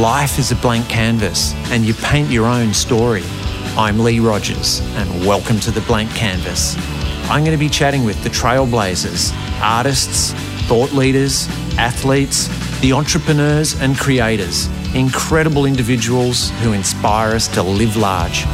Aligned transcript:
Life 0.00 0.38
is 0.38 0.50
a 0.50 0.56
blank 0.56 0.88
canvas, 0.88 1.52
and 1.70 1.84
you 1.84 1.92
paint 1.92 2.30
your 2.30 2.46
own 2.46 2.72
story. 2.72 3.22
I'm 3.76 3.98
Lee 3.98 4.20
Rogers, 4.20 4.80
and 4.96 5.26
welcome 5.26 5.60
to 5.60 5.70
the 5.70 5.82
Blank 5.82 6.10
Canvas. 6.12 6.76
I'm 7.28 7.44
going 7.44 7.52
to 7.52 7.58
be 7.58 7.68
chatting 7.68 8.02
with 8.02 8.20
the 8.24 8.30
trailblazers, 8.30 9.34
artists, 9.60 10.32
thought 10.66 10.92
leaders, 10.92 11.46
athletes, 11.76 12.48
the 12.80 12.94
entrepreneurs 12.94 13.78
and 13.82 13.94
creators, 13.98 14.66
incredible 14.94 15.66
individuals 15.66 16.48
who 16.62 16.72
inspire 16.72 17.34
us 17.34 17.46
to 17.48 17.62
live 17.62 17.94
large. 17.94 18.46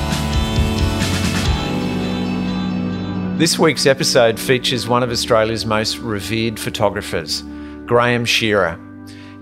This 3.38 3.60
week's 3.60 3.86
episode 3.86 4.40
features 4.40 4.88
one 4.88 5.04
of 5.04 5.12
Australia's 5.12 5.64
most 5.64 5.98
revered 5.98 6.58
photographers, 6.58 7.44
Graham 7.86 8.24
Shearer. 8.24 8.87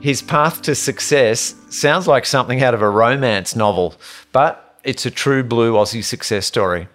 His 0.01 0.21
path 0.21 0.63
to 0.63 0.75
success 0.75 1.55
sounds 1.71 2.07
like 2.07 2.27
something 2.27 2.63
out 2.63 2.75
of 2.75 2.83
a 2.83 2.89
romance 2.89 3.57
novel, 3.57 3.95
but 4.31 4.79
it's 4.85 5.07
a 5.07 5.11
true 5.11 5.43
blue 5.43 5.73
Aussie 5.73 6.05
success 6.05 6.47
story. 6.47 6.89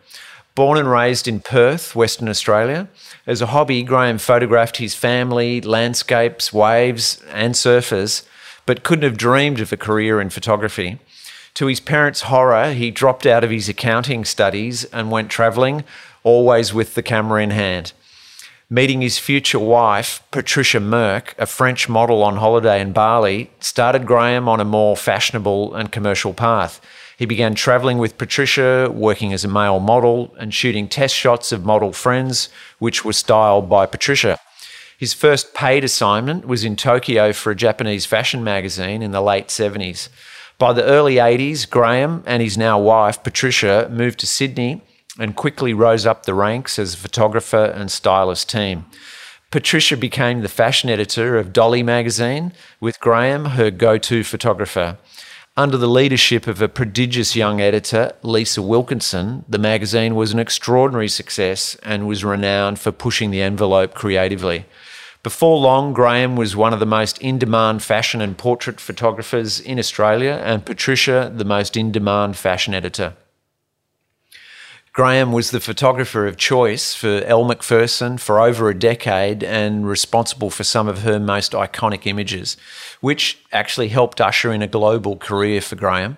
Born 0.53 0.77
and 0.77 0.89
raised 0.89 1.27
in 1.27 1.39
Perth, 1.39 1.95
Western 1.95 2.29
Australia, 2.29 2.87
as 3.25 3.41
a 3.41 3.47
hobby, 3.47 3.83
Graham 3.83 4.17
photographed 4.17 4.77
his 4.77 4.93
family, 4.93 5.61
landscapes, 5.61 6.53
waves, 6.53 7.21
and 7.31 7.55
surfers, 7.55 8.23
but 8.65 8.83
couldn't 8.83 9.03
have 9.03 9.17
dreamed 9.17 9.59
of 9.59 9.73
a 9.73 9.77
career 9.77 10.21
in 10.21 10.29
photography. 10.29 10.99
To 11.55 11.65
his 11.65 11.79
parents' 11.79 12.21
horror, 12.21 12.71
he 12.71 12.91
dropped 12.91 13.25
out 13.25 13.43
of 13.43 13.49
his 13.49 13.67
accounting 13.67 14.25
studies 14.25 14.85
and 14.85 15.11
went 15.11 15.31
travelling, 15.31 15.83
always 16.23 16.73
with 16.73 16.93
the 16.93 17.03
camera 17.03 17.41
in 17.41 17.49
hand 17.49 17.93
meeting 18.71 19.01
his 19.01 19.17
future 19.19 19.59
wife, 19.59 20.23
Patricia 20.31 20.79
Merk, 20.79 21.35
a 21.37 21.45
French 21.45 21.89
model 21.89 22.23
on 22.23 22.37
holiday 22.37 22.79
in 22.79 22.93
Bali, 22.93 23.51
started 23.59 24.05
Graham 24.05 24.47
on 24.47 24.61
a 24.61 24.65
more 24.65 24.95
fashionable 24.95 25.75
and 25.75 25.91
commercial 25.91 26.33
path. 26.33 26.79
He 27.17 27.25
began 27.25 27.53
travelling 27.53 27.97
with 27.97 28.17
Patricia, 28.17 28.89
working 28.89 29.33
as 29.33 29.43
a 29.43 29.49
male 29.49 29.81
model, 29.81 30.33
and 30.39 30.53
shooting 30.53 30.87
test 30.87 31.13
shots 31.13 31.51
of 31.51 31.65
model 31.65 31.91
friends, 31.91 32.47
which 32.79 33.03
were 33.03 33.11
styled 33.11 33.69
by 33.69 33.85
Patricia. 33.85 34.39
His 34.97 35.13
first 35.13 35.53
paid 35.53 35.83
assignment 35.83 36.47
was 36.47 36.63
in 36.63 36.77
Tokyo 36.77 37.33
for 37.33 37.51
a 37.51 37.55
Japanese 37.55 38.05
fashion 38.05 38.41
magazine 38.41 39.01
in 39.01 39.11
the 39.11 39.21
late 39.21 39.47
70s. 39.47 40.07
By 40.57 40.71
the 40.71 40.85
early 40.85 41.15
80s, 41.15 41.69
Graham 41.69 42.23
and 42.25 42.41
his 42.41 42.57
now 42.57 42.79
wife, 42.79 43.21
Patricia, 43.21 43.89
moved 43.91 44.19
to 44.19 44.27
Sydney 44.27 44.81
and 45.19 45.35
quickly 45.35 45.73
rose 45.73 46.05
up 46.05 46.25
the 46.25 46.33
ranks 46.33 46.79
as 46.79 46.93
a 46.93 46.97
photographer 46.97 47.65
and 47.65 47.91
stylist 47.91 48.49
team. 48.49 48.85
Patricia 49.51 49.97
became 49.97 50.41
the 50.41 50.47
fashion 50.47 50.89
editor 50.89 51.37
of 51.37 51.51
Dolly 51.51 51.83
magazine, 51.83 52.53
with 52.79 53.01
Graham 53.01 53.45
her 53.45 53.69
go 53.69 53.97
to 53.97 54.23
photographer. 54.23 54.97
Under 55.57 55.75
the 55.75 55.89
leadership 55.89 56.47
of 56.47 56.61
a 56.61 56.69
prodigious 56.69 57.35
young 57.35 57.59
editor, 57.59 58.13
Lisa 58.23 58.61
Wilkinson, 58.61 59.43
the 59.49 59.57
magazine 59.57 60.15
was 60.15 60.31
an 60.31 60.39
extraordinary 60.39 61.09
success 61.09 61.75
and 61.83 62.07
was 62.07 62.23
renowned 62.23 62.79
for 62.79 62.93
pushing 62.93 63.31
the 63.31 63.41
envelope 63.41 63.93
creatively. 63.93 64.65
Before 65.23 65.59
long, 65.59 65.91
Graham 65.91 66.37
was 66.37 66.55
one 66.55 66.71
of 66.71 66.79
the 66.79 66.85
most 66.85 67.17
in 67.17 67.37
demand 67.37 67.83
fashion 67.83 68.21
and 68.21 68.37
portrait 68.37 68.79
photographers 68.79 69.59
in 69.59 69.77
Australia, 69.77 70.41
and 70.45 70.65
Patricia, 70.65 71.29
the 71.35 71.45
most 71.45 71.75
in 71.75 71.91
demand 71.91 72.37
fashion 72.37 72.73
editor. 72.73 73.13
Graham 74.93 75.31
was 75.31 75.51
the 75.51 75.61
photographer 75.61 76.27
of 76.27 76.35
choice 76.35 76.93
for 76.93 77.23
Elle 77.23 77.45
Macpherson 77.45 78.17
for 78.17 78.41
over 78.41 78.67
a 78.67 78.77
decade 78.77 79.41
and 79.41 79.87
responsible 79.87 80.49
for 80.49 80.65
some 80.65 80.89
of 80.89 81.03
her 81.03 81.17
most 81.17 81.53
iconic 81.53 82.05
images, 82.05 82.57
which 82.99 83.39
actually 83.53 83.87
helped 83.87 84.19
usher 84.19 84.51
in 84.51 84.61
a 84.61 84.67
global 84.67 85.15
career 85.15 85.61
for 85.61 85.77
Graham. 85.77 86.17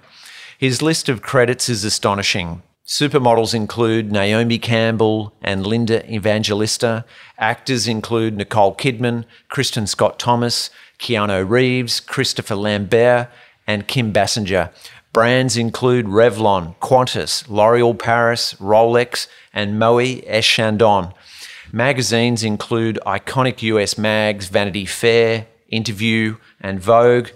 His 0.57 0.81
list 0.81 1.07
of 1.07 1.21
credits 1.21 1.69
is 1.69 1.83
astonishing. 1.83 2.63
Supermodels 2.83 3.53
include 3.53 4.11
Naomi 4.11 4.57
Campbell 4.57 5.35
and 5.43 5.67
Linda 5.67 6.11
Evangelista. 6.11 7.05
Actors 7.37 7.87
include 7.87 8.35
Nicole 8.35 8.75
Kidman, 8.75 9.25
Kristin 9.51 9.87
Scott 9.87 10.17
Thomas, 10.17 10.71
Keanu 10.97 11.47
Reeves, 11.47 11.99
Christopher 11.99 12.55
Lambert, 12.55 13.29
and 13.67 13.87
Kim 13.87 14.11
Basinger. 14.11 14.71
Brands 15.13 15.57
include 15.57 16.07
Revlon, 16.07 16.75
Qantas, 16.77 17.47
L'Oreal 17.47 17.97
Paris, 17.97 18.55
Rolex, 18.55 19.27
and 19.53 19.79
Moët 19.79 20.23
et 20.25 20.43
Chandon. 20.43 21.13
Magazines 21.71 22.43
include 22.43 22.99
iconic 23.05 23.61
US 23.61 23.95
mags 23.95 24.47
Vanity 24.47 24.85
Fair, 24.85 25.45
Interview, 25.69 26.37
and 26.59 26.79
Vogue, 26.79 27.29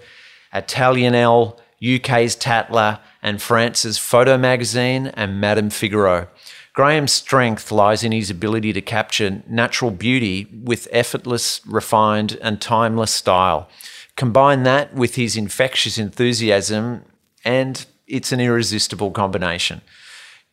Italian 0.52 1.14
Elle, 1.14 1.56
UK's 1.80 2.34
Tatler, 2.34 2.98
and 3.22 3.40
France's 3.40 3.96
Photo 3.96 4.36
Magazine 4.36 5.08
and 5.14 5.40
Madame 5.40 5.70
Figaro. 5.70 6.26
Graham's 6.72 7.12
strength 7.12 7.70
lies 7.70 8.02
in 8.02 8.10
his 8.10 8.28
ability 8.28 8.72
to 8.72 8.80
capture 8.80 9.42
natural 9.48 9.92
beauty 9.92 10.48
with 10.64 10.88
effortless, 10.90 11.60
refined, 11.64 12.38
and 12.42 12.60
timeless 12.60 13.12
style. 13.12 13.68
Combine 14.16 14.64
that 14.64 14.94
with 14.94 15.14
his 15.14 15.36
infectious 15.36 15.96
enthusiasm 15.96 17.04
and 17.44 17.86
it's 18.06 18.32
an 18.32 18.40
irresistible 18.40 19.10
combination. 19.10 19.80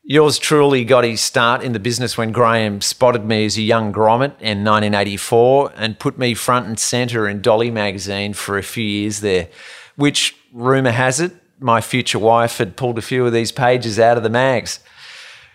Yours 0.07 0.38
truly 0.38 0.85
got 0.85 1.03
his 1.03 1.19
start 1.19 1.63
in 1.63 1.72
the 1.72 1.79
business 1.79 2.16
when 2.16 2.31
Graham 2.31 2.79
spotted 2.79 3.25
me 3.25 3.46
as 3.46 3.57
a 3.57 3.63
young 3.63 3.91
grommet 3.91 4.40
in 4.40 4.63
1984 4.63 5.74
and 5.75 5.97
put 5.97 6.19
me 6.19 6.35
front 6.35 6.68
and 6.68 6.78
centre 6.78 7.28
in 7.28 7.41
Dolly 7.41 7.72
magazine 7.72 8.34
for 8.34 8.57
a 8.57 8.63
few 8.63 8.84
years 8.84 9.22
there, 9.22 9.47
which, 9.95 10.35
rumour 10.53 10.91
has 10.91 11.19
it, 11.19 11.31
my 11.59 11.81
future 11.81 12.19
wife 12.19 12.59
had 12.59 12.75
pulled 12.75 13.00
a 13.00 13.01
few 13.01 13.25
of 13.25 13.34
these 13.34 13.51
pages 13.51 13.97
out 13.97 14.18
of 14.18 14.22
the 14.22 14.29
mags. 14.29 14.79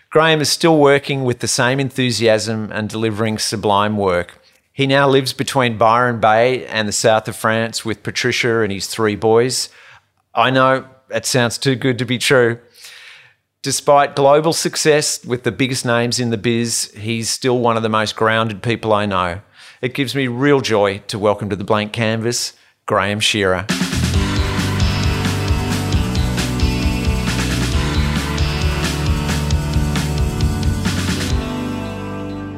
Graham 0.09 0.41
is 0.41 0.49
still 0.49 0.77
working 0.77 1.23
with 1.23 1.39
the 1.39 1.47
same 1.47 1.79
enthusiasm 1.79 2.69
and 2.73 2.89
delivering 2.89 3.37
sublime 3.37 3.95
work. 3.95 4.43
He 4.73 4.85
now 4.85 5.07
lives 5.07 5.31
between 5.31 5.77
Byron 5.77 6.19
Bay 6.19 6.65
and 6.65 6.89
the 6.89 6.93
south 6.93 7.29
of 7.29 7.37
France 7.37 7.85
with 7.85 8.03
Patricia 8.03 8.59
and 8.61 8.73
his 8.73 8.87
three 8.87 9.15
boys. 9.15 9.69
I 10.35 10.49
know 10.49 10.85
that 11.11 11.25
sounds 11.25 11.57
too 11.57 11.75
good 11.75 11.97
to 11.99 12.05
be 12.05 12.17
true. 12.17 12.59
Despite 13.61 14.15
global 14.15 14.53
success 14.53 15.23
with 15.23 15.43
the 15.43 15.51
biggest 15.51 15.85
names 15.85 16.19
in 16.19 16.31
the 16.31 16.37
biz, 16.37 16.91
he's 16.97 17.29
still 17.29 17.59
one 17.59 17.77
of 17.77 17.83
the 17.83 17.89
most 17.89 18.15
grounded 18.15 18.63
people 18.63 18.91
I 18.93 19.05
know. 19.05 19.41
It 19.81 19.93
gives 19.93 20.15
me 20.15 20.27
real 20.27 20.61
joy 20.61 20.99
to 21.07 21.19
welcome 21.19 21.49
to 21.49 21.55
the 21.55 21.63
blank 21.63 21.93
canvas 21.93 22.53
Graham 22.85 23.19
Shearer. 23.19 23.65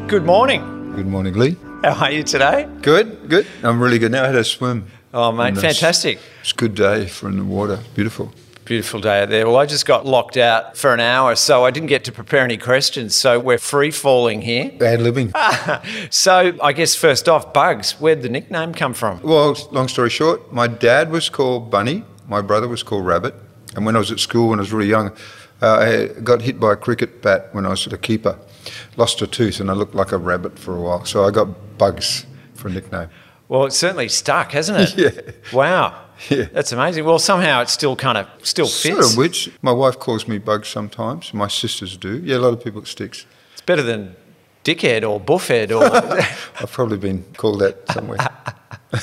Good 0.08 0.25
morning. 0.25 0.94
Good 0.96 1.08
morning, 1.08 1.34
Lee. 1.34 1.58
How 1.84 2.06
are 2.06 2.12
you 2.12 2.24
today? 2.24 2.69
Good, 2.81 3.30
good. 3.30 3.47
I'm 3.63 3.81
really 3.81 3.97
good 3.97 4.12
now. 4.12 4.24
I 4.24 4.28
had 4.28 4.36
a 4.36 4.44
swim. 4.44 4.88
Oh, 5.13 5.31
mate, 5.31 5.58
fantastic. 5.58 6.19
It's 6.42 6.52
a 6.52 6.56
good 6.56 6.75
day 6.75 7.08
for 7.08 7.28
in 7.30 7.38
the 7.38 7.44
water. 7.44 7.80
Beautiful. 7.96 8.31
Beautiful 8.66 9.01
day 9.01 9.24
out 9.24 9.29
there. 9.29 9.46
Well, 9.46 9.57
I 9.57 9.66
just 9.66 9.85
got 9.85 10.06
locked 10.06 10.38
out 10.38 10.78
for 10.78 10.94
an 10.94 11.01
hour, 11.01 11.35
so 11.35 11.66
I 11.66 11.72
didn't 11.72 11.90
get 11.90 12.06
to 12.06 12.13
prepare 12.13 12.46
any 12.46 12.57
questions. 12.57 13.13
So 13.13 13.38
we're 13.38 13.57
free 13.57 13.91
falling 13.91 14.41
here. 14.41 14.72
Bad 14.79 15.01
living. 15.01 15.34
so 16.09 16.57
I 16.62 16.72
guess 16.72 16.96
first 16.96 17.28
off, 17.28 17.53
Bugs, 17.53 17.94
where'd 18.00 18.22
the 18.22 18.29
nickname 18.29 18.74
come 18.74 18.94
from? 18.94 19.22
Well, 19.22 19.57
long 19.72 19.90
story 19.90 20.09
short, 20.09 20.53
my 20.53 20.68
dad 20.68 21.12
was 21.12 21.29
called 21.29 21.69
Bunny, 21.69 22.06
my 22.28 22.40
brother 22.41 22.69
was 22.69 22.84
called 22.84 23.06
Rabbit. 23.06 23.35
And 23.75 23.85
when 23.85 23.96
I 23.96 24.00
was 24.00 24.12
at 24.12 24.19
school, 24.19 24.50
when 24.50 24.59
I 24.59 24.62
was 24.62 24.72
really 24.72 24.90
young, 24.90 25.12
uh, 25.62 26.07
I 26.16 26.19
got 26.22 26.41
hit 26.41 26.59
by 26.59 26.74
a 26.74 26.75
cricket 26.75 27.22
bat 27.22 27.50
when 27.53 27.66
I 27.66 27.69
was 27.69 27.85
a 27.88 27.97
keeper. 27.97 28.38
Lost 28.95 29.22
a 29.22 29.28
tooth, 29.28 29.59
and 29.59 29.69
I 29.69 29.74
looked 29.74 29.95
like 29.95 30.12
a 30.12 30.18
rabbit 30.18 30.57
for 30.57 30.75
a 30.75 30.81
while. 30.81 31.06
So 31.06 31.25
I 31.25 31.31
got 31.31 31.78
Bugs 31.78 32.25
for 32.53 32.69
a 32.69 32.72
nickname. 32.72 33.09
Well, 33.50 33.66
it's 33.66 33.78
certainly 33.78 34.07
stuck, 34.10 34.51
hasn't 34.54 34.98
it? 34.98 34.98
yeah. 35.25 35.31
Wow. 35.51 36.00
Yeah. 36.30 36.45
That's 36.54 36.72
amazing. 36.72 37.06
Well, 37.06 37.19
somehow 37.19 37.62
it 37.62 37.69
still 37.69 37.95
kind 37.95 38.18
of 38.18 38.28
still 38.44 38.66
fits. 38.68 38.81
Sort 38.95 39.06
of 39.06 39.18
which 39.18 39.51
my 39.62 39.72
wife 39.72 40.00
calls 40.00 40.28
me 40.28 40.38
Bugs 40.38 40.68
sometimes. 40.69 41.34
My 41.34 41.48
sisters 41.48 41.98
do. 41.98 42.19
Yeah, 42.24 42.38
a 42.38 42.40
lot 42.40 42.54
of 42.54 42.63
people 42.63 42.81
it 42.81 42.88
sticks. 42.88 43.25
It's 43.54 43.62
better 43.62 43.84
than 43.84 44.16
dickhead 44.63 45.07
or 45.07 45.19
buffhead 45.19 45.72
or. 45.72 45.84
I've 46.62 46.72
probably 46.72 46.98
been 46.98 47.25
called 47.36 47.60
that 47.60 47.92
somewhere 47.92 48.18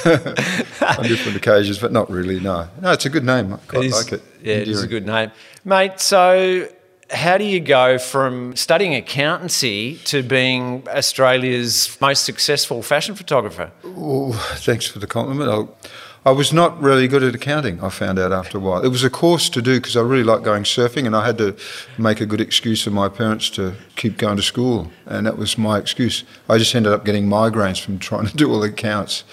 on 0.99 1.03
different 1.07 1.37
occasions, 1.37 1.79
but 1.79 1.93
not 1.93 2.11
really. 2.11 2.41
No, 2.41 2.69
no, 2.81 2.93
it's 2.93 3.05
a 3.07 3.11
good 3.11 3.25
name. 3.25 3.53
I 3.53 3.57
quite 3.59 3.85
It 3.85 3.87
is- 3.89 4.05
like 4.05 4.13
it. 4.15 4.23
Yeah, 4.43 4.55
it 4.55 4.69
is 4.69 4.83
a 4.83 4.89
good 4.89 5.07
name, 5.07 5.31
mate. 5.65 6.01
So. 6.01 6.69
How 7.13 7.39
do 7.39 7.45
you 7.45 7.59
go 7.59 7.99
from 7.99 8.55
studying 8.55 8.95
accountancy 8.95 9.97
to 10.05 10.23
being 10.23 10.87
Australia's 10.89 11.99
most 12.01 12.23
successful 12.23 12.83
fashion 12.83 13.17
photographer? 13.17 13.73
Oh, 13.85 14.33
thanks 14.59 14.87
for 14.87 15.01
the 15.01 15.09
compliment. 15.09 15.51
I'll, 15.51 15.77
I 16.25 16.33
was 16.33 16.53
not 16.53 16.81
really 16.81 17.09
good 17.09 17.23
at 17.23 17.35
accounting, 17.35 17.83
I 17.83 17.89
found 17.89 18.19
out 18.19 18.31
after 18.31 18.59
a 18.59 18.61
while. 18.61 18.85
It 18.85 18.89
was 18.91 19.03
a 19.03 19.11
course 19.11 19.49
to 19.51 19.63
do 19.63 19.81
because 19.81 19.97
I 19.97 20.03
really 20.03 20.23
liked 20.23 20.45
going 20.45 20.65
surfing 20.65 21.07
and 21.07 21.17
I 21.17 21.25
had 21.25 21.39
to 21.39 21.57
make 21.99 22.21
a 22.21 22.27
good 22.27 22.41
excuse 22.41 22.85
for 22.85 22.91
my 22.91 23.09
parents 23.09 23.49
to 23.51 23.75
keep 23.97 24.19
going 24.19 24.37
to 24.37 24.43
school. 24.43 24.93
And 25.07 25.27
that 25.27 25.39
was 25.39 25.57
my 25.57 25.79
excuse. 25.79 26.23
I 26.49 26.59
just 26.59 26.75
ended 26.75 26.93
up 26.93 27.05
getting 27.05 27.27
migraines 27.27 27.81
from 27.81 27.99
trying 27.99 28.27
to 28.27 28.37
do 28.37 28.53
all 28.53 28.61
the 28.61 28.69
accounts. 28.69 29.25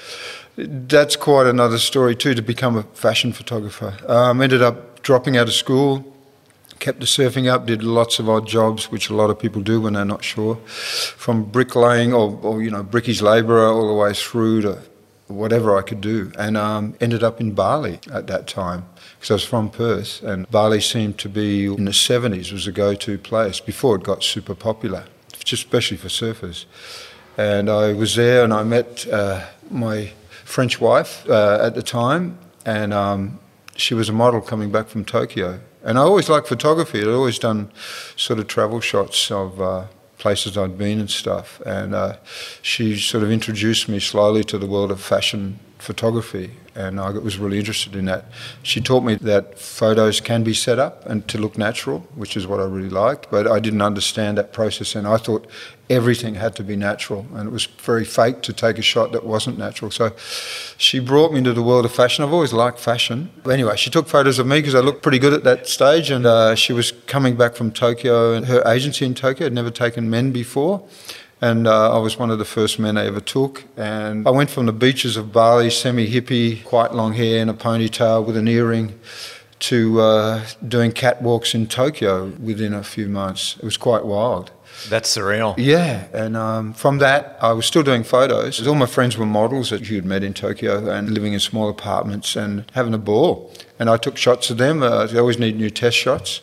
That's 0.55 1.15
quite 1.15 1.45
another 1.45 1.77
story 1.77 2.15
too. 2.15 2.33
To 2.33 2.41
become 2.41 2.75
a 2.75 2.83
fashion 2.83 3.33
photographer, 3.33 3.95
um, 4.07 4.41
ended 4.41 4.63
up 4.63 5.03
dropping 5.03 5.37
out 5.37 5.47
of 5.47 5.53
school, 5.53 6.16
kept 6.79 6.99
the 6.99 7.05
surfing 7.05 7.51
up, 7.51 7.65
did 7.65 7.83
lots 7.83 8.19
of 8.19 8.29
odd 8.29 8.47
jobs, 8.47 8.91
which 8.91 9.09
a 9.09 9.15
lot 9.15 9.29
of 9.29 9.39
people 9.39 9.61
do 9.61 9.81
when 9.81 9.93
they're 9.93 10.05
not 10.05 10.23
sure, 10.23 10.55
from 10.55 11.43
bricklaying 11.43 12.13
or, 12.13 12.39
or 12.41 12.61
you 12.61 12.71
know 12.71 12.83
brickies 12.83 13.21
labourer 13.21 13.67
all 13.67 13.87
the 13.87 13.93
way 13.93 14.13
through 14.13 14.61
to 14.61 14.81
whatever 15.27 15.77
I 15.77 15.81
could 15.81 16.01
do, 16.01 16.31
and 16.37 16.55
um, 16.57 16.95
ended 17.01 17.23
up 17.23 17.41
in 17.41 17.51
Bali 17.51 17.99
at 18.11 18.27
that 18.27 18.47
time 18.47 18.85
because 19.15 19.31
I 19.31 19.33
was 19.33 19.45
from 19.45 19.69
Perth, 19.69 20.23
and 20.23 20.49
Bali 20.49 20.79
seemed 20.79 21.17
to 21.19 21.29
be 21.29 21.65
in 21.65 21.85
the 21.85 21.91
70s 21.91 22.51
was 22.51 22.67
a 22.67 22.71
go-to 22.71 23.17
place 23.17 23.59
before 23.59 23.95
it 23.95 24.03
got 24.03 24.23
super 24.23 24.55
popular, 24.55 25.05
just 25.43 25.65
especially 25.65 25.97
for 25.97 26.07
surfers. 26.07 26.65
And 27.37 27.69
I 27.69 27.93
was 27.93 28.15
there, 28.15 28.43
and 28.43 28.53
I 28.53 28.63
met 28.63 29.07
uh, 29.07 29.45
my 29.69 30.11
French 30.45 30.79
wife 30.79 31.27
uh, 31.29 31.59
at 31.61 31.75
the 31.75 31.83
time, 31.83 32.37
and 32.65 32.93
um, 32.93 33.39
she 33.75 33.93
was 33.93 34.09
a 34.09 34.13
model 34.13 34.41
coming 34.41 34.71
back 34.71 34.87
from 34.87 35.05
Tokyo. 35.05 35.59
And 35.83 35.97
I 35.97 36.01
always 36.01 36.29
liked 36.29 36.47
photography. 36.47 37.01
I'd 37.01 37.07
always 37.07 37.39
done 37.39 37.71
sort 38.15 38.39
of 38.39 38.47
travel 38.47 38.81
shots 38.81 39.31
of 39.31 39.61
uh, 39.61 39.85
places 40.17 40.57
I'd 40.57 40.77
been 40.77 40.99
and 40.99 41.09
stuff. 41.09 41.61
And 41.65 41.93
uh, 41.93 42.17
she 42.61 42.97
sort 42.97 43.23
of 43.23 43.31
introduced 43.31 43.87
me 43.87 43.99
slowly 43.99 44.43
to 44.45 44.57
the 44.57 44.67
world 44.67 44.91
of 44.91 44.99
fashion 44.99 45.59
photography, 45.79 46.51
and 46.75 46.99
I 46.99 47.09
was 47.11 47.37
really 47.37 47.59
interested 47.59 47.95
in 47.95 48.05
that. 48.05 48.25
She 48.63 48.81
taught 48.81 49.03
me 49.03 49.15
that 49.15 49.59
photos 49.59 50.19
can 50.19 50.43
be 50.43 50.53
set 50.53 50.79
up 50.79 51.05
and 51.05 51.27
to 51.27 51.37
look 51.37 51.57
natural, 51.57 51.99
which 52.15 52.35
is 52.35 52.47
what 52.47 52.59
I 52.59 52.63
really 52.63 52.89
liked, 52.89 53.29
but 53.29 53.47
I 53.47 53.59
didn't 53.59 53.81
understand 53.81 54.37
that 54.37 54.53
process, 54.53 54.95
and 54.95 55.07
I 55.07 55.17
thought 55.17 55.47
everything 55.89 56.35
had 56.35 56.55
to 56.55 56.63
be 56.63 56.75
natural, 56.75 57.25
and 57.33 57.47
it 57.47 57.51
was 57.51 57.65
very 57.65 58.05
fake 58.05 58.41
to 58.43 58.53
take 58.53 58.77
a 58.77 58.81
shot 58.81 59.11
that 59.13 59.25
wasn't 59.25 59.57
natural. 59.57 59.91
So 59.91 60.11
she 60.77 60.99
brought 60.99 61.31
me 61.31 61.39
into 61.39 61.53
the 61.53 61.63
world 61.63 61.85
of 61.85 61.93
fashion. 61.93 62.23
I've 62.23 62.33
always 62.33 62.53
liked 62.53 62.79
fashion. 62.79 63.29
Anyway, 63.49 63.75
she 63.77 63.89
took 63.89 64.07
photos 64.07 64.39
of 64.39 64.47
me 64.47 64.59
because 64.59 64.75
I 64.75 64.79
looked 64.79 65.01
pretty 65.01 65.19
good 65.19 65.33
at 65.33 65.43
that 65.43 65.67
stage, 65.67 66.11
and 66.11 66.25
uh, 66.25 66.55
she 66.55 66.73
was 66.73 66.91
coming 67.05 67.35
back 67.35 67.55
from 67.55 67.71
Tokyo, 67.71 68.33
and 68.33 68.47
her 68.47 68.61
agency 68.65 69.05
in 69.05 69.13
Tokyo 69.13 69.45
had 69.45 69.53
never 69.53 69.71
taken 69.71 70.09
men 70.09 70.31
before. 70.31 70.83
And 71.39 71.67
uh, 71.67 71.95
I 71.95 71.99
was 71.99 72.17
one 72.17 72.31
of 72.31 72.39
the 72.39 72.45
first 72.45 72.79
men 72.79 72.97
I 72.97 73.05
ever 73.05 73.21
took. 73.21 73.65
And 73.77 74.27
I 74.27 74.31
went 74.31 74.49
from 74.49 74.65
the 74.65 74.73
beaches 74.73 75.17
of 75.17 75.31
Bali, 75.31 75.69
semi 75.69 76.09
hippie, 76.09 76.63
quite 76.63 76.93
long 76.93 77.13
hair 77.13 77.41
and 77.41 77.49
a 77.49 77.53
ponytail 77.53 78.25
with 78.25 78.35
an 78.37 78.47
earring, 78.47 78.99
to 79.59 80.01
uh, 80.01 80.45
doing 80.67 80.91
catwalks 80.91 81.53
in 81.53 81.67
Tokyo 81.67 82.29
within 82.39 82.73
a 82.73 82.83
few 82.83 83.07
months. 83.07 83.55
It 83.57 83.63
was 83.63 83.77
quite 83.77 84.05
wild. 84.05 84.51
That's 84.89 85.15
surreal. 85.15 85.55
Yeah, 85.57 86.07
and 86.13 86.37
um, 86.37 86.73
from 86.73 86.99
that, 86.99 87.37
I 87.41 87.51
was 87.53 87.65
still 87.65 87.83
doing 87.83 88.03
photos. 88.03 88.65
All 88.65 88.75
my 88.75 88.85
friends 88.85 89.17
were 89.17 89.25
models 89.25 89.69
that 89.69 89.89
you'd 89.89 90.05
met 90.05 90.23
in 90.23 90.33
Tokyo 90.33 90.89
and 90.89 91.11
living 91.11 91.33
in 91.33 91.39
small 91.39 91.69
apartments 91.69 92.35
and 92.35 92.65
having 92.73 92.93
a 92.93 92.97
ball. 92.97 93.51
And 93.79 93.89
I 93.89 93.97
took 93.97 94.17
shots 94.17 94.49
of 94.49 94.57
them. 94.57 94.81
Uh, 94.83 95.07
I 95.11 95.17
always 95.17 95.39
need 95.39 95.57
new 95.57 95.69
test 95.69 95.97
shots. 95.97 96.41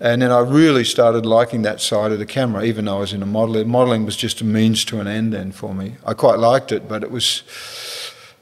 And 0.00 0.22
then 0.22 0.30
I 0.30 0.40
really 0.40 0.84
started 0.84 1.24
liking 1.24 1.62
that 1.62 1.80
side 1.80 2.10
of 2.10 2.18
the 2.18 2.26
camera, 2.26 2.64
even 2.64 2.86
though 2.86 2.96
I 2.96 3.00
was 3.00 3.12
in 3.12 3.22
a 3.22 3.26
modelling. 3.26 3.68
Modelling 3.68 4.04
was 4.04 4.16
just 4.16 4.40
a 4.40 4.44
means 4.44 4.84
to 4.86 5.00
an 5.00 5.06
end 5.06 5.32
then 5.32 5.52
for 5.52 5.74
me. 5.74 5.94
I 6.04 6.14
quite 6.14 6.38
liked 6.38 6.72
it, 6.72 6.88
but 6.88 7.02
it 7.02 7.10
was. 7.10 7.42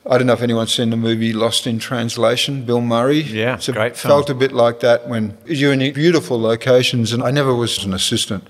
I 0.05 0.19
don't 0.19 0.27
know 0.27 0.33
if 0.33 0.43
anyone's 0.43 0.75
seen 0.75 0.91
the 0.91 0.97
movie 0.97 1.33
Lost 1.33 1.65
in 1.65 1.79
Translation, 1.79 2.65
Bill 2.65 2.81
Murray. 2.81 3.21
Yeah, 3.21 3.55
it's 3.55 3.69
a 3.69 3.73
great 3.73 3.97
film. 3.97 4.11
Felt 4.11 4.31
a 4.31 4.35
bit 4.35 4.51
like 4.51 4.81
that 4.81 5.09
when 5.09 5.39
you're 5.47 5.73
in 5.73 5.93
beautiful 5.93 6.41
locations, 6.41 7.13
and 7.13 7.23
I 7.23 7.31
never 7.31 7.55
was 7.55 7.85
an 7.85 7.95
assistant 7.95 8.49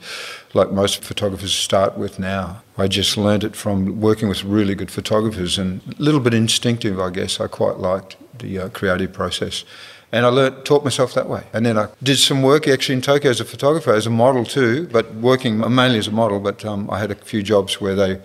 like 0.54 0.70
most 0.70 1.02
photographers 1.02 1.54
start 1.54 1.96
with 1.96 2.19
now. 2.19 2.62
I 2.76 2.88
just 2.88 3.16
learned 3.16 3.44
it 3.44 3.56
from 3.56 4.00
working 4.00 4.28
with 4.28 4.44
really 4.44 4.75
good 4.75 4.90
photographers 4.90 5.58
and 5.58 5.81
a 5.99 6.02
little 6.02 6.20
bit 6.20 6.34
instinctive, 6.34 7.00
I 7.00 7.10
guess. 7.10 7.40
I 7.40 7.46
quite 7.46 7.78
liked 7.78 8.16
the 8.38 8.58
uh, 8.58 8.69
creative 8.70 9.12
process. 9.12 9.64
And 10.10 10.26
I 10.26 10.28
learnt, 10.28 10.66
taught 10.66 10.84
myself 10.84 11.14
that 11.14 11.28
way. 11.28 11.44
And 11.54 11.64
then 11.64 11.78
I 11.78 11.88
did 12.02 12.19
some 12.19 12.43
work 12.43 12.69
actually 12.69 12.96
in 12.96 13.00
Tokyo 13.00 13.31
as 13.31 13.40
a 13.40 13.46
photographer, 13.46 13.94
as 13.94 14.06
a 14.06 14.10
model 14.10 14.44
too, 14.44 14.87
but 14.93 15.14
working 15.14 15.58
mainly 15.58 15.99
as 15.99 16.06
a 16.06 16.12
model. 16.12 16.38
But 16.38 16.64
um, 16.66 16.90
I 16.90 16.98
had 16.98 17.10
a 17.10 17.14
few 17.14 17.43
jobs 17.43 17.81
where 17.81 17.94
they 17.94 18.20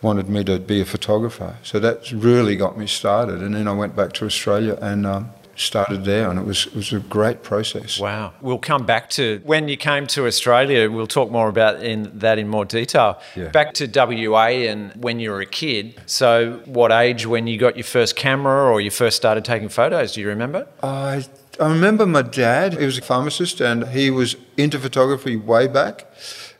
wanted 0.00 0.28
me 0.28 0.44
to 0.44 0.58
be 0.58 0.80
a 0.80 0.84
photographer. 0.86 1.56
So 1.62 1.78
that 1.80 2.10
really 2.12 2.56
got 2.56 2.78
me 2.78 2.86
started. 2.86 3.42
And 3.42 3.54
then 3.54 3.68
I 3.68 3.72
went 3.72 3.94
back 3.94 4.12
to 4.14 4.24
Australia 4.24 4.78
and 4.80 5.06
um, 5.06 5.30
started 5.60 6.04
there, 6.04 6.30
and 6.30 6.38
it 6.38 6.44
was 6.44 6.66
it 6.66 6.74
was 6.74 6.92
a 6.92 7.00
great 7.00 7.42
process. 7.42 7.98
Wow. 7.98 8.32
We'll 8.40 8.58
come 8.58 8.86
back 8.86 9.10
to 9.10 9.40
when 9.44 9.68
you 9.68 9.76
came 9.76 10.06
to 10.08 10.26
Australia. 10.26 10.90
We'll 10.90 11.06
talk 11.06 11.30
more 11.30 11.48
about 11.48 11.82
in 11.82 12.18
that 12.18 12.38
in 12.38 12.48
more 12.48 12.64
detail. 12.64 13.20
Yeah. 13.36 13.48
Back 13.48 13.74
to 13.74 13.86
WA 13.86 14.48
and 14.70 14.92
when 14.94 15.20
you 15.20 15.30
were 15.30 15.40
a 15.40 15.46
kid. 15.46 16.00
So, 16.06 16.62
what 16.64 16.92
age 16.92 17.26
when 17.26 17.46
you 17.46 17.58
got 17.58 17.76
your 17.76 17.84
first 17.84 18.16
camera 18.16 18.70
or 18.70 18.80
you 18.80 18.90
first 18.90 19.16
started 19.16 19.44
taking 19.44 19.68
photos? 19.68 20.12
Do 20.12 20.20
you 20.20 20.28
remember? 20.28 20.66
I 20.82 21.24
I 21.60 21.68
remember 21.68 22.06
my 22.06 22.22
dad. 22.22 22.78
He 22.78 22.84
was 22.84 22.98
a 22.98 23.02
pharmacist, 23.02 23.60
and 23.60 23.88
he 23.88 24.10
was 24.10 24.36
into 24.56 24.78
photography 24.78 25.36
way 25.36 25.66
back. 25.66 26.06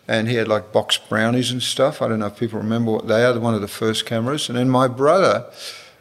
And 0.09 0.27
he 0.27 0.37
had 0.37 0.49
like 0.49 0.73
box 0.73 0.97
brownies 0.97 1.51
and 1.51 1.63
stuff. 1.63 2.01
I 2.01 2.09
don't 2.09 2.21
know 2.21 2.27
if 2.27 2.39
people 2.39 2.59
remember 2.59 2.93
what 2.93 3.07
they 3.09 3.25
are. 3.25 3.39
One 3.39 3.55
of 3.55 3.61
the 3.61 3.69
first 3.69 4.07
cameras. 4.07 4.49
And 4.49 4.57
then 4.57 4.71
my 4.71 4.89
brother 4.89 5.45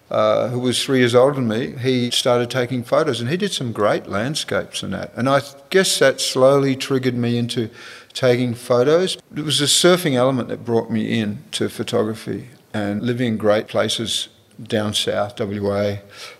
uh, 0.10 0.48
who 0.50 0.60
was 0.60 0.84
three 0.84 1.00
years 1.00 1.14
older 1.14 1.36
than 1.36 1.48
me, 1.48 1.76
he 1.78 2.10
started 2.12 2.50
taking 2.50 2.84
photos 2.84 3.20
and 3.20 3.30
he 3.30 3.38
did 3.38 3.52
some 3.52 3.72
great 3.72 4.08
landscapes 4.08 4.84
and 4.84 4.94
that. 4.94 5.12
And 5.16 5.28
I 5.28 5.42
guess 5.70 6.00
that 6.00 6.22
slowly 6.22 6.76
triggered 6.76 7.16
me 7.16 7.38
into 7.38 7.70
taking 8.14 8.54
photos. 8.54 9.18
It 9.36 9.44
was 9.44 9.60
the 9.60 9.66
surfing 9.66 10.14
element 10.14 10.50
that 10.50 10.64
brought 10.64 10.90
me 10.90 11.20
in 11.20 11.44
to 11.52 11.70
photography 11.70 12.50
and 12.74 13.02
living 13.04 13.28
in 13.28 13.38
great 13.38 13.68
places 13.68 14.30
down 14.62 14.94
south, 14.94 15.40
WA. 15.40 15.98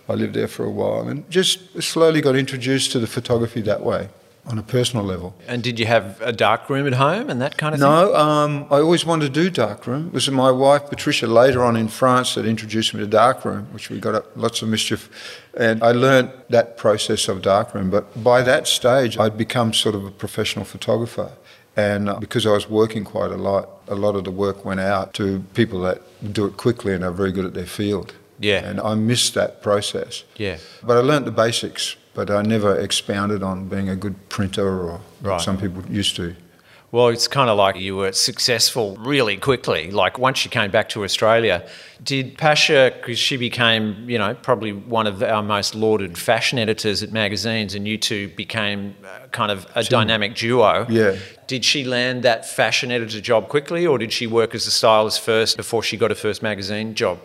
I 0.08 0.12
lived 0.12 0.34
there 0.34 0.48
for 0.48 0.64
a 0.64 0.70
while 0.70 1.08
and 1.08 1.30
just 1.30 1.82
slowly 1.82 2.20
got 2.20 2.36
introduced 2.36 2.92
to 2.92 2.98
the 2.98 3.06
photography 3.06 3.60
that 3.62 3.82
way 3.82 4.08
on 4.48 4.58
a 4.58 4.62
personal 4.62 5.04
level. 5.04 5.34
And 5.46 5.62
did 5.62 5.78
you 5.78 5.86
have 5.86 6.20
a 6.20 6.32
dark 6.32 6.68
room 6.70 6.86
at 6.86 6.94
home 6.94 7.28
and 7.30 7.40
that 7.40 7.56
kind 7.56 7.74
of 7.74 7.80
no, 7.80 8.04
thing? 8.04 8.12
No, 8.12 8.18
um, 8.18 8.66
I 8.70 8.76
always 8.76 9.04
wanted 9.04 9.26
to 9.26 9.32
do 9.42 9.50
dark 9.50 9.86
room. 9.86 10.08
It 10.08 10.12
was 10.14 10.30
my 10.30 10.50
wife 10.50 10.88
Patricia 10.88 11.26
later 11.26 11.62
on 11.62 11.76
in 11.76 11.88
France 11.88 12.34
that 12.34 12.46
introduced 12.46 12.94
me 12.94 13.00
to 13.00 13.06
dark 13.06 13.44
room, 13.44 13.66
which 13.72 13.90
we 13.90 14.00
got 14.00 14.14
up 14.14 14.26
lots 14.36 14.62
of 14.62 14.68
mischief, 14.68 15.10
and 15.56 15.82
I 15.82 15.92
learned 15.92 16.30
that 16.48 16.76
process 16.76 17.28
of 17.28 17.42
dark 17.42 17.74
room. 17.74 17.90
But 17.90 18.22
by 18.22 18.42
that 18.42 18.66
stage, 18.66 19.18
I'd 19.18 19.36
become 19.36 19.72
sort 19.72 19.94
of 19.94 20.04
a 20.04 20.10
professional 20.10 20.64
photographer. 20.64 21.32
And 21.76 22.08
uh, 22.08 22.18
because 22.18 22.44
I 22.44 22.50
was 22.50 22.68
working 22.68 23.04
quite 23.04 23.30
a 23.30 23.36
lot, 23.36 23.68
a 23.86 23.94
lot 23.94 24.16
of 24.16 24.24
the 24.24 24.32
work 24.32 24.64
went 24.64 24.80
out 24.80 25.14
to 25.14 25.44
people 25.54 25.80
that 25.82 26.02
do 26.32 26.44
it 26.46 26.56
quickly 26.56 26.92
and 26.92 27.04
are 27.04 27.12
very 27.12 27.30
good 27.30 27.44
at 27.44 27.54
their 27.54 27.66
field. 27.66 28.14
Yeah. 28.40 28.64
And 28.64 28.80
I 28.80 28.94
missed 28.94 29.34
that 29.34 29.62
process. 29.62 30.24
Yeah. 30.36 30.58
But 30.82 30.96
I 30.96 31.00
learnt 31.00 31.24
the 31.24 31.30
basics 31.30 31.96
but 32.18 32.32
I 32.32 32.42
never 32.42 32.76
expounded 32.76 33.44
on 33.44 33.68
being 33.68 33.88
a 33.88 33.94
good 33.94 34.16
printer 34.28 34.66
or 34.66 35.00
right. 35.22 35.40
some 35.40 35.56
people 35.56 35.84
used 35.88 36.16
to. 36.16 36.34
Well, 36.90 37.08
it's 37.10 37.28
kind 37.28 37.48
of 37.48 37.56
like 37.56 37.76
you 37.76 37.94
were 37.94 38.10
successful 38.10 38.96
really 38.96 39.36
quickly. 39.36 39.92
Like 39.92 40.18
once 40.18 40.44
you 40.44 40.50
came 40.50 40.72
back 40.72 40.88
to 40.88 41.04
Australia, 41.04 41.64
did 42.02 42.36
Pasha, 42.36 42.92
because 42.96 43.20
she 43.20 43.36
became, 43.36 44.10
you 44.10 44.18
know, 44.18 44.34
probably 44.34 44.72
one 44.72 45.06
of 45.06 45.22
our 45.22 45.44
most 45.44 45.76
lauded 45.76 46.18
fashion 46.18 46.58
editors 46.58 47.04
at 47.04 47.12
magazines, 47.12 47.76
and 47.76 47.86
you 47.86 47.96
two 47.96 48.26
became 48.30 48.96
uh, 49.04 49.28
kind 49.28 49.52
of 49.52 49.64
a 49.76 49.84
dynamic 49.84 50.34
duo. 50.34 50.86
Yeah. 50.88 51.16
Did 51.46 51.64
she 51.64 51.84
land 51.84 52.24
that 52.24 52.44
fashion 52.48 52.90
editor 52.90 53.20
job 53.20 53.48
quickly, 53.48 53.86
or 53.86 53.96
did 53.96 54.12
she 54.12 54.26
work 54.26 54.56
as 54.56 54.66
a 54.66 54.72
stylist 54.72 55.20
first 55.20 55.56
before 55.56 55.84
she 55.84 55.96
got 55.96 56.10
her 56.10 56.16
first 56.16 56.42
magazine 56.42 56.96
job? 56.96 57.20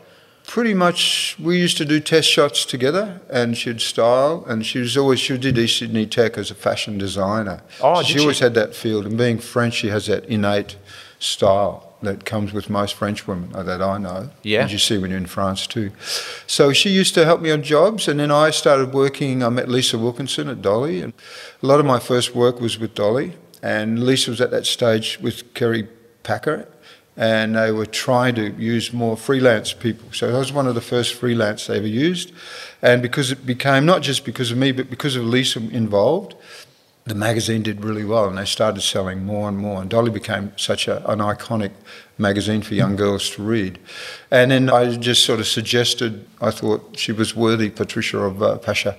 Pretty 0.53 0.75
much 0.75 1.36
we 1.39 1.57
used 1.57 1.77
to 1.77 1.83
do 1.83 2.00
test 2.00 2.29
shots 2.29 2.63
together 2.63 3.19
and 3.27 3.57
she'd 3.57 3.81
style 3.81 4.45
and 4.48 4.63
she 4.63 4.77
was 4.77 4.95
always 4.95 5.19
she 5.19 5.36
did 5.36 5.57
East 5.57 5.79
Sydney 5.79 6.05
Tech 6.05 6.38
as 6.38 6.51
a 6.51 6.53
fashion 6.53 7.00
designer. 7.00 7.63
Oh, 7.81 8.03
so 8.03 8.03
she, 8.03 8.19
always 8.19 8.38
had 8.38 8.53
that 8.53 8.75
field 8.75 9.07
and 9.07 9.17
being 9.17 9.39
French 9.39 9.74
she 9.74 9.88
has 9.88 10.05
that 10.05 10.25
innate 10.25 10.77
style 11.17 11.95
that 12.03 12.24
comes 12.24 12.53
with 12.53 12.69
most 12.69 12.93
French 12.93 13.25
women 13.25 13.50
uh, 13.55 13.63
that 13.63 13.81
I 13.81 13.98
know. 13.98 14.29
Yeah. 14.43 14.62
And 14.62 14.72
you 14.72 14.77
see 14.77 15.00
when 15.00 15.10
you're 15.10 15.17
in 15.17 15.25
France 15.25 15.65
too. 15.65 15.89
So 16.45 16.72
she 16.72 16.91
used 16.91 17.15
to 17.15 17.25
help 17.25 17.41
me 17.41 17.50
on 17.50 17.63
jobs 17.63 18.07
and 18.07 18.19
then 18.19 18.29
I 18.29 18.51
started 18.51 18.93
working 18.93 19.41
I 19.41 19.50
met 19.50 19.69
Lisa 19.69 19.98
Wilkinson 19.98 20.50
at 20.50 20.62
Dolly 20.62 21.01
and 21.01 21.13
a 21.63 21.65
lot 21.65 21.79
of 21.79 21.88
my 21.88 21.98
first 21.98 22.36
work 22.36 22.62
was 22.62 22.77
with 22.77 22.93
Dolly 22.93 23.38
and 23.63 24.03
Lisa 24.03 24.29
was 24.29 24.39
at 24.39 24.51
that 24.51 24.67
stage 24.67 25.17
with 25.19 25.55
Kerry 25.55 25.88
Packer 26.22 26.67
and 27.15 27.55
they 27.55 27.72
were 27.72 27.86
trying 27.86 28.36
to 28.36 28.51
use 28.53 28.91
more 28.91 29.15
freelance 29.15 29.74
people. 29.74 30.10
So 30.12 30.36
I 30.36 30.39
was 30.39 30.51
one 30.51 30.67
of 30.67 30.75
the 30.75 30.82
first 30.82 31.13
freelance 31.13 31.67
they 31.67 31.77
ever 31.77 31.88
used. 31.88 32.32
And 32.82 33.01
because 33.01 33.32
it 33.32 33.46
became, 33.46 33.86
not 33.86 34.01
just 34.01 34.25
because 34.25 34.51
of 34.51 34.58
me, 34.58 34.72
but 34.72 34.89
because 34.89 35.15
of 35.15 35.25
Lisa 35.25 35.60
involved, 35.60 36.36
the 37.05 37.15
magazine 37.15 37.62
did 37.62 37.84
really 37.84 38.05
well 38.05 38.29
and 38.29 38.38
they 38.38 38.46
started 38.46 38.82
selling 38.82 39.25
more 39.25 39.50
and 39.50 39.58
more. 39.58 39.82
And 39.82 39.89
Dolly 39.89 40.10
became 40.10 40.53
such 40.58 40.88
a, 40.88 41.08
an 41.12 41.20
iconic 41.20 41.72
magazine 42.17 42.62
for 42.62 42.75
young 42.75 42.96
girls 42.96 43.29
to 43.32 43.43
read. 43.43 43.77
And 44.32 44.51
then 44.51 44.70
I 44.70 44.96
just 44.96 45.25
sort 45.25 45.39
of 45.39 45.48
suggested, 45.48 46.25
I 46.41 46.51
thought 46.51 46.98
she 46.98 47.12
was 47.12 47.36
worthy, 47.36 47.70
Patricia 47.70 48.20
of 48.20 48.41
uh, 48.41 48.58
Pasha, 48.58 48.98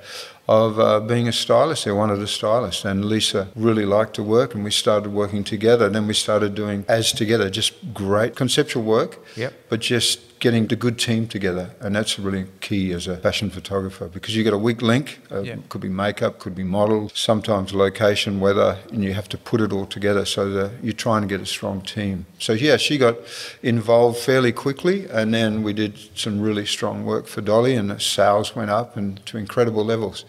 of 0.48 0.78
uh, 0.78 1.00
being 1.00 1.28
a 1.28 1.32
stylist. 1.32 1.84
They 1.84 1.92
wanted 1.92 2.20
a 2.20 2.26
stylist, 2.26 2.84
and 2.84 3.04
Lisa 3.04 3.48
really 3.54 3.86
liked 3.86 4.14
to 4.14 4.22
work, 4.22 4.54
and 4.54 4.64
we 4.64 4.70
started 4.70 5.12
working 5.12 5.44
together. 5.44 5.88
Then 5.88 6.06
we 6.06 6.14
started 6.14 6.54
doing 6.54 6.84
as 6.88 7.12
together, 7.12 7.48
just 7.50 7.72
great 7.94 8.36
conceptual 8.36 8.82
work, 8.82 9.24
yep. 9.36 9.54
but 9.68 9.80
just 9.80 10.33
getting 10.44 10.66
the 10.66 10.76
good 10.76 10.98
team 10.98 11.26
together, 11.26 11.70
and 11.80 11.96
that's 11.96 12.18
really 12.18 12.44
key 12.60 12.92
as 12.92 13.06
a 13.06 13.16
fashion 13.16 13.48
photographer 13.48 14.08
because 14.08 14.36
you 14.36 14.44
got 14.44 14.52
a 14.52 14.64
weak 14.68 14.82
link. 14.82 15.06
Uh, 15.32 15.40
Yeah. 15.40 15.56
Could 15.70 15.80
be 15.80 15.88
makeup, 15.88 16.38
could 16.38 16.54
be 16.54 16.64
model, 16.64 17.10
sometimes 17.14 17.72
location, 17.72 18.40
weather, 18.40 18.76
and 18.92 19.02
you 19.02 19.14
have 19.14 19.28
to 19.30 19.38
put 19.38 19.62
it 19.62 19.72
all 19.72 19.86
together 19.86 20.26
so 20.26 20.42
that 20.50 20.70
you're 20.82 21.02
trying 21.06 21.22
to 21.22 21.28
get 21.34 21.40
a 21.40 21.46
strong 21.46 21.80
team. 21.80 22.26
So 22.38 22.52
yeah, 22.52 22.76
she 22.76 22.98
got 22.98 23.16
involved 23.62 24.18
fairly 24.18 24.52
quickly, 24.52 25.06
and 25.18 25.32
then 25.32 25.62
we 25.62 25.72
did 25.72 25.92
some 26.14 26.34
really 26.42 26.66
strong 26.66 27.06
work 27.06 27.26
for 27.26 27.40
Dolly, 27.40 27.74
and 27.74 27.88
the 27.90 27.98
sales 27.98 28.54
went 28.54 28.70
up 28.70 28.98
and 28.98 29.24
to 29.28 29.38
incredible 29.38 29.84
levels. 29.92 30.26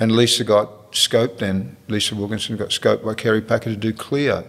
And 0.00 0.10
Lisa 0.10 0.42
got 0.42 0.68
scoped 0.92 1.38
then. 1.38 1.76
Lisa 1.86 2.16
Wilkinson 2.16 2.56
got 2.56 2.70
scoped 2.70 3.04
by 3.04 3.14
Kerry 3.14 3.40
Packer 3.40 3.70
to 3.70 3.76
do 3.76 3.92
Cleo. 3.92 4.42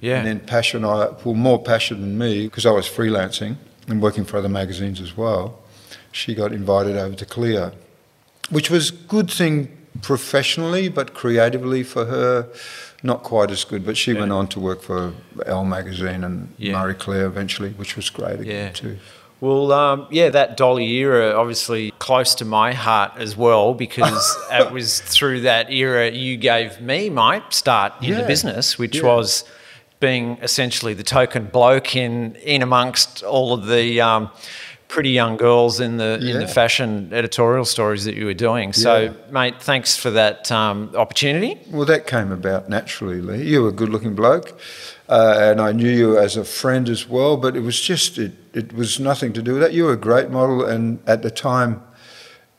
Yeah. 0.00 0.18
And 0.18 0.26
then 0.28 0.40
Pasha 0.46 0.76
and 0.76 0.86
I, 0.86 0.98
well, 1.24 1.34
more 1.34 1.60
Pasha 1.60 1.94
than 1.96 2.16
me, 2.16 2.44
because 2.46 2.66
I 2.66 2.70
was 2.70 2.86
freelancing 2.86 3.56
and 3.88 4.00
working 4.00 4.24
for 4.24 4.36
other 4.38 4.48
magazines 4.48 5.00
as 5.00 5.16
well. 5.16 5.58
She 6.12 6.34
got 6.34 6.52
invited 6.52 6.96
over 6.96 7.14
to 7.14 7.26
Cleo, 7.26 7.72
which 8.50 8.70
was 8.70 8.90
a 8.90 8.94
good 8.94 9.30
thing 9.30 9.76
professionally, 10.02 10.88
but 10.88 11.14
creatively 11.14 11.82
for 11.82 12.04
her, 12.06 12.48
not 13.02 13.22
quite 13.22 13.50
as 13.50 13.64
good. 13.64 13.84
But 13.84 13.96
she 13.96 14.12
went 14.14 14.32
on 14.32 14.48
to 14.48 14.60
work 14.60 14.82
for 14.82 15.12
Elle 15.46 15.64
magazine 15.64 16.24
and 16.24 16.52
Yeah. 16.58 16.80
Marie 16.80 16.94
Claire 16.94 17.26
eventually, 17.26 17.70
which 17.70 17.96
was 17.96 18.10
great 18.10 18.40
again 18.40 18.66
Yeah. 18.66 18.70
too. 18.72 18.98
Well, 19.40 19.72
um, 19.72 20.06
yeah, 20.10 20.30
that 20.30 20.56
Dolly 20.56 20.86
era 20.94 21.34
obviously 21.38 21.92
close 21.98 22.34
to 22.36 22.44
my 22.46 22.72
heart 22.72 23.12
as 23.18 23.36
well 23.36 23.74
because 23.74 24.36
it 24.52 24.70
was 24.72 25.00
through 25.00 25.42
that 25.42 25.70
era 25.70 26.10
you 26.10 26.36
gave 26.38 26.80
me 26.80 27.10
my 27.10 27.42
start 27.50 27.92
in 28.00 28.14
the 28.14 28.22
business, 28.22 28.78
which 28.78 28.96
Yeah. 28.96 29.02
was 29.02 29.44
being 30.08 30.26
essentially 30.42 30.94
the 30.94 31.08
token 31.18 31.44
bloke 31.58 31.90
in 31.96 32.36
in 32.54 32.60
amongst 32.62 33.22
all 33.22 33.50
of 33.56 33.62
the 33.66 33.86
um, 34.10 34.22
pretty 34.94 35.10
young 35.10 35.36
girls 35.36 35.80
in 35.80 35.96
the 36.02 36.12
in 36.30 36.36
the 36.44 36.50
fashion 36.60 37.10
editorial 37.20 37.64
stories 37.64 38.02
that 38.04 38.14
you 38.18 38.26
were 38.26 38.40
doing. 38.48 38.72
So, 38.72 38.92
Yeah. 38.94 39.32
mate, 39.38 39.56
thanks 39.70 39.96
for 40.02 40.10
that 40.12 40.50
um, 40.52 40.76
opportunity. 41.04 41.52
Well, 41.76 41.86
that 41.86 42.06
came 42.06 42.30
about 42.40 42.68
naturally, 42.68 43.20
Lee. 43.28 43.42
You 43.50 43.62
were 43.62 43.70
a 43.70 43.78
good 43.80 43.88
looking 43.94 44.14
bloke, 44.14 44.48
uh, 45.08 45.48
and 45.48 45.60
I 45.68 45.72
knew 45.78 45.90
you 46.02 46.18
as 46.26 46.36
a 46.36 46.44
friend 46.44 46.88
as 46.88 47.02
well, 47.08 47.36
but 47.44 47.56
it 47.56 47.62
was 47.70 47.78
just, 47.80 48.18
it, 48.18 48.32
it 48.52 48.72
was 48.72 49.00
nothing 49.00 49.32
to 49.34 49.42
do 49.42 49.52
with 49.54 49.62
that. 49.62 49.72
You 49.72 49.84
were 49.86 49.96
a 50.02 50.04
great 50.10 50.30
model, 50.30 50.58
and 50.72 50.98
at 51.06 51.20
the 51.22 51.30
time, 51.30 51.80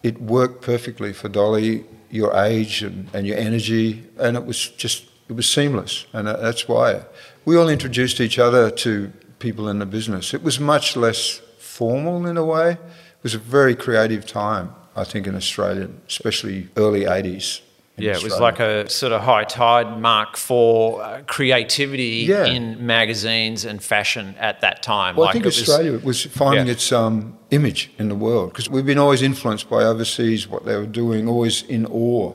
it 0.04 0.16
worked 0.20 0.60
perfectly 0.72 1.14
for 1.14 1.30
Dolly, 1.30 1.84
your 2.12 2.32
age 2.52 2.84
and, 2.88 3.08
and 3.14 3.22
your 3.28 3.38
energy, 3.50 3.88
and 4.20 4.36
it 4.38 4.46
was 4.46 4.60
just, 4.84 5.00
it 5.30 5.36
was 5.36 5.48
seamless, 5.58 6.06
and 6.14 6.28
uh, 6.28 6.38
that's 6.48 6.68
why. 6.68 7.02
We 7.46 7.56
all 7.58 7.70
introduced 7.70 8.20
each 8.20 8.40
other 8.40 8.72
to 8.72 9.12
people 9.40 9.70
in 9.70 9.80
the 9.80 9.86
business. 9.86 10.34
It 10.34 10.42
was 10.44 10.60
much 10.60 10.96
less 10.96 11.42
formal 11.60 12.26
in 12.26 12.38
a 12.38 12.46
way. 12.46 12.72
It 12.72 13.24
was 13.24 13.36
a 13.36 13.40
very 13.40 13.76
creative 13.76 14.26
time, 14.26 14.74
I 14.96 15.04
think, 15.04 15.28
in 15.28 15.36
Australia, 15.36 15.90
especially 16.08 16.70
early 16.78 17.02
80s. 17.06 17.62
in 17.98 18.04
Yeah, 18.04 18.18
it 18.18 18.24
was 18.24 18.40
like 18.40 18.60
a 18.60 18.90
sort 18.90 19.14
of 19.14 19.22
high 19.22 19.44
tide 19.46 20.00
mark 20.02 20.36
for 20.38 21.02
uh, 21.02 21.22
creativity 21.28 22.26
Yeah. 22.28 22.46
in 22.46 22.86
magazines 22.86 23.64
and 23.64 23.82
fashion 23.82 24.36
at 24.40 24.60
that 24.62 24.82
time. 24.84 25.16
Well, 25.16 25.26
like 25.28 25.30
I 25.30 25.34
think 25.34 25.46
it 25.46 25.48
was- 25.48 25.70
Australia 25.70 26.00
was 26.04 26.26
finding 26.26 26.66
Yeah. 26.68 26.74
its 26.74 26.92
um, 26.92 27.38
image 27.52 27.92
in 27.98 28.10
the 28.10 28.16
world 28.16 28.50
because 28.52 28.70
we've 28.70 28.86
been 28.86 28.98
always 28.98 29.22
influenced 29.22 29.70
by 29.70 29.84
overseas, 29.84 30.48
what 30.48 30.66
they 30.66 30.76
were 30.76 30.86
doing, 31.04 31.28
always 31.30 31.64
in 31.64 31.86
awe. 31.86 32.34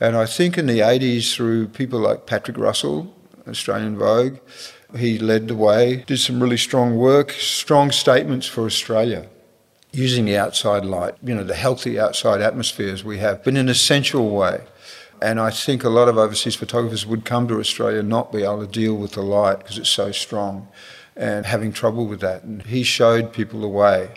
And 0.00 0.14
I 0.16 0.26
think 0.26 0.56
in 0.58 0.66
the 0.66 0.80
80s, 0.82 1.34
through 1.34 1.68
people 1.68 1.98
like 1.98 2.26
Patrick 2.26 2.58
Russell, 2.58 3.12
Australian 3.46 3.96
Vogue, 3.98 4.38
he 4.96 5.18
led 5.18 5.48
the 5.48 5.54
way, 5.54 6.04
did 6.06 6.18
some 6.18 6.42
really 6.42 6.56
strong 6.56 6.96
work, 6.96 7.32
strong 7.32 7.90
statements 7.90 8.46
for 8.46 8.64
Australia. 8.64 9.28
Using 9.92 10.24
the 10.24 10.38
outside 10.38 10.84
light, 10.86 11.14
you 11.22 11.34
know, 11.34 11.44
the 11.44 11.54
healthy 11.54 12.00
outside 12.00 12.40
atmospheres 12.40 13.04
we 13.04 13.18
have, 13.18 13.44
but 13.44 13.48
in 13.48 13.56
an 13.58 13.68
essential 13.68 14.30
way. 14.30 14.64
And 15.20 15.38
I 15.38 15.50
think 15.50 15.84
a 15.84 15.88
lot 15.88 16.08
of 16.08 16.16
overseas 16.16 16.56
photographers 16.56 17.06
would 17.06 17.24
come 17.24 17.46
to 17.48 17.60
Australia 17.60 18.00
and 18.00 18.08
not 18.08 18.32
be 18.32 18.42
able 18.42 18.66
to 18.66 18.72
deal 18.72 18.96
with 18.96 19.12
the 19.12 19.22
light 19.22 19.58
because 19.58 19.78
it's 19.78 19.90
so 19.90 20.10
strong 20.10 20.68
and 21.14 21.46
having 21.46 21.72
trouble 21.72 22.06
with 22.06 22.20
that. 22.20 22.42
And 22.42 22.62
he 22.62 22.82
showed 22.82 23.32
people 23.32 23.60
the 23.60 23.68
way. 23.68 24.14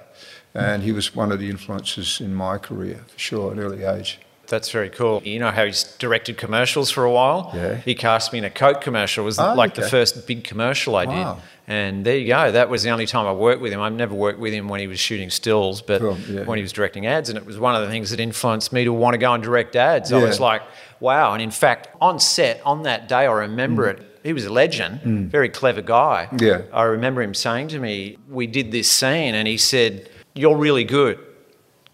And 0.54 0.84
he 0.84 0.94
was 0.94 1.14
one 1.14 1.34
of 1.34 1.40
the 1.40 1.50
influences 1.50 2.22
in 2.22 2.34
my 2.34 2.58
career, 2.58 3.04
for 3.08 3.20
sure, 3.20 3.52
at 3.52 3.58
an 3.58 3.64
early 3.64 3.84
age. 3.84 4.20
That's 4.56 4.72
very 4.72 4.90
cool. 4.90 5.22
You 5.26 5.40
know 5.40 5.52
how 5.52 5.66
he's 5.66 5.84
directed 5.98 6.38
commercials 6.38 6.90
for 6.90 7.04
a 7.04 7.12
while? 7.12 7.52
Yeah. 7.54 7.76
He 7.76 7.94
cast 7.94 8.32
me 8.32 8.40
in 8.40 8.46
a 8.46 8.50
Coke 8.50 8.80
commercial. 8.80 9.24
It 9.24 9.26
was 9.26 9.38
Oh, 9.38 9.54
like 9.54 9.76
the 9.76 9.82
first 9.90 10.26
big 10.28 10.46
commercial 10.46 10.96
I 10.96 11.06
did. 11.06 11.12
Wow. 11.14 11.40
And 11.68 12.06
there 12.06 12.16
you 12.16 12.28
go. 12.28 12.52
That 12.54 12.70
was 12.70 12.84
the 12.84 12.92
only 12.92 13.06
time 13.06 13.26
I 13.28 13.34
worked 13.34 13.60
with 13.62 13.74
him. 13.74 13.82
I've 13.82 13.92
never 13.92 14.16
worked 14.16 14.40
with 14.40 14.54
him 14.54 14.70
when 14.70 14.80
he 14.80 14.88
was 14.88 14.98
shooting 15.00 15.30
stills, 15.30 15.82
but 15.82 16.00
Cool, 16.00 16.18
yeah. 16.30 16.44
when 16.46 16.58
he 16.58 16.62
was 16.62 16.72
directing 16.72 17.06
ads. 17.06 17.28
And 17.28 17.38
it 17.38 17.46
was 17.46 17.60
one 17.60 17.76
of 17.76 17.82
the 17.82 17.90
things 17.90 18.12
that 18.12 18.20
influenced 18.22 18.72
me 18.72 18.86
to 18.86 18.94
want 18.94 19.14
to 19.16 19.18
go 19.18 19.34
and 19.34 19.44
direct 19.44 19.76
ads. 19.76 20.10
Yeah. 20.12 20.20
I 20.20 20.24
was 20.24 20.40
like, 20.40 20.62
wow. 21.02 21.34
And 21.34 21.42
in 21.42 21.52
fact, 21.52 21.90
on 22.00 22.18
set, 22.20 22.62
on 22.66 22.84
that 22.84 23.10
day, 23.10 23.26
I 23.28 23.34
remember 23.34 23.90
it. 23.90 24.00
He 24.24 24.32
was 24.32 24.46
a 24.46 24.54
legend, 24.54 25.30
very 25.30 25.50
clever 25.50 25.82
guy. 25.82 26.30
Mm. 26.32 26.42
Yeah. 26.42 26.62
I 26.72 26.84
remember 26.84 27.22
him 27.22 27.34
saying 27.34 27.68
to 27.70 27.80
me, 27.80 28.18
We 28.30 28.48
did 28.48 28.72
this 28.72 28.90
scene, 28.90 29.36
and 29.36 29.48
he 29.48 29.58
said, 29.58 30.10
You're 30.34 30.58
really 30.58 30.86
good. 30.86 31.20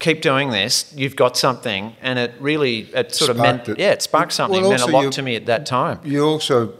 Keep 0.02 0.20
doing 0.20 0.50
this. 0.50 0.92
You've 0.96 1.14
got 1.14 1.36
something. 1.36 1.94
And 2.02 2.18
it 2.18 2.34
really, 2.40 2.90
it 2.92 3.14
sort 3.14 3.30
of 3.30 3.36
meant, 3.36 3.68
it. 3.68 3.78
yeah, 3.78 3.92
it 3.92 4.02
sparked 4.02 4.32
something. 4.32 4.60
Well, 4.60 4.72
it 4.72 4.78
meant 4.78 4.90
a 4.90 4.92
lot 4.92 5.12
to 5.12 5.22
me 5.22 5.36
at 5.36 5.46
that 5.46 5.64
time. 5.64 6.00
You 6.04 6.24
also, 6.24 6.74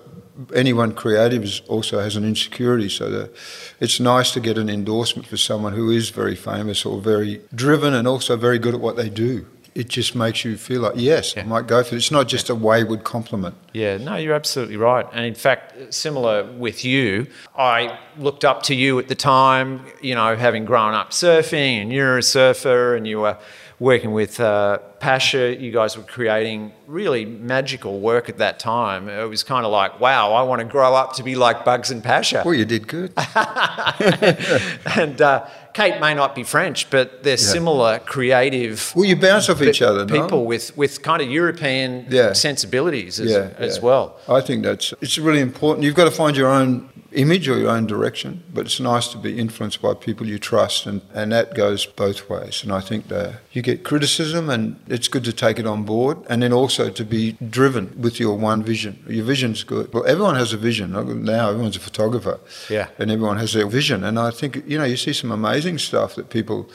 anyone 0.52 0.92
creative 0.92 1.44
is 1.44 1.62
also 1.68 2.00
has 2.00 2.16
an 2.16 2.24
insecurity, 2.24 2.88
so 2.88 3.08
that 3.10 3.32
it's 3.78 4.00
nice 4.00 4.32
to 4.32 4.40
get 4.40 4.58
an 4.58 4.68
endorsement 4.68 5.28
for 5.28 5.36
someone 5.36 5.72
who 5.72 5.88
is 5.88 6.10
very 6.10 6.34
famous 6.34 6.84
or 6.84 7.00
very 7.00 7.40
driven 7.54 7.94
and 7.94 8.08
also 8.08 8.36
very 8.36 8.58
good 8.58 8.74
at 8.74 8.80
what 8.80 8.96
they 8.96 9.08
do. 9.08 9.46
It 9.74 9.88
just 9.88 10.14
makes 10.14 10.44
you 10.44 10.56
feel 10.58 10.82
like, 10.82 10.94
yes, 10.96 11.34
Yeah. 11.34 11.42
I 11.42 11.46
might 11.46 11.66
go 11.66 11.82
for 11.82 11.94
it. 11.94 11.98
It's 11.98 12.10
not 12.10 12.28
just 12.28 12.50
a 12.50 12.54
wayward 12.54 13.04
compliment. 13.04 13.54
Yeah, 13.72 13.96
no, 13.96 14.16
you're 14.16 14.34
absolutely 14.34 14.76
right. 14.76 15.06
And 15.12 15.24
in 15.24 15.34
fact, 15.34 15.94
similar 15.94 16.44
with 16.44 16.84
you, 16.84 17.26
I 17.56 17.98
looked 18.18 18.44
up 18.44 18.62
to 18.64 18.74
you 18.74 18.98
at 18.98 19.08
the 19.08 19.14
time, 19.14 19.86
you 20.02 20.14
know, 20.14 20.36
having 20.36 20.64
grown 20.66 20.92
up 20.92 21.10
surfing, 21.10 21.80
and 21.80 21.90
you're 21.92 22.18
a 22.18 22.22
surfer, 22.22 22.94
and 22.96 23.06
you 23.06 23.20
were 23.20 23.38
working 23.78 24.12
with 24.12 24.38
uh, 24.38 24.78
Pasha. 25.00 25.56
You 25.58 25.72
guys 25.72 25.96
were 25.96 26.04
creating 26.04 26.72
really 26.86 27.24
magical 27.24 27.98
work 27.98 28.28
at 28.28 28.38
that 28.38 28.58
time. 28.60 29.08
It 29.08 29.24
was 29.28 29.42
kind 29.42 29.64
of 29.66 29.72
like, 29.72 29.98
wow, 29.98 30.32
I 30.34 30.42
want 30.42 30.60
to 30.60 30.66
grow 30.66 30.94
up 30.94 31.14
to 31.14 31.22
be 31.22 31.34
like 31.34 31.64
Bugs 31.64 31.90
and 31.90 32.04
Pasha. 32.04 32.42
Well, 32.44 32.54
you 32.54 32.64
did 32.64 32.86
good. 32.86 33.12
and 34.96 35.20
uh, 35.20 35.46
Kate 35.72 36.00
may 36.00 36.14
not 36.14 36.34
be 36.34 36.42
French, 36.42 36.90
but 36.90 37.22
they're 37.22 37.36
similar 37.38 37.98
creative 38.00 38.92
Well, 38.94 39.04
you 39.06 39.16
bounce 39.16 39.48
off 39.48 39.62
each 39.62 39.80
other, 39.82 40.04
no? 40.04 40.22
people 40.22 40.44
with, 40.44 40.76
with 40.76 41.02
kind 41.02 41.22
of 41.22 41.28
European 41.30 42.06
Yeah. 42.10 42.32
sensibilities 42.34 43.18
as, 43.18 43.30
yeah, 43.30 43.48
as 43.58 43.80
well. 43.80 44.16
I 44.28 44.40
think 44.42 44.64
that's 44.64 44.92
it's 45.00 45.18
really 45.18 45.40
important. 45.40 45.84
You've 45.84 45.94
got 45.94 46.04
to 46.04 46.10
find 46.10 46.36
your 46.36 46.48
own 46.48 46.90
image 47.14 47.48
or 47.48 47.58
your 47.58 47.70
own 47.70 47.86
direction, 47.86 48.42
but 48.54 48.66
it's 48.66 48.80
nice 48.80 49.08
to 49.08 49.18
be 49.18 49.38
influenced 49.38 49.80
by 49.82 49.94
people 49.94 50.26
you 50.26 50.38
trust, 50.38 50.86
and, 50.86 51.00
and 51.14 51.32
that 51.32 51.54
goes 51.54 51.86
both 51.86 52.28
ways. 52.28 52.62
And 52.62 52.72
I 52.72 52.80
think 52.80 53.08
that 53.08 53.40
you 53.52 53.62
get 53.62 53.84
criticism, 53.84 54.48
and 54.50 54.76
it's 54.88 55.08
good 55.08 55.24
to 55.24 55.32
take 55.32 55.58
it 55.58 55.66
on 55.66 55.84
board, 55.84 56.18
and 56.28 56.42
then 56.42 56.52
also 56.52 56.90
to 56.90 57.04
be 57.04 57.32
driven 57.50 57.94
with 58.00 58.18
your 58.18 58.36
one 58.36 58.62
vision. 58.62 59.04
Your 59.08 59.24
vision's 59.24 59.64
good. 59.64 59.92
Well, 59.92 60.06
everyone 60.06 60.36
has 60.36 60.52
a 60.52 60.56
vision. 60.56 60.92
Now 60.92 61.50
everyone's 61.50 61.76
a 61.76 61.80
photographer, 61.80 62.40
Yeah. 62.70 62.88
and 62.98 63.10
everyone 63.10 63.38
has 63.38 63.52
their 63.52 63.66
vision. 63.66 64.04
And 64.04 64.18
I 64.18 64.30
think 64.30 64.62
you 64.66 64.78
know 64.78 64.84
you 64.84 64.96
see 64.96 65.12
some 65.12 65.30
amazing 65.32 65.78
stuff 65.78 66.14
that 66.14 66.30
people 66.30 66.68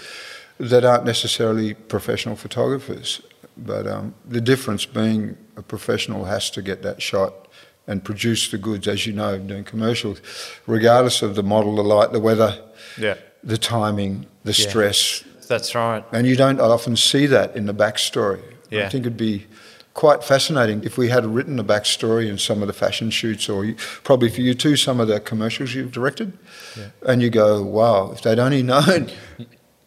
that 0.59 0.83
aren't 0.83 1.05
necessarily 1.05 1.73
professional 1.73 2.35
photographers. 2.35 3.21
But 3.57 3.87
um, 3.87 4.13
the 4.23 4.41
difference 4.41 4.85
being 4.85 5.35
a 5.55 5.61
professional 5.63 6.25
has 6.25 6.51
to 6.51 6.61
get 6.61 6.81
that 6.83 7.01
shot 7.01 7.46
and 7.87 8.03
produce 8.03 8.49
the 8.51 8.57
goods, 8.57 8.87
as 8.87 9.07
you 9.07 9.13
know, 9.13 9.37
doing 9.39 9.63
commercials, 9.63 10.21
regardless 10.67 11.21
of 11.21 11.35
the 11.35 11.43
model, 11.43 11.75
the 11.75 11.83
light, 11.83 12.11
the 12.11 12.19
weather, 12.19 12.59
Yeah. 12.97 13.15
the 13.43 13.57
timing, 13.57 14.25
the 14.43 14.51
Yeah. 14.51 14.67
stress. 14.69 15.23
That's 15.47 15.73
right. 15.73 16.03
And 16.11 16.27
you 16.27 16.35
don't 16.35 16.59
often 16.59 16.97
see 16.97 17.25
that 17.27 17.55
in 17.55 17.65
the 17.65 17.73
backstory. 17.73 18.41
Yeah. 18.69 18.85
I 18.85 18.89
think 18.89 19.03
it'd 19.05 19.15
be 19.15 19.47
quite 19.93 20.23
fascinating 20.23 20.83
if 20.83 20.97
we 20.97 21.07
had 21.09 21.25
written 21.25 21.57
a 21.57 21.63
backstory 21.63 22.27
in 22.29 22.37
some 22.37 22.61
of 22.61 22.67
the 22.67 22.73
fashion 22.73 23.09
shoots, 23.09 23.47
or 23.49 23.63
you, 23.65 23.75
probably 24.03 24.29
for 24.29 24.41
you 24.41 24.53
too, 24.53 24.75
some 24.75 24.99
of 24.99 25.07
the 25.07 25.19
commercials 25.21 25.73
you've 25.73 25.91
directed. 25.93 26.33
And 27.05 27.21
you 27.21 27.29
go, 27.29 27.63
wow, 27.63 28.11
if 28.11 28.21
they'd 28.21 28.37
only 28.39 28.61
known. 28.63 29.09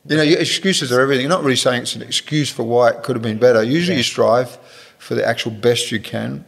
You 0.08 0.16
know, 0.16 0.22
excuses 0.22 0.90
are 0.90 1.00
everything. 1.00 1.24
You're 1.24 1.28
not 1.36 1.42
really 1.44 1.56
saying 1.56 1.82
it's 1.82 1.94
an 1.94 2.00
excuse 2.02 2.48
for 2.50 2.62
why 2.62 2.88
it 2.88 3.02
could 3.02 3.14
have 3.16 3.22
been 3.22 3.38
better. 3.38 3.62
Usually 3.62 3.98
you 3.98 4.02
strive 4.02 4.56
for 4.98 5.14
the 5.14 5.24
actual 5.24 5.50
best 5.52 5.92
you 5.92 6.00
can 6.00 6.44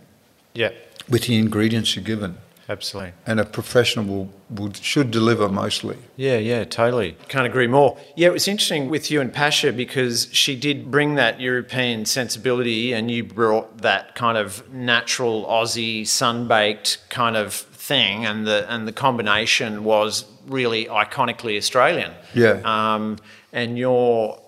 Yeah, 0.54 0.70
with 1.08 1.26
the 1.26 1.36
ingredients 1.36 1.96
you're 1.96 2.04
given. 2.04 2.38
absolutely. 2.68 3.12
And 3.26 3.40
a 3.40 3.44
professional 3.44 4.04
will, 4.04 4.32
will, 4.50 4.72
should 4.72 5.10
deliver 5.10 5.48
mostly. 5.48 5.98
Yeah, 6.16 6.38
yeah, 6.38 6.64
totally. 6.64 7.16
Can't 7.28 7.46
agree 7.46 7.66
more. 7.66 7.98
Yeah, 8.16 8.28
it 8.28 8.32
was 8.32 8.48
interesting 8.48 8.88
with 8.88 9.10
you 9.10 9.20
and 9.20 9.32
Pasha 9.32 9.72
because 9.72 10.28
she 10.32 10.56
did 10.56 10.90
bring 10.90 11.16
that 11.16 11.40
European 11.40 12.04
sensibility 12.06 12.92
and 12.92 13.10
you 13.10 13.24
brought 13.24 13.78
that 13.78 14.14
kind 14.14 14.38
of 14.38 14.72
natural 14.72 15.44
Aussie, 15.46 16.06
sun 16.06 16.48
baked 16.48 16.98
kind 17.08 17.36
of 17.36 17.52
thing, 17.54 18.24
and 18.24 18.46
the 18.46 18.64
and 18.72 18.86
the 18.86 18.92
combination 18.92 19.84
was 19.84 20.24
really 20.46 20.86
iconically 20.86 21.56
Australian. 21.56 22.12
Yeah. 22.34 22.60
Um, 22.64 23.18
and 23.52 23.76
your 23.76 24.41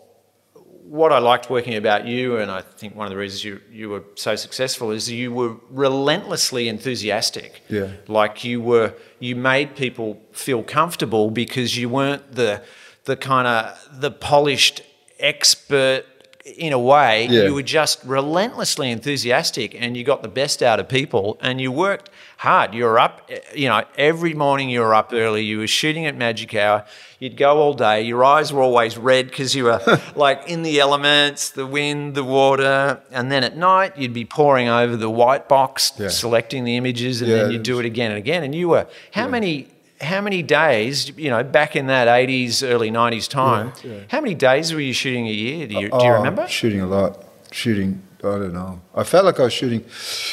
what 0.89 1.13
I 1.13 1.19
liked 1.19 1.49
working 1.49 1.75
about 1.75 2.07
you, 2.07 2.37
and 2.37 2.51
I 2.51 2.61
think 2.61 2.95
one 2.95 3.07
of 3.07 3.11
the 3.11 3.17
reasons 3.17 3.43
you, 3.43 3.61
you 3.71 3.89
were 3.89 4.05
so 4.17 4.37
successful 4.37 4.91
is 4.91 5.11
you 5.11 5.33
were 5.33 5.57
relentlessly 5.71 6.69
enthusiastic. 6.69 7.63
Yeah. 7.69 7.91
Like 8.07 8.45
you 8.45 8.61
were, 8.61 8.95
you 9.19 9.35
made 9.35 9.77
people 9.77 10.21
feel 10.33 10.63
comfortable 10.63 11.31
because 11.31 11.77
you 11.77 11.89
weren't 11.89 12.35
the, 12.35 12.63
the 13.05 13.17
kind 13.17 13.47
of 13.47 14.01
the 14.01 14.11
polished 14.11 14.83
expert 15.19 16.05
in 16.45 16.73
a 16.75 16.79
way. 16.79 17.27
Yeah. 17.27 17.45
You 17.45 17.55
were 17.55 17.63
just 17.63 18.05
relentlessly 18.05 18.91
enthusiastic, 18.91 19.75
and 19.81 19.97
you 19.97 20.05
got 20.05 20.23
the 20.23 20.29
best 20.29 20.63
out 20.63 20.79
of 20.79 20.89
people, 20.89 21.39
and 21.41 21.61
you 21.61 21.73
worked 21.73 22.11
hard. 22.37 22.75
You 22.75 22.85
were 22.85 22.99
up, 22.99 23.23
eh, 23.31 23.39
you 23.55 23.69
know, 23.69 23.83
every 23.97 24.35
morning 24.35 24.69
you 24.69 24.81
were 24.81 24.95
up 24.95 25.13
early. 25.15 25.43
You 25.43 25.59
were 25.59 25.67
shooting 25.67 26.05
at 26.05 26.17
magic 26.17 26.55
hour. 26.55 26.85
You'd 27.19 27.39
go 27.39 27.57
all 27.57 27.73
day. 27.73 28.03
Your 28.03 28.23
eyes 28.25 28.53
were 28.53 28.61
always 28.61 28.99
red 28.99 29.29
because 29.29 29.55
you 29.55 29.65
were 29.65 29.81
like 30.15 30.43
in 30.47 30.63
the 30.63 30.81
elements, 30.81 31.49
the 31.51 31.67
wind, 31.67 32.15
the 32.15 32.25
water. 32.25 33.01
And 33.11 33.33
then 33.33 33.43
at 33.43 33.57
night, 33.57 33.97
you'd 33.97 34.13
be 34.13 34.27
poring 34.27 34.69
over 34.69 34.97
the 34.97 35.09
white 35.11 35.49
box, 35.49 35.93
Yeah. 35.99 36.09
selecting 36.09 36.65
the 36.65 36.77
images, 36.77 37.23
and 37.23 37.31
Yeah, 37.31 37.37
then 37.45 37.53
you'd 37.53 37.63
do 37.63 37.79
it 37.81 37.87
again 37.87 38.11
and 38.11 38.19
again. 38.19 38.43
And 38.45 38.55
you 38.55 38.69
were, 38.69 38.87
how 39.13 39.29
many. 39.29 39.69
How 40.01 40.21
many 40.21 40.43
days, 40.43 41.11
you 41.17 41.31
know, 41.31 41.43
back 41.45 41.77
in 41.77 41.87
that 41.87 42.09
80s, 42.09 42.63
early 42.69 42.91
90s 42.91 43.29
time, 43.29 43.73
how 44.09 44.21
many 44.21 44.35
days 44.35 44.73
were 44.75 44.81
you 44.81 44.93
shooting 44.93 45.27
a 45.29 45.33
year? 45.33 45.67
Do 45.67 45.75
you, 45.75 45.81
do 45.89 45.97
you 46.05 46.11
Oh, 46.13 46.17
remember? 46.17 46.47
Shooting 46.49 46.81
a 46.81 46.87
lot. 46.87 47.23
Shooting, 47.53 48.03
I 48.19 48.23
don't 48.23 48.53
know. 48.53 48.81
I 48.97 49.05
felt 49.05 49.25
like 49.25 49.39
I 49.39 49.45
was 49.45 49.53
shooting 49.53 49.85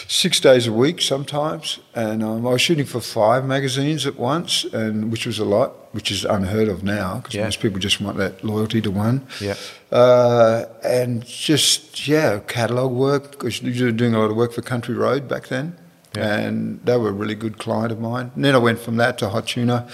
six 0.08 0.40
days 0.40 0.66
a 0.66 0.74
week 0.74 1.00
sometimes, 1.00 1.80
and 1.94 2.24
um, 2.24 2.48
I 2.48 2.52
was 2.54 2.62
shooting 2.62 2.86
for 2.86 3.00
five 3.00 3.46
magazines 3.46 4.08
at 4.08 4.18
once, 4.18 4.64
and 4.74 5.12
which 5.12 5.28
was 5.28 5.38
a 5.38 5.46
lot, 5.46 5.94
which 5.94 6.10
is 6.10 6.26
unheard 6.26 6.68
of 6.68 6.84
now 6.84 7.18
because 7.18 7.36
Yeah. 7.36 7.44
most 7.44 7.60
people 7.60 7.78
just 7.80 8.02
want 8.02 8.18
that 8.18 8.44
loyalty 8.44 8.82
to 8.82 8.90
one. 8.90 9.28
Yeah. 9.40 9.54
Uh, 9.92 10.66
and 10.84 11.24
just 11.24 12.08
yeah, 12.08 12.40
catalogue 12.48 12.94
work 12.94 13.32
because 13.32 13.62
you 13.62 13.86
were 13.86 13.92
doing 13.92 14.16
a 14.16 14.20
lot 14.20 14.32
of 14.32 14.36
work 14.36 14.54
for 14.54 14.64
Country 14.64 14.96
Road 14.96 15.28
back 15.28 15.48
then. 15.50 15.78
Yeah. 16.16 16.36
And 16.40 16.82
they 16.84 16.98
were 16.98 17.10
a 17.10 17.14
really 17.14 17.36
good 17.36 17.58
client 17.58 17.92
of 17.92 18.00
mine. 18.02 18.32
And 18.36 18.44
then 18.44 18.54
I 18.54 18.58
went 18.58 18.80
from 18.80 18.98
that 18.98 19.18
to 19.20 19.30
Hot 19.30 19.48
Tuna, 19.48 19.88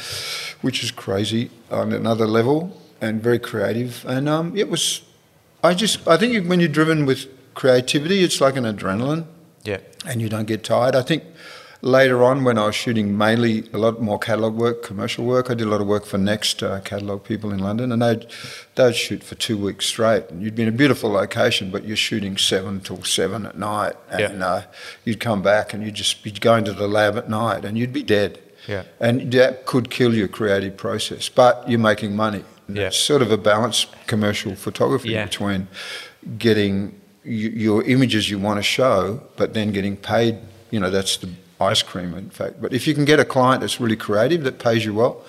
which 0.62 0.84
is 0.84 0.90
crazy 0.92 1.52
on 1.70 1.94
another 1.94 2.26
level 2.26 2.80
and 3.00 3.22
very 3.22 3.38
creative. 3.40 4.04
And 4.08 4.28
um, 4.28 4.58
it 4.58 4.70
was 4.70 5.02
I 5.64 5.74
just, 5.74 6.08
I 6.08 6.18
think 6.18 6.48
when 6.48 6.60
you're 6.60 6.70
driven 6.70 7.06
with 7.06 7.28
creativity, 7.54 8.24
it's 8.24 8.40
like 8.40 8.56
an 8.56 8.64
adrenaline 8.64 9.26
Yeah. 9.64 9.80
and 10.06 10.22
you 10.22 10.30
don't 10.30 10.46
get 10.46 10.64
tired. 10.64 10.96
I 10.96 11.02
think 11.02 11.24
later 11.82 12.24
on, 12.24 12.44
when 12.44 12.58
I 12.58 12.66
was 12.68 12.76
shooting 12.76 13.18
mainly 13.18 13.70
a 13.74 13.78
lot 13.78 14.02
more 14.02 14.18
catalogue 14.20 14.56
work, 14.56 14.84
commercial 14.84 15.26
work, 15.26 15.50
I 15.50 15.54
did 15.54 15.68
a 15.68 15.70
lot 15.70 15.82
of 15.82 15.88
work 15.88 16.06
for 16.06 16.18
Next 16.18 16.62
uh, 16.64 16.80
catalogue 16.82 17.24
people 17.24 17.52
in 17.52 17.60
London, 17.60 17.92
and 17.92 18.02
they'd, 18.02 18.26
they'd 18.76 18.96
shoot 18.96 19.24
for 19.24 19.36
two 19.36 19.58
weeks 19.58 19.86
straight. 19.86 20.30
And 20.30 20.42
you'd 20.42 20.56
be 20.56 20.64
in 20.64 20.70
a 20.70 20.72
beautiful 20.74 21.10
location, 21.12 21.72
but 21.72 21.86
you're 21.86 21.96
shooting 21.98 22.38
seven 22.38 22.82
till 22.82 23.04
seven 23.04 23.46
at 23.46 23.58
night, 23.58 23.94
and 24.10 24.40
Yeah. 24.40 24.46
uh, 24.46 24.62
you'd 25.06 25.20
come 25.20 25.42
back 25.42 25.74
and 25.74 25.84
you'd 25.84 25.96
just 25.96 26.24
be 26.24 26.32
going 26.32 26.64
to 26.66 26.74
the 26.74 26.88
lab 26.88 27.18
at 27.18 27.30
night, 27.30 27.66
and 27.66 27.78
you'd 27.78 27.94
be 27.94 28.04
dead. 28.04 28.40
Yeah. 28.68 28.84
And 29.00 29.32
that 29.32 29.66
could 29.66 29.90
kill 29.90 30.14
your 30.14 30.28
creative 30.28 30.76
process, 30.78 31.30
but 31.30 31.64
you're 31.70 31.80
making 31.80 32.16
money. 32.16 32.44
Yeah. 32.68 32.88
It's 32.88 32.98
sort 32.98 33.22
of 33.22 33.32
a 33.32 33.38
balanced 33.38 33.88
commercial 34.08 34.56
photography 34.56 35.12
Yeah. 35.12 35.26
between 35.26 35.68
getting 36.38 37.00
your 37.24 37.84
images 37.84 38.30
you 38.30 38.40
want 38.40 38.58
to 38.58 38.64
show, 38.64 39.22
but 39.38 39.54
then 39.54 39.72
getting 39.72 39.96
paid. 39.96 40.38
You 40.72 40.80
know, 40.82 40.90
that's 40.90 41.18
the 41.18 41.30
ice 41.60 41.82
cream, 41.82 42.14
in 42.14 42.30
fact. 42.30 42.62
But 42.62 42.74
if 42.74 42.88
you 42.88 42.94
can 42.94 43.06
get 43.06 43.20
a 43.20 43.26
client 43.26 43.62
that's 43.62 43.80
really 43.80 43.96
creative 43.96 44.44
that 44.44 44.60
pays 44.60 44.86
you 44.86 44.94
well, 44.94 45.24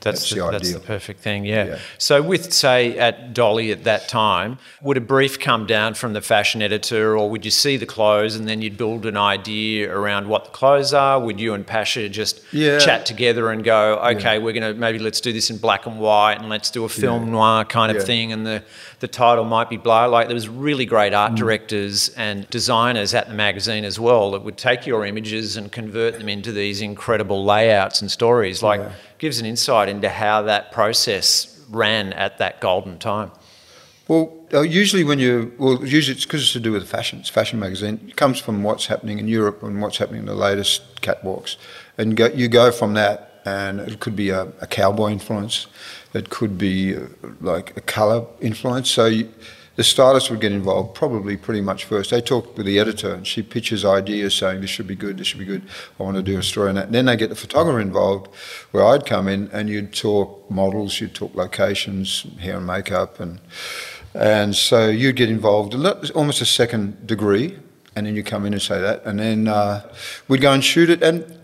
That's, 0.00 0.20
That's 0.20 0.30
the, 0.30 0.36
the 0.46 0.50
that's 0.50 0.72
the 0.72 0.80
perfect 0.80 1.20
thing, 1.20 1.44
yeah. 1.44 1.64
Yeah. 1.64 1.78
So, 1.98 2.22
with 2.22 2.52
say 2.54 2.98
at 2.98 3.34
Dolly 3.34 3.70
at 3.70 3.84
that 3.84 4.08
time, 4.08 4.58
would 4.80 4.96
a 4.96 5.00
brief 5.00 5.38
come 5.38 5.66
down 5.66 5.92
from 5.92 6.14
the 6.14 6.22
fashion 6.22 6.62
editor, 6.62 7.18
or 7.18 7.28
would 7.28 7.44
you 7.44 7.50
see 7.50 7.76
the 7.76 7.84
clothes 7.86 8.34
and 8.34 8.48
then 8.48 8.62
you'd 8.62 8.78
build 8.78 9.04
an 9.04 9.18
idea 9.18 9.94
around 9.94 10.26
what 10.28 10.44
the 10.46 10.50
clothes 10.52 10.94
are? 10.94 11.20
Would 11.20 11.38
you 11.38 11.52
and 11.52 11.66
Pasha 11.66 12.08
just 12.08 12.40
Yeah. 12.50 12.78
chat 12.78 13.04
together 13.04 13.50
and 13.50 13.62
go, 13.62 13.98
okay, 14.16 14.38
we're 14.38 14.54
gonna 14.54 14.72
maybe 14.72 14.98
let's 14.98 15.20
do 15.20 15.32
this 15.34 15.50
in 15.50 15.58
black 15.58 15.84
and 15.86 15.98
white 16.00 16.38
and 16.38 16.48
let's 16.48 16.70
do 16.70 16.84
a 16.84 16.88
film 16.88 17.30
noir 17.30 17.64
kind 17.66 17.90
of 17.90 17.98
Yeah. 17.98 18.04
thing, 18.04 18.32
and 18.32 18.46
the 18.46 18.62
the 19.00 19.08
title 19.08 19.44
might 19.44 19.68
be 19.68 19.76
blah. 19.76 20.06
Like 20.06 20.28
there 20.28 20.34
was 20.34 20.48
really 20.48 20.86
great 20.86 21.12
Mm. 21.12 21.18
art 21.18 21.34
directors 21.34 22.10
and 22.16 22.48
designers 22.50 23.12
at 23.14 23.28
the 23.28 23.34
magazine 23.34 23.84
as 23.84 23.98
well 24.00 24.30
that 24.32 24.42
would 24.44 24.56
take 24.56 24.86
your 24.86 25.04
images 25.04 25.56
and 25.56 25.70
convert 25.70 26.18
them 26.18 26.28
into 26.28 26.52
these 26.52 26.80
incredible 26.80 27.44
layouts 27.44 28.00
and 28.00 28.10
stories. 28.10 28.62
Like 28.62 28.80
Yeah. 28.80 28.90
Gives 29.20 29.38
an 29.38 29.46
insight 29.46 29.88
into 29.88 30.08
how 30.08 30.42
that 30.42 30.72
process 30.72 31.64
ran 31.70 32.12
at 32.14 32.38
that 32.38 32.60
golden 32.60 32.98
time. 32.98 33.30
Well, 34.08 34.32
uh, 34.52 34.62
usually 34.62 35.04
when 35.04 35.20
you 35.20 35.52
well, 35.58 35.86
usually 35.86 36.16
it's 36.16 36.24
because 36.24 36.42
it's 36.42 36.52
to 36.54 36.60
do 36.60 36.72
with 36.72 36.88
fashion. 36.88 37.20
It's 37.20 37.28
fashion 37.28 37.60
magazine. 37.60 38.00
It 38.08 38.16
comes 38.16 38.40
from 38.40 38.64
what's 38.64 38.86
happening 38.86 39.20
in 39.20 39.28
Europe 39.28 39.62
and 39.62 39.80
what's 39.80 39.98
happening 39.98 40.22
in 40.22 40.26
the 40.26 40.34
latest 40.34 41.00
catwalks, 41.02 41.56
and 41.96 42.16
go, 42.16 42.26
you 42.26 42.48
go 42.48 42.72
from 42.72 42.94
that, 42.94 43.40
and 43.44 43.78
it 43.80 44.00
could 44.00 44.16
be 44.16 44.30
a, 44.30 44.48
a 44.60 44.66
cowboy 44.66 45.10
influence, 45.10 45.68
it 46.12 46.30
could 46.30 46.58
be 46.58 46.96
uh, 46.96 47.02
like 47.40 47.76
a 47.76 47.80
colour 47.82 48.26
influence. 48.40 48.90
So 48.90 49.06
you, 49.06 49.28
the 49.80 49.84
stylist 49.84 50.30
would 50.30 50.42
get 50.42 50.52
involved 50.52 50.94
probably 50.94 51.38
pretty 51.38 51.62
much 51.62 51.86
first. 51.86 52.10
They 52.10 52.20
talk 52.20 52.54
with 52.54 52.66
the 52.66 52.78
editor, 52.78 53.14
and 53.14 53.26
she 53.26 53.42
pitches 53.42 53.82
ideas 53.82 54.34
saying 54.34 54.60
this 54.60 54.68
should 54.68 54.86
be 54.86 54.94
good, 54.94 55.16
this 55.16 55.28
should 55.28 55.38
be 55.38 55.46
good. 55.46 55.62
I 55.98 56.02
want 56.02 56.18
to 56.18 56.22
do 56.22 56.38
a 56.38 56.42
story 56.42 56.68
on 56.68 56.74
that. 56.74 56.88
And 56.88 56.94
then 56.94 57.06
they 57.06 57.16
get 57.16 57.30
the 57.30 57.34
photographer 57.34 57.80
involved, 57.80 58.26
where 58.72 58.84
I'd 58.84 59.06
come 59.06 59.26
in 59.26 59.48
and 59.54 59.70
you'd 59.70 59.94
talk 59.94 60.50
models, 60.50 61.00
you'd 61.00 61.14
talk 61.14 61.34
locations, 61.34 62.26
hair 62.40 62.58
and 62.58 62.66
makeup, 62.66 63.20
and 63.20 63.40
and 64.12 64.54
so 64.54 64.90
you'd 64.90 65.16
get 65.16 65.30
involved, 65.30 65.74
almost 66.14 66.42
a 66.42 66.44
second 66.44 67.06
degree, 67.06 67.56
and 67.96 68.06
then 68.06 68.14
you 68.14 68.22
come 68.22 68.44
in 68.44 68.52
and 68.52 68.60
say 68.60 68.78
that, 68.82 69.02
and 69.06 69.18
then 69.18 69.48
uh, 69.48 69.90
we'd 70.28 70.42
go 70.42 70.52
and 70.52 70.62
shoot 70.62 70.90
it. 70.90 71.02
And 71.02 71.39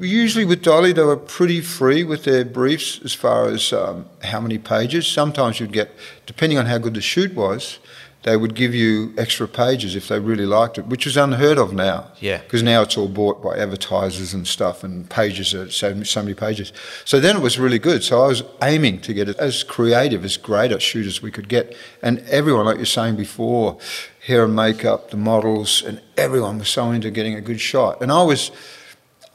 usually 0.00 0.44
with 0.44 0.62
Dolly, 0.62 0.92
they 0.92 1.02
were 1.02 1.16
pretty 1.16 1.60
free 1.60 2.04
with 2.04 2.24
their 2.24 2.44
briefs 2.44 3.00
as 3.04 3.12
far 3.12 3.48
as 3.48 3.72
um, 3.72 4.06
how 4.22 4.40
many 4.40 4.58
pages. 4.58 5.06
Sometimes 5.06 5.60
you'd 5.60 5.72
get, 5.72 5.90
depending 6.26 6.58
on 6.58 6.66
how 6.66 6.78
good 6.78 6.94
the 6.94 7.00
shoot 7.00 7.34
was, 7.34 7.78
they 8.24 8.36
would 8.36 8.54
give 8.54 8.74
you 8.74 9.14
extra 9.16 9.46
pages 9.46 9.94
if 9.94 10.08
they 10.08 10.18
really 10.18 10.44
liked 10.44 10.76
it, 10.76 10.86
which 10.86 11.06
is 11.06 11.16
unheard 11.16 11.56
of 11.56 11.72
now. 11.72 12.10
Yeah. 12.20 12.38
Because 12.38 12.64
now 12.64 12.82
it's 12.82 12.96
all 12.96 13.08
bought 13.08 13.42
by 13.42 13.56
advertisers 13.56 14.34
and 14.34 14.46
stuff, 14.46 14.82
and 14.82 15.08
pages 15.08 15.54
are 15.54 15.70
so, 15.70 16.02
so 16.02 16.22
many 16.22 16.34
pages. 16.34 16.72
So 17.04 17.20
then 17.20 17.36
it 17.36 17.42
was 17.42 17.58
really 17.58 17.78
good. 17.78 18.02
So 18.02 18.22
I 18.22 18.26
was 18.26 18.42
aiming 18.60 19.00
to 19.02 19.14
get 19.14 19.28
as 19.28 19.62
creative, 19.62 20.24
as 20.24 20.36
great 20.36 20.72
a 20.72 20.80
shoot 20.80 21.06
as 21.06 21.22
we 21.22 21.30
could 21.30 21.48
get. 21.48 21.76
And 22.02 22.18
everyone, 22.28 22.66
like 22.66 22.76
you're 22.76 22.86
saying 22.86 23.16
before, 23.16 23.78
hair 24.26 24.44
and 24.44 24.54
makeup, 24.54 25.10
the 25.10 25.16
models, 25.16 25.82
and 25.82 26.02
everyone 26.16 26.58
was 26.58 26.68
so 26.68 26.90
into 26.90 27.10
getting 27.10 27.34
a 27.34 27.40
good 27.40 27.60
shot. 27.60 28.02
And 28.02 28.10
I 28.10 28.22
was, 28.24 28.50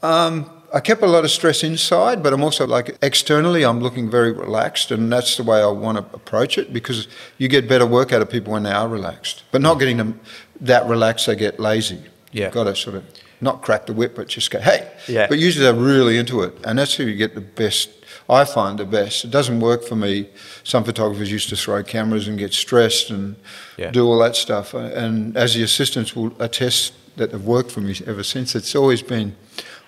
um, 0.04 0.50
I 0.72 0.80
kept 0.80 1.02
a 1.02 1.06
lot 1.06 1.24
of 1.24 1.30
stress 1.30 1.62
inside, 1.62 2.22
but 2.22 2.32
I'm 2.32 2.42
also 2.42 2.66
like 2.66 2.96
externally, 3.00 3.64
I'm 3.64 3.80
looking 3.80 4.10
very 4.10 4.32
relaxed, 4.32 4.90
and 4.90 5.10
that's 5.12 5.36
the 5.36 5.44
way 5.44 5.60
I 5.62 5.66
want 5.66 5.98
to 5.98 6.04
approach 6.16 6.58
it 6.58 6.72
because 6.72 7.06
you 7.38 7.48
get 7.48 7.68
better 7.68 7.86
work 7.86 8.12
out 8.12 8.20
of 8.20 8.28
people 8.28 8.52
when 8.52 8.64
they 8.64 8.72
are 8.72 8.88
relaxed. 8.88 9.44
But 9.52 9.60
not 9.62 9.78
getting 9.78 9.96
them 9.98 10.20
that 10.60 10.86
relaxed, 10.86 11.26
they 11.26 11.36
get 11.36 11.60
lazy. 11.60 12.00
Yeah. 12.32 12.50
Got 12.50 12.64
to 12.64 12.74
sort 12.74 12.96
of 12.96 13.04
not 13.40 13.62
crack 13.62 13.86
the 13.86 13.92
whip, 13.92 14.16
but 14.16 14.26
just 14.28 14.50
go, 14.50 14.58
hey. 14.58 14.90
Yeah. 15.06 15.26
But 15.28 15.38
usually 15.38 15.64
they're 15.64 15.74
really 15.94 16.18
into 16.18 16.42
it, 16.42 16.52
and 16.64 16.78
that's 16.78 16.94
who 16.94 17.04
you 17.04 17.16
get 17.16 17.34
the 17.34 17.40
best. 17.40 17.90
I 18.28 18.44
find 18.44 18.78
the 18.78 18.86
best. 18.86 19.24
It 19.24 19.30
doesn't 19.30 19.60
work 19.60 19.84
for 19.84 19.96
me. 19.96 20.28
Some 20.64 20.82
photographers 20.82 21.30
used 21.30 21.50
to 21.50 21.56
throw 21.56 21.82
cameras 21.84 22.26
and 22.26 22.38
get 22.38 22.52
stressed 22.52 23.10
and 23.10 23.36
Yeah. 23.76 23.90
do 23.90 24.06
all 24.06 24.18
that 24.20 24.34
stuff. 24.34 24.74
And 24.74 25.36
as 25.36 25.54
the 25.54 25.62
assistants 25.62 26.16
will 26.16 26.32
attest 26.40 26.94
that 27.16 27.30
have 27.32 27.44
worked 27.44 27.70
for 27.70 27.80
me 27.80 27.94
ever 28.06 28.22
since, 28.24 28.54
it's 28.56 28.74
always 28.74 29.02
been. 29.02 29.36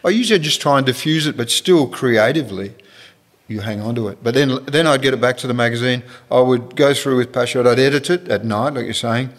I 0.05 0.11
usually 0.11 0.39
just 0.39 0.61
try 0.61 0.79
and 0.79 0.87
diffuse 0.87 1.27
it, 1.27 1.37
but 1.37 1.51
still 1.51 1.89
creatively, 1.89 2.75
you 3.49 3.61
hang 3.61 3.81
on 3.81 3.95
to 3.97 4.09
it. 4.09 4.19
But 4.23 4.35
then, 4.35 4.65
then 4.67 4.87
I'd 4.87 5.03
get 5.03 5.15
it 5.15 5.21
back 5.21 5.37
to 5.39 5.47
the 5.47 5.55
magazine. 5.55 6.03
I 6.31 6.41
would 6.41 6.77
go 6.77 6.95
through 6.95 7.17
with 7.17 7.33
Pasha. 7.33 7.61
I'd 7.61 7.79
edit 7.79 8.11
it 8.11 8.29
at 8.29 8.45
night, 8.45 8.75
like 8.75 8.85
you're 8.85 8.95
saying. 8.95 9.31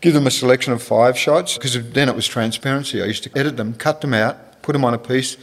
Give 0.00 0.14
them 0.14 0.26
a 0.26 0.30
selection 0.30 0.72
of 0.72 0.82
five 0.82 1.18
shots 1.18 1.54
because 1.54 1.90
then 1.92 2.08
it 2.08 2.14
was 2.14 2.26
transparency. 2.26 3.02
I 3.02 3.06
used 3.06 3.24
to 3.24 3.30
edit 3.36 3.56
them, 3.56 3.74
cut 3.74 4.00
them 4.00 4.14
out, 4.14 4.38
put 4.68 4.74
them 4.74 4.84
on 4.84 4.92
a 4.92 4.98
piece, 4.98 5.38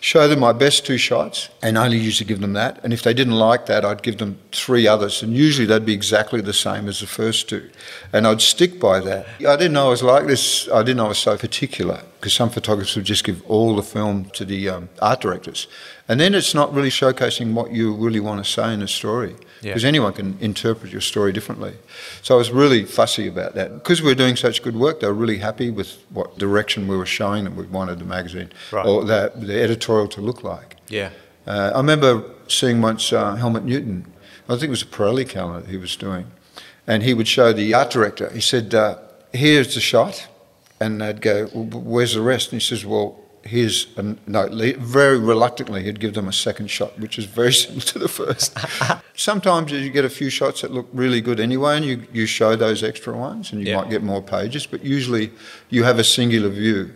show 0.00 0.26
them 0.26 0.40
my 0.40 0.54
best 0.54 0.86
two 0.86 0.96
shots, 0.96 1.50
and 1.60 1.76
only 1.76 1.98
used 1.98 2.16
to 2.16 2.24
give 2.24 2.40
them 2.40 2.54
that. 2.54 2.80
And 2.82 2.94
if 2.94 3.02
they 3.02 3.12
didn't 3.12 3.34
like 3.34 3.66
that, 3.66 3.84
I'd 3.84 4.02
give 4.02 4.16
them 4.16 4.38
three 4.52 4.86
others, 4.86 5.22
and 5.22 5.34
usually 5.34 5.66
they'd 5.66 5.84
be 5.84 5.92
exactly 5.92 6.40
the 6.40 6.54
same 6.54 6.88
as 6.88 7.00
the 7.00 7.06
first 7.06 7.46
two. 7.46 7.68
And 8.10 8.26
I'd 8.26 8.40
stick 8.40 8.80
by 8.80 9.00
that. 9.00 9.26
I 9.46 9.56
didn't 9.56 9.74
know 9.74 9.88
I 9.88 9.90
was 9.90 10.02
like 10.02 10.26
this. 10.26 10.66
I 10.72 10.82
didn't 10.82 10.96
know 10.96 11.04
I 11.04 11.08
was 11.08 11.18
so 11.18 11.36
particular 11.36 12.00
because 12.18 12.32
some 12.32 12.48
photographers 12.48 12.96
would 12.96 13.04
just 13.04 13.22
give 13.22 13.42
all 13.50 13.76
the 13.76 13.82
film 13.82 14.30
to 14.30 14.46
the 14.46 14.70
um, 14.70 14.88
art 15.02 15.20
directors. 15.20 15.68
And 16.08 16.18
then 16.18 16.34
it's 16.34 16.54
not 16.54 16.72
really 16.72 16.88
showcasing 16.88 17.52
what 17.52 17.72
you 17.72 17.94
really 17.94 18.20
want 18.20 18.42
to 18.42 18.50
say 18.50 18.72
in 18.72 18.80
a 18.80 18.88
story, 18.88 19.36
Yeah. 19.62 19.70
because 19.72 19.84
anyone 19.84 20.12
can 20.14 20.38
interpret 20.40 20.90
your 20.90 21.00
story 21.02 21.32
differently. 21.32 21.74
So 22.22 22.34
I 22.34 22.38
was 22.38 22.50
really 22.50 22.84
fussy 22.84 23.28
about 23.28 23.54
that. 23.54 23.74
Because 23.74 24.00
we 24.02 24.08
were 24.08 24.14
doing 24.14 24.36
such 24.36 24.62
good 24.62 24.74
work, 24.76 25.00
they 25.00 25.06
were 25.06 25.12
really 25.12 25.38
happy 25.38 25.70
with 25.70 25.98
what 26.10 26.38
direction 26.38 26.88
we 26.88 26.96
were 26.96 27.06
showing 27.06 27.44
them. 27.44 27.56
We 27.56 27.64
wanted 27.66 27.98
the 27.98 28.04
magazine 28.06 28.50
Right. 28.72 28.86
or 28.86 29.04
the, 29.04 29.32
the 29.36 29.60
editorial 29.62 30.08
to 30.08 30.20
look 30.22 30.42
like. 30.42 30.76
Yeah. 30.88 31.10
Uh, 31.46 31.72
I 31.74 31.76
remember 31.78 32.24
seeing 32.48 32.80
once 32.80 33.12
uh, 33.12 33.34
Helmut 33.36 33.64
Newton, 33.64 34.06
I 34.48 34.52
think 34.54 34.64
it 34.64 34.70
was 34.70 34.82
a 34.82 34.86
Pirelli 34.86 35.28
calendar 35.28 35.66
he 35.70 35.76
was 35.76 35.94
doing, 35.96 36.26
and 36.86 37.02
he 37.02 37.14
would 37.14 37.28
show 37.28 37.52
the 37.52 37.72
art 37.74 37.90
director, 37.90 38.30
he 38.30 38.40
said, 38.40 38.74
uh, 38.74 38.96
Here's 39.32 39.74
the 39.74 39.80
shot. 39.80 40.26
And 40.80 41.00
they'd 41.00 41.20
go, 41.20 41.48
well, 41.54 41.64
Where's 41.82 42.14
the 42.14 42.22
rest? 42.22 42.52
And 42.52 42.60
he 42.62 42.66
says, 42.66 42.84
Well, 42.86 43.19
here's 43.42 43.86
a 43.96 44.00
um, 44.00 44.18
note. 44.26 44.52
Very 44.78 45.18
reluctantly, 45.18 45.82
he'd 45.84 46.00
give 46.00 46.14
them 46.14 46.28
a 46.28 46.32
second 46.32 46.68
shot, 46.70 46.98
which 46.98 47.18
is 47.18 47.24
very 47.24 47.52
similar 47.62 47.80
to 47.82 47.98
the 47.98 48.08
first. 48.08 48.56
Sometimes 49.14 49.72
you 49.72 49.90
get 49.90 50.04
a 50.04 50.10
few 50.10 50.30
shots 50.30 50.62
that 50.62 50.70
look 50.70 50.88
really 50.92 51.20
good 51.20 51.40
anyway, 51.40 51.76
and 51.76 51.84
you, 51.84 52.06
you 52.12 52.26
show 52.26 52.56
those 52.56 52.82
extra 52.82 53.16
ones, 53.16 53.52
and 53.52 53.60
you 53.60 53.68
Yeah. 53.68 53.80
might 53.80 53.90
get 53.90 54.02
more 54.02 54.22
pages, 54.22 54.66
but 54.66 54.84
usually 54.84 55.30
you 55.68 55.84
have 55.84 55.98
a 55.98 56.04
singular 56.04 56.48
view 56.48 56.92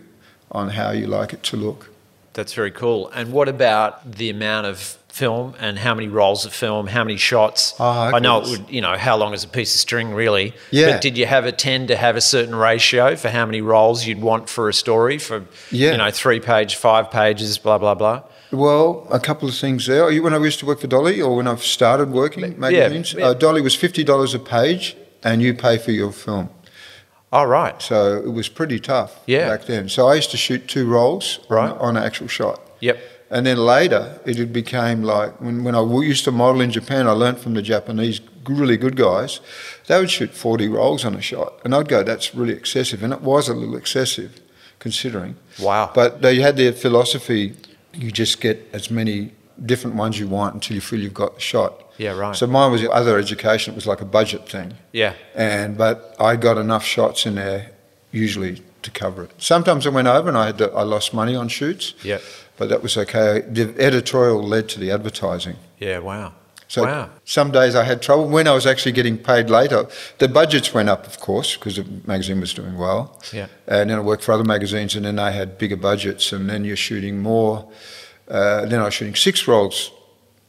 on 0.51 0.69
how 0.69 0.91
you 0.91 1.07
like 1.07 1.33
it 1.33 1.43
to 1.43 1.57
look. 1.57 1.89
That's 2.33 2.53
very 2.53 2.71
cool. 2.71 3.09
And 3.09 3.31
what 3.31 3.47
about 3.47 4.13
the 4.13 4.29
amount 4.29 4.67
of 4.67 4.97
film 5.15 5.55
and 5.59 5.79
how 5.79 5.95
many 5.95 6.09
rolls 6.09 6.45
of 6.45 6.53
film, 6.53 6.87
how 6.87 7.01
many 7.03 7.15
shots? 7.15 7.73
Ah, 7.79 8.07
okay. 8.09 8.17
I 8.17 8.19
know 8.19 8.41
it 8.41 8.49
would, 8.49 8.69
you 8.69 8.81
know, 8.81 8.97
how 8.97 9.15
long 9.15 9.33
is 9.33 9.45
a 9.45 9.47
piece 9.47 9.73
of 9.73 9.79
string 9.79 10.13
really? 10.13 10.53
Yeah. 10.71 10.91
But 10.91 11.01
did 11.01 11.17
you 11.17 11.25
have 11.25 11.45
a 11.45 11.53
tend 11.53 11.87
to 11.87 11.95
have 11.95 12.17
a 12.17 12.21
certain 12.21 12.53
ratio 12.53 13.15
for 13.15 13.29
how 13.29 13.45
many 13.45 13.61
rolls 13.61 14.05
you'd 14.05 14.21
want 14.21 14.49
for 14.49 14.67
a 14.67 14.73
story 14.73 15.17
for, 15.17 15.45
Yeah. 15.71 15.91
you 15.93 15.97
know, 15.97 16.11
three 16.11 16.41
page, 16.41 16.75
five 16.75 17.09
pages, 17.11 17.57
blah, 17.57 17.77
blah, 17.77 17.95
blah? 17.95 18.23
Well, 18.51 19.07
a 19.09 19.19
couple 19.19 19.47
of 19.47 19.55
things 19.55 19.85
there. 19.87 20.05
When 20.21 20.33
I 20.33 20.37
used 20.37 20.59
to 20.59 20.65
work 20.65 20.81
for 20.81 20.87
Dolly, 20.87 21.21
or 21.21 21.35
when 21.37 21.47
I've 21.47 21.63
started 21.63 22.11
working 22.11 22.59
magazines, 22.59 23.13
yeah. 23.13 23.27
Uh, 23.27 23.33
Dolly 23.33 23.61
was 23.61 23.73
fifty 23.75 24.03
dollars 24.03 24.33
a 24.33 24.39
page, 24.39 24.95
and 25.23 25.41
you 25.41 25.53
pay 25.53 25.77
for 25.77 25.91
your 25.91 26.11
film. 26.11 26.49
Oh, 27.33 27.43
right. 27.43 27.81
So 27.81 28.17
it 28.17 28.31
was 28.31 28.47
pretty 28.49 28.79
tough 28.79 29.11
Yeah. 29.25 29.49
back 29.49 29.65
then. 29.65 29.89
So 29.89 30.07
I 30.07 30.15
used 30.15 30.31
to 30.31 30.37
shoot 30.37 30.67
two 30.67 30.85
rolls 30.85 31.39
Right. 31.49 31.71
on, 31.71 31.77
on 31.79 31.97
an 31.97 32.03
actual 32.03 32.27
shot. 32.27 32.59
Yep. 32.81 32.97
And 33.35 33.45
then 33.45 33.57
later, 33.57 34.17
it 34.25 34.53
became 34.53 35.03
like 35.03 35.41
when, 35.41 35.65
when 35.65 35.75
I 35.75 35.83
used 36.01 36.23
to 36.23 36.31
model 36.31 36.61
in 36.61 36.71
Japan, 36.71 37.05
I 37.05 37.11
learnt 37.11 37.37
from 37.37 37.53
the 37.53 37.61
Japanese 37.61 38.21
really 38.47 38.77
good 38.77 38.95
guys. 38.95 39.41
They 39.87 39.99
would 39.99 40.09
shoot 40.09 40.33
40 40.33 40.69
rolls 40.69 41.03
on 41.03 41.15
a 41.15 41.21
shot. 41.21 41.59
And 41.65 41.75
I'd 41.75 41.89
go, 41.89 42.01
that's 42.01 42.33
really 42.33 42.53
excessive. 42.53 43.03
And 43.03 43.11
it 43.11 43.19
was 43.19 43.49
a 43.49 43.53
little 43.53 43.75
excessive, 43.75 44.39
considering. 44.79 45.35
Wow. 45.59 45.91
But 45.93 46.21
they 46.21 46.39
had 46.39 46.55
their 46.55 46.71
philosophy 46.71 47.57
you 47.93 48.09
just 48.09 48.39
get 48.39 48.69
as 48.71 48.89
many 48.89 49.33
different 49.65 49.97
ones 49.97 50.17
you 50.17 50.29
want 50.29 50.53
until 50.53 50.75
you 50.75 50.81
feel 50.81 51.01
you've 51.01 51.13
got 51.13 51.35
the 51.35 51.41
shot. 51.41 51.83
Yeah, 51.97 52.11
right. 52.11 52.35
So 52.37 52.47
mine 52.47 52.71
was 52.71 52.85
other 52.85 53.17
education, 53.17 53.73
it 53.73 53.75
was 53.75 53.87
like 53.87 53.99
a 53.99 54.05
budget 54.05 54.47
thing. 54.47 54.75
Yeah. 54.93 55.13
And 55.33 55.77
but 55.77 56.15
I 56.19 56.37
got 56.37 56.57
enough 56.57 56.85
shots 56.85 57.25
in 57.25 57.35
there 57.35 57.71
usually 58.11 58.61
to 58.81 58.91
cover 58.91 59.23
it. 59.23 59.31
Sometimes 59.37 59.85
I 59.85 59.89
went 59.89 60.07
over 60.07 60.29
and 60.29 60.37
I 60.37 60.45
had 60.47 60.57
to, 60.59 60.71
I 60.71 60.83
lost 60.83 61.13
money 61.13 61.35
on 61.35 61.47
shoots. 61.47 61.93
Yep. 62.03 62.21
But 62.57 62.69
that 62.69 62.81
was 62.81 62.97
okay. 62.97 63.41
The 63.41 63.73
editorial 63.79 64.41
led 64.41 64.69
to 64.69 64.79
the 64.79 64.91
advertising. 64.91 65.57
Yeah, 65.79 65.99
wow. 65.99 66.33
So 66.67 66.83
wow. 66.83 67.09
some 67.25 67.51
days 67.51 67.75
I 67.75 67.83
had 67.83 68.01
trouble. 68.01 68.27
When 68.27 68.47
I 68.47 68.51
was 68.53 68.65
actually 68.65 68.93
getting 68.93 69.17
paid 69.17 69.49
later, 69.49 69.87
the 70.17 70.27
budgets 70.27 70.73
went 70.73 70.89
up, 70.89 71.05
of 71.05 71.19
course, 71.19 71.55
because 71.55 71.75
the 71.75 71.85
magazine 72.05 72.39
was 72.39 72.53
doing 72.53 72.77
well. 72.77 73.19
Yeah. 73.31 73.47
And 73.67 73.89
then 73.89 73.97
I 73.99 74.01
worked 74.01 74.23
for 74.23 74.31
other 74.31 74.43
magazines, 74.43 74.95
and 74.95 75.05
then 75.05 75.17
they 75.17 75.31
had 75.31 75.57
bigger 75.57 75.77
budgets, 75.77 76.31
and 76.33 76.49
then 76.49 76.65
you're 76.65 76.75
shooting 76.75 77.19
more. 77.21 77.69
Uh, 78.27 78.65
then 78.65 78.79
I 78.81 78.85
was 78.85 78.93
shooting 78.95 79.15
six 79.15 79.47
rolls, 79.47 79.91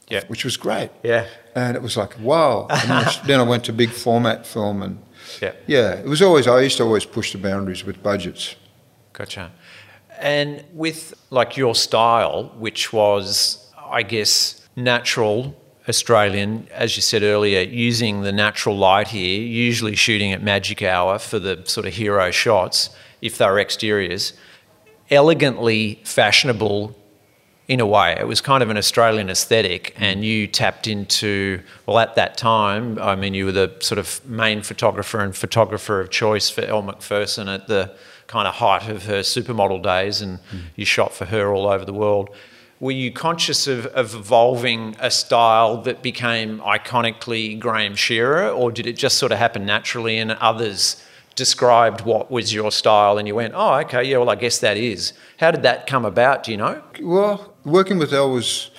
Yeah. 0.09 0.25
which 0.29 0.45
was 0.45 0.57
great. 0.57 0.90
Yeah. 1.03 1.27
And 1.55 1.77
it 1.77 1.83
was 1.83 1.97
like, 1.97 2.19
wow. 2.21 2.66
And 2.71 2.81
then, 2.90 3.05
I, 3.05 3.12
then 3.27 3.40
I 3.40 3.42
went 3.42 3.64
to 3.64 3.73
big 3.73 3.90
format 3.90 4.47
film, 4.47 4.83
and 4.83 4.99
Yeah. 5.42 5.53
yeah, 5.66 5.92
it 6.01 6.07
was 6.07 6.23
always, 6.23 6.47
I 6.47 6.61
used 6.62 6.79
to 6.79 6.85
always 6.85 7.05
push 7.05 7.33
the 7.33 7.38
boundaries 7.38 7.85
with 7.85 8.03
budgets. 8.03 8.57
Gotcha. 9.12 9.51
And 10.20 10.64
with 10.72 11.14
like 11.31 11.57
your 11.57 11.74
style, 11.74 12.52
which 12.57 12.92
was, 12.92 13.72
I 13.79 14.02
guess, 14.02 14.66
natural 14.76 15.55
Australian, 15.88 16.66
as 16.72 16.96
you 16.96 17.02
said 17.02 17.22
earlier, 17.22 17.61
using 17.61 18.22
the 18.22 18.33
natural 18.33 18.76
light 18.76 19.09
here, 19.09 19.40
usually 19.40 19.94
shooting 19.94 20.33
at 20.33 20.42
magic 20.42 20.83
hour 20.83 21.18
for 21.18 21.38
the 21.38 21.62
sort 21.64 21.87
of 21.87 21.94
hero 21.94 22.31
shots, 22.31 22.90
if 23.22 23.38
they're 23.38 23.59
exteriors, 23.59 24.33
elegantly 25.11 26.00
fashionable 26.05 26.96
in 27.68 27.81
a 27.81 27.87
way. 27.87 28.16
It 28.18 28.26
was 28.26 28.40
kind 28.40 28.62
of 28.62 28.70
an 28.70 28.76
Australian 28.76 29.29
aesthetic, 29.29 29.94
and 29.96 30.24
you 30.24 30.46
tapped 30.46 30.87
into, 30.87 31.62
well, 31.87 31.98
at 31.98 32.14
that 32.14 32.37
time, 32.37 32.98
I 32.98 33.16
mean, 33.16 33.35
you 33.35 33.46
were 33.46 33.52
the 33.52 33.76
sort 33.81 33.98
of 33.98 34.24
main 34.24 34.62
photographer 34.62 35.20
and 35.20 35.35
photographer 35.35 36.00
of 36.00 36.11
choice 36.11 36.48
for 36.48 36.62
Elle 36.62 36.83
Macpherson 36.83 37.48
at 37.48 37.66
the 37.66 37.94
kind 38.27 38.49
of 38.49 38.55
height 38.55 38.89
of 38.89 39.07
her 39.07 39.21
supermodel 39.21 39.83
days, 39.83 40.21
and 40.21 40.39
hmm. 40.51 40.59
you 40.75 40.85
shot 40.85 41.12
for 41.12 41.27
her 41.27 41.53
all 41.53 41.67
over 41.67 41.85
the 41.85 41.93
world. 41.93 42.31
Were 42.79 42.93
you 42.93 43.11
conscious 43.11 43.67
of, 43.67 43.87
of 43.87 44.15
evolving 44.15 44.97
a 45.01 45.11
style 45.11 45.81
that 45.83 46.03
became 46.03 46.61
iconically 46.61 47.59
Graham 47.59 47.95
Shearer, 47.95 48.51
or 48.51 48.71
did 48.71 48.87
it 48.87 48.95
just 48.95 49.17
sort 49.17 49.33
of 49.33 49.39
happen 49.39 49.65
naturally 49.65 50.19
and 50.19 50.33
others 50.33 51.03
described 51.37 52.01
what 52.03 52.31
was 52.31 52.53
your 52.53 52.73
style 52.73 53.19
and 53.19 53.29
you 53.29 53.35
went, 53.35 53.55
oh, 53.55 53.75
okay, 53.75 54.03
yeah, 54.03 54.19
well, 54.19 54.31
I 54.31 54.35
guess 54.35 54.59
that 54.59 54.77
is? 54.77 55.12
How 55.39 55.51
did 55.51 55.62
that 55.62 55.87
come 55.87 56.05
about? 56.05 56.45
Do 56.45 56.51
you 56.51 56.57
know? 56.57 56.83
Well, 57.01 57.55
working 57.65 57.99
with 57.99 58.12
Elle 58.12 58.33
was 58.33 58.71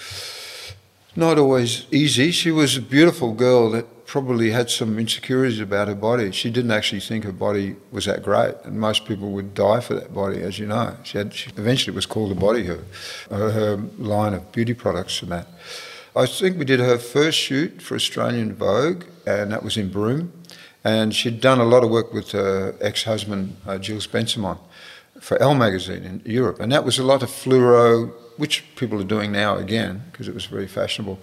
not 1.15 1.39
always 1.39 1.85
easy. 1.91 2.31
She 2.31 2.51
was 2.51 2.77
a 2.77 2.81
beautiful 2.81 3.33
girl 3.33 3.71
that 3.71 3.85
probably 4.07 4.51
had 4.51 4.69
some 4.69 4.97
insecurities 4.97 5.59
about 5.59 5.89
her 5.89 5.95
body. 5.95 6.31
She 6.31 6.49
didn't 6.49 6.71
actually 6.71 7.01
think 7.01 7.25
her 7.25 7.33
body 7.33 7.75
was 7.91 8.05
that 8.05 8.23
great, 8.23 8.55
and 8.63 8.79
most 8.79 9.05
people 9.05 9.31
would 9.31 9.53
die 9.53 9.81
for 9.81 9.95
that 9.95 10.13
body, 10.13 10.41
as 10.41 10.57
you 10.57 10.65
know. 10.65 10.95
She 11.03 11.17
had 11.17 11.33
she 11.33 11.51
eventually 11.57 11.93
was 11.93 12.05
called 12.05 12.31
the 12.31 12.35
body 12.35 12.63
her, 12.63 12.79
her, 13.29 13.75
line 13.97 14.33
of 14.33 14.51
beauty 14.53 14.73
products 14.73 15.21
and 15.21 15.31
that. 15.33 15.47
I 16.15 16.25
think 16.25 16.57
we 16.57 16.65
did 16.65 16.79
her 16.79 16.97
first 16.97 17.37
shoot 17.37 17.81
for 17.81 17.95
Australian 17.95 18.55
Vogue, 18.55 19.03
and 19.27 19.51
that 19.51 19.61
was 19.61 19.75
in 19.75 19.91
Broome. 19.91 20.31
And 20.83 21.13
she'd 21.13 21.41
done 21.41 21.59
a 21.59 21.65
lot 21.65 21.83
of 21.83 21.89
work 21.89 22.13
with 22.13 22.31
her 22.31 22.75
ex-husband, 22.79 23.57
uh, 23.67 23.77
Gilles 23.77 24.07
Bensimon, 24.07 24.57
for 25.19 25.37
Elle 25.41 25.55
magazine 25.55 26.03
in 26.05 26.21
Europe. 26.25 26.61
And 26.61 26.71
that 26.71 26.85
was 26.85 26.97
a 26.97 27.03
lot 27.03 27.23
of 27.23 27.29
fluoro, 27.29 28.13
which 28.37 28.63
people 28.77 29.01
are 29.01 29.09
doing 29.15 29.33
now 29.33 29.57
again, 29.57 30.03
because 30.11 30.29
it 30.29 30.33
was 30.33 30.45
very 30.45 30.67
fashionable, 30.67 31.19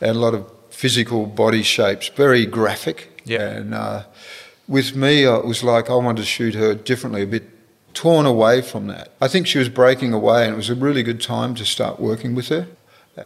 and 0.00 0.16
a 0.16 0.18
lot 0.18 0.32
of 0.32 0.50
physical 0.82 1.26
body 1.26 1.62
shapes, 1.62 2.08
very 2.08 2.44
graphic. 2.44 3.22
Yeah. 3.24 3.48
And 3.48 3.72
uh, 3.72 4.02
with 4.66 4.96
me, 4.96 5.24
uh, 5.24 5.36
it 5.36 5.46
was 5.46 5.62
like 5.62 5.88
I 5.88 5.94
wanted 5.94 6.22
to 6.22 6.26
shoot 6.26 6.56
her 6.56 6.74
differently, 6.74 7.22
a 7.22 7.26
bit 7.26 7.44
torn 7.94 8.26
away 8.26 8.62
from 8.62 8.88
that. 8.88 9.12
I 9.20 9.28
think 9.28 9.46
she 9.46 9.58
was 9.58 9.68
breaking 9.68 10.12
away, 10.12 10.42
and 10.44 10.54
it 10.54 10.56
was 10.56 10.70
a 10.70 10.74
really 10.74 11.04
good 11.04 11.20
time 11.20 11.54
to 11.54 11.64
start 11.64 12.00
working 12.00 12.34
with 12.34 12.48
her. 12.48 12.66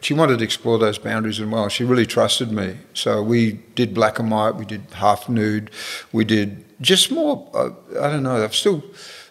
She 0.02 0.12
wanted 0.12 0.40
to 0.40 0.44
explore 0.44 0.78
those 0.78 0.98
boundaries 0.98 1.40
as 1.40 1.46
well. 1.46 1.70
She 1.70 1.82
really 1.82 2.04
trusted 2.04 2.52
me. 2.52 2.76
So 2.92 3.22
we 3.22 3.52
did 3.74 3.94
black 3.94 4.18
and 4.18 4.30
white, 4.30 4.56
we 4.56 4.66
did 4.66 4.82
half 4.92 5.26
nude, 5.26 5.70
we 6.12 6.26
did 6.26 6.62
just 6.82 7.10
more, 7.10 7.48
uh, 7.54 7.70
I 7.98 8.10
don't 8.10 8.24
know, 8.24 8.44
I've 8.44 8.54
still, 8.54 8.84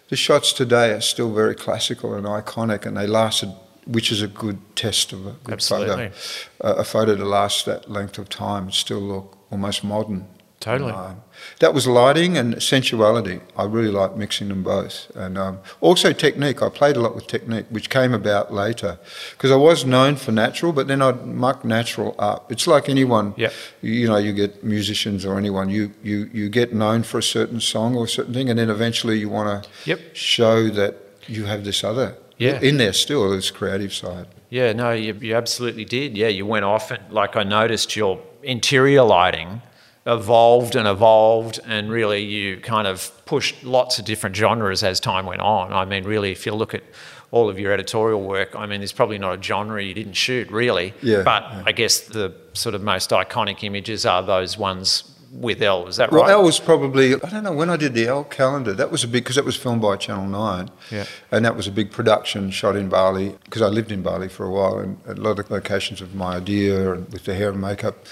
the 0.10 0.16
shots 0.16 0.52
today 0.52 0.94
are 0.94 1.02
still 1.02 1.32
very 1.32 1.54
classical 1.54 2.16
and 2.16 2.26
iconic 2.26 2.88
and 2.88 2.98
they 2.98 3.06
lasted, 3.06 3.54
which 3.86 4.12
is 4.12 4.22
a 4.22 4.28
good 4.28 4.58
test 4.76 5.14
of 5.14 5.26
a 5.28 5.32
good 5.44 5.54
Absolutely. 5.54 6.10
photo. 6.10 6.14
Uh, 6.62 6.76
a 6.80 6.84
photo 6.84 7.16
to 7.16 7.26
last 7.26 7.66
that 7.66 7.90
length 7.90 8.18
of 8.18 8.30
time 8.30 8.64
and 8.66 8.74
still 8.74 9.00
look 9.00 9.38
almost 9.52 9.84
modern. 9.84 10.28
Totally. 10.62 10.94
Um, 10.94 11.22
that 11.60 11.76
was 11.76 11.86
lighting 11.86 12.38
and 12.38 12.62
sensuality. 12.64 13.40
I 13.56 13.66
really 13.66 13.92
like 13.92 14.16
mixing 14.16 14.48
them 14.48 14.64
both. 14.64 15.12
And 15.14 15.38
um, 15.38 15.60
also 15.80 16.12
technique. 16.12 16.64
I 16.64 16.70
played 16.70 16.96
a 16.96 17.02
lot 17.02 17.14
with 17.14 17.28
technique, 17.28 17.66
which 17.70 17.90
came 17.92 18.14
about 18.16 18.52
later. 18.52 18.98
Because 19.32 19.52
I 19.52 19.58
was 19.58 19.86
known 19.86 20.16
for 20.16 20.32
natural, 20.32 20.72
but 20.72 20.88
then 20.88 21.04
I'd 21.04 21.24
muck 21.28 21.64
natural 21.64 22.16
up. 22.18 22.52
It's 22.52 22.66
like 22.66 22.90
anyone, 22.90 23.36
Yep. 23.38 23.54
you 23.82 24.08
know, 24.08 24.18
you 24.18 24.34
get 24.34 24.64
musicians 24.64 25.24
or 25.24 25.38
anyone, 25.38 25.70
you, 25.70 25.92
you, 26.02 26.30
you 26.34 26.50
get 26.50 26.74
known 26.74 27.04
for 27.04 27.20
a 27.20 27.24
certain 27.24 27.60
song 27.60 27.96
or 27.96 28.06
a 28.06 28.10
certain 28.10 28.34
thing, 28.34 28.50
and 28.50 28.58
then 28.58 28.70
eventually 28.72 29.20
you 29.20 29.30
want 29.30 29.64
to 29.64 29.70
Yep. 29.86 30.00
show 30.16 30.70
that 30.70 30.96
you 31.28 31.46
have 31.46 31.64
this 31.64 31.84
other 31.84 32.16
Yeah. 32.38 32.60
in 32.62 32.78
there 32.78 32.94
still, 32.94 33.30
this 33.30 33.52
creative 33.52 33.94
side. 33.94 34.28
Yeah, 34.50 34.74
no, 34.74 34.92
you, 34.92 35.14
you 35.14 35.36
absolutely 35.36 35.86
did. 35.86 36.18
Yeah, 36.18 36.28
you 36.28 36.46
went 36.46 36.66
off 36.66 36.92
and, 36.92 37.02
like, 37.12 37.36
I 37.36 37.44
noticed 37.44 37.96
your 37.96 38.22
interior 38.44 39.04
lighting 39.04 39.62
evolved 40.06 40.76
and 40.76 40.88
evolved, 40.88 41.60
and 41.66 41.90
really 41.90 42.22
you 42.24 42.58
kind 42.58 42.88
of 42.88 43.12
pushed 43.26 43.64
lots 43.64 43.98
of 43.98 44.06
different 44.06 44.36
genres 44.36 44.84
as 44.84 45.00
time 45.00 45.26
went 45.26 45.42
on. 45.42 45.74
I 45.74 45.84
mean, 45.86 46.04
really, 46.04 46.32
if 46.32 46.46
you 46.46 46.54
look 46.54 46.76
at 46.76 46.84
all 47.32 47.50
of 47.50 47.58
your 47.60 47.72
editorial 47.72 48.22
work, 48.22 48.56
I 48.56 48.68
mean, 48.68 48.82
there's 48.82 48.92
probably 48.92 49.18
not 49.18 49.40
a 49.40 49.42
genre 49.42 49.82
you 49.82 49.94
didn't 49.96 50.14
shoot, 50.14 50.50
really. 50.52 50.94
Yeah, 51.02 51.24
But 51.24 51.44
yeah. 51.44 51.64
I 51.66 51.72
guess 51.72 52.02
the 52.02 52.36
sort 52.54 52.76
of 52.76 52.84
most 52.84 53.10
iconic 53.10 53.64
images 53.64 54.06
are 54.06 54.22
those 54.22 54.58
ones 54.58 55.12
with 55.36 55.62
Elle. 55.62 55.88
Is 55.88 55.98
that 55.98 56.12
Well, 56.12 56.22
right? 56.24 56.32
Elle 56.32 56.44
was 56.44 56.60
probably, 56.60 57.14
I 57.16 57.30
don't 57.30 57.44
know, 57.44 57.52
when 57.52 57.70
I 57.70 57.78
did 57.78 57.94
the 57.94 58.08
Elle 58.08 58.24
calendar, 58.24 58.74
that 58.74 58.90
was 58.92 59.04
a 59.04 59.08
big, 59.08 59.24
because 59.24 59.36
that 59.36 59.46
was 59.46 59.56
filmed 59.56 59.82
by 59.82 59.96
Channel 59.98 60.28
9. 60.28 60.70
Yeah. 60.92 61.06
And 61.32 61.44
that 61.46 61.56
was 61.56 61.68
a 61.68 61.72
big 61.72 61.92
production 61.92 62.52
shot 62.52 62.76
in 62.76 62.90
Bali, 62.90 63.36
because 63.44 63.62
I 63.62 63.68
lived 63.68 63.92
in 63.92 64.02
Bali 64.02 64.30
for 64.30 64.46
a 64.46 64.50
while, 64.52 64.78
and 64.80 64.98
a 65.08 65.14
lot 65.16 65.40
of 65.40 65.52
locations 65.52 66.02
of 66.02 66.16
my 66.16 66.38
idea 66.38 66.94
and 66.94 67.12
with 67.12 67.26
the 67.26 67.34
hair 67.36 67.50
and 67.50 67.60
makeup. 67.62 68.06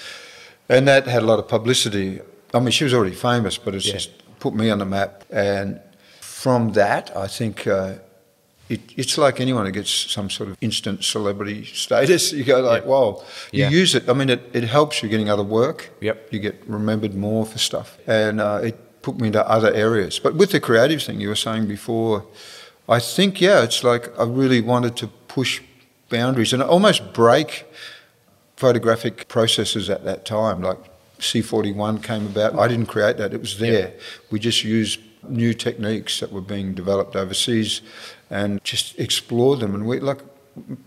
And 0.69 0.88
that 0.88 1.07
had 1.07 1.23
a 1.23 1.25
lot 1.25 1.39
of 1.39 1.47
publicity. 1.47 2.19
I 2.53 2.59
mean, 2.59 2.71
she 2.71 2.83
was 2.83 2.93
already 2.93 3.15
famous, 3.15 3.57
but 3.57 3.73
it's 3.75 3.86
Yeah. 3.88 3.93
just 3.93 4.12
put 4.39 4.53
me 4.53 4.69
on 4.69 4.79
the 4.79 4.86
map. 4.86 5.23
And 5.31 5.79
from 6.19 6.73
that, 6.73 7.15
I 7.15 7.27
think 7.27 7.65
uh, 7.67 7.93
it, 8.69 8.82
it's 8.97 9.17
like 9.17 9.39
anyone 9.41 9.65
who 9.65 9.71
gets 9.71 9.91
some 9.91 10.30
sort 10.30 10.49
of 10.49 10.58
instant 10.62 11.04
celebrity 11.04 11.65
status. 11.65 12.32
You 12.38 12.43
go 12.43 12.62
like, 12.62 12.84
Yeah. 12.84 12.89
wow, 12.89 13.23
you 13.52 13.62
Yeah. 13.63 13.69
use 13.69 13.93
it. 13.95 14.08
I 14.10 14.13
mean, 14.13 14.30
it, 14.30 14.41
it 14.54 14.63
helps 14.63 15.02
you 15.04 15.10
getting 15.10 15.30
other 15.30 15.43
work. 15.43 15.89
Yep. 16.02 16.28
You 16.32 16.39
get 16.39 16.56
remembered 16.67 17.13
more 17.15 17.45
for 17.45 17.58
stuff. 17.60 17.97
And 18.08 18.39
uh, 18.39 18.62
it 18.63 19.02
put 19.02 19.19
me 19.19 19.28
into 19.28 19.45
other 19.47 19.73
areas. 19.73 20.19
But 20.19 20.36
with 20.36 20.52
the 20.52 20.60
creative 20.60 21.02
thing 21.04 21.19
you 21.19 21.28
were 21.30 21.36
saying 21.36 21.67
before, 21.67 22.26
I 22.88 22.99
think, 22.99 23.41
yeah, 23.41 23.63
it's 23.63 23.84
like 23.84 24.17
I 24.19 24.23
really 24.23 24.62
wanted 24.62 24.95
to 24.97 25.08
push 25.28 25.62
boundaries 26.10 26.54
and 26.54 26.63
almost 26.63 27.13
break 27.13 27.65
photographic 28.56 29.28
processes 29.28 29.89
at 29.89 30.04
that 30.06 30.26
time. 30.26 30.62
Like 30.62 30.78
C41 31.19 32.02
came 32.04 32.26
about. 32.28 32.58
I 32.58 32.67
didn't 32.67 32.88
create 32.88 33.17
that, 33.17 33.34
it 33.34 33.39
was 33.41 33.58
there. 33.60 33.93
We 34.32 34.39
just 34.39 34.63
used 34.63 34.99
new 35.27 35.53
techniques 35.53 36.19
that 36.19 36.31
were 36.31 36.41
being 36.41 36.73
developed 36.73 37.15
overseas 37.15 37.81
and 38.29 38.63
just 38.63 38.97
explore 38.99 39.57
them. 39.57 39.73
And 39.75 39.86
we, 39.86 39.99
like, 39.99 40.19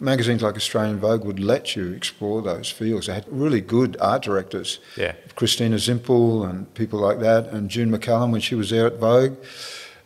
magazines 0.01 0.43
like 0.43 0.57
Australian 0.57 0.99
Vogue 0.99 1.25
would 1.25 1.41
let 1.41 1.75
you 1.75 1.93
explore 1.93 2.43
those 2.43 2.71
fields. 2.71 3.07
They 3.07 3.15
had 3.15 3.25
really 3.29 3.61
good 3.61 3.97
art 4.01 4.23
directors. 4.23 4.79
Yeah. 4.97 5.15
Christina 5.35 5.77
Zimpel 5.77 6.49
and 6.49 6.73
people 6.75 7.01
like 7.01 7.21
that, 7.21 7.49
and 7.49 7.69
June 7.69 7.91
McCallum 7.91 8.31
when 8.31 8.41
she 8.41 8.55
was 8.55 8.71
there 8.71 8.87
at 8.87 8.99
Vogue. 8.99 9.37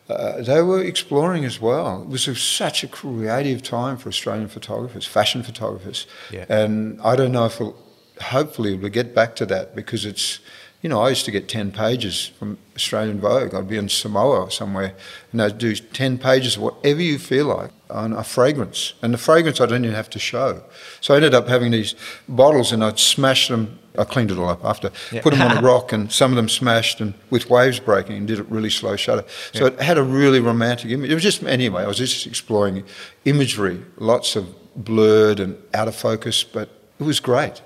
Uh, 0.09 0.43
they 0.43 0.61
were 0.61 0.83
exploring 0.83 1.45
as 1.45 1.61
well. 1.61 2.03
It 2.03 2.09
was 2.09 2.27
a, 2.27 2.35
such 2.35 2.83
a 2.83 2.89
creative 2.89 3.63
time 3.63 3.97
for 3.97 4.09
Australian 4.09 4.49
photographers, 4.49 5.07
fashion 5.07 5.43
photographers. 5.43 6.07
Yeah. 6.33 6.47
And 6.49 7.01
I 7.03 7.15
don't 7.15 7.31
know 7.31 7.47
if 7.47 7.61
it'll, 7.61 7.77
hopefully 8.21 8.75
we'll 8.77 8.91
get 8.91 9.15
back 9.15 9.37
to 9.37 9.47
that 9.47 9.77
because 9.77 10.05
it's, 10.05 10.41
you 10.83 10.89
know, 10.89 11.01
I 11.03 11.11
used 11.11 11.25
to 11.27 11.31
get 11.31 11.49
10 11.49 11.73
pages 11.73 12.31
from 12.39 12.57
Australian 12.75 13.21
Vogue. 13.21 13.55
I'd 13.55 13.69
be 13.69 13.77
in 13.77 13.89
Samoa 13.91 14.41
or 14.45 14.51
somewhere 14.51 14.95
and 15.33 15.43
I'd 15.43 15.59
do 15.59 15.75
10 15.75 16.17
pages 16.19 16.57
of 16.57 16.63
whatever 16.63 17.03
you 17.03 17.19
feel 17.19 17.47
like 17.47 17.71
on 17.91 18.13
a 18.15 18.25
fragrance. 18.25 18.95
And 19.03 19.13
the 19.13 19.19
fragrance 19.19 19.61
I 19.61 19.67
didn't 19.67 19.85
even 19.85 19.95
have 19.97 20.09
to 20.11 20.19
show. 20.19 20.63
So 21.03 21.13
I 21.13 21.19
ended 21.19 21.35
up 21.35 21.49
having 21.49 21.71
these 21.73 21.95
bottles 22.29 22.73
and 22.73 22.83
I'd 22.83 22.99
smash 22.99 23.49
them. 23.49 23.79
I 23.99 24.05
cleaned 24.05 24.31
it 24.31 24.39
all 24.39 24.49
up 24.49 24.65
after, 24.65 24.91
Yeah. 25.13 25.21
put 25.21 25.35
them 25.35 25.43
on 25.43 25.59
a 25.59 25.61
rock 25.73 25.93
and 25.93 26.11
some 26.11 26.33
of 26.33 26.37
them 26.37 26.49
smashed 26.49 27.01
and 27.03 27.13
with 27.29 27.51
waves 27.51 27.79
breaking 27.81 28.17
and 28.17 28.27
did 28.27 28.39
it 28.39 28.47
really 28.49 28.71
slow 28.71 28.97
shutter. 28.97 29.25
So 29.53 29.67
it 29.67 29.81
had 29.83 29.99
a 29.99 30.03
really 30.03 30.41
romantic 30.41 30.91
image. 30.93 31.11
It 31.11 31.15
was 31.15 31.23
just, 31.23 31.43
anyway, 31.43 31.83
I 31.83 31.89
was 31.89 31.99
just 31.99 32.27
exploring 32.27 32.85
imagery, 33.27 33.83
lots 33.99 34.35
of 34.37 34.47
blurred 34.77 35.41
and 35.41 35.59
out 35.75 35.89
of 35.89 35.97
focus, 35.97 36.43
but 36.43 36.71
it 36.99 37.03
was 37.03 37.21
great. 37.21 37.61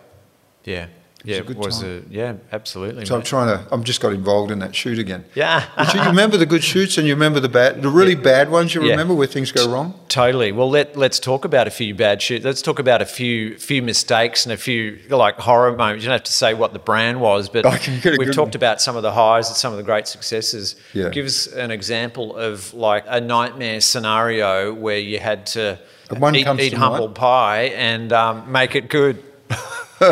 yeah. 0.65 0.87
Yeah, 1.27 1.37
a 1.37 1.41
it 1.41 1.47
good 1.47 1.57
was 1.57 1.83
a 1.83 2.03
yeah, 2.11 2.35
absolutely. 2.53 3.07
So 3.07 3.17
I'm 3.17 3.23
trying 3.23 3.49
to, 3.49 3.67
I'm 3.73 3.83
just 3.83 4.01
got 4.03 4.13
involved 4.13 4.51
in 4.51 4.59
that 4.59 4.75
shoot 4.77 4.99
again. 4.99 5.25
Yeah. 5.35 5.65
But 5.75 5.95
you 5.95 6.03
remember 6.03 6.37
the 6.37 6.45
good 6.45 6.63
shoots 6.63 6.99
and 6.99 7.07
you 7.07 7.15
remember 7.15 7.41
the 7.41 7.49
bad, 7.49 7.81
the 7.81 7.89
really 7.89 8.15
bad 8.15 8.51
ones 8.51 8.75
you 8.75 8.83
Yeah. 8.85 8.91
remember 8.91 9.15
where 9.15 9.27
things 9.27 9.51
go 9.51 9.71
wrong? 9.73 9.99
Totally. 10.09 10.53
Well, 10.53 10.69
let 10.69 10.97
let's 10.99 11.19
talk 11.19 11.47
about 11.47 11.67
a 11.67 11.71
few 11.71 11.95
bad 11.95 12.21
shoots. 12.21 12.45
Let's 12.45 12.61
talk 12.61 12.79
about 12.79 13.01
a 13.01 13.07
few 13.07 13.57
few 13.59 13.81
mistakes 13.83 14.45
and 14.45 14.53
a 14.53 14.57
few 14.59 14.99
like 15.09 15.37
horror 15.39 15.75
moments. 15.75 16.05
You 16.05 16.09
don't 16.09 16.15
have 16.19 16.25
to 16.25 16.33
say 16.33 16.53
what 16.53 16.75
the 16.75 16.79
brand 16.79 17.21
was, 17.21 17.49
but 17.49 17.65
I 17.75 17.79
can 17.79 18.01
get 18.01 18.15
a 18.15 18.17
we've 18.19 18.29
talked 18.35 18.49
one. 18.55 18.57
about 18.57 18.83
some 18.83 18.95
of 18.97 19.03
the 19.03 19.13
highs 19.13 19.49
and 19.49 19.57
some 19.57 19.73
of 19.73 19.79
the 19.79 19.83
great 19.83 20.07
successes. 20.07 20.77
Yeah. 20.93 21.09
Give 21.09 21.25
us 21.25 21.47
an 21.47 21.71
example 21.71 22.37
of 22.37 22.75
like 22.75 23.05
a 23.09 23.21
nightmare 23.21 23.81
scenario 23.81 24.75
where 24.75 24.99
you 24.99 25.19
had 25.21 25.47
to 25.47 25.79
eat, 26.15 26.61
eat 26.61 26.75
humble 26.75 27.09
pie 27.09 27.73
and 27.77 28.13
um, 28.13 28.53
make 28.53 28.75
it 28.77 28.91
good. 28.91 29.23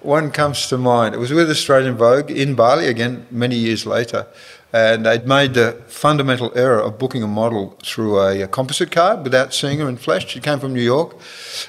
One 0.00 0.30
comes 0.30 0.68
to 0.68 0.78
mind. 0.78 1.14
It 1.14 1.18
was 1.18 1.32
with 1.32 1.50
Australian 1.50 1.96
Vogue 1.96 2.30
in 2.30 2.54
Bali 2.54 2.86
again 2.86 3.26
many 3.30 3.56
years 3.56 3.84
later. 3.84 4.26
And 4.72 5.06
they'd 5.06 5.26
made 5.26 5.54
the 5.54 5.82
fundamental 5.86 6.52
error 6.54 6.80
of 6.80 6.98
booking 6.98 7.22
a 7.22 7.26
model 7.26 7.76
through 7.82 8.20
a, 8.20 8.42
a 8.42 8.48
composite 8.48 8.90
card 8.90 9.24
without 9.24 9.54
seeing 9.54 9.78
her 9.78 9.88
in 9.88 9.96
flesh. 9.96 10.28
She 10.28 10.40
came 10.40 10.60
from 10.60 10.74
New 10.74 10.82
York, 10.82 11.16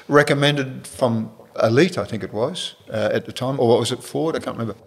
recommended 0.06 0.86
from 0.86 1.30
Elite, 1.62 1.98
I 1.98 2.04
think 2.04 2.22
it 2.22 2.32
was, 2.32 2.74
uh, 2.90 3.10
at 3.12 3.26
the 3.26 3.32
time, 3.32 3.58
or 3.58 3.78
was 3.78 3.90
it, 3.90 4.02
Ford? 4.02 4.36
I 4.36 4.38
can't 4.38 4.56
remember. 4.56 4.78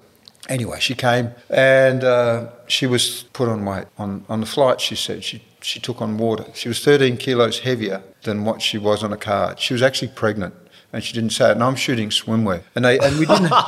Anyway, 0.49 0.77
she 0.79 0.93
came 0.93 1.31
and 1.49 2.03
uh, 2.03 2.49
she 2.67 2.85
was 2.85 3.23
put 3.33 3.47
on 3.49 3.65
weight. 3.65 3.85
On, 3.97 4.25
on 4.29 4.41
the 4.41 4.45
flight, 4.45 4.81
she 4.81 4.95
said 4.95 5.23
she, 5.23 5.41
she 5.61 5.79
took 5.79 6.01
on 6.01 6.17
water. 6.17 6.45
She 6.53 6.67
was 6.67 6.83
13 6.83 7.17
kilos 7.17 7.59
heavier 7.59 8.03
than 8.23 8.43
what 8.43 8.61
she 8.61 8.77
was 8.77 9.03
on 9.03 9.13
a 9.13 9.17
card. 9.17 9.59
She 9.59 9.73
was 9.73 9.81
actually 9.81 10.09
pregnant 10.09 10.53
and 10.93 11.03
she 11.03 11.13
didn't 11.13 11.31
say 11.31 11.49
it. 11.49 11.53
And 11.53 11.63
I'm 11.63 11.75
shooting 11.75 12.09
swimwear. 12.09 12.63
And, 12.75 12.85
they, 12.85 12.99
and 12.99 13.19
we 13.19 13.25
didn't. 13.25 13.51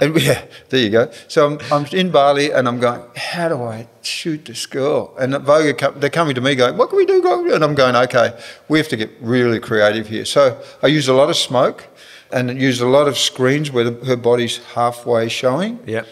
And 0.00 0.12
we- 0.12 0.22
yeah, 0.22 0.44
there 0.70 0.80
you 0.80 0.90
go. 0.90 1.08
So 1.28 1.46
I'm, 1.46 1.58
I'm 1.70 1.86
in 1.94 2.10
Bali 2.10 2.50
and 2.50 2.66
I'm 2.66 2.80
going, 2.80 3.00
how 3.14 3.48
do 3.48 3.62
I 3.62 3.86
shoot 4.02 4.44
this 4.44 4.66
girl? 4.66 5.14
And 5.20 5.36
Vogue, 5.36 5.78
they're 6.00 6.10
coming 6.10 6.34
to 6.34 6.40
me 6.40 6.56
going, 6.56 6.76
what 6.76 6.88
can 6.88 6.96
we 6.98 7.06
do? 7.06 7.22
And 7.54 7.62
I'm 7.62 7.76
going, 7.76 7.94
okay, 7.94 8.36
we 8.68 8.78
have 8.78 8.88
to 8.88 8.96
get 8.96 9.10
really 9.20 9.60
creative 9.60 10.08
here. 10.08 10.24
So 10.24 10.60
I 10.82 10.88
used 10.88 11.08
a 11.08 11.12
lot 11.14 11.30
of 11.30 11.36
smoke 11.36 11.86
and 12.32 12.60
used 12.60 12.80
a 12.82 12.88
lot 12.88 13.06
of 13.06 13.16
screens 13.16 13.70
where 13.70 13.88
the, 13.88 14.04
her 14.06 14.16
body's 14.16 14.58
halfway 14.74 15.28
showing 15.28 15.78
Yep. 15.86 16.08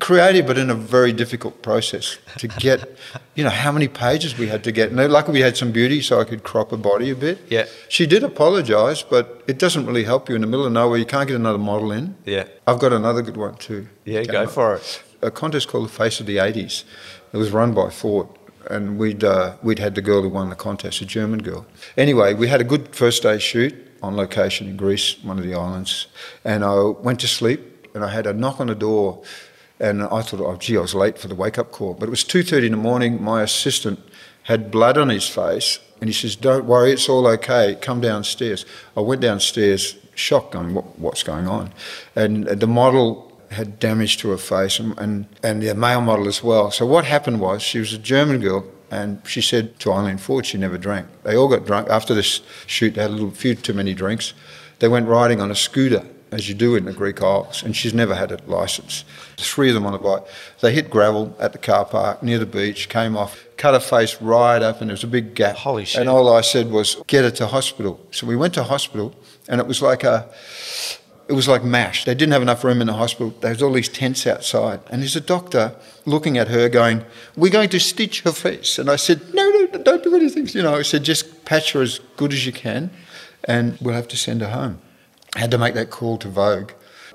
Creative, 0.00 0.46
but 0.46 0.58
in 0.58 0.70
a 0.70 0.74
very 0.74 1.12
difficult 1.12 1.62
process 1.62 2.18
to 2.38 2.48
get. 2.48 2.96
you 3.34 3.44
know 3.44 3.50
how 3.50 3.72
many 3.72 3.88
pages 3.88 4.38
we 4.38 4.48
had 4.48 4.64
to 4.64 4.72
get. 4.72 4.90
And 4.90 5.12
luckily, 5.12 5.34
we 5.34 5.40
had 5.40 5.56
some 5.56 5.72
beauty, 5.72 6.00
so 6.00 6.20
I 6.20 6.24
could 6.24 6.42
crop 6.42 6.70
her 6.70 6.76
body 6.76 7.10
a 7.10 7.14
bit. 7.14 7.38
Yeah. 7.48 7.66
She 7.88 8.06
did 8.06 8.22
apologise, 8.22 9.02
but 9.02 9.42
it 9.46 9.58
doesn't 9.58 9.86
really 9.86 10.04
help 10.04 10.28
you 10.28 10.34
in 10.34 10.40
the 10.40 10.46
middle 10.46 10.66
of 10.66 10.72
nowhere. 10.72 10.98
You 10.98 11.06
can't 11.06 11.28
get 11.28 11.36
another 11.36 11.58
model 11.58 11.92
in. 11.92 12.16
Yeah. 12.24 12.44
I've 12.66 12.78
got 12.78 12.92
another 12.92 13.22
good 13.22 13.36
one 13.36 13.54
too. 13.56 13.88
Yeah, 14.04 14.24
go 14.24 14.46
for 14.46 14.76
it. 14.76 15.02
A 15.22 15.30
contest 15.30 15.68
called 15.68 15.86
the 15.86 15.92
Face 15.92 16.20
of 16.20 16.26
the 16.26 16.36
'80s. 16.36 16.84
It 17.32 17.36
was 17.36 17.50
run 17.50 17.74
by 17.74 17.90
Ford. 17.90 18.28
And 18.70 18.98
we'd 18.98 19.22
uh, 19.22 19.56
we'd 19.62 19.78
had 19.78 19.94
the 19.94 20.00
girl 20.00 20.22
who 20.22 20.30
won 20.30 20.48
the 20.48 20.56
contest, 20.56 21.02
a 21.02 21.04
German 21.06 21.42
girl. 21.42 21.66
Anyway, 21.98 22.32
we 22.32 22.48
had 22.48 22.62
a 22.62 22.64
good 22.64 22.96
first 22.96 23.22
day 23.22 23.38
shoot 23.38 23.74
on 24.02 24.16
location 24.16 24.68
in 24.68 24.76
Greece, 24.76 25.22
one 25.22 25.38
of 25.38 25.44
the 25.44 25.54
islands, 25.54 26.06
and 26.44 26.64
I 26.64 26.80
went 26.80 27.20
to 27.20 27.28
sleep. 27.28 27.72
And 27.94 28.04
I 28.04 28.08
had 28.08 28.26
a 28.26 28.32
knock 28.32 28.58
on 28.58 28.66
the 28.66 28.74
door, 28.74 29.22
and 29.80 30.02
I 30.02 30.22
thought, 30.22 30.40
oh, 30.40 30.56
gee, 30.56 30.76
I 30.76 30.80
was 30.80 30.94
late 30.94 31.18
for 31.18 31.28
the 31.28 31.34
wake 31.34 31.58
up 31.58 31.72
call. 31.72 31.94
But 31.94 32.06
it 32.06 32.10
was 32.10 32.24
2.30 32.24 32.66
in 32.66 32.70
the 32.72 32.78
morning. 32.78 33.22
My 33.22 33.42
assistant 33.42 34.00
had 34.44 34.70
blood 34.70 34.96
on 34.96 35.08
his 35.08 35.28
face, 35.28 35.78
and 36.00 36.08
he 36.08 36.14
says, 36.14 36.36
don't 36.36 36.66
worry, 36.66 36.92
it's 36.92 37.08
all 37.08 37.26
okay. 37.26 37.76
Come 37.80 38.00
downstairs. 38.00 38.64
I 38.96 39.00
went 39.00 39.20
downstairs, 39.20 39.96
shocked, 40.14 40.52
going, 40.52 40.74
what, 40.74 40.98
what's 40.98 41.22
going 41.22 41.48
on? 41.48 41.72
And 42.14 42.46
the 42.46 42.66
model 42.66 43.32
had 43.50 43.78
damage 43.78 44.18
to 44.18 44.30
her 44.30 44.36
face, 44.36 44.78
and, 44.78 44.98
and, 44.98 45.26
and 45.42 45.62
the 45.62 45.74
male 45.74 46.00
model 46.00 46.28
as 46.28 46.42
well. 46.42 46.70
So 46.70 46.86
what 46.86 47.04
happened 47.04 47.40
was, 47.40 47.62
she 47.62 47.78
was 47.78 47.92
a 47.92 47.98
German 47.98 48.40
girl, 48.40 48.64
and 48.90 49.20
she 49.26 49.40
said 49.40 49.78
to 49.80 49.92
Eileen 49.92 50.18
Ford 50.18 50.46
she 50.46 50.58
never 50.58 50.78
drank. 50.78 51.08
They 51.24 51.36
all 51.36 51.48
got 51.48 51.66
drunk. 51.66 51.88
After 51.88 52.14
this 52.14 52.42
shoot, 52.66 52.94
they 52.94 53.02
had 53.02 53.10
a 53.10 53.14
little 53.14 53.30
few 53.30 53.54
too 53.54 53.74
many 53.74 53.94
drinks. 53.94 54.34
They 54.78 54.88
went 54.88 55.08
riding 55.08 55.40
on 55.40 55.50
a 55.50 55.54
scooter, 55.54 56.04
as 56.34 56.48
you 56.48 56.54
do 56.54 56.74
in 56.74 56.84
the 56.84 56.92
Greek 56.92 57.22
Isles, 57.22 57.62
and 57.62 57.76
she's 57.76 57.94
never 57.94 58.14
had 58.14 58.32
a 58.32 58.38
licence. 58.46 59.04
Three 59.36 59.68
of 59.68 59.74
them 59.74 59.86
on 59.86 59.94
a 59.94 59.98
bike. 59.98 60.24
They 60.60 60.72
hit 60.72 60.90
gravel 60.90 61.36
at 61.38 61.52
the 61.52 61.58
car 61.58 61.84
park 61.84 62.22
near 62.22 62.38
the 62.38 62.46
beach, 62.46 62.88
came 62.88 63.16
off, 63.16 63.44
cut 63.56 63.74
her 63.74 63.80
face 63.80 64.20
right 64.20 64.62
up, 64.62 64.80
and 64.80 64.90
there 64.90 64.94
was 64.94 65.04
a 65.04 65.08
big 65.08 65.34
gap. 65.34 65.56
Holy 65.56 65.84
shit. 65.84 66.00
And 66.00 66.10
all 66.10 66.32
I 66.32 66.40
said 66.40 66.70
was, 66.70 66.96
get 67.06 67.24
her 67.24 67.30
to 67.32 67.46
hospital. 67.46 68.00
So 68.10 68.26
we 68.26 68.36
went 68.36 68.54
to 68.54 68.64
hospital, 68.64 69.14
and 69.48 69.60
it 69.60 69.66
was 69.66 69.80
like 69.80 70.04
a, 70.04 70.28
it 71.28 71.32
was 71.32 71.48
like 71.48 71.64
MASH. 71.64 72.04
They 72.04 72.14
didn't 72.14 72.32
have 72.32 72.42
enough 72.42 72.64
room 72.64 72.80
in 72.80 72.86
the 72.86 72.94
hospital. 72.94 73.32
There 73.40 73.50
was 73.50 73.62
all 73.62 73.72
these 73.72 73.88
tents 73.88 74.26
outside. 74.26 74.80
And 74.90 75.00
there's 75.00 75.16
a 75.16 75.20
doctor 75.20 75.74
looking 76.04 76.36
at 76.36 76.48
her 76.48 76.68
going, 76.68 77.04
we're 77.36 77.50
going 77.50 77.70
to 77.70 77.80
stitch 77.80 78.22
her 78.22 78.32
face. 78.32 78.78
And 78.78 78.90
I 78.90 78.96
said, 78.96 79.32
no, 79.32 79.48
no, 79.48 79.66
don't 79.78 80.02
do 80.02 80.14
anything. 80.14 80.46
You 80.48 80.62
know, 80.62 80.74
I 80.74 80.82
said, 80.82 81.02
just 81.04 81.44
patch 81.44 81.72
her 81.72 81.82
as 81.82 82.00
good 82.16 82.32
as 82.32 82.44
you 82.44 82.52
can, 82.52 82.90
and 83.44 83.78
we'll 83.80 83.94
have 83.94 84.08
to 84.08 84.16
send 84.16 84.40
her 84.42 84.50
home. 84.50 84.80
Had 85.34 85.50
to 85.50 85.58
make 85.58 85.74
that 85.74 85.90
call 85.90 86.16
to 86.18 86.28
Vogue. 86.28 86.70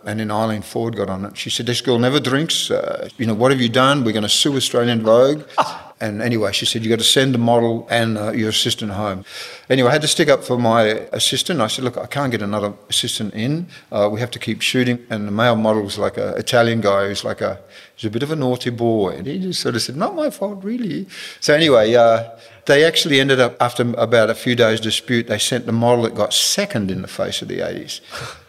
And 0.06 0.20
then 0.20 0.32
Eileen 0.32 0.62
Ford 0.62 0.96
got 0.96 1.10
on 1.10 1.26
it. 1.26 1.38
She 1.38 1.50
said, 1.50 1.66
This 1.66 1.82
girl 1.82 2.00
never 2.00 2.20
drinks. 2.20 2.72
Uh, 2.72 3.10
you 3.18 3.26
know, 3.26 3.34
what 3.34 3.52
have 3.52 3.60
you 3.60 3.70
done? 3.70 4.04
We're 4.04 4.14
going 4.14 4.24
to 4.24 4.30
sue 4.30 4.56
Australian 4.56 5.02
Vogue. 5.02 5.44
And 6.02 6.22
anyway, 6.22 6.54
she 6.54 6.66
said, 6.66 6.84
You've 6.84 6.92
got 6.92 7.00
to 7.00 7.06
send 7.06 7.34
the 7.34 7.40
model 7.40 7.86
and 7.90 8.18
uh, 8.18 8.32
your 8.32 8.50
assistant 8.50 8.92
home. 8.92 9.26
Anyway, 9.70 9.90
I 9.90 9.92
had 9.92 10.02
to 10.02 10.08
stick 10.08 10.30
up 10.30 10.44
for 10.44 10.58
my 10.58 10.84
assistant. 11.12 11.60
I 11.60 11.68
said, 11.68 11.84
look, 11.84 11.98
I 11.98 12.06
can't 12.06 12.32
get 12.32 12.42
another 12.42 12.74
assistant 12.90 13.34
in. 13.34 13.68
Uh, 13.92 14.10
we 14.12 14.20
have 14.22 14.32
to 14.32 14.40
keep 14.40 14.62
shooting. 14.62 15.06
And 15.10 15.28
the 15.28 15.32
male 15.32 15.56
model 15.58 15.84
was 15.84 15.98
like 15.98 16.18
an 16.18 16.38
Italian 16.38 16.80
guy 16.82 17.08
who's 17.08 17.24
like 17.24 17.42
a, 17.42 17.60
he's 17.96 18.08
a 18.08 18.12
bit 18.12 18.24
of 18.24 18.32
a 18.32 18.36
naughty 18.36 18.70
boy. 18.70 19.10
And 19.18 19.28
he 19.28 19.40
just 19.40 19.62
sort 19.62 19.76
of 19.76 19.82
said, 19.82 19.98
not 19.98 20.16
my 20.16 20.30
fault, 20.30 20.64
really. 20.64 21.08
So 21.42 21.54
anyway, 21.54 21.94
uh, 21.94 22.30
they 22.66 22.86
actually 22.86 23.20
ended 23.20 23.42
up, 23.42 23.62
after 23.62 23.84
about 23.98 24.30
a 24.30 24.36
few 24.36 24.56
days 24.56 24.80
dispute, 24.80 25.28
they 25.28 25.38
sent 25.38 25.66
the 25.66 25.74
model 25.74 26.04
that 26.04 26.16
got 26.16 26.34
second 26.34 26.90
in 26.90 27.02
the 27.02 27.08
face 27.08 27.42
of 27.42 27.50
the 27.50 27.60
80s. 27.60 28.00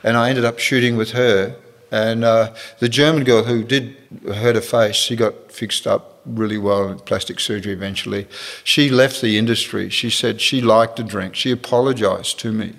And 0.05 0.17
I 0.17 0.29
ended 0.29 0.45
up 0.45 0.59
shooting 0.59 0.97
with 0.97 1.13
her 1.13 1.57
And 1.91 2.25
uh, 2.25 2.55
the 2.79 2.89
German 2.89 3.25
girl 3.25 3.43
who 3.43 3.65
did 3.65 3.97
hurt 4.27 4.55
her 4.55 4.61
face, 4.61 4.97
she 4.97 5.17
got 5.17 5.51
fixed 5.51 5.87
up 5.87 6.10
really 6.27 6.59
well 6.59 6.89
in 6.89 6.99
plastic 7.01 7.41
surgery 7.41 7.73
eventually. 7.73 8.27
She 8.65 8.91
left 8.91 9.21
the 9.21 9.39
industry. 9.39 9.89
She 9.91 10.11
said 10.11 10.41
she 10.41 10.61
liked 10.61 10.99
a 11.01 11.03
drink. 11.05 11.35
She 11.35 11.51
apologised 11.51 12.39
to 12.41 12.53
me 12.53 12.75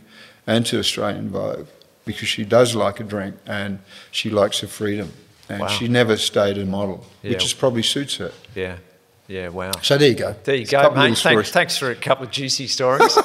and 0.48 0.66
to 0.68 0.80
Australian 0.80 1.30
Vogue 1.30 1.68
because 2.06 2.28
she 2.28 2.44
does 2.44 2.76
like 2.76 3.00
a 3.00 3.04
drink 3.04 3.36
and 3.46 3.80
she 4.12 4.30
likes 4.30 4.60
her 4.60 4.68
freedom. 4.68 5.12
And 5.50 5.62
Wow. 5.62 5.68
she 5.68 5.88
never 5.88 6.18
stayed 6.18 6.58
a 6.58 6.66
model, 6.66 7.06
Yeah. 7.24 7.32
which 7.32 7.44
is 7.46 7.54
probably 7.54 7.84
suits 7.84 8.16
her. 8.18 8.32
Yeah. 8.56 8.78
Yeah, 9.32 9.48
wow. 9.48 9.72
So 9.82 9.98
there 9.98 10.10
you 10.10 10.16
go. 10.16 10.36
There 10.44 10.56
you 10.56 10.64
It's 10.64 10.72
go, 10.72 10.92
mate. 10.92 11.18
Thanks, 11.18 11.52
thanks 11.52 11.78
for 11.78 11.90
a 11.90 11.96
couple 11.96 12.26
of 12.26 12.32
juicy 12.32 12.68
stories. 12.68 13.18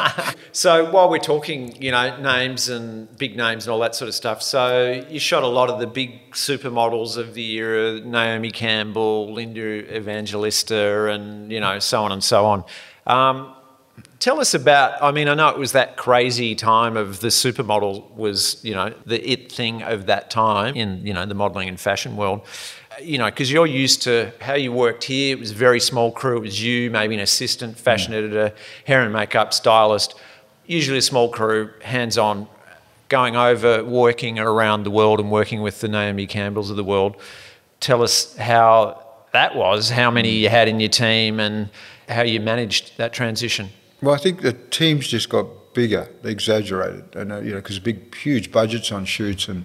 so 0.52 0.90
while 0.90 1.08
we're 1.08 1.16
talking, 1.16 1.80
you 1.80 1.90
know, 1.90 2.20
names 2.20 2.68
and 2.68 3.08
big 3.16 3.34
names 3.34 3.64
and 3.64 3.72
all 3.72 3.80
that 3.80 3.94
sort 3.94 4.10
of 4.10 4.14
stuff, 4.14 4.42
so 4.42 5.02
you 5.08 5.18
shot 5.18 5.42
a 5.42 5.48
lot 5.48 5.70
of 5.70 5.80
the 5.80 5.86
big 5.86 6.32
supermodels 6.32 7.16
of 7.16 7.32
the 7.32 7.52
era, 7.54 7.98
Naomi 8.00 8.50
Campbell, 8.50 9.32
Linda 9.32 9.96
Evangelista, 9.96 11.06
and 11.06 11.50
you 11.50 11.60
know, 11.60 11.78
so 11.78 12.04
on 12.04 12.12
and 12.12 12.22
so 12.22 12.44
on. 12.44 12.64
Um, 13.06 13.54
tell 14.18 14.40
us 14.40 14.52
about. 14.52 15.02
I 15.02 15.12
mean, 15.12 15.28
I 15.28 15.34
know 15.34 15.48
it 15.48 15.58
was 15.58 15.72
that 15.72 15.96
crazy 15.96 16.54
time 16.54 16.98
of 16.98 17.20
the 17.20 17.28
supermodel 17.28 18.14
was, 18.14 18.62
you 18.62 18.74
know, 18.74 18.92
the 19.06 19.26
it 19.26 19.50
thing 19.50 19.82
of 19.82 20.06
that 20.06 20.30
time 20.30 20.76
in 20.76 21.06
you 21.06 21.14
know 21.14 21.24
the 21.24 21.34
modelling 21.34 21.68
and 21.68 21.80
fashion 21.80 22.16
world 22.16 22.42
you 23.02 23.18
know, 23.18 23.26
because 23.26 23.50
you're 23.50 23.66
used 23.66 24.02
to 24.02 24.32
how 24.40 24.54
you 24.54 24.72
worked 24.72 25.04
here. 25.04 25.36
It 25.36 25.40
was 25.40 25.50
a 25.50 25.54
very 25.54 25.80
small 25.80 26.12
crew. 26.12 26.38
It 26.38 26.40
was 26.40 26.62
you, 26.62 26.90
maybe 26.90 27.14
an 27.14 27.20
assistant, 27.20 27.76
mm. 27.76 27.80
fashion 27.80 28.14
editor, 28.14 28.52
hair 28.86 29.02
and 29.02 29.12
makeup 29.12 29.52
stylist. 29.52 30.14
Usually 30.66 30.98
a 30.98 31.02
small 31.02 31.28
crew, 31.28 31.70
hands 31.82 32.16
on, 32.16 32.48
going 33.08 33.36
over, 33.36 33.84
working 33.84 34.38
around 34.38 34.84
the 34.84 34.90
world 34.90 35.20
and 35.20 35.30
working 35.30 35.62
with 35.62 35.80
the 35.80 35.88
Naomi 35.88 36.26
Campbells 36.26 36.70
of 36.70 36.76
the 36.76 36.84
world. 36.84 37.16
Tell 37.80 38.02
us 38.02 38.34
how 38.36 39.04
that 39.32 39.54
was, 39.54 39.90
how 39.90 40.10
many 40.10 40.30
you 40.30 40.48
had 40.48 40.68
in 40.68 40.80
your 40.80 40.88
team, 40.88 41.38
and 41.38 41.68
how 42.08 42.22
you 42.22 42.40
managed 42.40 42.96
that 42.96 43.12
transition. 43.12 43.68
Well, 44.00 44.14
I 44.14 44.18
think 44.18 44.40
the 44.40 44.52
teams 44.52 45.06
just 45.06 45.28
got 45.28 45.46
bigger. 45.74 46.08
Exaggerated, 46.22 47.04
and 47.16 47.32
uh, 47.32 47.40
you 47.40 47.50
know, 47.50 47.56
because 47.56 47.78
big, 47.78 48.14
huge 48.14 48.50
budgets 48.52 48.90
on 48.92 49.04
shoots, 49.04 49.48
and 49.48 49.64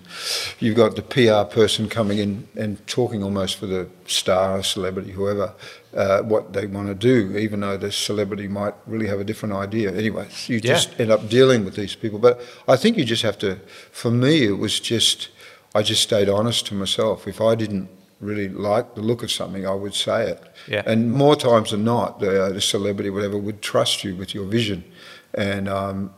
you've 0.60 0.76
got 0.76 0.96
the 0.96 1.02
PR 1.02 1.50
person 1.54 1.88
coming 1.88 2.18
in 2.18 2.48
and 2.58 2.86
talking 2.88 3.24
almost 3.24 3.56
for 3.58 3.68
the 3.68 3.88
star, 4.06 4.64
celebrity, 4.64 5.12
whoever, 5.12 5.54
uh, 5.96 6.22
what 6.24 6.54
they 6.54 6.66
want 6.66 6.88
to 6.88 6.96
do, 6.96 7.38
even 7.38 7.60
though 7.62 7.78
the 7.78 7.92
celebrity 7.92 8.48
might 8.48 8.74
really 8.88 9.08
have 9.08 9.20
a 9.20 9.24
different 9.24 9.54
idea. 9.56 9.92
Anyway, 9.96 10.28
you 10.48 10.56
Yeah. 10.58 10.74
just 10.74 11.00
end 11.00 11.12
up 11.12 11.30
dealing 11.30 11.64
with 11.64 11.76
these 11.76 11.96
people. 11.96 12.20
But 12.20 12.42
I 12.68 12.76
think 12.76 12.98
you 12.98 13.06
just 13.06 13.24
have 13.24 13.38
to. 13.40 13.60
For 13.92 14.12
me, 14.12 14.44
it 14.46 14.58
was 14.58 14.80
just 14.80 15.30
I 15.76 15.84
just 15.84 16.02
stayed 16.02 16.30
honest 16.30 16.66
to 16.68 16.74
myself. 16.74 17.28
If 17.28 17.40
I 17.40 17.54
didn't 17.56 17.90
really 18.20 18.50
like 18.50 18.96
the 18.96 19.02
look 19.02 19.24
of 19.24 19.32
something, 19.32 19.66
I 19.66 19.74
would 19.74 19.94
say 19.94 20.30
it. 20.32 20.42
Yeah. 20.68 20.82
And 20.86 21.12
more 21.14 21.36
times 21.36 21.72
than 21.72 21.84
not, 21.86 22.20
the, 22.20 22.44
uh, 22.46 22.50
the 22.50 22.60
celebrity, 22.60 23.10
whatever, 23.10 23.38
would 23.38 23.62
trust 23.62 24.04
you 24.04 24.14
with 24.16 24.34
your 24.36 24.46
vision, 24.46 24.84
and 25.34 25.68
um, 25.70 26.14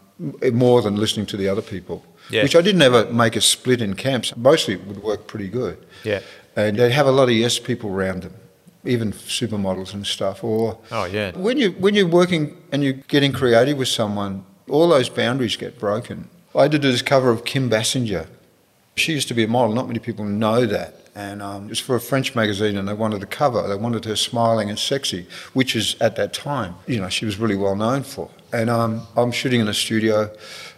more 0.54 0.82
than 0.82 0.95
listening 0.95 1.26
to 1.28 1.38
the 1.38 1.47
other 1.47 1.62
people. 1.62 2.06
Yeah. 2.30 2.43
Which 2.43 2.56
I 2.56 2.62
didn't 2.62 2.82
ever 2.82 3.06
make 3.12 3.36
a 3.36 3.41
split 3.41 3.82
in 3.82 3.95
camps. 3.95 4.36
Mostly 4.38 4.76
it 4.76 4.86
would 4.86 5.04
work 5.04 5.28
pretty 5.28 5.50
good. 5.50 5.84
Yeah. 6.04 6.21
And 6.56 6.78
they'd 6.78 6.91
have 6.91 7.08
a 7.08 7.12
lot 7.12 7.24
of 7.24 7.32
yes 7.36 7.60
people 7.60 7.89
around 7.89 8.24
them, 8.24 8.34
even 8.86 9.12
supermodels 9.12 9.93
and 9.93 10.06
stuff. 10.06 10.43
Or 10.43 10.78
Oh, 10.91 11.06
yeah. 11.06 11.32
when 11.38 11.58
you 11.58 11.71
when 11.71 11.95
you're 11.95 12.08
working 12.08 12.56
and 12.71 12.84
you're 12.84 12.93
getting 12.93 13.34
creative 13.34 13.78
with 13.78 13.88
someone, 13.88 14.45
all 14.69 14.88
those 14.89 15.10
boundaries 15.10 15.56
get 15.58 15.80
broken. 15.80 16.30
I 16.56 16.67
did 16.67 16.82
this 16.84 17.02
cover 17.02 17.30
of 17.32 17.43
Kim 17.45 17.69
Basinger. 17.69 18.28
She 18.95 19.13
used 19.13 19.28
to 19.30 19.34
be 19.34 19.43
a 19.43 19.47
model. 19.47 19.74
Not 19.74 19.88
many 19.88 20.00
people 20.00 20.26
know 20.26 20.65
that. 20.65 20.95
And 21.13 21.41
um, 21.41 21.65
it 21.65 21.69
was 21.69 21.80
for 21.80 21.95
a 21.95 22.00
French 22.00 22.36
magazine, 22.36 22.78
and 22.78 22.88
they 22.88 22.93
wanted 22.93 23.21
the 23.21 23.26
cover. 23.26 23.67
They 23.67 23.76
wanted 23.76 24.06
her 24.06 24.15
smiling 24.15 24.69
and 24.69 24.80
sexy, 24.80 25.28
which 25.54 25.76
is 25.76 25.97
at 26.00 26.15
that 26.15 26.34
time, 26.34 26.76
you 26.88 27.02
know, 27.02 27.10
she 27.10 27.26
was 27.26 27.38
really 27.38 27.58
well 27.58 27.76
known 27.76 28.04
for. 28.04 28.30
And 28.54 28.69
um, 28.69 29.08
I'm 29.17 29.32
shooting 29.32 29.60
in 29.60 29.67
a 29.67 29.74
studio, 29.74 30.34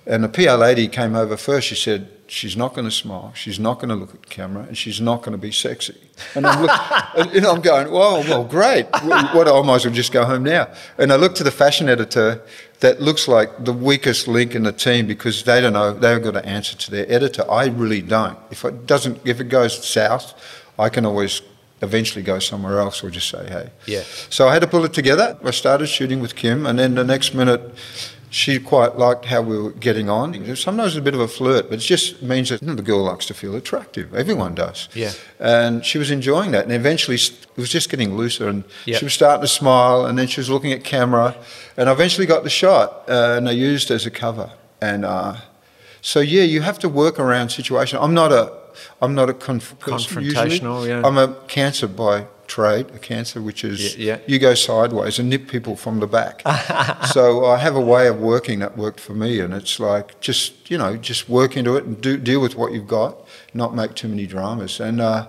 and 0.05 0.23
the 0.23 0.29
PR 0.29 0.51
lady 0.53 0.87
came 0.87 1.15
over 1.15 1.37
first. 1.37 1.67
She 1.67 1.75
said, 1.75 2.07
"She's 2.27 2.57
not 2.57 2.73
going 2.73 2.85
to 2.85 2.91
smile. 2.91 3.31
She's 3.35 3.59
not 3.59 3.75
going 3.75 3.89
to 3.89 3.95
look 3.95 4.13
at 4.13 4.29
camera, 4.29 4.63
and 4.63 4.77
she's 4.77 4.99
not 4.99 5.21
going 5.21 5.31
to 5.33 5.37
be 5.37 5.51
sexy." 5.51 5.99
And 6.35 6.45
I'm, 6.45 6.61
look, 6.61 6.71
and, 7.17 7.31
and 7.31 7.45
I'm 7.45 7.61
going, 7.61 7.91
"Whoa, 7.91 8.21
well, 8.21 8.43
great. 8.43 8.85
What, 9.03 9.35
what 9.35 9.47
I 9.47 9.61
might 9.61 9.75
as 9.75 9.85
well 9.85 9.93
just 9.93 10.11
go 10.11 10.25
home 10.25 10.43
now." 10.43 10.71
And 10.97 11.11
I 11.11 11.15
looked 11.15 11.37
to 11.37 11.43
the 11.43 11.51
fashion 11.51 11.89
editor 11.89 12.41
that 12.83 13.01
looks 13.01 13.29
like 13.29 13.63
the 13.63 13.71
weakest 13.71 14.27
link 14.27 14.53
in 14.55 14.63
the 14.63 14.73
team 14.73 15.07
because 15.07 15.43
they 15.43 15.61
don't 15.61 15.71
know 15.71 15.93
they've 15.93 16.21
got 16.21 16.31
to 16.31 16.45
answer 16.45 16.75
to 16.75 16.91
their 16.91 17.09
editor. 17.09 17.49
I 17.49 17.67
really 17.67 18.01
don't. 18.01 18.37
If 18.51 18.65
it 18.65 18.85
doesn't, 18.85 19.25
if 19.25 19.39
it 19.39 19.45
goes 19.45 19.73
south, 19.87 20.33
I 20.77 20.89
can 20.89 21.05
always 21.05 21.41
eventually 21.81 22.23
go 22.23 22.39
somewhere 22.39 22.79
else 22.79 23.01
or 23.01 23.09
just 23.09 23.29
say 23.29 23.47
hey. 23.47 23.69
Yeah. 23.85 24.03
So 24.29 24.49
I 24.49 24.53
had 24.53 24.61
to 24.63 24.67
pull 24.67 24.83
it 24.83 24.91
together. 24.91 25.37
I 25.45 25.51
started 25.51 25.87
shooting 25.87 26.19
with 26.19 26.35
Kim, 26.35 26.65
and 26.65 26.77
then 26.77 26.95
the 26.95 27.05
next 27.05 27.33
minute. 27.33 27.61
She 28.33 28.59
quite 28.59 28.97
liked 28.97 29.25
how 29.25 29.41
we 29.43 29.55
were 29.61 29.69
getting 29.73 30.09
on. 30.09 30.33
Sometimes 30.55 30.93
it's 30.93 30.97
a 30.97 31.01
bit 31.03 31.13
of 31.13 31.19
a 31.19 31.27
flirt, 31.27 31.69
but 31.69 31.75
it 31.75 31.83
just 31.83 32.23
means 32.23 32.49
that 32.49 32.63
you 32.63 32.67
know, 32.67 32.73
the 32.73 32.81
girl 32.81 33.03
likes 33.03 33.27
to 33.27 33.35
feel 33.35 33.53
attractive. 33.55 34.11
Everyone 34.15 34.55
does. 34.55 34.89
Yeah. 34.95 35.11
And 35.39 35.85
she 35.85 35.99
was 35.99 36.09
enjoying 36.09 36.49
that. 36.53 36.63
And 36.63 36.73
eventually 36.73 37.17
it 37.17 37.31
was 37.57 37.69
just 37.69 37.91
getting 37.91 38.17
looser. 38.17 38.47
And 38.49 38.63
Yeah. 38.85 38.97
she 38.97 39.05
was 39.05 39.13
starting 39.13 39.41
to 39.41 39.47
smile. 39.47 40.07
And 40.07 40.17
then 40.17 40.25
she 40.25 40.39
was 40.39 40.49
looking 40.49 40.71
at 40.73 40.83
camera. 40.83 41.35
And 41.77 41.87
I 41.87 41.91
eventually 41.91 42.25
got 42.25 42.43
the 42.43 42.49
shot. 42.49 43.03
Uh, 43.07 43.35
and 43.37 43.47
I 43.47 43.51
used 43.51 43.91
it 43.91 43.93
as 43.93 44.07
a 44.07 44.11
cover. 44.11 44.49
And 44.81 45.05
uh, 45.05 45.35
so, 46.01 46.19
yeah, 46.19 46.41
you 46.43 46.61
have 46.61 46.79
to 46.79 46.89
work 46.89 47.19
around 47.19 47.49
situation. 47.49 47.99
I'm 48.01 48.15
not 48.15 48.31
a, 48.31 48.51
I'm 48.99 49.13
not 49.13 49.29
a 49.29 49.33
conf- 49.35 49.77
person 49.77 50.23
usually. 50.23 50.57
Confrontational, 50.59 50.87
yeah. 50.87 51.03
I'm 51.07 51.19
a 51.19 51.35
cancer 51.47 51.87
by 51.87 52.25
trade, 52.47 52.87
a 52.93 52.99
cancer 52.99 53.41
which 53.41 53.63
is 53.63 53.95
Yeah, 53.95 54.15
yeah. 54.15 54.19
you 54.27 54.39
go 54.39 54.53
sideways 54.53 55.19
and 55.19 55.29
nip 55.29 55.47
people 55.47 55.75
from 55.75 55.99
the 55.99 56.07
back. 56.07 56.41
so 57.11 57.45
I 57.45 57.57
have 57.57 57.75
a 57.75 57.81
way 57.81 58.07
of 58.07 58.19
working 58.19 58.59
that 58.59 58.77
worked 58.77 58.99
for 58.99 59.13
me, 59.13 59.39
and 59.39 59.53
it's 59.53 59.79
like 59.79 60.19
just 60.19 60.69
you 60.69 60.77
know 60.77 60.97
just 60.97 61.29
work 61.29 61.57
into 61.57 61.75
it 61.75 61.85
and 61.85 61.99
do 62.01 62.17
deal 62.17 62.41
with 62.41 62.55
what 62.55 62.73
you've 62.73 62.87
got, 62.87 63.17
not 63.53 63.75
make 63.75 63.95
too 63.95 64.07
many 64.07 64.27
dramas. 64.27 64.79
And 64.79 65.01
uh, 65.01 65.27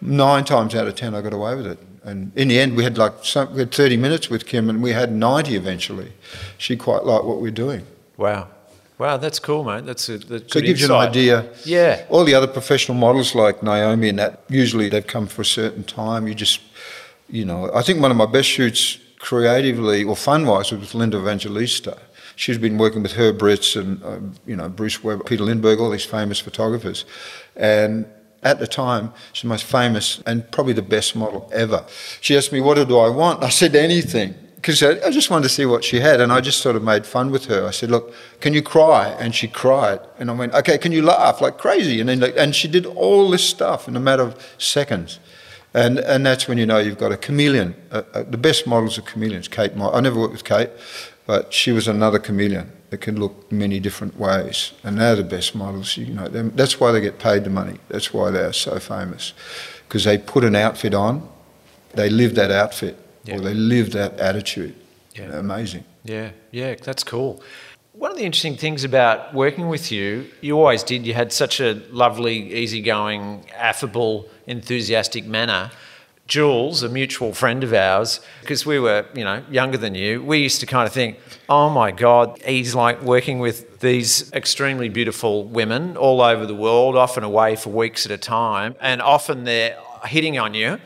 nine 0.00 0.44
times 0.44 0.74
out 0.74 0.86
of 0.86 0.94
ten, 0.94 1.14
I 1.14 1.20
got 1.20 1.32
away 1.32 1.54
with 1.54 1.66
it. 1.66 1.78
And 2.04 2.32
in 2.36 2.48
the 2.48 2.60
end, 2.60 2.76
we 2.76 2.84
had 2.84 2.98
like 2.98 3.12
some, 3.22 3.52
we 3.54 3.60
had 3.60 3.72
30 3.72 3.96
minutes 3.96 4.28
with 4.28 4.44
Kim, 4.44 4.68
and 4.68 4.82
we 4.82 4.92
had 4.92 5.10
90 5.10 5.56
eventually. 5.56 6.12
She 6.58 6.76
quite 6.76 7.04
liked 7.04 7.24
what 7.24 7.40
we're 7.40 7.50
doing. 7.50 7.86
Wow. 8.18 8.48
Wow, 8.98 9.16
that's 9.16 9.40
cool, 9.40 9.64
mate. 9.64 9.84
That's 9.84 10.08
a 10.08 10.18
that's 10.18 10.52
So 10.52 10.60
good 10.60 10.64
it 10.64 10.66
gives 10.66 10.80
you 10.82 10.86
an 10.86 10.92
idea. 10.92 11.50
Yeah. 11.64 12.04
All 12.10 12.24
the 12.24 12.34
other 12.34 12.46
professional 12.46 12.96
models 12.96 13.34
like 13.34 13.62
Naomi 13.62 14.08
and 14.08 14.18
that, 14.18 14.44
usually 14.48 14.88
they've 14.88 15.06
come 15.06 15.26
for 15.26 15.42
a 15.42 15.44
certain 15.44 15.82
time. 15.82 16.28
You 16.28 16.34
just, 16.34 16.60
you 17.28 17.44
know, 17.44 17.70
I 17.74 17.82
think 17.82 18.00
one 18.00 18.12
of 18.12 18.16
my 18.16 18.26
best 18.26 18.48
shoots 18.48 18.98
creatively 19.18 20.04
or 20.04 20.14
fun 20.14 20.46
wise 20.46 20.70
was 20.70 20.80
with 20.80 20.94
Linda 20.94 21.18
Evangelista. 21.18 21.98
She's 22.36 22.58
been 22.58 22.78
working 22.78 23.02
with 23.02 23.12
Herb 23.12 23.42
Ritts 23.42 23.74
and, 23.76 24.02
uh, 24.04 24.18
you 24.46 24.56
know, 24.56 24.68
Bruce 24.68 25.02
Weber, 25.02 25.24
Peter 25.24 25.44
Lindbergh, 25.44 25.80
all 25.80 25.90
these 25.90 26.04
famous 26.04 26.38
photographers. 26.40 27.04
And 27.56 28.06
at 28.42 28.58
the 28.58 28.66
time, 28.66 29.12
she's 29.32 29.42
the 29.42 29.48
most 29.48 29.64
famous 29.64 30.22
and 30.26 30.48
probably 30.50 30.72
the 30.72 30.82
best 30.82 31.16
model 31.16 31.48
ever. 31.52 31.84
She 32.20 32.36
asked 32.36 32.52
me, 32.52 32.60
What 32.60 32.74
do 32.86 32.98
I 32.98 33.08
want? 33.08 33.42
I 33.42 33.48
said, 33.48 33.74
Anything. 33.74 34.34
Because 34.64 34.82
I 34.82 35.10
just 35.10 35.28
wanted 35.28 35.42
to 35.42 35.50
see 35.50 35.66
what 35.66 35.84
she 35.84 36.00
had, 36.00 36.22
and 36.22 36.32
I 36.32 36.40
just 36.40 36.62
sort 36.62 36.74
of 36.74 36.82
made 36.82 37.04
fun 37.04 37.30
with 37.30 37.44
her. 37.46 37.66
I 37.66 37.70
said, 37.70 37.90
"Look, 37.90 38.14
can 38.40 38.54
you 38.54 38.62
cry?" 38.62 39.08
And 39.20 39.34
she 39.34 39.46
cried, 39.46 40.00
and 40.18 40.30
I 40.30 40.32
went, 40.32 40.54
"Okay, 40.54 40.78
can 40.78 40.90
you 40.90 41.02
laugh 41.02 41.42
like 41.42 41.58
crazy?" 41.58 42.00
And 42.00 42.08
then, 42.08 42.20
like, 42.20 42.34
and 42.38 42.54
she 42.54 42.66
did 42.66 42.86
all 42.86 43.28
this 43.28 43.46
stuff 43.46 43.88
in 43.88 43.94
a 43.94 44.00
matter 44.00 44.22
of 44.22 44.34
seconds, 44.56 45.18
and 45.74 45.98
and 45.98 46.24
that's 46.24 46.48
when 46.48 46.56
you 46.56 46.64
know 46.64 46.78
you've 46.78 46.96
got 46.96 47.12
a 47.12 47.18
chameleon. 47.18 47.74
Uh, 47.92 48.04
uh, 48.14 48.22
the 48.22 48.38
best 48.38 48.66
models 48.66 48.96
are 48.96 49.02
chameleons. 49.02 49.48
Kate, 49.48 49.72
I 49.76 50.00
never 50.00 50.18
worked 50.18 50.32
with 50.32 50.44
Kate, 50.44 50.70
but 51.26 51.52
she 51.52 51.70
was 51.70 51.86
another 51.86 52.18
chameleon 52.18 52.72
that 52.88 53.02
can 53.02 53.20
look 53.20 53.52
many 53.52 53.80
different 53.80 54.18
ways, 54.18 54.72
and 54.82 54.98
they're 54.98 55.16
the 55.16 55.24
best 55.24 55.54
models. 55.54 55.98
You 55.98 56.14
know, 56.14 56.28
that's 56.28 56.80
why 56.80 56.90
they 56.90 57.02
get 57.02 57.18
paid 57.18 57.44
the 57.44 57.50
money. 57.50 57.80
That's 57.90 58.14
why 58.14 58.30
they're 58.30 58.54
so 58.54 58.78
famous, 58.78 59.34
because 59.86 60.04
they 60.04 60.16
put 60.16 60.42
an 60.42 60.56
outfit 60.56 60.94
on, 60.94 61.28
they 61.92 62.08
live 62.08 62.34
that 62.36 62.50
outfit, 62.50 62.96
Yeah. 63.24 63.36
or 63.36 63.40
they 63.40 63.54
live 63.54 63.92
that 63.92 64.18
attitude. 64.20 64.74
Yeah. 65.14 65.28
They're 65.28 65.40
amazing. 65.40 65.84
Yeah, 66.04 66.30
yeah, 66.50 66.74
that's 66.74 67.04
cool. 67.04 67.42
One 67.92 68.10
of 68.10 68.16
the 68.16 68.24
interesting 68.24 68.56
things 68.56 68.82
about 68.82 69.32
working 69.32 69.68
with 69.68 69.92
you, 69.92 70.26
you 70.40 70.58
always 70.58 70.82
did, 70.82 71.06
you 71.06 71.14
had 71.14 71.32
such 71.32 71.60
a 71.60 71.80
lovely, 71.90 72.52
easygoing, 72.52 73.46
affable, 73.56 74.28
enthusiastic 74.46 75.24
manner. 75.24 75.70
Jules, 76.26 76.82
a 76.82 76.88
mutual 76.88 77.34
friend 77.34 77.62
of 77.62 77.74
ours, 77.74 78.20
because 78.40 78.64
we 78.64 78.80
were, 78.80 79.06
you 79.14 79.24
know, 79.24 79.44
younger 79.50 79.76
than 79.76 79.94
you, 79.94 80.22
we 80.22 80.38
used 80.38 80.58
to 80.60 80.66
kind 80.66 80.86
of 80.86 80.92
think, 80.92 81.18
oh 81.50 81.68
my 81.68 81.90
God, 81.90 82.40
he's 82.44 82.74
like 82.74 83.02
working 83.02 83.40
with 83.40 83.80
these 83.80 84.32
extremely 84.32 84.88
beautiful 84.88 85.44
women 85.44 85.98
all 85.98 86.22
over 86.22 86.46
the 86.46 86.54
world, 86.54 86.96
often 86.96 87.24
away 87.24 87.56
for 87.56 87.70
weeks 87.70 88.06
at 88.06 88.10
a 88.10 88.16
time, 88.16 88.74
and 88.80 89.02
often 89.02 89.44
they're 89.44 89.78
hitting 90.06 90.38
on 90.38 90.54
you 90.54 90.80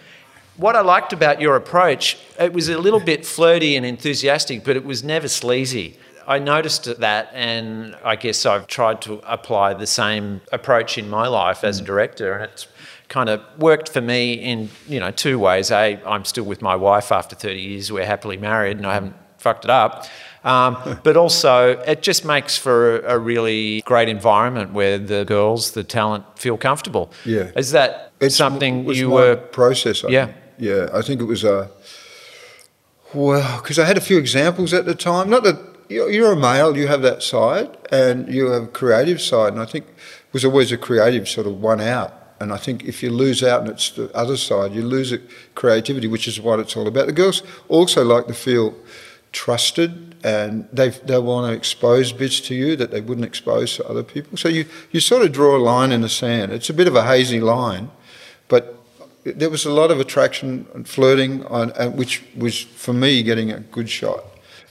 what 0.59 0.75
I 0.77 0.81
liked 0.81 1.13
about 1.13 1.41
your 1.41 1.57
approach, 1.57 2.19
it 2.39 2.53
was 2.53 2.69
a 2.69 2.79
little 2.79 3.01
bit 3.01 3.25
flirty 3.25 3.77
and 3.77 3.87
enthusiastic, 3.87 4.65
but 4.65 4.77
it 4.77 4.85
was 4.85 5.03
never 5.03 5.29
sleazy. 5.29 5.97
I 6.27 6.41
noticed 6.41 7.01
that, 7.01 7.31
and 7.33 7.97
I 8.05 8.17
guess 8.17 8.45
I've 8.45 8.67
tried 8.67 9.01
to 9.03 9.23
apply 9.25 9.75
the 9.75 9.87
same 9.87 10.43
approach 10.53 10.99
in 10.99 11.09
my 11.09 11.27
life 11.27 11.65
as 11.65 11.81
a 11.81 11.85
director, 11.85 12.35
and 12.35 12.45
it's 12.45 12.67
kind 13.09 13.31
of 13.31 13.41
worked 13.59 13.89
for 13.89 14.03
me 14.03 14.35
in 14.35 14.69
you 14.87 15.01
know 15.01 15.11
two 15.11 15.39
ways. 15.39 15.71
A, 15.71 15.99
I'm 16.05 16.27
still 16.27 16.45
with 16.45 16.61
my 16.61 16.77
wife 16.77 17.13
after 17.13 17.35
30 17.35 17.61
years. 17.61 17.91
We're 17.91 18.05
happily 18.05 18.37
married, 18.37 18.77
and 18.77 18.87
I 18.87 18.95
haven't 18.95 19.17
fucked 19.39 19.65
it 19.65 19.71
up. 19.71 20.07
Um, 20.45 21.01
but 21.03 21.17
also, 21.17 21.79
it 21.87 22.03
just 22.03 22.25
makes 22.25 22.59
for 22.59 22.99
a, 22.99 23.15
a, 23.15 23.19
really 23.19 23.81
great 23.83 24.09
environment 24.09 24.73
where 24.73 24.99
the 24.99 25.25
girls, 25.25 25.73
the 25.73 25.85
talent, 25.85 26.25
feel 26.39 26.59
comfortable. 26.59 27.11
Yeah, 27.25 27.53
is 27.57 27.71
that 27.71 28.13
it's, 28.21 28.37
something 28.37 28.87
you 28.93 29.09
were 29.09 29.37
process? 29.37 30.05
I 30.05 30.09
yeah, 30.09 30.27
think. 30.27 30.37
Yeah. 30.59 30.89
I 30.93 31.03
think 31.03 31.21
it 31.21 31.25
was 31.25 31.45
a 31.45 31.71
well 33.15 33.61
because 33.61 33.79
I 33.79 33.85
had 33.85 33.97
a 33.97 34.01
few 34.01 34.19
examples 34.19 34.73
at 34.73 34.85
the 34.85 34.95
time. 34.95 35.31
Not 35.31 35.43
that 35.45 35.59
you're 35.89 36.33
a 36.33 36.37
male, 36.37 36.77
you 36.77 36.87
have 36.87 37.03
that 37.03 37.23
side, 37.23 37.77
and 37.91 38.33
you 38.33 38.51
have 38.51 38.65
a 38.65 38.69
creative 38.69 39.21
side, 39.21 39.53
and 39.53 39.63
I 39.63 39.65
think 39.65 39.87
it 39.87 40.33
was 40.33 40.45
always 40.45 40.71
a 40.71 40.77
creative 40.77 41.29
sort 41.29 41.47
of 41.47 41.61
one 41.61 41.81
out. 41.81 42.13
And 42.41 42.53
I 42.53 42.57
think 42.57 42.85
if 42.85 43.03
you 43.03 43.11
lose 43.11 43.43
out 43.43 43.63
and 43.63 43.71
it's 43.71 43.91
the 43.91 44.15
other 44.15 44.37
side, 44.37 44.73
you 44.73 44.83
lose 44.83 45.13
creativity, 45.55 46.07
which 46.07 46.29
is 46.29 46.41
what 46.41 46.61
it's 46.61 46.77
all 46.77 46.87
about. 46.87 47.07
The 47.07 47.13
girls 47.13 47.43
also 47.69 48.05
like 48.05 48.27
to 48.27 48.35
feel 48.35 48.75
trusted 49.33 50.09
and 50.25 50.69
they 50.73 50.89
they 50.89 51.19
want 51.19 51.51
to 51.51 51.57
expose 51.57 52.13
bits 52.13 52.41
to 52.41 52.55
you 52.55 52.77
that 52.77 52.91
they 52.91 53.01
wouldn't 53.01 53.27
expose 53.27 53.77
to 53.77 53.89
other 53.89 54.03
people. 54.03 54.37
So 54.37 54.49
you, 54.49 54.67
you 54.91 55.01
sort 55.01 55.23
of 55.23 55.33
draw 55.33 55.57
a 55.57 55.59
line 55.59 55.93
in 55.93 56.01
the 56.01 56.09
sand. 56.09 56.53
It's 56.53 56.71
a 56.71 56.75
bit 56.75 56.89
of 56.89 56.95
a 56.95 57.05
hazy 57.05 57.41
line, 57.41 57.91
but 58.49 58.78
there 59.33 59.51
was 59.51 59.65
a 59.65 59.73
lot 59.73 59.91
of 59.91 60.01
attraction 60.01 60.67
and 60.75 60.89
flirting, 60.89 61.45
on, 61.47 61.71
which 61.97 62.23
was 62.37 62.61
for 62.61 62.93
me 62.93 63.23
getting 63.23 63.51
a 63.51 63.61
good 63.61 63.89
shot. 63.89 64.25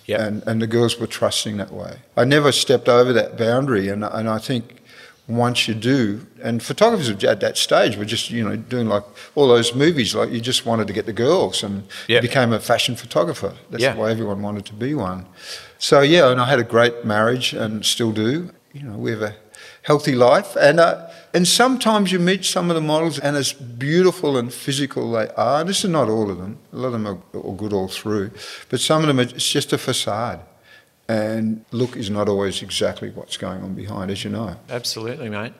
Yep. 0.05 0.19
And, 0.19 0.43
and 0.47 0.61
the 0.61 0.67
girls 0.67 0.97
were 0.97 1.07
trusting 1.07 1.57
that 1.57 1.71
way. 1.71 1.97
I 2.15 2.23
never 2.23 2.53
stepped 2.53 2.87
over 2.87 3.11
that 3.13 3.37
boundary, 3.37 3.89
and, 3.89 4.05
and 4.05 4.29
I 4.29 4.37
think 4.37 4.81
once 5.27 5.67
you 5.67 5.73
do, 5.73 6.25
and 6.41 6.63
photographers 6.63 7.09
at 7.09 7.41
that 7.41 7.57
stage 7.57 7.97
were 7.97 8.05
just, 8.05 8.29
you 8.29 8.47
know, 8.47 8.55
doing 8.55 8.87
like 8.87 9.03
all 9.35 9.49
those 9.49 9.75
movies, 9.75 10.15
like 10.15 10.31
you 10.31 10.39
just 10.39 10.65
wanted 10.65 10.87
to 10.87 10.93
get 10.93 11.05
the 11.05 11.11
girls 11.11 11.63
and 11.63 11.83
yep. 12.07 12.21
became 12.21 12.53
a 12.53 12.59
fashion 12.59 12.95
photographer. 12.95 13.53
That's 13.69 13.83
yeah. 13.83 13.95
why 13.95 14.09
everyone 14.09 14.41
wanted 14.41 14.65
to 14.67 14.73
be 14.73 14.93
one. 14.93 15.25
So, 15.79 15.99
yeah, 15.99 16.31
and 16.31 16.39
I 16.39 16.45
had 16.45 16.59
a 16.59 16.63
great 16.63 17.03
marriage 17.03 17.51
and 17.51 17.85
still 17.85 18.13
do. 18.13 18.51
You 18.71 18.83
know, 18.83 18.97
we 18.97 19.11
have 19.11 19.21
a 19.21 19.35
healthy 19.81 20.15
life. 20.15 20.55
And, 20.55 20.79
uh, 20.79 21.09
and 21.33 21.47
sometimes 21.47 22.11
you 22.11 22.19
meet 22.19 22.45
some 22.45 22.69
of 22.69 22.75
the 22.75 22.81
models, 22.81 23.19
and 23.19 23.35
as 23.35 23.53
beautiful 23.53 24.37
and 24.37 24.53
physical 24.53 25.11
they 25.11 25.29
are, 25.29 25.63
this 25.63 25.83
is 25.83 25.89
not 25.89 26.09
all 26.09 26.29
of 26.29 26.37
them, 26.37 26.57
a 26.73 26.77
lot 26.77 26.87
of 26.87 26.93
them 26.93 27.07
are 27.07 27.53
good 27.53 27.73
all 27.73 27.87
through, 27.87 28.31
but 28.69 28.79
some 28.79 29.01
of 29.01 29.07
them, 29.07 29.19
it's 29.19 29.49
just 29.49 29.73
a 29.73 29.77
facade 29.77 30.41
and 31.09 31.63
look 31.71 31.95
is 31.95 32.09
not 32.09 32.27
always 32.27 32.61
exactly 32.61 33.09
what's 33.11 33.37
going 33.37 33.61
on 33.61 33.73
behind, 33.73 34.11
as 34.11 34.23
you 34.23 34.29
know. 34.29 34.55
Absolutely, 34.69 35.29
mate. 35.29 35.53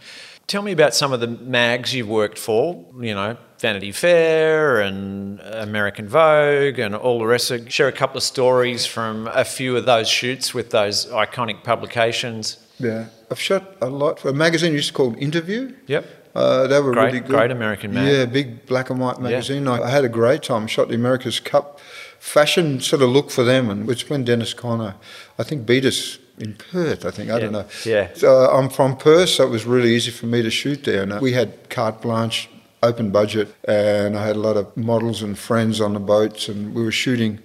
Tell 0.48 0.62
me 0.62 0.72
about 0.72 0.94
some 0.94 1.12
of 1.12 1.20
the 1.20 1.28
mags 1.28 1.94
you've 1.94 2.08
worked 2.08 2.38
for, 2.38 2.86
you 3.00 3.14
know, 3.14 3.38
Vanity 3.60 3.92
Fair 3.92 4.80
and 4.80 5.42
American 5.42 6.08
Vogue 6.08 6.80
and 6.80 6.96
all 6.96 7.20
the 7.20 7.26
rest. 7.26 7.52
Of, 7.52 7.72
share 7.72 7.88
a 7.88 7.92
couple 7.92 8.18
of 8.18 8.24
stories 8.24 8.86
from 8.86 9.28
a 9.28 9.44
few 9.44 9.76
of 9.76 9.86
those 9.86 10.08
shoots 10.08 10.54
with 10.54 10.70
those 10.70 11.06
iconic 11.08 11.64
publications. 11.64 12.58
Yeah, 12.80 13.08
I've 13.32 13.40
shot 13.40 13.76
a 13.82 13.90
lot 13.90 14.20
for 14.20 14.30
a 14.30 14.34
magazine 14.34 14.74
used 14.74 14.90
to 14.90 14.94
called 14.94 15.18
Interview. 15.18 15.74
Yep. 15.88 16.06
Uh, 16.36 16.68
they 16.68 16.80
were 16.80 16.92
great, 16.92 17.06
really 17.06 17.20
good. 17.20 17.30
Great 17.30 17.52
American 17.52 17.94
mag. 17.94 18.08
Yeah, 18.08 18.26
big 18.26 18.68
black 18.68 18.92
and 18.92 19.00
white 19.00 19.20
magazine. 19.20 19.66
Yeah. 19.66 19.74
I, 19.74 19.88
I 19.88 19.90
had 19.90 20.06
a 20.06 20.10
great 20.10 20.44
time. 20.44 20.68
Shot 20.68 20.88
the 20.88 20.96
America's 20.96 21.40
Cup 21.40 21.80
fashion 22.20 22.80
sort 22.82 23.02
of 23.02 23.10
look 23.10 23.32
for 23.32 23.44
them, 23.44 23.70
and 23.70 23.90
it's 23.90 24.10
when 24.10 24.24
Dennis 24.24 24.54
Conner, 24.54 24.96
I 25.40 25.44
think, 25.44 25.66
beat 25.66 25.86
us 25.86 26.20
in 26.38 26.56
Perth. 26.56 27.06
I 27.06 27.12
think 27.12 27.30
I 27.30 27.34
yeah. 27.34 27.40
don't 27.40 27.52
know. 27.54 27.66
Yeah. 27.86 28.10
So 28.14 28.46
uh, 28.46 28.58
I'm 28.58 28.70
from 28.70 28.98
Perth, 28.98 29.30
so 29.30 29.46
it 29.46 29.50
was 29.50 29.66
really 29.66 29.96
easy 29.96 30.12
for 30.12 30.28
me 30.28 30.42
to 30.42 30.52
shoot 30.52 30.84
there. 30.84 31.04
And 31.04 31.14
uh, 31.14 31.20
we 31.22 31.34
had 31.34 31.70
carte 31.70 32.02
blanche, 32.02 32.50
open 32.84 33.12
budget, 33.12 33.54
and 33.68 34.18
I 34.18 34.28
had 34.28 34.36
a 34.36 34.40
lot 34.40 34.58
of 34.58 34.76
models 34.78 35.22
and 35.22 35.38
friends 35.38 35.82
on 35.82 35.94
the 35.94 36.00
boats, 36.00 36.48
and 36.48 36.74
we 36.74 36.84
were 36.84 36.92
shooting 36.92 37.40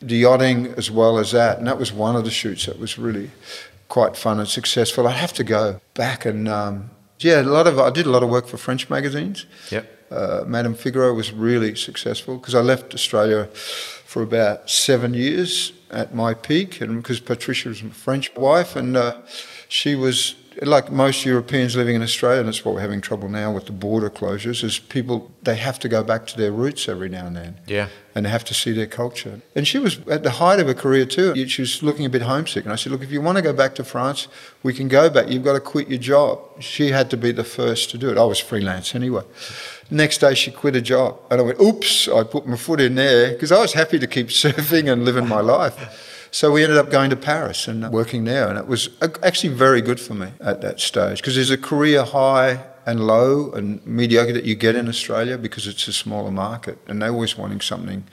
the 0.00 0.16
yachting 0.16 0.74
as 0.76 0.90
well 0.90 1.18
as 1.18 1.30
that. 1.30 1.58
And 1.58 1.66
that 1.66 1.78
was 1.78 1.92
one 1.92 2.16
of 2.16 2.24
the 2.24 2.30
shoots 2.30 2.66
that 2.66 2.78
was 2.78 2.98
really 2.98 3.30
quite 3.92 4.16
fun 4.16 4.38
and 4.38 4.48
successful. 4.48 5.06
I'd 5.06 5.16
have 5.16 5.34
to 5.34 5.44
go 5.44 5.78
back 5.92 6.24
and 6.24 6.48
um, 6.48 6.90
yeah, 7.18 7.42
a 7.42 7.52
lot 7.58 7.66
of 7.66 7.78
I 7.78 7.90
did 7.90 8.06
a 8.06 8.10
lot 8.10 8.22
of 8.22 8.30
work 8.30 8.46
for 8.46 8.56
French 8.56 8.88
magazines. 8.88 9.44
Yep. 9.70 9.84
Uh, 10.10 10.44
Madame 10.46 10.74
Figaro 10.74 11.12
was 11.12 11.30
really 11.30 11.74
successful 11.74 12.38
because 12.38 12.54
I 12.54 12.62
left 12.62 12.94
Australia 12.94 13.44
for 14.12 14.22
about 14.22 14.70
seven 14.70 15.12
years 15.12 15.72
at 15.90 16.14
my 16.14 16.32
peak, 16.32 16.80
and 16.80 17.02
because 17.02 17.20
Patricia 17.20 17.68
was 17.68 17.82
my 17.82 17.90
French 17.90 18.34
wife, 18.34 18.76
and 18.76 18.96
uh, 18.96 19.18
she 19.68 19.94
was 19.94 20.36
like 20.60 20.90
most 20.90 21.24
Europeans 21.24 21.76
living 21.76 21.96
in 21.96 22.02
Australia, 22.02 22.40
and 22.40 22.48
that's 22.48 22.64
what 22.64 22.74
we're 22.74 22.80
having 22.80 23.00
trouble 23.00 23.28
now 23.28 23.52
with 23.52 23.66
the 23.66 23.72
border 23.72 24.10
closures, 24.10 24.62
is 24.62 24.78
people, 24.78 25.30
they 25.42 25.56
have 25.56 25.78
to 25.80 25.88
go 25.88 26.02
back 26.02 26.26
to 26.28 26.36
their 26.36 26.52
roots 26.52 26.88
every 26.88 27.08
now 27.08 27.26
and 27.26 27.36
then. 27.36 27.56
Yeah. 27.66 27.88
And 28.14 28.26
have 28.26 28.44
to 28.44 28.54
see 28.54 28.72
their 28.72 28.86
culture. 28.86 29.40
And 29.54 29.66
she 29.66 29.78
was 29.78 30.06
at 30.08 30.22
the 30.22 30.32
height 30.32 30.60
of 30.60 30.66
her 30.66 30.74
career 30.74 31.06
too. 31.06 31.46
She 31.48 31.62
was 31.62 31.82
looking 31.82 32.04
a 32.04 32.10
bit 32.10 32.22
homesick. 32.22 32.64
And 32.64 32.72
I 32.72 32.76
said, 32.76 32.92
look, 32.92 33.02
if 33.02 33.10
you 33.10 33.22
want 33.22 33.36
to 33.36 33.42
go 33.42 33.54
back 33.54 33.74
to 33.76 33.84
France, 33.84 34.28
we 34.62 34.74
can 34.74 34.88
go 34.88 35.08
back. 35.08 35.30
You've 35.30 35.44
got 35.44 35.54
to 35.54 35.60
quit 35.60 35.88
your 35.88 35.98
job. 35.98 36.38
She 36.60 36.90
had 36.90 37.08
to 37.10 37.16
be 37.16 37.32
the 37.32 37.44
first 37.44 37.90
to 37.90 37.98
do 37.98 38.10
it. 38.10 38.18
I 38.18 38.24
was 38.24 38.38
freelance 38.38 38.94
anyway. 38.94 39.22
Next 39.90 40.18
day, 40.18 40.34
she 40.34 40.50
quit 40.50 40.76
a 40.76 40.82
job. 40.82 41.18
And 41.30 41.40
I 41.40 41.44
went, 41.44 41.60
oops, 41.60 42.06
I 42.06 42.22
put 42.24 42.46
my 42.46 42.56
foot 42.56 42.80
in 42.82 42.96
there 42.96 43.32
because 43.32 43.50
I 43.50 43.60
was 43.60 43.72
happy 43.72 43.98
to 43.98 44.06
keep 44.06 44.26
surfing 44.42 44.92
and 44.92 45.06
living 45.06 45.26
my 45.26 45.40
life. 45.40 46.10
So 46.34 46.50
we 46.50 46.62
ended 46.62 46.78
up 46.78 46.90
going 46.90 47.10
to 47.10 47.16
Paris 47.16 47.68
and 47.68 47.90
working 47.90 48.24
there, 48.24 48.48
and 48.48 48.58
it 48.58 48.66
was 48.66 48.88
actually 49.22 49.52
very 49.52 49.82
good 49.82 50.00
for 50.00 50.14
me 50.14 50.28
at 50.40 50.62
that 50.62 50.80
stage 50.80 51.18
because 51.18 51.34
there's 51.34 51.50
a 51.50 51.58
career 51.58 52.04
high 52.04 52.64
and 52.86 53.06
low 53.06 53.52
and 53.52 53.86
mediocre 53.86 54.32
that 54.32 54.44
you 54.44 54.54
get 54.54 54.74
in 54.74 54.88
Australia 54.88 55.36
because 55.36 55.66
it's 55.66 55.86
a 55.88 55.92
smaller 55.92 56.30
market, 56.30 56.78
and 56.88 57.02
they're 57.02 57.10
always 57.10 57.36
wanting 57.36 57.60
something 57.60 58.04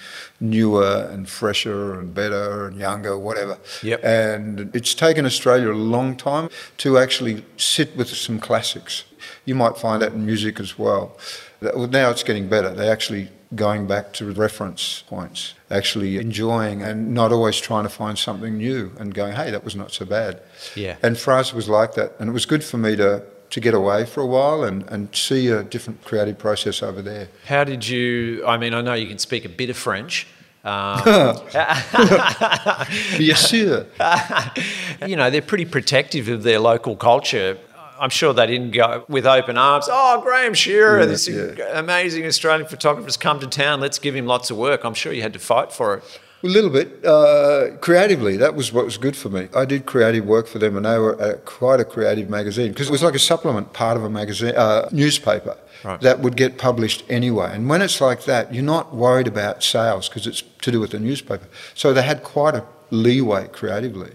newer 0.41 1.07
and 1.09 1.29
fresher 1.29 1.97
and 1.97 2.13
better 2.13 2.67
and 2.67 2.77
younger, 2.77 3.17
whatever. 3.17 3.57
Yep. 3.83 4.03
And 4.03 4.75
it's 4.75 4.93
taken 4.93 5.25
Australia 5.25 5.71
a 5.71 5.73
long 5.73 6.17
time 6.17 6.49
to 6.79 6.97
actually 6.97 7.45
sit 7.55 7.95
with 7.95 8.09
some 8.09 8.37
classics. 8.37 9.05
You 9.45 9.55
might 9.55 9.77
find 9.77 10.01
that 10.01 10.11
in 10.11 10.25
music 10.25 10.59
as 10.59 10.77
well. 10.77 11.17
Now 11.61 12.09
it's 12.09 12.23
getting 12.23 12.49
better. 12.49 12.69
They 12.73 12.89
actually 12.89 13.29
going 13.55 13.87
back 13.87 14.13
to 14.13 14.31
reference 14.31 15.03
points, 15.07 15.55
actually 15.71 16.17
enjoying 16.17 16.83
and 16.83 17.13
not 17.13 17.31
always 17.31 17.59
trying 17.59 17.83
to 17.83 17.89
find 17.89 18.17
something 18.17 18.57
new 18.57 18.91
and 18.99 19.13
going, 19.13 19.33
hey, 19.33 19.49
that 19.49 19.63
was 19.63 19.75
not 19.75 19.91
so 19.91 20.05
bad. 20.05 20.39
Yeah. 20.75 20.97
And 21.01 21.17
France 21.17 21.53
was 21.53 21.67
like 21.67 21.95
that. 21.95 22.13
And 22.19 22.29
it 22.29 22.33
was 22.33 22.45
good 22.45 22.63
for 22.63 22.77
me 22.77 22.95
to, 22.97 23.23
to 23.49 23.59
get 23.59 23.73
away 23.73 24.05
for 24.05 24.21
a 24.21 24.27
while 24.27 24.63
and, 24.63 24.83
and 24.89 25.13
see 25.15 25.47
a 25.47 25.63
different 25.63 26.05
creative 26.05 26.37
process 26.37 26.83
over 26.83 27.01
there. 27.01 27.29
How 27.45 27.63
did 27.63 27.87
you, 27.87 28.45
I 28.45 28.57
mean, 28.57 28.75
I 28.75 28.81
know 28.81 28.93
you 28.93 29.07
can 29.07 29.17
speak 29.17 29.45
a 29.45 29.49
bit 29.49 29.71
of 29.71 29.77
French. 29.77 30.27
Um, 30.63 31.01
Bien 33.17 33.35
sûr. 33.35 33.85
you 35.07 35.15
know, 35.15 35.31
they're 35.31 35.41
pretty 35.41 35.65
protective 35.65 36.27
of 36.27 36.43
their 36.43 36.59
local 36.59 36.95
culture. 36.95 37.57
I'm 37.99 38.09
sure 38.09 38.33
they 38.33 38.47
didn't 38.47 38.71
go 38.71 39.05
with 39.09 39.25
open 39.25 39.57
arms. 39.57 39.87
Oh, 39.91 40.21
Graham 40.21 40.53
Shearer, 40.53 40.99
Yeah, 40.99 41.05
this 41.05 41.27
yeah. 41.27 41.79
amazing 41.79 42.25
Australian 42.25 42.67
photographer's 42.67 43.17
come 43.17 43.39
to 43.39 43.47
town. 43.47 43.79
Let's 43.81 43.99
give 43.99 44.15
him 44.15 44.25
lots 44.25 44.49
of 44.51 44.57
work. 44.57 44.83
I'm 44.83 44.93
sure 44.93 45.11
you 45.13 45.21
had 45.21 45.33
to 45.33 45.39
fight 45.39 45.71
for 45.71 45.95
it. 45.97 46.03
A 46.41 46.47
little 46.47 46.69
bit. 46.69 47.03
Uh, 47.05 47.71
creatively, 47.81 48.37
that 48.37 48.55
was 48.55 48.71
what 48.71 48.85
was 48.85 48.97
good 48.97 49.17
for 49.17 49.27
me. 49.29 49.49
I 49.53 49.65
did 49.65 49.85
creative 49.85 50.25
work 50.25 50.47
for 50.47 50.57
them, 50.57 50.77
and 50.77 50.85
they 50.85 50.97
were 50.97 51.21
uh, 51.21 51.33
quite 51.43 51.81
a 51.81 51.83
creative 51.85 52.29
magazine 52.29 52.71
because 52.71 52.87
it 52.87 52.91
was 52.93 53.03
like 53.03 53.13
a 53.15 53.19
supplement 53.19 53.73
part 53.73 53.97
of 53.97 54.03
a 54.05 54.09
magazine, 54.09 54.55
uh, 54.55 54.87
newspaper 54.91 55.57
Right. 55.83 55.99
that 56.01 56.19
would 56.19 56.35
get 56.37 56.57
published 56.57 57.03
anyway. 57.09 57.51
And 57.53 57.69
when 57.69 57.81
it's 57.81 57.99
like 58.01 58.23
that, 58.25 58.53
you're 58.53 58.63
not 58.63 58.93
worried 58.95 59.27
about 59.27 59.63
sales 59.63 60.07
because 60.09 60.27
it's 60.27 60.41
to 60.61 60.71
do 60.71 60.79
with 60.79 60.91
the 60.91 60.99
newspaper. 60.99 61.47
So 61.73 61.93
they 61.93 62.01
had 62.03 62.23
quite 62.23 62.55
a 62.55 62.63
leeway 62.89 63.47
creatively. 63.49 64.11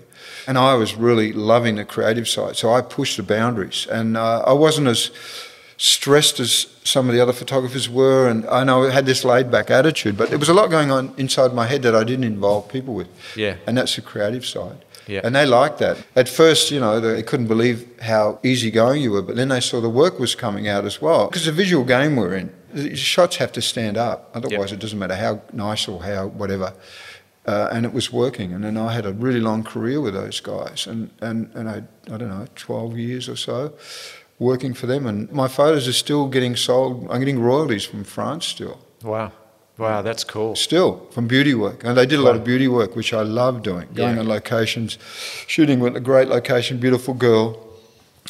And 0.47 0.59
I 0.59 0.75
was 0.75 0.95
really 0.95 1.33
loving 1.33 1.77
the 1.77 1.85
creative 1.85 2.29
side, 2.29 2.57
so 2.57 2.73
I 2.73 2.83
pushed 2.83 3.17
the 3.17 3.23
boundaries. 3.23 3.87
And 3.91 4.17
uh, 4.17 4.41
I 4.47 4.53
wasn't 4.53 4.89
as 4.89 5.11
stressed 5.77 6.39
as 6.41 6.67
some 6.85 7.09
of 7.09 7.15
the 7.15 7.21
other 7.21 7.33
photographers 7.33 7.89
were, 7.89 8.29
and 8.29 8.47
I 8.47 8.65
know 8.65 8.85
I 8.85 8.91
had 8.91 9.07
this 9.07 9.25
laid 9.25 9.51
back 9.51 9.71
attitude, 9.71 10.17
but 10.17 10.29
there 10.29 10.39
was 10.39 10.49
a 10.49 10.55
lot 10.55 10.71
going 10.71 10.91
on 10.91 11.15
inside 11.17 11.53
my 11.55 11.67
head 11.67 11.83
that 11.83 11.95
I 11.95 12.05
didn't 12.05 12.25
involve 12.25 12.69
people 12.69 12.95
with. 12.95 13.09
Yeah. 13.37 13.57
And 13.67 13.77
that's 13.77 13.97
the 13.97 14.03
creative 14.03 14.45
side. 14.47 14.85
Yeah. 15.07 15.21
And 15.23 15.35
they 15.35 15.45
liked 15.45 15.79
that. 15.79 15.99
At 16.17 16.29
first, 16.29 16.71
you 16.71 16.81
know, 16.81 17.01
they 17.01 17.23
couldn't 17.23 17.49
believe 17.49 17.87
how 18.01 18.39
easygoing 18.43 19.03
you 19.03 19.13
were, 19.13 19.23
but 19.23 19.37
then 19.37 19.49
they 19.49 19.61
saw 19.61 19.81
the 19.81 19.91
work 19.91 20.19
was 20.19 20.35
coming 20.35 20.69
out 20.69 20.85
as 20.85 21.01
well. 21.01 21.27
Because 21.27 21.45
the 21.45 21.53
visual 21.53 21.85
game 21.85 22.17
we're 22.17 22.35
in, 22.35 22.53
the 22.73 22.97
shots 22.97 23.37
have 23.37 23.53
to 23.53 23.63
stand 23.63 23.97
up. 23.97 24.31
Otherwise, 24.35 24.73
it 24.73 24.79
doesn't 24.79 24.99
matter 24.99 25.15
how 25.15 25.43
nice 25.53 25.89
or 25.89 26.03
how 26.03 26.29
whatever. 26.29 26.73
Uh, 27.47 27.69
and 27.73 27.85
it 27.85 27.93
was 27.93 28.11
working. 28.13 28.53
And 28.55 28.65
then 28.65 28.77
I 28.77 28.93
had 28.95 29.05
a 29.05 29.13
really 29.13 29.41
long 29.41 29.65
career 29.65 30.01
with 30.01 30.15
those 30.15 30.41
guys. 30.41 30.87
And, 30.87 31.11
and, 31.21 31.51
and 31.55 31.69
I, 31.69 31.83
I 32.13 32.17
don't 32.17 32.29
know, 32.31 32.47
12 32.57 32.97
years 32.99 33.29
or 33.29 33.37
so 33.37 33.75
working 34.39 34.73
for 34.75 34.87
them. 34.87 35.07
And 35.07 35.31
my 35.31 35.47
photos 35.49 35.87
are 35.87 35.93
still 35.93 36.27
getting 36.29 36.57
sold. 36.57 37.07
I'm 37.11 37.19
getting 37.19 37.39
royalties 37.41 37.85
from 37.85 38.05
France 38.05 38.47
still. 38.47 38.79
Wow. 39.03 39.33
Wow, 39.77 40.03
that's 40.03 40.23
cool. 40.25 40.55
Still 40.55 41.05
from 41.11 41.27
beauty 41.27 41.53
work, 41.53 41.83
and 41.83 41.97
they 41.97 42.07
did 42.07 42.21
a 42.21 42.23
lot 42.23 42.37
of 42.37 42.45
beauty 42.45 42.69
work, 42.69 42.95
which 42.95 43.13
I 43.13 43.23
love 43.23 43.63
doing. 43.63 43.89
Going 43.93 44.15
Yeah. 44.15 44.21
on 44.21 44.29
locations, 44.29 44.99
shooting 45.49 45.81
with 45.81 45.97
a 45.97 46.01
great 46.01 46.29
location, 46.29 46.79
beautiful 46.79 47.13
girl, 47.13 47.59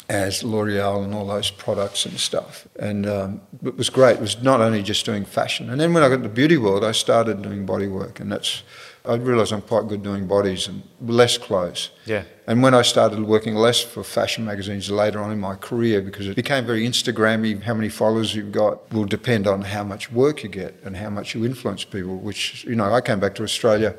as 0.09 0.43
L'Oreal 0.43 1.03
and 1.03 1.13
all 1.13 1.27
those 1.27 1.51
products 1.51 2.03
and 2.07 2.19
stuff. 2.19 2.67
And 2.79 3.05
um, 3.05 3.41
it 3.63 3.77
was 3.77 3.91
great. 3.91 4.15
It 4.15 4.21
was 4.21 4.41
not 4.41 4.59
only 4.59 4.81
just 4.81 5.05
doing 5.05 5.23
fashion. 5.23 5.69
And 5.69 5.79
then 5.79 5.93
when 5.93 6.01
I 6.01 6.07
got 6.09 6.15
into 6.15 6.29
the 6.29 6.33
beauty 6.33 6.57
world, 6.57 6.83
I 6.83 6.93
started 6.93 7.43
doing 7.43 7.63
body 7.65 7.87
work, 7.87 8.19
and 8.19 8.31
that's 8.31 8.63
I 9.07 9.15
realised 9.15 9.53
I'm 9.53 9.61
quite 9.61 9.87
good 9.87 10.03
doing 10.03 10.27
bodies 10.27 10.67
and 10.67 10.83
less 11.01 11.37
clothes. 11.37 11.91
Yeah. 12.05 12.23
And 12.47 12.61
when 12.61 12.73
I 12.73 12.81
started 12.81 13.19
working 13.21 13.55
less 13.55 13.81
for 13.81 14.03
fashion 14.03 14.45
magazines 14.45 14.89
later 14.89 15.19
on 15.19 15.31
in 15.31 15.39
my 15.39 15.55
career, 15.55 16.01
because 16.01 16.27
it 16.27 16.35
became 16.35 16.65
very 16.65 16.87
Instagrammy, 16.87 17.61
how 17.63 17.73
many 17.73 17.89
followers 17.89 18.35
you've 18.35 18.51
got 18.51 18.91
will 18.93 19.05
depend 19.05 19.47
on 19.47 19.61
how 19.61 19.83
much 19.83 20.11
work 20.11 20.43
you 20.43 20.49
get 20.49 20.75
and 20.83 20.97
how 20.97 21.09
much 21.09 21.35
you 21.35 21.45
influence 21.45 21.83
people. 21.83 22.17
Which 22.17 22.63
you 22.65 22.75
know, 22.75 22.93
I 22.93 23.01
came 23.01 23.19
back 23.19 23.35
to 23.35 23.43
Australia. 23.43 23.95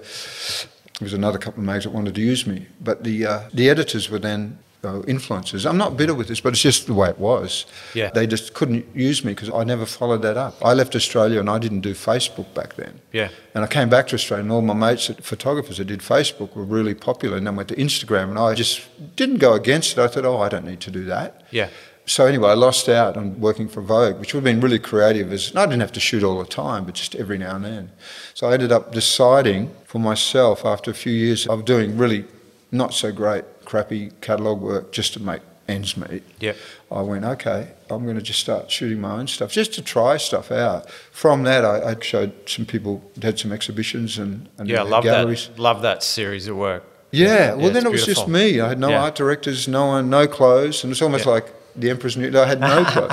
There 0.99 1.05
was 1.05 1.13
another 1.13 1.39
couple 1.39 1.61
of 1.61 1.67
mags 1.67 1.85
that 1.85 1.91
wanted 1.91 2.15
to 2.15 2.23
use 2.23 2.47
me, 2.47 2.67
but 2.81 3.05
the 3.05 3.27
uh, 3.27 3.41
the 3.53 3.69
editors 3.69 4.09
were 4.09 4.19
then 4.19 4.59
influencers. 5.03 5.69
I'm 5.69 5.77
not 5.77 5.97
bitter 5.97 6.15
with 6.15 6.29
this, 6.29 6.41
but 6.41 6.53
it's 6.53 6.63
just 6.63 6.87
the 6.87 6.95
way 6.95 7.09
it 7.09 7.19
was. 7.19 7.67
Yeah. 7.95 8.11
They 8.11 8.27
just 8.27 8.55
couldn't 8.55 8.87
use 8.95 9.25
me 9.25 9.33
because 9.33 9.51
I 9.51 9.65
never 9.65 9.87
followed 9.87 10.23
that 10.23 10.37
up. 10.37 10.55
I 10.65 10.75
left 10.75 10.95
Australia 10.95 11.41
and 11.41 11.51
I 11.51 11.59
didn't 11.59 11.81
do 11.81 11.95
Facebook 11.95 12.53
back 12.55 12.75
then. 12.75 13.01
Yeah. 13.13 13.29
And 13.55 13.65
I 13.65 13.67
came 13.67 13.89
back 13.89 14.07
to 14.09 14.15
Australia, 14.15 14.43
and 14.43 14.53
all 14.53 14.63
my 14.63 14.75
mates, 14.75 15.11
photographers 15.21 15.79
that 15.79 15.87
did 15.87 16.01
Facebook, 16.01 16.55
were 16.55 16.65
really 16.65 16.95
popular. 16.95 17.37
And 17.37 17.47
then 17.47 17.57
went 17.57 17.69
to 17.71 17.77
Instagram, 17.77 18.31
and 18.31 18.39
I 18.39 18.55
just 18.55 18.83
didn't 19.17 19.39
go 19.39 19.55
against 19.55 19.93
it. 19.93 19.99
I 19.99 20.09
thought, 20.09 20.25
oh, 20.25 20.39
I 20.39 20.49
don't 20.49 20.65
need 20.65 20.81
to 20.81 20.91
do 20.91 21.05
that. 21.07 21.43
Yeah. 21.51 21.69
So 22.09 22.25
anyway, 22.27 22.51
I 22.51 22.55
lost 22.55 22.89
out 22.89 23.17
on 23.17 23.41
working 23.41 23.67
for 23.67 23.81
Vogue, 23.81 24.21
which 24.21 24.33
would 24.33 24.45
have 24.45 24.45
been 24.45 24.61
really 24.61 24.79
creative. 24.79 25.33
As 25.33 25.55
I 25.57 25.67
didn't 25.67 25.81
have 25.81 25.93
to 25.93 26.01
shoot 26.01 26.23
all 26.23 26.39
the 26.39 26.45
time, 26.45 26.85
but 26.85 26.95
just 26.95 27.17
every 27.17 27.37
now 27.37 27.57
and 27.57 27.65
then. 27.65 27.91
So 28.35 28.49
I 28.49 28.53
ended 28.53 28.71
up 28.71 28.93
deciding 28.93 29.75
for 29.87 29.99
myself 29.99 30.65
after 30.65 30.91
a 30.91 30.95
few 30.95 31.13
years 31.13 31.49
of 31.49 31.65
doing 31.65 31.99
really 31.99 32.25
not 32.71 32.95
so 32.95 33.11
great, 33.11 33.45
crappy 33.67 34.13
catalogue 34.23 34.61
work 34.63 34.93
just 34.93 35.13
to 35.15 35.21
make 35.23 35.43
ends 35.69 35.97
meet. 35.97 36.23
Yeah. 36.41 36.53
I 36.91 37.03
went, 37.03 37.25
okay, 37.25 37.73
I'm 37.91 38.05
going 38.05 38.17
to 38.17 38.23
just 38.23 38.39
start 38.41 38.71
shooting 38.71 39.01
my 39.01 39.19
own 39.19 39.27
stuff, 39.27 39.51
just 39.51 39.75
to 39.75 39.83
try 39.83 40.17
stuff 40.17 40.51
out. 40.53 40.89
From 41.11 41.43
that, 41.43 41.65
I, 41.65 41.91
I 41.91 41.97
showed 42.01 42.33
some 42.49 42.65
people, 42.65 43.03
had 43.21 43.39
some 43.39 43.53
exhibitions 43.53 44.17
and, 44.17 44.49
and 44.59 44.69
Yeah, 44.69 44.83
love 44.83 45.03
galleries. 45.05 45.49
that. 45.49 45.59
Love 45.59 45.83
that 45.83 46.03
series 46.05 46.47
of 46.47 46.57
work. 46.57 46.85
Yeah, 47.11 47.55
well, 47.55 47.67
Yeah, 47.67 47.71
then 47.71 47.87
it 47.87 47.93
was 47.93 48.07
just 48.07 48.29
me. 48.29 48.61
I 48.61 48.69
had 48.69 48.79
no 48.79 48.91
Yeah. 48.91 49.03
art 49.03 49.17
directors, 49.17 49.67
no 49.67 49.87
one, 49.87 50.09
no 50.09 50.27
clothes, 50.29 50.85
and 50.85 50.93
it's 50.93 51.03
almost 51.03 51.25
Yeah. 51.27 51.33
like 51.33 51.53
the 51.75 51.91
Emperor's 51.91 52.17
New. 52.17 52.29
I 52.39 52.47
had 52.47 52.61
no 52.61 52.85
clothes, 52.93 53.13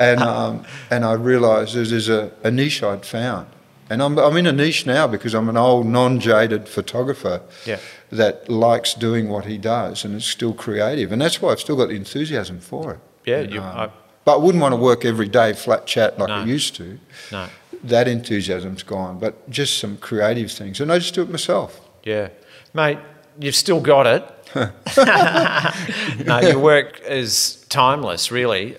and 0.00 0.20
um, 0.20 0.64
and 0.90 1.04
I 1.04 1.12
realised 1.12 1.74
there's, 1.74 1.90
there's 1.90 2.08
a, 2.08 2.30
a 2.42 2.50
niche 2.50 2.82
I'd 2.82 3.04
found, 3.06 3.46
and 3.88 4.02
I'm 4.02 4.18
I'm 4.18 4.36
in 4.36 4.46
a 4.46 4.52
niche 4.52 4.84
now 4.86 5.06
because 5.06 5.34
I'm 5.34 5.48
an 5.48 5.56
old, 5.56 5.86
non-jaded 5.86 6.68
photographer 6.68 7.40
Yeah. 7.66 7.78
That 8.10 8.48
likes 8.48 8.94
doing 8.94 9.28
what 9.28 9.44
he 9.44 9.56
does, 9.58 10.04
and 10.04 10.14
is 10.16 10.24
still 10.24 10.52
creative, 10.52 11.12
and 11.12 11.20
that's 11.22 11.40
why 11.40 11.50
I've 11.52 11.60
still 11.60 11.76
got 11.76 11.88
the 11.88 11.94
enthusiasm 11.96 12.58
for 12.60 12.94
it. 12.94 12.98
Yeah, 13.24 13.40
you- 13.42 13.60
um, 13.60 13.66
I- 13.66 13.90
but 14.24 14.34
I 14.34 14.36
wouldn't 14.38 14.60
want 14.60 14.72
to 14.72 14.76
work 14.76 15.04
every 15.04 15.28
day 15.28 15.52
flat 15.54 15.86
chat 15.86 16.18
like 16.18 16.28
I 16.28 16.44
used 16.44 16.74
to. 16.76 16.98
No. 17.32 17.46
That 17.84 18.06
enthusiasm's 18.06 18.82
gone, 18.82 19.18
but 19.18 19.48
just 19.48 19.78
some 19.78 19.96
creative 19.96 20.50
things, 20.52 20.80
and 20.80 20.92
I 20.92 20.98
just 20.98 21.14
do 21.14 21.22
it 21.22 21.30
myself. 21.30 21.80
Yeah. 22.04 22.28
Mate, 22.74 22.98
you've 23.38 23.54
still 23.56 23.80
got 23.80 24.06
it. 24.06 24.24
no, 26.26 26.40
your 26.40 26.58
work 26.58 27.00
is 27.06 27.64
timeless, 27.68 28.30
really. 28.30 28.76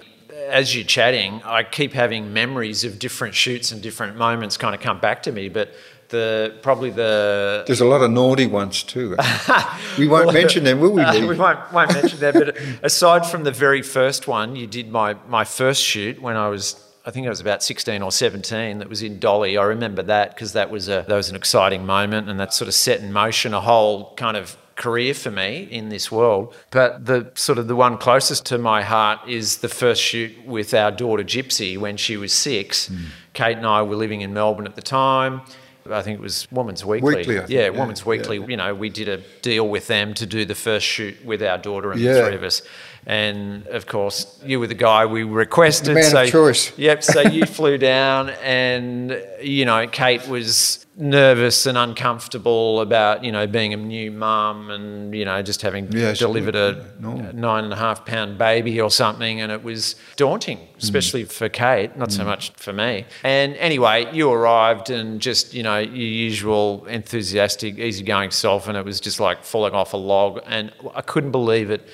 As 0.49 0.75
you're 0.75 0.84
chatting, 0.86 1.41
I 1.45 1.63
keep 1.63 1.93
having 1.93 2.34
memories 2.34 2.84
of 2.84 2.99
different 2.99 3.34
shoots 3.36 3.71
and 3.71 3.82
different 3.82 4.17
moments 4.17 4.57
kind 4.57 4.75
of 4.75 4.82
come 4.82 4.99
back 4.99 5.23
to 5.23 5.32
me, 5.32 5.49
but 5.49 5.73
the 6.12 6.53
probably 6.62 6.91
the 6.91 7.64
There's 7.66 7.82
a 7.82 7.86
lot 7.86 8.01
of 8.01 8.12
naughty 8.12 8.45
ones 8.45 8.84
too. 8.84 9.18
we 9.97 10.07
won't 10.07 10.34
mention 10.34 10.64
them, 10.64 10.80
will 10.80 10.91
we? 10.91 11.01
Uh, 11.01 11.28
we 11.28 11.38
won't, 11.38 11.74
won't 11.74 11.93
mention 11.93 12.20
them. 12.20 12.34
but 12.34 12.57
aside 12.84 13.26
from 13.26 13.43
the 13.43 13.51
very 13.51 13.82
first 13.82 14.28
one, 14.28 14.55
you 14.55 14.68
did 14.68 14.91
my, 14.91 15.16
my 15.28 15.43
first 15.43 15.84
shoot 15.84 16.22
when 16.22 16.36
I 16.36 16.49
was, 16.49 16.76
I 17.05 17.12
think 17.12 17.26
I 17.26 17.30
was 17.30 17.39
about 17.39 17.64
16 17.64 18.01
or 18.01 18.12
17, 18.12 18.80
that 18.80 18.89
was 18.89 19.01
in 19.01 19.20
Dolly. 19.20 19.57
I 19.57 19.64
remember 19.64 20.03
that 20.03 20.36
because 20.36 20.53
that 20.53 20.70
was 20.70 20.88
a 20.88 21.05
that 21.07 21.16
was 21.16 21.30
an 21.30 21.36
exciting 21.36 21.86
moment 21.86 22.30
and 22.30 22.39
that 22.39 22.53
sort 22.53 22.68
of 22.68 22.76
set 22.76 22.99
in 22.99 23.12
motion 23.12 23.53
a 23.53 23.62
whole 23.62 24.14
kind 24.16 24.38
of 24.38 24.57
career 24.76 25.14
for 25.14 25.30
me 25.30 25.68
in 25.70 25.89
this 25.89 26.12
world. 26.12 26.55
But 26.72 27.05
the 27.05 27.32
sort 27.36 27.59
of 27.59 27.68
the 27.68 27.76
one 27.76 27.97
closest 27.97 28.45
to 28.47 28.57
my 28.57 28.82
heart 28.82 29.20
is 29.28 29.57
the 29.57 29.70
first 29.70 30.01
shoot 30.01 30.32
with 30.45 30.74
our 30.74 30.91
daughter 30.91 31.24
Gypsy 31.24 31.78
when 31.78 31.97
she 31.97 32.18
was 32.18 32.34
six. 32.34 32.88
Hmm. 32.88 32.97
Kate 33.34 33.57
and 33.57 33.66
I 33.66 33.82
were 33.84 33.95
living 33.95 34.22
in 34.22 34.34
Melbourne 34.34 34.66
at 34.66 34.76
the 34.76 34.82
time. 34.82 35.41
I 35.89 36.01
think 36.01 36.19
it 36.19 36.21
was 36.21 36.47
Woman's 36.51 36.86
Weekly. 36.86 37.15
Weekly, 37.15 37.36
yeah, 37.36 37.45
yeah, 37.47 37.69
Woman's 37.69 38.05
Weekly. 38.05 38.38
yeah. 38.38 38.47
You 38.47 38.57
know, 38.57 38.75
we 38.75 38.89
did 38.89 39.07
a 39.07 39.17
deal 39.41 39.67
with 39.67 39.88
them 39.88 40.13
to 40.15 40.25
do 40.25 40.45
the 40.45 40.55
first 40.55 40.86
shoot 40.86 41.23
with 41.25 41.41
our 41.41 41.57
daughter 41.57 41.91
and 41.91 42.01
the 42.01 42.13
three 42.25 42.36
of 42.36 42.43
us. 42.43 42.61
And 43.05 43.65
of 43.67 43.87
course, 43.87 44.39
you 44.45 44.59
were 44.59 44.67
the 44.67 44.75
guy 44.75 45.05
we 45.05 45.23
requested. 45.23 45.95
Man 45.95 46.05
of 46.05 46.11
so, 46.11 46.25
choice. 46.27 46.77
Yep. 46.77 47.03
So 47.03 47.21
you 47.31 47.45
flew 47.45 47.77
down, 47.77 48.29
and 48.43 49.21
you 49.41 49.65
know, 49.65 49.87
Kate 49.87 50.27
was 50.27 50.85
nervous 50.97 51.65
and 51.65 51.77
uncomfortable 51.77 52.79
about 52.81 53.23
you 53.23 53.31
know 53.31 53.47
being 53.47 53.73
a 53.73 53.77
new 53.77 54.11
mum 54.11 54.69
and 54.69 55.15
you 55.15 55.25
know 55.25 55.41
just 55.41 55.61
having 55.61 55.91
Yeah, 55.91 56.13
delivered 56.13 56.55
a 56.55 56.85
normal. 56.99 57.33
nine 57.33 57.63
and 57.63 57.73
a 57.73 57.77
half 57.77 58.05
pound 58.05 58.37
baby 58.37 58.79
or 58.79 58.91
something, 58.91 59.41
and 59.41 59.51
it 59.51 59.63
was 59.63 59.95
daunting, 60.15 60.59
mm. 60.59 60.83
especially 60.83 61.23
for 61.23 61.49
Kate, 61.49 61.97
not 61.97 62.11
so 62.11 62.23
mm. 62.23 62.27
much 62.27 62.51
for 62.51 62.71
me. 62.71 63.05
And 63.23 63.55
anyway, 63.55 64.13
you 64.13 64.31
arrived 64.31 64.91
and 64.91 65.19
just 65.19 65.53
you 65.53 65.63
know 65.63 65.79
your 65.79 65.95
usual 65.95 66.85
enthusiastic, 66.85 67.79
easygoing 67.79 68.31
self, 68.31 68.67
and 68.67 68.77
it 68.77 68.85
was 68.85 68.99
just 68.99 69.19
like 69.19 69.43
falling 69.43 69.73
off 69.73 69.93
a 69.93 69.97
log, 69.97 70.41
and 70.45 70.71
I 70.93 71.01
couldn't 71.01 71.31
believe 71.31 71.71
it. 71.71 71.87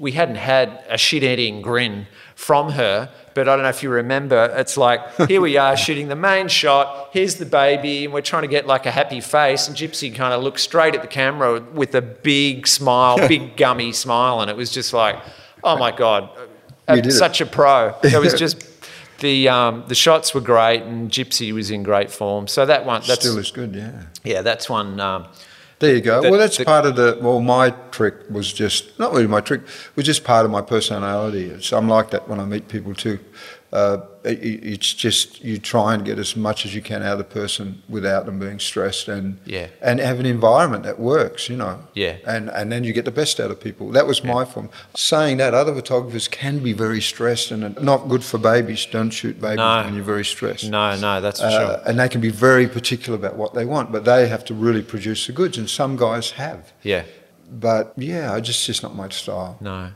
We 0.00 0.12
hadn't 0.12 0.36
had 0.36 0.82
a 0.88 0.98
shit-eating 0.98 1.60
grin 1.62 2.06
from 2.34 2.70
her, 2.70 3.10
but 3.34 3.48
I 3.48 3.54
don't 3.54 3.62
know 3.62 3.68
if 3.68 3.82
you 3.82 3.90
remember. 3.90 4.52
It's 4.56 4.76
like 4.76 5.00
here 5.28 5.42
we 5.42 5.58
are 5.58 5.76
shooting 5.76 6.08
the 6.08 6.16
main 6.16 6.48
shot. 6.48 7.10
Here's 7.12 7.36
the 7.36 7.44
baby, 7.44 8.06
and 8.06 8.14
we're 8.14 8.22
trying 8.22 8.42
to 8.42 8.48
get 8.48 8.66
like 8.66 8.86
a 8.86 8.90
happy 8.90 9.20
face. 9.20 9.68
And 9.68 9.76
Gypsy 9.76 10.12
kind 10.14 10.32
of 10.32 10.42
looked 10.42 10.60
straight 10.60 10.94
at 10.94 11.02
the 11.02 11.08
camera 11.08 11.60
with 11.60 11.94
a 11.94 12.00
big 12.00 12.66
smile, 12.66 13.28
big 13.28 13.58
gummy 13.58 13.92
smile, 13.92 14.40
and 14.40 14.50
it 14.50 14.56
was 14.56 14.72
just 14.72 14.92
like, 14.92 15.16
oh 15.62 15.76
my 15.76 15.94
god, 15.94 16.30
did 16.88 17.06
it. 17.06 17.12
such 17.12 17.40
a 17.42 17.46
pro. 17.46 17.94
It 18.02 18.18
was 18.18 18.34
just 18.44 18.66
the 19.20 19.48
um, 19.48 19.84
the 19.86 19.94
shots 19.94 20.34
were 20.34 20.40
great, 20.40 20.82
and 20.82 21.10
Gypsy 21.10 21.52
was 21.52 21.70
in 21.70 21.82
great 21.82 22.10
form. 22.10 22.46
So 22.48 22.66
that 22.66 22.84
one, 22.84 23.02
that's 23.06 23.20
Still 23.20 23.38
is 23.38 23.50
good, 23.50 23.74
yeah. 23.74 24.02
yeah, 24.24 24.42
that's 24.42 24.68
one. 24.68 24.98
Um, 24.98 25.28
There 25.80 25.94
you 25.94 26.00
go. 26.02 26.22
The- 26.22 26.30
well, 26.30 26.38
that's 26.38 26.58
the- 26.58 26.64
part 26.64 26.86
of 26.86 26.94
the. 26.96 27.18
Well, 27.20 27.40
my 27.40 27.70
trick 27.90 28.14
was 28.30 28.52
just 28.52 28.98
not 28.98 29.12
really 29.12 29.26
my 29.26 29.40
trick. 29.40 29.62
It 29.62 29.96
was 29.96 30.06
just 30.06 30.22
part 30.24 30.44
of 30.44 30.50
my 30.52 30.60
personality. 30.62 31.46
It's, 31.46 31.72
I'm 31.72 31.88
like 31.88 32.10
that 32.10 32.28
when 32.28 32.38
I 32.38 32.44
meet 32.44 32.68
people 32.68 32.94
too. 32.94 33.18
Uh, 33.72 33.98
it, 34.24 34.38
it's 34.74 34.92
just 34.92 35.44
you 35.44 35.56
try 35.56 35.94
and 35.94 36.04
get 36.04 36.18
as 36.18 36.34
much 36.34 36.66
as 36.66 36.74
you 36.74 36.82
can 36.82 37.02
out 37.04 37.12
of 37.12 37.18
the 37.18 37.24
person 37.40 37.80
without 37.88 38.26
them 38.26 38.38
being 38.40 38.58
stressed, 38.58 39.06
and 39.08 39.38
Yeah. 39.44 39.68
and 39.80 40.00
have 40.00 40.18
an 40.18 40.26
environment 40.26 40.82
that 40.82 40.98
works. 40.98 41.48
You 41.48 41.56
know. 41.56 41.78
Yeah. 41.94 42.16
And 42.26 42.50
and 42.50 42.72
then 42.72 42.82
you 42.82 42.92
get 42.92 43.04
the 43.04 43.12
best 43.12 43.38
out 43.38 43.50
of 43.52 43.60
people. 43.60 43.92
That 43.92 44.06
was 44.08 44.24
my 44.24 44.44
form. 44.44 44.70
Saying 44.96 45.36
that, 45.38 45.54
other 45.54 45.72
photographers 45.74 46.26
can 46.28 46.58
be 46.58 46.72
very 46.72 47.00
stressed 47.00 47.52
and 47.52 47.80
not 47.80 48.08
good 48.08 48.24
for 48.24 48.38
babies. 48.38 48.86
Don't 48.90 49.10
shoot 49.10 49.40
babies 49.40 49.58
No. 49.58 49.82
when 49.84 49.94
you're 49.94 50.02
very 50.14 50.24
stressed. 50.24 50.68
no, 50.68 50.96
no, 50.96 51.20
that's 51.20 51.40
for 51.40 51.46
Uh, 51.46 51.50
sure. 51.66 51.80
And 51.86 51.98
they 52.00 52.08
can 52.08 52.20
be 52.20 52.30
very 52.30 52.66
particular 52.66 53.16
about 53.16 53.36
what 53.36 53.54
they 53.54 53.64
want, 53.64 53.92
but 53.92 54.04
they 54.04 54.26
have 54.28 54.44
to 54.46 54.54
really 54.54 54.82
produce 54.82 55.26
the 55.26 55.32
goods, 55.32 55.56
and 55.58 55.70
some 55.70 55.96
guys 55.96 56.32
have. 56.32 56.72
Yeah. 56.82 57.04
But 57.48 57.92
yeah, 57.96 58.32
I 58.36 58.40
just 58.40 58.66
just 58.66 58.82
not 58.82 58.94
my 58.96 59.08
style. 59.10 59.56
No, 59.60 59.90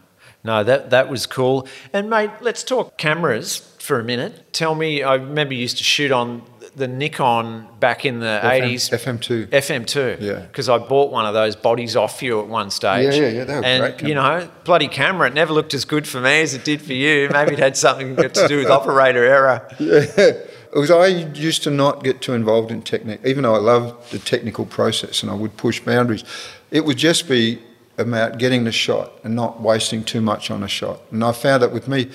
no, 0.44 0.62
that 0.62 0.90
that 0.90 1.08
was 1.08 1.26
cool. 1.26 1.66
And 1.92 2.10
mate, 2.10 2.30
let's 2.40 2.62
talk 2.62 2.96
cameras 2.98 3.56
for 3.78 3.98
a 3.98 4.04
minute. 4.04 4.52
Tell 4.52 4.74
me, 4.74 5.02
I 5.02 5.14
remember 5.14 5.54
you 5.54 5.60
used 5.60 5.78
to 5.78 5.84
shoot 5.84 6.12
on 6.12 6.42
the 6.76 6.88
Nikon 6.88 7.68
back 7.80 8.04
in 8.04 8.20
the 8.20 8.40
eighties. 8.50 8.90
FM2. 8.90 9.48
FM2. 9.48 10.20
Yeah. 10.20 10.40
Because 10.40 10.68
I 10.68 10.78
bought 10.78 11.10
one 11.10 11.24
of 11.24 11.34
those 11.34 11.56
bodies 11.56 11.96
off 11.96 12.22
you 12.22 12.40
at 12.40 12.48
one 12.48 12.70
stage. 12.70 13.14
Yeah, 13.14 13.22
yeah, 13.22 13.28
yeah, 13.28 13.44
they 13.44 13.54
were 13.54 13.64
and, 13.64 13.98
great 13.98 14.08
you 14.08 14.14
know, 14.14 14.50
bloody 14.64 14.88
camera, 14.88 15.28
it 15.28 15.34
never 15.34 15.52
looked 15.52 15.72
as 15.74 15.84
good 15.84 16.06
for 16.06 16.20
me 16.20 16.42
as 16.42 16.54
it 16.54 16.64
did 16.64 16.82
for 16.82 16.92
you. 16.92 17.28
Maybe 17.32 17.52
it 17.52 17.58
had 17.58 17.76
something 17.76 18.16
to 18.16 18.48
do 18.48 18.58
with 18.58 18.70
operator 18.70 19.24
error. 19.24 19.68
It 20.74 20.80
was 20.80 20.90
I 20.90 21.06
used 21.06 21.62
to 21.62 21.70
not 21.70 22.02
get 22.02 22.20
too 22.20 22.32
involved 22.32 22.72
in 22.72 22.82
technique, 22.82 23.20
even 23.24 23.44
though 23.44 23.54
I 23.54 23.58
loved 23.58 24.10
the 24.10 24.18
technical 24.18 24.66
process 24.66 25.22
and 25.22 25.30
I 25.30 25.34
would 25.34 25.56
push 25.56 25.78
boundaries. 25.78 26.24
It 26.72 26.84
would 26.84 26.96
just 26.96 27.28
be 27.28 27.62
about 27.98 28.38
getting 28.38 28.64
the 28.64 28.72
shot 28.72 29.12
and 29.24 29.34
not 29.34 29.60
wasting 29.60 30.04
too 30.04 30.20
much 30.20 30.50
on 30.50 30.62
a 30.62 30.68
shot. 30.68 31.00
And 31.10 31.22
I 31.24 31.32
found 31.32 31.62
that 31.62 31.72
with 31.72 31.88
me, 31.88 32.10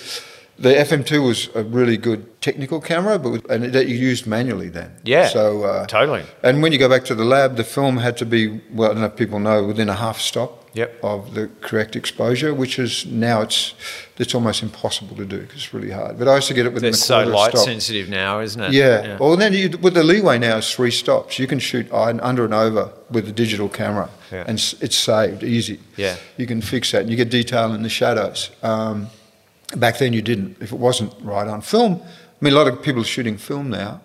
the 0.57 0.73
FM2 0.73 1.25
was 1.25 1.49
a 1.55 1.63
really 1.63 1.95
good 1.95 2.41
technical 2.41 2.81
camera, 2.81 3.17
but 3.17 3.49
and 3.49 3.65
that 3.73 3.87
you 3.87 3.95
used 3.95 4.27
manually 4.27 4.67
then. 4.67 4.91
Yeah, 5.03 5.27
So 5.29 5.63
uh, 5.63 5.85
totally. 5.87 6.23
And 6.43 6.61
when 6.61 6.73
you 6.73 6.77
go 6.79 6.89
back 6.89 7.05
to 7.05 7.15
the 7.15 7.23
lab, 7.23 7.55
the 7.55 7.63
film 7.63 7.97
had 7.97 8.17
to 8.17 8.25
be 8.25 8.61
well. 8.73 8.91
I 8.91 8.93
don't 8.93 9.01
know 9.01 9.07
if 9.07 9.15
people 9.15 9.39
know 9.39 9.63
within 9.63 9.87
a 9.87 9.95
half 9.95 10.19
stop. 10.19 10.58
Yep. 10.73 10.99
of 11.03 11.33
the 11.33 11.49
correct 11.61 11.95
exposure, 11.95 12.53
which 12.53 12.77
is 12.77 13.05
now 13.07 13.41
it's 13.41 13.73
it's 14.19 14.35
almost 14.35 14.61
impossible 14.61 15.15
to 15.15 15.25
do 15.25 15.39
because 15.41 15.55
it's 15.55 15.73
really 15.73 15.89
hard. 15.91 16.19
But 16.19 16.27
I 16.27 16.35
used 16.35 16.47
to 16.49 16.53
get 16.53 16.65
it 16.67 16.73
within 16.73 16.93
a 16.93 16.97
so 16.97 17.15
quarter 17.15 17.31
a 17.31 17.35
light 17.35 17.51
stop. 17.53 17.65
sensitive 17.65 18.07
now, 18.09 18.39
isn't 18.39 18.61
it? 18.61 18.73
Yeah. 18.73 19.17
Well, 19.17 19.35
then 19.35 19.53
you, 19.53 19.69
with 19.81 19.93
the 19.95 20.03
leeway 20.03 20.37
now 20.37 20.57
is 20.57 20.71
three 20.71 20.91
stops. 20.91 21.39
You 21.39 21.47
can 21.47 21.59
shoot 21.59 21.91
under 21.91 22.45
and 22.45 22.53
over 22.53 22.91
with 23.09 23.27
a 23.27 23.31
digital 23.31 23.67
camera, 23.69 24.09
Yeah. 24.31 24.43
and 24.47 24.57
it's 24.81 24.95
saved 24.97 25.43
easy. 25.43 25.79
Yeah. 25.97 26.17
You 26.37 26.45
can 26.45 26.61
fix 26.61 26.91
that, 26.91 27.01
and 27.01 27.09
you 27.09 27.15
get 27.17 27.29
detail 27.31 27.73
in 27.73 27.81
the 27.81 27.89
shadows. 27.89 28.51
Um, 28.61 29.07
back 29.75 29.97
then, 29.97 30.13
you 30.13 30.21
didn't. 30.21 30.57
If 30.61 30.71
it 30.71 30.77
wasn't 30.79 31.13
right 31.23 31.47
on 31.47 31.61
film, 31.61 32.01
I 32.03 32.45
mean, 32.45 32.53
a 32.53 32.55
lot 32.55 32.67
of 32.67 32.81
people 32.83 33.01
are 33.01 33.05
shooting 33.05 33.37
film 33.37 33.69
now, 33.69 34.01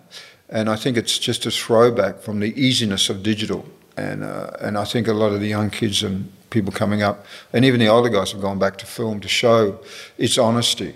and 0.49 0.71
I 0.71 0.77
think 0.77 0.97
it's 0.97 1.19
just 1.19 1.45
a 1.47 1.51
throwback 1.51 2.21
from 2.23 2.41
the 2.41 2.53
easiness 2.61 3.11
of 3.11 3.23
digital. 3.23 3.65
And 3.97 4.25
uh, 4.25 4.51
and 4.61 4.77
I 4.79 4.85
think 4.85 5.09
a 5.09 5.13
lot 5.13 5.33
of 5.33 5.41
the 5.41 5.49
young 5.49 5.71
kids 5.71 6.03
and 6.03 6.33
people 6.55 6.73
coming 6.73 7.03
up, 7.03 7.27
and 7.53 7.65
even 7.65 7.81
the 7.81 7.89
older 7.89 8.09
guys, 8.09 8.33
have 8.33 8.41
gone 8.41 8.59
back 8.59 8.79
to 8.79 8.87
film 8.87 9.21
to 9.21 9.29
show 9.29 9.79
its 10.17 10.39
honesty. 10.39 10.95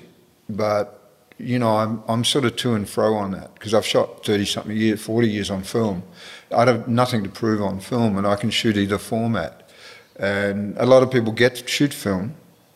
But 0.48 0.94
you 1.38 1.58
know, 1.58 1.76
I'm, 1.76 2.02
I'm 2.08 2.24
sort 2.24 2.44
of 2.44 2.56
to 2.56 2.74
and 2.74 2.88
fro 2.88 3.14
on 3.14 3.30
that 3.32 3.54
because 3.54 3.74
I've 3.74 3.86
shot 3.86 4.24
30 4.24 4.44
something 4.44 4.76
years, 4.76 5.00
40 5.00 5.28
years 5.28 5.50
on 5.50 5.62
film. 5.62 6.02
I 6.50 6.64
have 6.64 6.88
nothing 6.88 7.22
to 7.22 7.30
prove 7.30 7.62
on 7.62 7.78
film 7.78 8.16
and 8.18 8.26
I 8.26 8.34
can 8.34 8.50
shoot 8.50 8.76
either 8.76 8.98
format. 8.98 9.70
And 10.18 10.76
a 10.78 10.86
lot 10.86 11.04
of 11.04 11.12
people 11.12 11.32
get 11.32 11.54
to 11.56 11.68
shoot 11.68 11.94
film, 11.94 12.34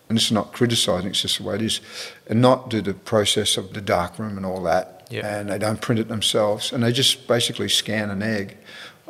and 0.09 0.17
it's 0.17 0.31
not 0.31 0.53
criticising, 0.53 1.11
it's 1.11 1.23
just 1.23 1.39
the 1.39 1.45
way 1.45 1.57
it 1.57 1.63
is, 1.63 1.81
and 2.29 2.41
not 2.41 2.71
do 2.71 2.81
the 2.81 2.95
process 2.95 3.57
of 3.57 3.73
the 3.73 3.81
dark 3.81 4.19
room 4.19 4.37
and 4.37 4.47
all 4.47 4.63
that. 4.63 5.09
Yeah. 5.11 5.27
And 5.27 5.49
they 5.49 5.59
don't 5.59 5.81
print 5.81 5.99
it 5.99 6.09
themselves 6.09 6.73
and 6.73 6.83
they 6.83 6.93
just 6.93 7.27
basically 7.27 7.69
scan 7.69 8.11
an 8.11 8.23
egg 8.23 8.57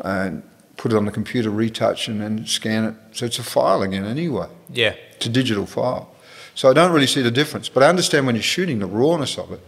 and 0.03 0.43
put 0.83 0.93
it 0.93 0.97
on 0.97 1.05
the 1.05 1.13
computer, 1.13 1.49
retouch, 1.49 2.09
and 2.09 2.21
then 2.21 2.45
scan 2.45 2.85
it. 2.85 2.95
So 3.13 3.25
it's 3.25 3.39
a 3.39 3.45
file 3.45 3.83
again 3.83 4.05
anyway. 4.05 4.49
Yeah. 4.69 4.97
It's 5.15 5.27
a 5.27 5.29
digital 5.29 5.65
file. 5.65 6.13
So 6.57 6.69
I 6.69 6.73
don't 6.73 6.91
really 6.91 7.07
see 7.07 7.23
the 7.23 7.31
difference. 7.31 7.69
But 7.69 7.85
I 7.85 7.89
understand 7.89 8.27
when 8.27 8.35
you're 8.35 8.43
shooting 8.43 8.81
the 8.81 8.87
rawness 8.87 9.39
of 9.39 9.53
it, 9.53 9.61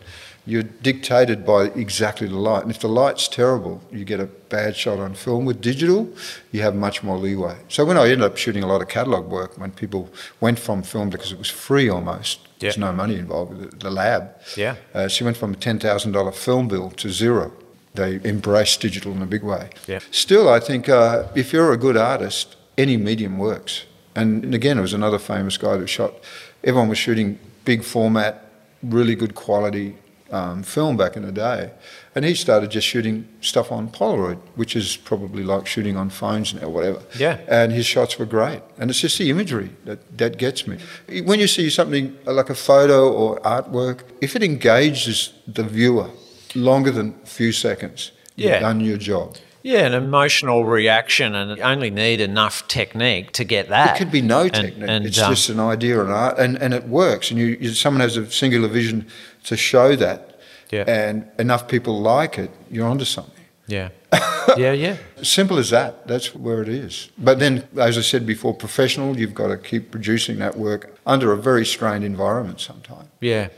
you're 0.45 0.65
dictated 0.65 1.47
by 1.47 1.67
exactly 1.67 2.27
the 2.27 2.37
light. 2.37 2.62
And 2.62 2.71
if 2.73 2.81
the 2.81 2.89
light's 2.89 3.29
terrible, 3.29 3.81
you 3.93 4.05
get 4.05 4.19
a 4.19 4.27
bad 4.27 4.75
shot 4.75 4.99
on 4.99 5.15
film. 5.15 5.45
With 5.45 5.61
digital, 5.61 6.09
you 6.51 6.62
have 6.62 6.75
much 6.75 7.05
more 7.05 7.17
leeway. 7.17 7.59
So 7.69 7.85
when 7.85 7.97
I 7.97 8.03
ended 8.03 8.23
up 8.23 8.37
shooting 8.37 8.65
a 8.65 8.67
lot 8.67 8.83
of 8.83 8.89
catalogue 8.89 9.31
work, 9.31 9.57
when 9.57 9.71
people 9.71 10.11
went 10.41 10.59
from 10.59 10.83
film 10.83 11.11
because 11.11 11.31
it 11.31 11.39
was 11.39 11.49
free 11.49 11.89
almost, 11.89 12.41
there's 12.59 12.77
no 12.77 12.93
money 12.93 13.15
involved 13.15 13.53
with 13.53 13.73
it, 13.73 13.81
the 13.81 13.91
lab. 13.91 14.31
Yeah. 14.57 14.75
Uh, 14.93 15.07
she 15.07 15.23
went 15.23 15.37
from 15.37 15.55
a 15.55 15.57
$10,000 15.57 16.35
film 16.35 16.67
bill 16.67 16.91
to 16.91 17.09
zero. 17.09 17.53
They 17.95 18.20
embrace 18.24 18.76
digital 18.76 19.12
in 19.12 19.22
a 19.22 19.26
big 19.26 19.42
way. 19.42 19.70
Yeah. 19.86 20.01
Still, 20.11 20.49
I 20.49 20.61
think 20.61 20.88
uh, 20.88 21.28
if 21.34 21.53
you're 21.53 21.72
a 21.72 21.76
good 21.76 21.97
artist, 21.97 22.57
any 22.76 22.97
medium 22.97 23.38
works. 23.38 23.84
And, 24.16 24.45
and 24.45 24.55
again, 24.55 24.78
it 24.78 24.82
was 24.82 24.92
another 24.92 25.18
famous 25.18 25.57
guy 25.57 25.76
who 25.76 25.86
shot. 25.86 26.14
Everyone 26.62 26.88
was 26.88 26.99
shooting 26.99 27.38
big 27.64 27.84
format, 27.84 28.51
really 28.82 29.14
good 29.14 29.34
quality 29.34 29.97
um, 30.30 30.62
film 30.62 30.97
back 30.97 31.16
in 31.16 31.24
the 31.24 31.32
day, 31.32 31.70
and 32.14 32.24
he 32.24 32.34
started 32.34 32.70
just 32.70 32.86
shooting 32.86 33.28
stuff 33.40 33.70
on 33.70 33.88
Polaroid, 33.88 34.38
which 34.57 34.74
is 34.74 34.97
probably 34.97 35.45
like 35.45 35.66
shooting 35.66 35.97
on 35.97 36.11
phones 36.11 36.55
now, 36.55 36.68
whatever. 36.68 37.03
Yeah. 37.16 37.38
And 37.47 37.72
his 37.72 37.86
shots 37.86 38.18
were 38.18 38.26
great, 38.26 38.62
and 38.78 38.90
it's 38.90 39.01
just 39.01 39.18
the 39.18 39.30
imagery 39.30 39.70
that 39.84 40.18
that 40.18 40.36
gets 40.36 40.66
me. 40.66 40.78
When 41.24 41.38
you 41.38 41.47
see 41.47 41.70
something 41.70 42.16
like 42.24 42.51
a 42.51 42.55
photo 42.55 43.12
or 43.12 43.40
artwork, 43.40 44.01
if 44.20 44.34
it 44.34 44.42
engages 44.42 45.32
the 45.47 45.62
viewer 45.62 46.11
longer 46.55 46.91
than 46.91 47.15
a 47.23 47.27
few 47.27 47.53
seconds, 47.53 48.13
Yeah. 48.37 48.53
you've 48.53 48.61
done 48.61 48.81
your 48.81 48.97
job. 48.99 49.37
Yeah, 49.63 49.87
an 49.87 49.95
emotional 49.95 50.65
reaction, 50.67 51.35
and 51.35 51.57
you 51.57 51.63
only 51.63 51.89
need 51.91 52.21
enough 52.21 52.69
technique 52.69 53.33
to 53.33 53.45
get 53.45 53.71
that. 53.71 53.97
It 53.97 53.99
could 53.99 54.11
be 54.13 54.21
no 54.21 54.43
And- 54.43 54.53
technique. 54.53 54.85
and, 54.89 55.07
it's 55.07 55.19
um, 55.23 55.31
just 55.33 55.49
an 55.49 55.59
idea 55.59 56.01
and 56.03 56.11
art, 56.11 56.39
and, 56.39 56.61
and 56.61 56.75
it 56.75 56.87
works. 56.87 57.31
And 57.31 57.41
you, 57.41 57.57
you, 57.61 57.71
someone 57.73 58.03
has 58.03 58.19
a 58.19 58.31
singular 58.31 58.69
vision 58.69 59.07
to 59.45 59.57
show 59.57 59.97
that, 59.97 60.39
Yeah. 60.71 60.85
and 60.87 61.25
enough 61.39 61.67
people 61.67 61.99
like 62.03 62.39
it, 62.39 62.51
you're 62.71 62.87
onto 62.87 63.07
something. 63.07 63.33
yeah, 63.67 63.89
yeah, 64.59 64.73
yeah. 64.73 64.97
Simple 65.23 65.57
as 65.57 65.71
that. 65.71 66.07
That's 66.07 66.35
where 66.35 66.61
it 66.61 66.69
is. 66.69 67.09
But 67.17 67.39
then, 67.39 67.65
as 67.79 67.97
I 67.97 68.03
said 68.03 68.27
before, 68.27 68.53
professional, 68.55 69.17
you've 69.19 69.33
got 69.35 69.49
to 69.49 69.57
keep 69.57 69.91
producing 69.91 70.39
that 70.41 70.59
work 70.59 70.95
under 71.07 71.33
a 71.33 71.39
very 71.39 71.65
strained 71.65 72.05
environment 72.05 72.61
sometimes. 72.61 73.09
Yeah. 73.21 73.49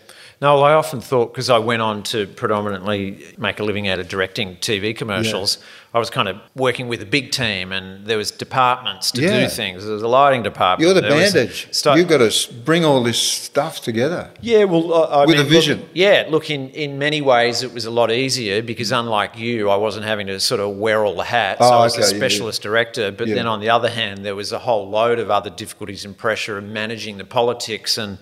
No, 0.41 0.61
I 0.61 0.75
often 0.75 1.01
thought 1.01 1.33
because 1.33 1.49
I 1.49 1.59
went 1.59 1.81
on 1.81 2.03
to 2.05 2.27
predominantly 2.27 3.25
make 3.39 3.59
a 3.59 3.65
living 3.65 3.89
out 3.89 3.99
of 3.99 4.09
directing 4.09 4.57
TV 4.57 4.95
commercials, 4.95 5.59
I 5.97 5.99
was 5.99 6.11
kind 6.11 6.29
of 6.29 6.37
working 6.55 6.89
with 6.89 7.01
a 7.01 7.07
big 7.07 7.31
team, 7.31 7.73
and 7.73 8.07
there 8.07 8.19
was 8.19 8.31
departments 8.31 9.11
to 9.13 9.23
Yeah. 9.23 9.41
do 9.41 9.49
things. 9.49 9.83
There 9.83 9.95
was 9.95 10.03
a 10.03 10.09
lighting 10.09 10.43
department. 10.43 10.83
You're 10.85 10.93
the 10.93 11.09
bandage. 11.09 11.69
Start- 11.73 11.97
You've 11.99 12.07
got 12.09 12.19
to 12.19 12.53
bring 12.53 12.85
all 12.85 13.03
this 13.03 13.19
stuff 13.19 13.81
together. 13.81 14.29
Yeah, 14.43 14.65
well, 14.65 14.93
I, 14.93 15.23
I 15.23 15.25
With 15.25 15.39
mean, 15.39 15.47
a 15.47 15.49
vision. 15.49 15.79
Look, 15.79 15.89
yeah, 15.95 16.27
look, 16.29 16.51
in, 16.51 16.69
in 16.85 16.99
many 16.99 17.23
ways, 17.23 17.63
it 17.63 17.73
was 17.73 17.87
a 17.87 17.91
lot 17.91 18.13
easier 18.13 18.61
because 18.61 18.93
unlike 18.93 19.39
you, 19.39 19.71
I 19.71 19.77
wasn't 19.77 20.05
having 20.05 20.27
to 20.27 20.39
sort 20.39 20.61
of 20.61 20.77
wear 20.77 21.03
all 21.03 21.17
the 21.17 21.25
hats. 21.25 21.61
Oh, 21.63 21.71
I 21.79 21.85
was 21.85 21.95
okay, 21.95 22.03
a 22.03 22.07
yeah, 22.09 22.13
yeah. 22.13 22.19
specialist 22.19 22.61
director. 22.61 23.11
But 23.11 23.29
Yeah. 23.29 23.37
then 23.37 23.47
on 23.47 23.61
the 23.61 23.71
other 23.71 23.89
hand, 23.89 24.23
there 24.23 24.37
was 24.37 24.53
a 24.53 24.59
whole 24.59 24.91
load 24.91 25.19
of 25.19 25.31
other 25.31 25.49
difficulties 25.49 26.05
and 26.05 26.15
pressure 26.15 26.59
and 26.59 26.75
managing 26.75 27.17
the 27.17 27.25
politics 27.25 27.97
and 27.97 28.19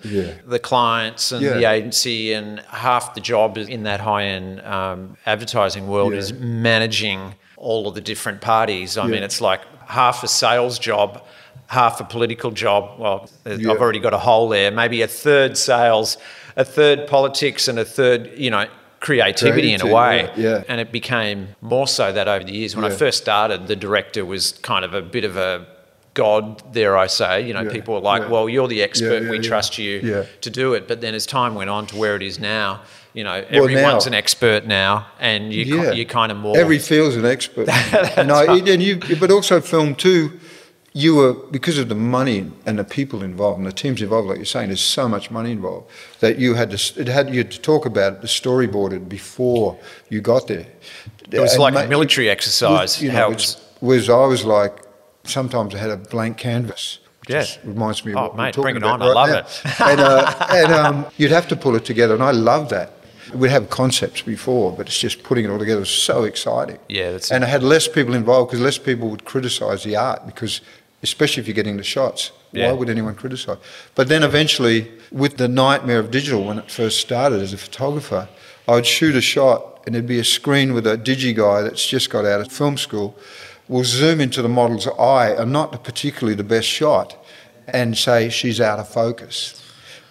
the 0.47 0.59
clients 0.59 1.33
and 1.33 1.45
the 1.45 1.69
agency. 1.69 2.31
And 2.31 2.61
half 2.69 3.15
the 3.15 3.21
job 3.21 3.57
in 3.57 3.83
that 3.83 3.99
high 3.99 4.27
end 4.27 4.61
um, 4.61 5.17
advertising 5.25 5.89
world 5.89 6.13
is 6.13 6.31
managing 6.31 7.35
all 7.69 7.87
of 7.87 7.93
the 7.95 8.01
different 8.11 8.39
parties. 8.41 8.97
I 8.97 9.07
mean, 9.07 9.23
it's 9.23 9.41
like 9.41 9.61
half 9.87 10.23
a 10.23 10.27
sales 10.27 10.77
job. 10.79 11.09
Half 11.67 11.99
a 11.99 12.03
political 12.03 12.51
job. 12.51 12.99
Well, 12.99 13.27
Yeah. 13.45 13.71
I've 13.71 13.81
already 13.81 13.99
got 14.07 14.13
a 14.13 14.19
hole 14.19 14.47
there. 14.49 14.69
Maybe 14.71 15.01
a 15.01 15.07
third 15.07 15.57
sales, 15.57 16.17
a 16.55 16.63
third 16.63 17.07
politics, 17.07 17.67
and 17.67 17.79
a 17.79 17.85
third, 17.85 18.29
you 18.37 18.51
know, 18.51 18.65
creativity 18.99 19.73
in 19.73 19.81
a 19.81 19.87
way. 19.99 20.29
yeah, 20.35 20.49
yeah. 20.49 20.63
And 20.69 20.79
it 20.79 20.91
became 20.91 21.39
more 21.61 21.87
so 21.87 22.11
that 22.11 22.27
over 22.27 22.43
the 22.45 22.51
years. 22.53 22.75
When 22.75 22.85
I 22.85 22.91
first 22.91 23.17
started, 23.17 23.65
the 23.67 23.75
director 23.75 24.23
was 24.25 24.51
kind 24.61 24.85
of 24.85 24.93
a 24.93 25.01
bit 25.01 25.23
of 25.25 25.37
a 25.37 25.65
god, 26.13 26.43
dare 26.71 26.95
I 27.05 27.07
say. 27.07 27.41
You 27.47 27.53
know, 27.55 27.61
Yeah, 27.63 27.71
people 27.77 27.95
were 27.95 27.99
like, 28.13 28.21
yeah. 28.23 28.29
well, 28.33 28.47
you're 28.47 28.67
the 28.67 28.81
expert. 28.83 29.23
yeah, 29.23 29.29
we 29.31 29.37
yeah. 29.37 29.49
trust 29.51 29.77
you 29.79 29.99
Yeah. 30.03 30.23
to 30.41 30.49
do 30.51 30.75
it. 30.75 30.87
But 30.87 31.01
then 31.01 31.13
as 31.15 31.25
time 31.25 31.55
went 31.55 31.69
on 31.71 31.87
to 31.87 31.95
where 31.97 32.15
it 32.15 32.21
is 32.23 32.39
now, 32.39 32.81
you 33.15 33.23
know, 33.23 33.43
Well, 33.51 33.63
everyone's 33.63 34.05
now- 34.05 34.09
an 34.09 34.13
expert 34.13 34.67
now, 34.67 35.07
and 35.19 35.51
you, 35.53 35.63
Yeah. 35.81 35.91
you 35.93 36.05
kind 36.05 36.31
of 36.31 36.37
more. 36.37 36.55
Every 36.57 36.79
field's 36.79 37.15
an 37.15 37.25
expert. 37.25 37.67
no, 38.31 38.39
it- 38.55 38.69
and 38.69 38.83
you, 38.83 38.99
but 39.19 39.31
also 39.31 39.59
film 39.61 39.95
too. 39.95 40.21
You 40.97 41.15
were 41.15 41.33
because 41.51 41.77
of 41.77 41.89
the 41.89 41.95
money 41.95 42.39
and 42.65 42.79
the 42.79 42.83
people 42.85 43.21
involved 43.21 43.57
and 43.57 43.67
the 43.67 43.73
teams 43.73 44.01
involved. 44.01 44.29
Like 44.29 44.37
you're 44.37 44.45
saying, 44.45 44.67
there's 44.69 44.79
so 44.99 45.09
much 45.09 45.29
money 45.29 45.51
involved 45.51 45.89
that 46.21 46.37
you 46.39 46.53
had 46.53 46.69
to. 46.71 47.01
It 47.01 47.07
had 47.09 47.29
you 47.33 47.39
had 47.39 47.51
to 47.51 47.59
talk 47.59 47.85
about 47.85 48.13
it, 48.13 48.21
the 48.21 48.27
storyboard 48.27 48.93
it 48.93 49.09
before 49.09 49.77
you 50.09 50.21
got 50.21 50.47
there. 50.47 50.65
it 51.31 51.39
was 51.39 51.53
And 51.53 51.61
like 51.63 51.85
a 51.85 51.87
military 51.89 52.29
exercise. 52.29 53.01
you 53.01 53.09
know, 53.09 53.15
how 53.17 53.25
it 53.27 53.29
which 53.31 53.45
was, 53.81 54.07
was 54.07 54.09
I 54.09 54.25
was 54.25 54.45
like 54.45 54.73
sometimes 55.25 55.75
I 55.75 55.79
had 55.79 55.89
a 55.89 55.97
blank 55.97 56.37
canvas. 56.37 56.99
which 57.27 57.29
Yeah. 57.35 57.45
reminds 57.65 58.05
me 58.05 58.11
of 58.13 58.17
Oh, 58.17 58.21
what 58.21 58.31
we're 58.37 58.43
mate, 58.43 58.53
talking 58.53 58.61
bring 58.63 58.75
it 58.77 58.83
about 58.83 59.01
on, 59.01 59.09
I 59.09 59.13
love 59.21 59.29
now. 59.29 59.37
it. 59.39 59.81
and 59.81 59.99
uh, 59.99 60.47
and 60.59 60.73
um, 60.73 61.05
you'd 61.17 61.31
have 61.31 61.47
to 61.49 61.55
pull 61.57 61.75
it 61.75 61.83
together, 61.83 62.13
and 62.13 62.23
I 62.23 62.31
love 62.31 62.69
that. 62.69 62.91
We'd 63.33 63.51
have 63.51 63.69
concepts 63.69 64.21
before, 64.21 64.71
but 64.71 64.87
it's 64.87 64.99
just 64.99 65.23
putting 65.23 65.45
it 65.45 65.49
all 65.49 65.59
together 65.59 65.81
is 65.81 65.89
so 65.89 66.23
exciting. 66.23 66.77
Yeah, 66.89 67.11
that's 67.11 67.31
and 67.31 67.43
I 67.43 67.47
had 67.47 67.63
less 67.63 67.87
people 67.87 68.13
involved 68.13 68.51
because 68.51 68.61
less 68.63 68.77
people 68.77 69.09
would 69.09 69.25
criticise 69.25 69.83
the 69.83 69.95
art 69.95 70.25
because, 70.25 70.61
especially 71.03 71.41
if 71.41 71.47
you're 71.47 71.55
getting 71.55 71.77
the 71.77 71.83
shots, 71.83 72.31
Yeah. 72.51 72.67
why 72.71 72.77
would 72.77 72.89
anyone 72.89 73.15
criticise? 73.15 73.57
But 73.95 74.07
then 74.07 74.23
eventually, 74.23 74.91
with 75.11 75.37
the 75.37 75.47
nightmare 75.47 75.99
of 75.99 76.11
digital 76.11 76.43
when 76.43 76.59
it 76.59 76.69
first 76.71 76.99
started 77.01 77.41
as 77.41 77.51
a 77.53 77.57
photographer, 77.57 78.27
I 78.67 78.73
would 78.75 78.85
shoot 78.85 79.15
a 79.15 79.21
shot 79.21 79.81
and 79.85 79.93
there'd 79.95 80.07
be 80.07 80.19
a 80.19 80.23
screen 80.23 80.73
with 80.73 80.87
a 80.87 80.97
digi 80.97 81.35
guy 81.35 81.61
that's 81.61 81.85
just 81.85 82.09
got 82.09 82.25
out 82.25 82.41
of 82.41 82.51
film 82.51 82.77
school 82.77 83.15
will 83.67 83.83
zoom 83.83 84.21
into 84.21 84.41
the 84.41 84.49
model's 84.49 84.87
eye 84.87 85.29
and 85.29 85.51
not 85.51 85.83
particularly 85.83 86.35
the 86.35 86.43
best 86.43 86.67
shot 86.67 87.17
and 87.67 87.97
say 87.97 88.29
she's 88.29 88.61
out 88.61 88.77
of 88.79 88.87
focus. 88.87 89.61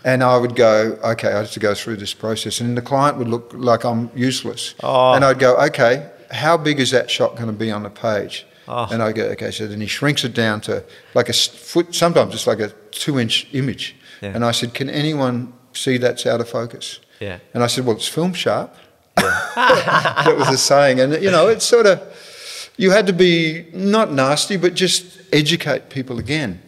And 0.04 0.22
I 0.22 0.36
would 0.36 0.54
go, 0.54 0.98
okay, 1.02 1.28
I 1.28 1.38
have 1.38 1.52
to 1.52 1.60
go 1.60 1.74
through 1.74 1.96
this 1.96 2.12
process. 2.12 2.60
And 2.60 2.76
the 2.76 2.82
client 2.82 3.16
would 3.16 3.28
look 3.28 3.52
like 3.54 3.84
I'm 3.84 4.10
useless. 4.14 4.74
Oh. 4.82 5.14
And 5.14 5.24
I'd 5.24 5.38
go, 5.38 5.56
okay, 5.56 6.10
how 6.30 6.58
big 6.58 6.78
is 6.78 6.90
that 6.90 7.10
shot 7.10 7.36
going 7.36 7.46
to 7.46 7.52
be 7.52 7.70
on 7.70 7.84
the 7.84 7.90
page? 7.90 8.46
Oh. 8.68 8.86
And 8.90 9.02
I 9.02 9.12
go, 9.12 9.24
okay, 9.30 9.50
so 9.50 9.66
then 9.66 9.80
he 9.80 9.86
shrinks 9.86 10.24
it 10.24 10.34
down 10.34 10.60
to 10.62 10.84
like 11.14 11.28
a 11.28 11.32
foot, 11.32 11.94
sometimes 11.94 12.34
it's 12.34 12.46
like 12.46 12.60
a 12.60 12.68
two 12.90 13.18
inch 13.18 13.46
image. 13.52 13.96
Yeah. 14.20 14.32
And 14.34 14.44
I 14.44 14.52
said, 14.52 14.74
can 14.74 14.90
anyone 14.90 15.52
see 15.72 15.96
that's 15.96 16.26
out 16.26 16.40
of 16.40 16.48
focus? 16.48 17.00
Yeah. 17.20 17.38
And 17.54 17.62
I 17.62 17.66
said, 17.66 17.86
well, 17.86 17.96
it's 17.96 18.08
film 18.08 18.34
sharp. 18.34 18.74
Yeah. 19.18 19.50
that 19.54 20.34
was 20.36 20.48
the 20.48 20.58
saying. 20.58 21.00
And, 21.00 21.22
you 21.22 21.30
know, 21.30 21.48
it's 21.48 21.64
sort 21.64 21.86
of, 21.86 22.70
you 22.76 22.90
had 22.90 23.06
to 23.06 23.12
be 23.12 23.66
not 23.72 24.12
nasty, 24.12 24.56
but 24.56 24.74
just 24.74 25.20
educate 25.32 25.88
people 25.90 26.18
again. 26.18 26.60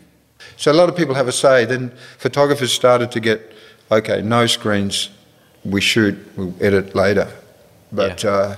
So 0.57 0.73
a 0.73 0.75
lot 0.75 0.89
of 0.89 0.97
people 0.97 1.15
have 1.15 1.29
a 1.29 1.33
say. 1.33 1.65
Then 1.65 1.91
photographers 2.19 2.73
started 2.73 3.11
to 3.13 3.21
get, 3.21 3.53
okay, 3.91 4.23
no 4.23 4.47
screens, 4.47 5.11
we 5.65 5.81
shoot, 5.81 6.17
we'll 6.37 6.55
edit 6.61 6.95
later. 6.95 7.29
But 7.93 8.23
Yeah. 8.25 8.31
uh, 8.31 8.57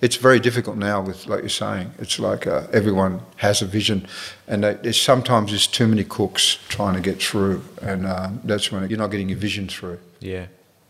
it's 0.00 0.16
very 0.16 0.38
difficult 0.40 0.76
now 0.76 1.00
with, 1.00 1.26
like 1.26 1.40
you're 1.40 1.48
saying, 1.48 1.92
it's 1.98 2.18
like 2.18 2.46
uh, 2.46 2.66
everyone 2.72 3.20
has 3.36 3.62
a 3.62 3.66
vision, 3.66 4.06
and 4.48 4.62
they, 4.64 4.74
there's 4.74 5.00
sometimes 5.00 5.50
there's 5.50 5.66
too 5.66 5.86
many 5.86 6.04
cooks 6.04 6.58
trying 6.68 6.94
to 6.94 7.00
get 7.00 7.22
through, 7.22 7.62
and 7.80 8.06
uh, 8.06 8.28
that's 8.44 8.70
when 8.70 8.88
you're 8.90 8.98
not 8.98 9.10
getting 9.10 9.28
your 9.30 9.38
vision 9.38 9.68
through. 9.68 9.98
Yeah. 10.20 10.46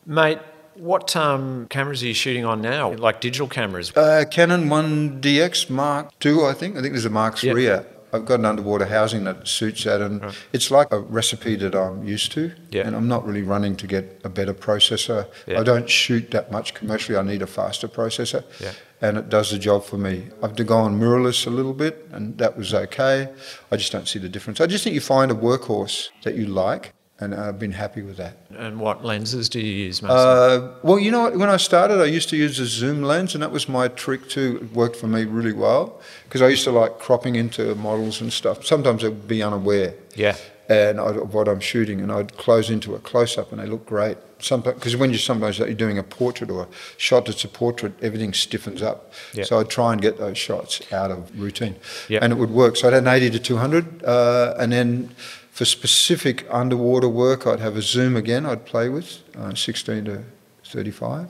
Mate, 0.06 0.38
what 0.74 1.14
um, 1.14 1.66
cameras 1.68 2.02
are 2.02 2.06
you 2.06 2.14
shooting 2.14 2.44
on 2.44 2.60
now? 2.60 2.92
Like 2.92 3.20
digital 3.20 3.46
cameras? 3.48 3.92
Uh, 3.96 4.24
Canon 4.30 4.68
1DX 4.68 5.70
Mark 5.70 6.10
II, 6.24 6.44
I 6.46 6.52
think. 6.52 6.76
I 6.76 6.80
think 6.80 6.92
there's 6.94 7.04
a 7.04 7.10
Mark 7.10 7.42
III 7.42 7.64
Yep. 7.64 7.93
I've 8.14 8.24
got 8.24 8.38
an 8.38 8.44
underwater 8.44 8.86
housing 8.86 9.24
that 9.24 9.48
suits 9.48 9.82
that, 9.84 10.00
and 10.00 10.22
it's 10.52 10.70
like 10.70 10.92
a 10.92 11.00
recipe 11.00 11.56
that 11.56 11.74
I'm 11.74 12.04
used 12.04 12.30
to. 12.32 12.52
Yeah. 12.70 12.86
And 12.86 12.94
I'm 12.94 13.08
not 13.08 13.26
really 13.26 13.42
running 13.42 13.74
to 13.76 13.86
get 13.88 14.20
a 14.22 14.28
better 14.28 14.54
processor. 14.54 15.26
Yeah. 15.48 15.58
I 15.60 15.64
don't 15.64 15.90
shoot 15.90 16.30
that 16.30 16.52
much 16.52 16.74
commercially. 16.74 17.18
I 17.18 17.22
need 17.22 17.42
a 17.42 17.46
faster 17.46 17.88
processor, 17.88 18.44
Yeah. 18.60 18.72
and 19.02 19.18
it 19.18 19.28
does 19.28 19.50
the 19.50 19.58
job 19.58 19.84
for 19.84 19.98
me. 19.98 20.28
I've 20.42 20.54
to 20.56 20.64
go 20.64 20.76
on 20.78 21.00
mirrorless 21.00 21.44
a 21.46 21.50
little 21.50 21.74
bit, 21.74 22.06
and 22.12 22.38
that 22.38 22.56
was 22.56 22.72
okay. 22.72 23.28
I 23.72 23.76
just 23.76 23.90
don't 23.90 24.06
see 24.06 24.20
the 24.20 24.28
difference. 24.28 24.60
I 24.60 24.66
just 24.68 24.84
think 24.84 24.94
you 24.94 25.00
find 25.00 25.32
a 25.32 25.34
workhorse 25.34 26.10
that 26.22 26.36
you 26.36 26.46
like, 26.46 26.93
and 27.20 27.34
I've 27.34 27.58
been 27.58 27.72
happy 27.72 28.02
with 28.02 28.16
that. 28.16 28.38
And 28.56 28.80
what 28.80 29.04
lenses 29.04 29.48
do 29.48 29.60
you 29.60 29.72
use 29.86 30.02
mostly? 30.02 30.16
Uh, 30.18 30.72
well, 30.82 30.98
you 30.98 31.10
know 31.10 31.22
what? 31.22 31.36
When 31.36 31.48
I 31.48 31.56
started, 31.58 32.00
I 32.00 32.06
used 32.06 32.28
to 32.30 32.36
use 32.36 32.58
a 32.58 32.66
zoom 32.66 33.02
lens, 33.02 33.34
and 33.34 33.42
that 33.42 33.52
was 33.52 33.68
my 33.68 33.88
trick 33.88 34.28
too. 34.28 34.58
It 34.62 34.72
worked 34.74 34.96
for 34.96 35.06
me 35.06 35.24
really 35.24 35.52
well 35.52 36.00
because 36.24 36.42
I 36.42 36.48
used 36.48 36.64
to 36.64 36.72
like 36.72 36.98
cropping 36.98 37.36
into 37.36 37.74
models 37.76 38.20
and 38.20 38.32
stuff. 38.32 38.64
Sometimes 38.66 39.04
I'd 39.04 39.28
be 39.28 39.42
unaware, 39.42 39.94
yeah. 40.16 40.36
and 40.68 41.00
I'd, 41.00 41.16
of 41.16 41.32
what 41.34 41.46
I'm 41.48 41.60
shooting, 41.60 42.00
and 42.00 42.10
I'd 42.10 42.36
close 42.36 42.68
into 42.68 42.94
a 42.96 42.98
close 42.98 43.38
up, 43.38 43.52
and 43.52 43.60
they 43.60 43.66
look 43.66 43.86
great. 43.86 44.18
Sometimes 44.40 44.74
because 44.74 44.96
when 44.96 45.10
you 45.12 45.18
sometimes 45.18 45.58
you're 45.60 45.72
doing 45.72 45.98
a 45.98 46.02
portrait 46.02 46.50
or 46.50 46.64
a 46.64 46.68
shot 46.98 47.26
that's 47.26 47.44
a 47.44 47.48
portrait, 47.48 47.92
everything 48.02 48.32
stiffens 48.34 48.82
up. 48.82 49.12
Yeah. 49.32 49.44
So 49.44 49.60
I'd 49.60 49.70
try 49.70 49.92
and 49.92 50.02
get 50.02 50.18
those 50.18 50.36
shots 50.36 50.82
out 50.92 51.12
of 51.12 51.30
routine, 51.40 51.76
Yeah. 52.08 52.18
and 52.22 52.32
it 52.32 52.36
would 52.36 52.50
work. 52.50 52.76
So 52.76 52.88
I 52.88 52.94
had 52.94 53.02
an 53.04 53.08
80 53.08 53.30
to 53.30 53.38
200, 53.38 54.02
uh, 54.04 54.54
and 54.58 54.72
then. 54.72 55.14
For 55.54 55.64
specific 55.64 56.44
underwater 56.50 57.08
work, 57.08 57.46
I'd 57.46 57.60
have 57.60 57.76
a 57.76 57.80
zoom 57.80 58.16
again. 58.16 58.44
I'd 58.44 58.66
play 58.66 58.88
with 58.88 59.22
uh, 59.38 59.54
16 59.54 60.04
to 60.06 60.24
35, 60.64 61.28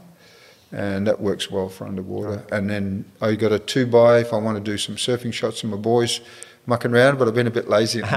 and 0.73 1.07
that 1.07 1.21
works 1.21 1.51
well 1.51 1.69
for 1.69 1.87
underwater. 1.87 2.43
And 2.51 2.71
then 2.71 3.05
I 3.21 3.35
got 3.35 3.53
a 3.53 3.59
two 3.59 3.87
by 3.87 4.21
if 4.21 4.33
I 4.33 4.39
want 4.39 4.57
to 4.57 4.65
do 4.65 4.79
some 4.79 4.97
surfing 4.97 5.31
shots 5.31 5.63
of 5.63 5.69
my 5.69 5.77
boys 5.77 6.23
mucking 6.65 6.95
around, 6.95 7.19
but 7.19 7.29
I've 7.29 7.35
been 7.35 7.47
a 7.47 7.51
bit 7.51 7.69
lazy. 7.69 8.03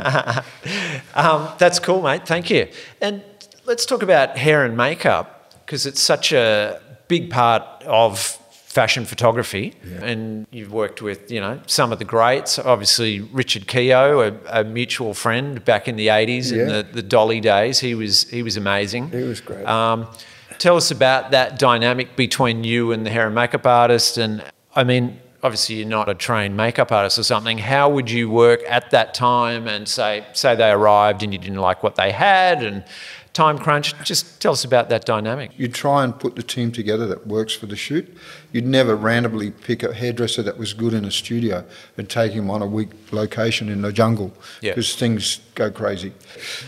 Um, 1.13 1.49
that's 1.57 1.79
cool, 1.79 2.03
mate. 2.03 2.27
Thank 2.27 2.51
you. 2.51 2.67
And 3.01 3.23
let's 3.65 3.87
talk 3.87 4.03
about 4.03 4.37
hair 4.37 4.63
and 4.63 4.77
makeup 4.77 5.51
because 5.65 5.87
it's 5.87 6.01
such 6.01 6.31
a 6.31 6.79
big 7.07 7.31
part 7.31 7.63
of 7.83 8.37
fashion 8.77 9.05
photography. 9.05 9.73
And 10.03 10.45
you've 10.51 10.71
worked 10.71 11.01
with, 11.01 11.31
you 11.31 11.41
know, 11.41 11.59
some 11.65 11.91
of 11.91 11.97
the 11.97 12.05
greats. 12.05 12.59
Obviously, 12.59 13.21
Richard 13.41 13.65
Keogh, 13.67 14.19
a, 14.27 14.59
a 14.59 14.63
mutual 14.63 15.13
friend 15.15 15.65
back 15.65 15.87
in 15.87 15.95
the 15.95 16.07
'80s 16.21 16.51
in 16.51 16.59
Yeah. 16.59 16.65
the, 16.75 16.83
the 16.99 17.01
Dolly 17.15 17.39
days. 17.41 17.79
He 17.79 17.95
was 17.95 18.29
he 18.29 18.43
was 18.43 18.55
amazing. 18.55 19.09
He 19.09 19.23
was 19.33 19.41
great. 19.41 19.65
Um, 19.65 20.05
tell 20.59 20.77
us 20.77 20.91
about 20.91 21.31
that 21.31 21.57
dynamic 21.57 22.15
between 22.15 22.63
you 22.63 22.91
and 22.93 23.03
the 23.05 23.09
hair 23.09 23.25
and 23.25 23.33
makeup 23.33 23.65
artist. 23.65 24.17
And 24.19 24.43
I 24.75 24.83
mean, 24.83 25.05
obviously, 25.41 25.77
you're 25.77 25.87
not 25.99 26.07
a 26.07 26.13
trained 26.27 26.55
makeup 26.55 26.91
artist 26.91 27.17
or 27.17 27.23
something. 27.23 27.57
How 27.57 27.89
would 27.89 28.09
you 28.11 28.29
work 28.29 28.61
at 28.69 28.91
that 28.91 29.15
time 29.15 29.67
and 29.67 29.87
say, 29.87 30.23
say 30.33 30.53
they 30.55 30.69
arrived 30.69 31.23
and 31.23 31.33
you 31.33 31.39
didn't 31.39 31.63
like 31.69 31.81
what 31.81 31.95
they 31.95 32.11
had 32.11 32.61
and 32.63 32.83
time 33.37 33.57
crunch? 33.59 33.93
Just 34.03 34.41
tell 34.41 34.51
us 34.53 34.63
about 34.65 34.89
that 34.89 35.05
dynamic. 35.05 35.51
You'd 35.57 35.73
try 35.73 36.03
and 36.03 36.19
put 36.19 36.35
the 36.35 36.41
team 36.43 36.71
together 36.71 37.05
that 37.07 37.27
works 37.27 37.53
for 37.53 37.67
the 37.67 37.75
shoot. 37.75 38.05
You'd 38.51 38.65
never 38.65 38.95
randomly 38.95 39.51
pick 39.51 39.83
a 39.83 39.93
hairdresser 39.93 40.41
that 40.43 40.57
was 40.57 40.73
good 40.73 40.93
in 40.93 41.05
a 41.05 41.11
studio 41.11 41.63
and 41.97 42.09
take 42.09 42.31
him 42.31 42.49
on 42.49 42.61
a 42.63 42.65
week 42.65 42.89
location 43.11 43.69
in 43.69 43.81
the 43.83 43.93
jungle 43.93 44.33
Yeah. 44.61 44.71
because 44.71 44.95
things 44.95 45.39
go 45.53 45.69
crazy. 45.69 46.13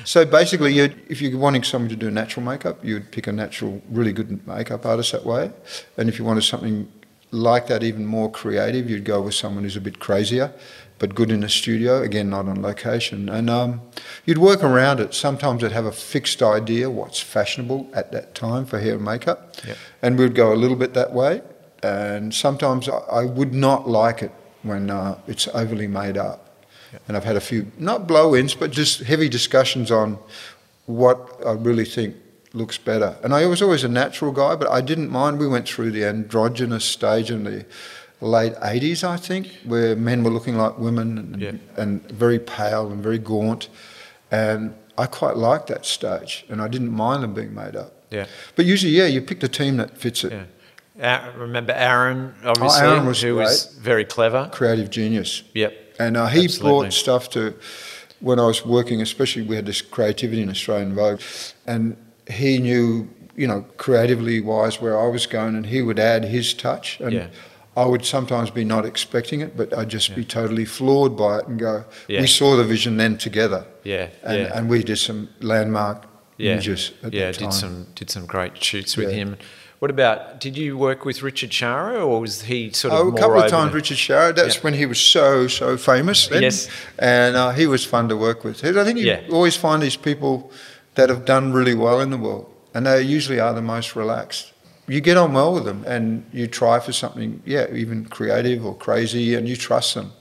So 0.05 0.23
basically, 0.25 0.73
you'd, 0.73 0.95
if 1.09 1.21
you're 1.21 1.39
wanting 1.39 1.63
someone 1.63 1.89
to 1.89 1.95
do 1.95 2.11
natural 2.11 2.45
makeup, 2.45 2.77
you'd 2.85 3.11
pick 3.11 3.25
a 3.27 3.31
natural, 3.31 3.81
really 3.89 4.13
good 4.13 4.45
makeup 4.47 4.85
artist 4.85 5.11
that 5.13 5.25
way. 5.25 5.51
And 5.97 6.07
if 6.07 6.19
you 6.19 6.23
wanted 6.25 6.43
something 6.43 6.87
like 7.31 7.65
that, 7.67 7.81
even 7.83 8.05
more 8.05 8.29
creative, 8.31 8.89
you'd 8.89 9.05
go 9.05 9.21
with 9.21 9.33
someone 9.33 9.63
who's 9.63 9.75
a 9.77 9.81
bit 9.81 9.99
crazier, 9.99 10.51
but 10.99 11.15
good 11.15 11.31
in 11.31 11.43
a 11.43 11.49
studio, 11.49 12.01
again, 12.03 12.29
not 12.29 12.47
on 12.47 12.61
location. 12.61 13.29
And 13.29 13.49
um, 13.49 13.81
you'd 14.25 14.37
work 14.37 14.63
around 14.63 14.99
it. 14.99 15.13
Sometimes 15.13 15.63
I'd 15.63 15.71
have 15.71 15.85
a 15.85 15.91
fixed 15.91 16.43
idea 16.43 16.89
what's 16.89 17.19
fashionable 17.19 17.89
at 17.93 18.11
that 18.11 18.35
time 18.35 18.65
for 18.65 18.79
hair 18.79 18.95
and 18.95 19.03
makeup, 19.03 19.55
Yep. 19.65 19.77
and 20.01 20.19
we'd 20.19 20.35
go 20.35 20.53
a 20.53 20.55
little 20.55 20.77
bit 20.77 20.93
that 20.93 21.13
way. 21.13 21.41
And 21.81 22.33
sometimes 22.33 22.89
I, 22.89 22.97
I 22.97 23.25
would 23.25 23.53
not 23.53 23.87
like 23.89 24.21
it 24.21 24.31
when 24.63 24.89
uh, 24.89 25.17
it's 25.27 25.47
overly 25.49 25.87
made 25.87 26.17
up. 26.17 26.65
And 27.07 27.15
I've 27.15 27.23
had 27.23 27.35
a 27.35 27.41
few, 27.41 27.71
not 27.77 28.07
blow 28.07 28.35
ins, 28.35 28.55
but 28.55 28.71
just 28.71 29.01
heavy 29.01 29.29
discussions 29.29 29.91
on 29.91 30.17
what 30.87 31.39
I 31.45 31.51
really 31.51 31.85
think 31.85 32.15
looks 32.51 32.79
better. 32.79 33.15
And 33.23 33.31
I 33.33 33.45
was 33.45 33.61
always 33.61 33.83
a 33.83 33.87
natural 33.87 34.31
guy, 34.31 34.55
but 34.55 34.67
I 34.69 34.81
didn't 34.81 35.09
mind. 35.11 35.37
We 35.37 35.47
went 35.47 35.67
through 35.69 35.91
the 35.91 36.03
androgynous 36.05 36.83
stage 36.83 37.29
in 37.29 37.43
the 37.43 37.65
late 38.21 38.53
80s, 38.55 39.03
I 39.03 39.17
think, 39.17 39.47
where 39.65 39.95
men 39.95 40.23
were 40.23 40.31
looking 40.31 40.57
like 40.57 40.77
women 40.77 41.17
and, 41.17 41.41
Yeah. 41.41 41.51
and 41.77 42.01
very 42.11 42.39
pale 42.39 42.91
and 42.91 43.01
very 43.01 43.17
gaunt. 43.19 43.69
And 44.31 44.73
I 44.97 45.05
quite 45.05 45.37
liked 45.37 45.67
that 45.67 45.85
stage, 45.85 46.45
and 46.49 46.61
I 46.61 46.67
didn't 46.67 46.91
mind 46.91 47.23
them 47.23 47.33
being 47.33 47.53
made 47.55 47.75
up. 47.75 47.93
Yeah. 48.11 48.25
But 48.55 48.65
usually, 48.65 48.91
yeah, 48.91 49.05
you 49.05 49.21
pick 49.21 49.39
the 49.39 49.47
team 49.47 49.77
that 49.77 49.97
fits 49.97 50.23
it. 50.23 50.33
Yeah. 50.97 51.31
Remember 51.37 51.71
Aaron, 51.73 52.33
obviously, 52.43 52.85
Aaron 52.85 53.05
was 53.05 53.21
who 53.21 53.35
was 53.35 53.77
very 53.79 54.03
clever. 54.03 54.49
Creative 54.51 54.89
genius. 54.89 55.43
Yep. 55.53 55.73
And 55.97 56.17
uh, 56.17 56.27
he 56.27 56.43
Absolutely. 56.45 56.69
brought 56.81 56.93
stuff 56.93 57.29
to 57.31 57.53
when 58.19 58.37
I 58.39 58.45
was 58.45 58.65
working, 58.65 59.01
especially 59.01 59.43
we 59.43 59.55
had 59.55 59.65
this 59.65 59.81
creativity 59.81 60.41
in 60.41 60.49
Australian 60.49 60.93
Vogue, 60.93 61.21
and 61.65 61.95
he 62.29 62.57
knew, 62.57 63.07
you 63.37 63.47
know, 63.47 63.61
creatively 63.77 64.41
wise 64.41 64.81
where 64.81 64.99
I 64.99 65.07
was 65.07 65.25
going, 65.25 65.55
and 65.55 65.65
he 65.67 65.81
would 65.81 65.99
add 65.99 66.25
his 66.25 66.53
touch. 66.53 66.99
And 66.99 67.13
Yeah. 67.13 67.27
I 67.77 67.85
would 67.85 68.03
sometimes 68.05 68.49
be 68.51 68.65
not 68.65 68.85
expecting 68.85 69.41
it, 69.41 69.55
but 69.55 69.77
I'd 69.77 69.89
just 69.89 70.15
be 70.15 70.25
totally 70.25 70.65
floored 70.65 71.15
by 71.15 71.39
it 71.39 71.47
and 71.47 71.57
go, 71.59 71.85
Yeah. 72.07 72.21
we 72.21 72.27
saw 72.27 72.55
the 72.57 72.63
vision 72.63 72.97
then 72.97 73.17
together. 73.17 73.65
Yeah, 73.83 74.07
And, 74.23 74.37
yeah. 74.39 74.51
and 74.57 74.69
we 74.69 74.83
did 74.83 74.97
some 74.97 75.29
landmark 75.39 76.03
yeah. 76.37 76.53
images 76.53 76.91
at 77.03 77.13
yeah, 77.13 77.31
did 77.31 77.53
some 77.53 77.87
did 77.95 78.09
some 78.09 78.25
great 78.25 78.61
shoots 78.63 78.97
with 78.97 79.09
Yeah. 79.09 79.15
him. 79.17 79.37
What 79.79 79.91
about? 79.91 80.41
Did 80.41 80.57
you 80.57 80.77
work 80.77 81.05
with 81.05 81.21
Richard 81.23 81.51
Chara, 81.51 82.03
or 82.05 82.19
was 82.19 82.41
he 82.41 82.69
sort 82.73 82.93
of 82.93 82.99
Oh, 82.99 83.07
a 83.15 83.17
couple 83.17 83.41
of 83.41 83.49
times, 83.49 83.73
Richard 83.73 83.97
Sharrod. 83.97 84.35
That's 84.35 84.55
Yeah. 84.55 84.61
when 84.63 84.73
he 84.73 84.85
was 84.85 84.99
so 84.99 85.47
so 85.47 85.77
famous. 85.77 86.27
Then. 86.27 86.41
Yes. 86.41 86.67
and 86.97 87.37
uh, 87.37 87.51
he 87.51 87.65
was 87.65 87.85
fun 87.85 88.09
to 88.09 88.17
work 88.17 88.43
with. 88.43 88.65
I 88.65 88.83
think 88.83 88.99
you 88.99 89.05
Yeah. 89.05 89.21
always 89.31 89.55
find 89.55 89.81
these 89.81 89.95
people 89.95 90.51
that 90.95 91.07
have 91.09 91.23
done 91.23 91.53
really 91.53 91.75
well 91.75 92.01
in 92.01 92.09
the 92.09 92.17
world, 92.17 92.47
and 92.73 92.85
they 92.85 93.01
usually 93.03 93.39
are 93.39 93.53
the 93.53 93.61
most 93.61 93.95
relaxed. 93.95 94.51
You 94.89 95.01
get 95.01 95.17
on 95.17 95.33
well 95.33 95.53
with 95.53 95.65
them, 95.65 95.83
and 95.85 96.25
you 96.33 96.47
try 96.47 96.79
for 96.79 96.91
something, 96.91 97.41
yeah, 97.45 97.67
even 97.73 98.05
creative 98.05 98.65
or 98.65 98.75
crazy, 98.75 99.35
and 99.35 99.47
you 99.47 99.55
trust 99.55 99.93
them. 99.93 100.11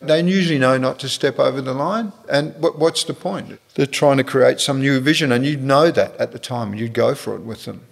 They 0.00 0.20
usually 0.22 0.58
know 0.58 0.78
not 0.78 0.98
to 1.00 1.08
step 1.08 1.38
over 1.38 1.60
the 1.60 1.74
line, 1.74 2.12
and 2.30 2.54
what, 2.62 2.78
what's 2.78 3.04
the 3.04 3.14
point? 3.14 3.60
They're 3.74 3.86
trying 3.86 4.16
to 4.18 4.24
create 4.24 4.60
some 4.60 4.80
new 4.80 5.00
vision, 5.00 5.32
and 5.32 5.44
you'd 5.44 5.62
know 5.62 5.90
that 5.90 6.16
at 6.16 6.32
the 6.32 6.38
time, 6.38 6.70
and 6.70 6.80
you'd 6.80 6.92
go 6.92 7.14
for 7.14 7.34
it 7.34 7.42
with 7.42 7.64
them. 7.64 7.82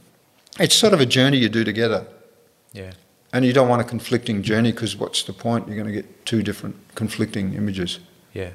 It's 0.59 0.74
sort 0.74 0.93
of 0.93 1.01
a 1.01 1.07
journey 1.07 1.39
you 1.39 1.49
do 1.49 1.64
together. 1.64 2.07
Yeah. 2.72 2.93
And 3.33 3.45
you 3.45 3.53
don't 3.53 3.68
want 3.68 3.81
a 3.81 3.85
conflicting 3.85 4.43
journey 4.43 4.72
because 4.72 4.97
what's 4.97 5.22
the 5.22 5.33
point? 5.33 5.68
You're 5.68 5.76
going 5.76 5.87
to 5.87 5.93
get 5.93 6.26
two 6.26 6.43
different 6.43 6.76
conflicting 6.95 7.55
images. 7.55 8.01
Yeah. 8.33 8.51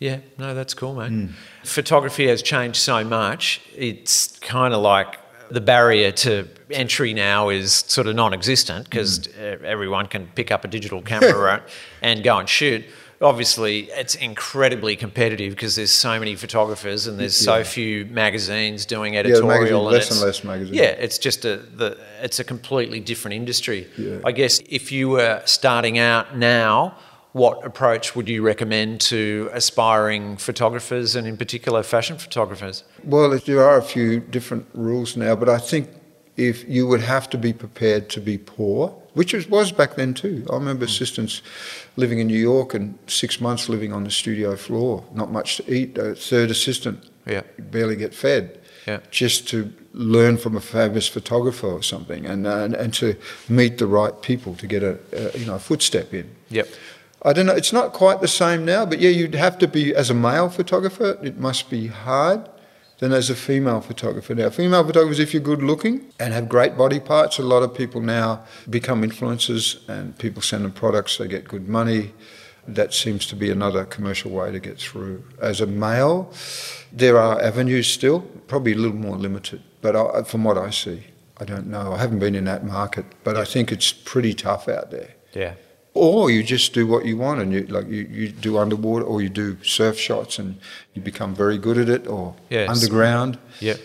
Yeah, 0.00 0.18
no, 0.38 0.54
that's 0.54 0.74
cool, 0.74 0.94
mate. 0.94 1.08
Hmm. 1.08 1.26
Photography 1.64 2.28
has 2.28 2.40
changed 2.40 2.78
so 2.78 3.02
much. 3.02 3.60
It's 3.76 4.38
kind 4.38 4.72
of 4.72 4.80
like 4.80 5.18
the 5.50 5.60
barrier 5.60 6.10
to 6.12 6.46
entry 6.70 7.14
now 7.14 7.48
is 7.48 7.72
sort 7.88 8.06
of 8.06 8.14
non 8.14 8.32
existent 8.34 8.84
because 8.90 9.26
Hmm. 9.26 9.64
everyone 9.64 10.06
can 10.06 10.26
pick 10.34 10.50
up 10.50 10.64
a 10.64 10.68
digital 10.68 11.00
camera 11.02 11.36
right, 11.38 11.62
and 12.02 12.22
go 12.22 12.38
and 12.38 12.48
shoot. 12.48 12.84
Obviously, 13.20 13.90
it's 13.90 14.14
incredibly 14.14 14.94
competitive 14.94 15.50
because 15.52 15.74
there's 15.74 15.90
so 15.90 16.20
many 16.20 16.36
photographers 16.36 17.08
and 17.08 17.18
there's 17.18 17.34
so 17.36 17.64
few 17.64 18.04
magazines 18.06 18.86
doing 18.86 19.16
editorial. 19.16 19.48
magazine- 19.48 19.74
and 19.76 19.84
less 19.84 20.10
and 20.12 20.20
less 20.20 20.44
magazines. 20.44 20.76
Yeah, 20.76 20.84
it's 21.04 21.18
just 21.18 21.44
a 21.44 21.56
the 21.56 21.98
it's 22.22 22.38
a 22.38 22.44
completely 22.44 23.00
different 23.00 23.34
industry. 23.34 23.88
Yeah. 23.96 24.18
I 24.24 24.30
guess 24.30 24.60
if 24.68 24.92
you 24.92 25.08
were 25.08 25.42
starting 25.46 25.98
out 25.98 26.36
now, 26.36 26.96
what 27.38 27.64
approach 27.64 28.16
would 28.16 28.28
you 28.28 28.42
recommend 28.42 29.00
to 29.00 29.48
aspiring 29.52 30.36
photographers 30.36 31.14
and 31.16 31.26
in 31.26 31.36
particular 31.36 31.82
fashion 31.84 32.18
photographers? 32.18 32.84
Well, 33.04 33.38
there 33.38 33.62
are 33.62 33.78
a 33.78 33.82
few 33.82 34.20
different 34.20 34.66
rules 34.74 35.16
now, 35.16 35.36
but 35.36 35.48
I 35.48 35.58
think 35.58 35.88
if 36.36 36.68
you 36.68 36.86
would 36.88 37.00
have 37.00 37.30
to 37.30 37.38
be 37.38 37.52
prepared 37.52 38.08
to 38.10 38.20
be 38.20 38.38
poor, 38.38 38.88
which 39.14 39.32
was, 39.32 39.48
was 39.48 39.72
back 39.72 39.94
then 39.94 40.14
too. 40.14 40.44
I 40.50 40.54
remember 40.54 40.84
mm. 40.84 40.88
assistants 40.88 41.42
living 41.96 42.18
in 42.18 42.26
New 42.26 42.42
York 42.52 42.74
and 42.74 42.98
six 43.06 43.40
months 43.40 43.68
living 43.68 43.92
on 43.92 44.04
the 44.04 44.10
studio 44.10 44.56
floor, 44.56 45.04
not 45.14 45.30
much 45.30 45.56
to 45.58 45.72
eat, 45.72 45.96
a 45.98 46.14
third 46.14 46.50
assistant, 46.50 46.98
Yeah. 47.26 47.42
barely 47.58 47.96
get 47.96 48.14
fed. 48.14 48.58
Yeah. 48.86 49.00
just 49.10 49.46
to 49.48 49.70
learn 49.92 50.38
from 50.38 50.56
a 50.56 50.60
famous 50.60 51.06
photographer 51.08 51.66
or 51.66 51.82
something, 51.82 52.24
and 52.24 52.46
and, 52.46 52.74
and 52.74 52.94
to 52.94 53.16
meet 53.48 53.76
the 53.76 53.86
right 53.86 54.16
people 54.22 54.54
to 54.54 54.66
get 54.66 54.82
a, 54.82 54.98
a 55.12 55.38
you 55.38 55.44
know 55.44 55.56
a 55.56 55.58
footstep 55.58 56.14
in. 56.14 56.26
Yep. 56.48 56.68
I 57.22 57.32
don't 57.32 57.46
know. 57.46 57.54
It's 57.54 57.72
not 57.72 57.92
quite 57.92 58.20
the 58.20 58.28
same 58.28 58.64
now, 58.64 58.86
but 58.86 59.00
yeah, 59.00 59.10
you'd 59.10 59.34
have 59.34 59.58
to 59.58 59.68
be 59.68 59.94
as 59.94 60.08
a 60.10 60.14
male 60.14 60.48
photographer. 60.48 61.18
It 61.22 61.38
must 61.38 61.68
be 61.68 61.88
hard 61.88 62.48
than 62.98 63.12
as 63.12 63.30
a 63.30 63.34
female 63.34 63.80
photographer. 63.80 64.34
Now, 64.34 64.50
female 64.50 64.84
photographers, 64.84 65.18
if 65.18 65.32
you're 65.32 65.42
good 65.42 65.62
looking 65.62 66.12
and 66.18 66.32
have 66.32 66.48
great 66.48 66.76
body 66.76 67.00
parts, 67.00 67.38
a 67.38 67.42
lot 67.42 67.62
of 67.62 67.74
people 67.74 68.00
now 68.00 68.44
become 68.68 69.02
influencers, 69.02 69.88
and 69.88 70.16
people 70.18 70.42
send 70.42 70.64
them 70.64 70.72
products. 70.72 71.16
They 71.18 71.28
get 71.28 71.46
good 71.46 71.68
money. 71.68 72.12
That 72.66 72.92
seems 72.92 73.26
to 73.26 73.36
be 73.36 73.50
another 73.50 73.84
commercial 73.84 74.30
way 74.30 74.52
to 74.52 74.60
get 74.60 74.78
through. 74.78 75.24
As 75.40 75.60
a 75.60 75.66
male, 75.66 76.32
there 76.92 77.16
are 77.18 77.40
avenues 77.40 77.86
still, 77.86 78.20
probably 78.46 78.72
a 78.72 78.76
little 78.76 78.96
more 78.96 79.16
limited. 79.16 79.62
But 79.80 79.96
I, 79.96 80.22
from 80.22 80.44
what 80.44 80.58
I 80.58 80.70
see, 80.70 81.04
I 81.40 81.44
don't 81.44 81.66
know. 81.66 81.92
I 81.94 81.98
haven't 81.98 82.18
been 82.18 82.34
in 82.34 82.44
that 82.44 82.64
market, 82.64 83.06
but 83.24 83.36
I 83.36 83.44
think 83.44 83.72
it's 83.72 83.92
pretty 83.92 84.34
tough 84.34 84.68
out 84.68 84.90
there 84.90 85.14
Yeah. 85.32 85.54
Or 85.98 86.30
you 86.30 86.42
just 86.42 86.72
do 86.74 86.86
what 86.86 87.04
you 87.04 87.16
want 87.16 87.40
and 87.40 87.52
you 87.52 87.60
like 87.66 87.88
you, 87.88 88.02
you 88.10 88.28
do 88.30 88.58
underwater 88.58 89.04
or 89.04 89.20
you 89.22 89.28
do 89.28 89.56
surf 89.62 89.98
shots 89.98 90.38
and 90.38 90.56
you 90.94 91.02
become 91.02 91.34
very 91.34 91.58
good 91.58 91.78
at 91.78 91.88
it 91.88 92.06
or 92.06 92.34
Yes. 92.50 92.68
underground 92.70 93.38
Yep. 93.60 93.78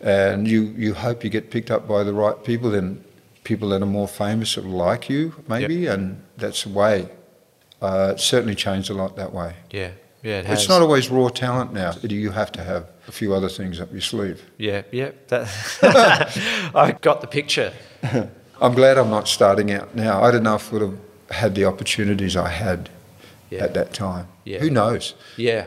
and 0.00 0.48
you, 0.48 0.62
you 0.76 0.94
hope 0.94 1.24
you 1.24 1.30
get 1.30 1.50
picked 1.50 1.70
up 1.70 1.86
by 1.86 2.02
the 2.04 2.12
right 2.12 2.42
people 2.44 2.70
then 2.70 3.04
people 3.44 3.68
that 3.70 3.82
are 3.82 3.86
more 4.00 4.08
famous 4.08 4.56
will 4.56 4.64
like 4.88 5.08
you 5.08 5.32
maybe 5.48 5.86
and 5.86 6.20
that's 6.36 6.64
the 6.64 6.70
way 6.70 7.08
uh, 7.80 8.12
it's 8.14 8.24
certainly 8.24 8.54
changed 8.54 8.90
a 8.90 8.94
lot 8.94 9.16
that 9.16 9.32
way 9.32 9.54
Yeah. 9.70 9.90
Yeah. 10.22 10.40
It 10.40 10.46
has. 10.46 10.60
it's 10.60 10.68
not 10.68 10.82
always 10.82 11.08
raw 11.10 11.28
talent 11.28 11.72
now 11.72 11.92
you 12.02 12.30
have 12.32 12.50
to 12.52 12.62
have 12.62 12.86
a 13.06 13.12
few 13.12 13.32
other 13.34 13.48
things 13.48 13.80
up 13.80 13.90
your 13.92 14.00
sleeve 14.02 14.42
Yeah. 14.58 14.82
Yeah. 14.92 15.10
That. 15.28 15.48
I 16.74 16.92
got 17.00 17.20
the 17.20 17.26
picture. 17.26 17.72
i'm 18.60 18.74
glad 18.74 18.98
i'm 18.98 19.10
not 19.10 19.28
starting 19.28 19.70
out 19.72 19.94
now 19.94 20.20
i 20.22 20.30
don't 20.32 20.42
know 20.42 20.56
if 20.56 20.72
would 20.72 20.82
have 20.82 20.98
had 21.30 21.54
the 21.54 21.64
opportunities 21.64 22.36
i 22.36 22.48
had 22.48 22.88
Yeah. 23.50 23.64
at 23.64 23.74
that 23.74 23.92
time 23.94 24.26
Yeah. 24.44 24.58
who 24.60 24.70
knows 24.70 25.14
Yeah. 25.36 25.66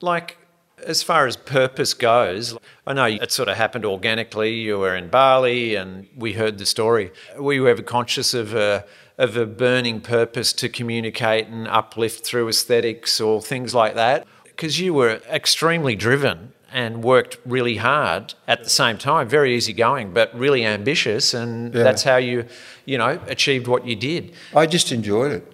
Like, 0.00 0.38
as 0.86 1.02
far 1.02 1.26
as 1.26 1.36
purpose 1.36 1.94
goes, 1.94 2.54
I 2.86 2.92
know 2.92 3.06
it 3.06 3.32
sort 3.32 3.48
of 3.48 3.56
happened 3.56 3.84
organically. 3.86 4.52
You 4.52 4.78
were 4.78 4.94
in 4.94 5.08
Bali 5.08 5.74
and 5.74 6.06
we 6.14 6.34
heard 6.34 6.58
the 6.58 6.66
story. 6.66 7.10
Were 7.38 7.54
you 7.54 7.66
ever 7.66 7.82
conscious 7.82 8.34
of 8.34 8.54
a, 8.54 8.84
of 9.16 9.36
a 9.38 9.46
burning 9.46 10.00
purpose 10.02 10.52
to 10.52 10.68
communicate 10.68 11.46
and 11.48 11.66
uplift 11.66 12.26
through 12.26 12.46
aesthetics 12.48 13.20
or 13.22 13.40
things 13.40 13.74
like 13.74 13.94
that? 13.94 14.26
Because 14.44 14.78
you 14.78 14.92
were 14.92 15.20
extremely 15.32 15.96
driven 15.96 16.52
and 16.72 17.02
worked 17.02 17.38
really 17.46 17.76
hard 17.76 18.34
at 18.46 18.62
the 18.62 18.68
same 18.70 18.98
time, 18.98 19.28
very 19.28 19.56
easygoing, 19.56 20.12
but 20.12 20.28
really 20.38 20.62
ambitious. 20.64 21.32
And 21.32 21.74
Yeah. 21.74 21.84
that's 21.84 22.02
how 22.02 22.16
you, 22.18 22.44
you 22.86 22.96
know, 22.98 23.20
achieved 23.28 23.66
what 23.68 23.86
you 23.86 23.94
did. 23.96 24.32
I 24.54 24.66
just 24.66 24.90
enjoyed 24.92 25.32
it. 25.32 25.52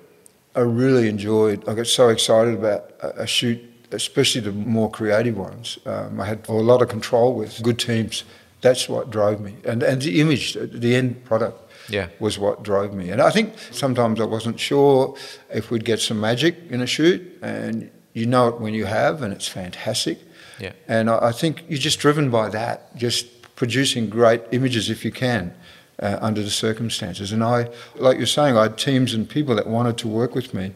I 0.54 0.60
really 0.60 1.08
enjoyed. 1.08 1.66
I 1.68 1.74
got 1.74 1.86
so 1.86 2.08
excited 2.10 2.54
about 2.54 2.92
a, 3.00 3.22
a 3.22 3.26
shoot, 3.26 3.58
especially 3.90 4.42
the 4.42 4.52
more 4.52 4.90
creative 4.90 5.36
ones. 5.36 5.78
Um, 5.86 6.20
I 6.20 6.26
had 6.26 6.46
a 6.48 6.52
lot 6.52 6.82
of 6.82 6.88
control 6.88 7.34
with 7.34 7.62
good 7.62 7.78
teams. 7.78 8.24
That's 8.60 8.88
what 8.88 9.10
drove 9.10 9.40
me, 9.40 9.54
and 9.64 9.82
and 9.82 10.00
the 10.02 10.20
image, 10.20 10.52
the 10.54 10.94
end 10.94 11.24
product, 11.24 11.58
Yeah. 11.88 12.06
was 12.20 12.38
what 12.38 12.62
drove 12.62 12.92
me. 12.94 13.10
And 13.10 13.20
I 13.20 13.30
think 13.30 13.54
sometimes 13.72 14.20
I 14.20 14.24
wasn't 14.24 14.60
sure 14.60 15.16
if 15.52 15.70
we'd 15.70 15.84
get 15.84 16.00
some 16.00 16.20
magic 16.20 16.54
in 16.70 16.80
a 16.80 16.86
shoot, 16.86 17.20
and 17.42 17.90
you 18.12 18.26
know 18.26 18.48
it 18.48 18.60
when 18.60 18.72
you 18.74 18.84
have, 18.86 19.22
and 19.24 19.32
it's 19.32 19.48
fantastic. 19.48 20.18
Yeah. 20.60 20.72
And 20.86 21.08
I, 21.10 21.28
I 21.30 21.32
think 21.32 21.64
you're 21.68 21.78
just 21.90 21.98
driven 21.98 22.30
by 22.30 22.50
that, 22.50 22.94
just 22.96 23.26
producing 23.56 24.08
great 24.10 24.42
images 24.52 24.90
if 24.90 25.04
you 25.04 25.10
can. 25.10 25.52
Uh, 26.02 26.18
under 26.20 26.42
the 26.42 26.50
circumstances, 26.50 27.30
and 27.30 27.44
I, 27.44 27.68
like 27.94 28.18
you're 28.18 28.26
saying, 28.26 28.56
I 28.56 28.62
had 28.62 28.76
teams 28.76 29.14
and 29.14 29.28
people 29.28 29.54
that 29.54 29.68
wanted 29.68 29.96
to 29.98 30.08
work 30.08 30.34
with 30.34 30.52
me, 30.52 30.72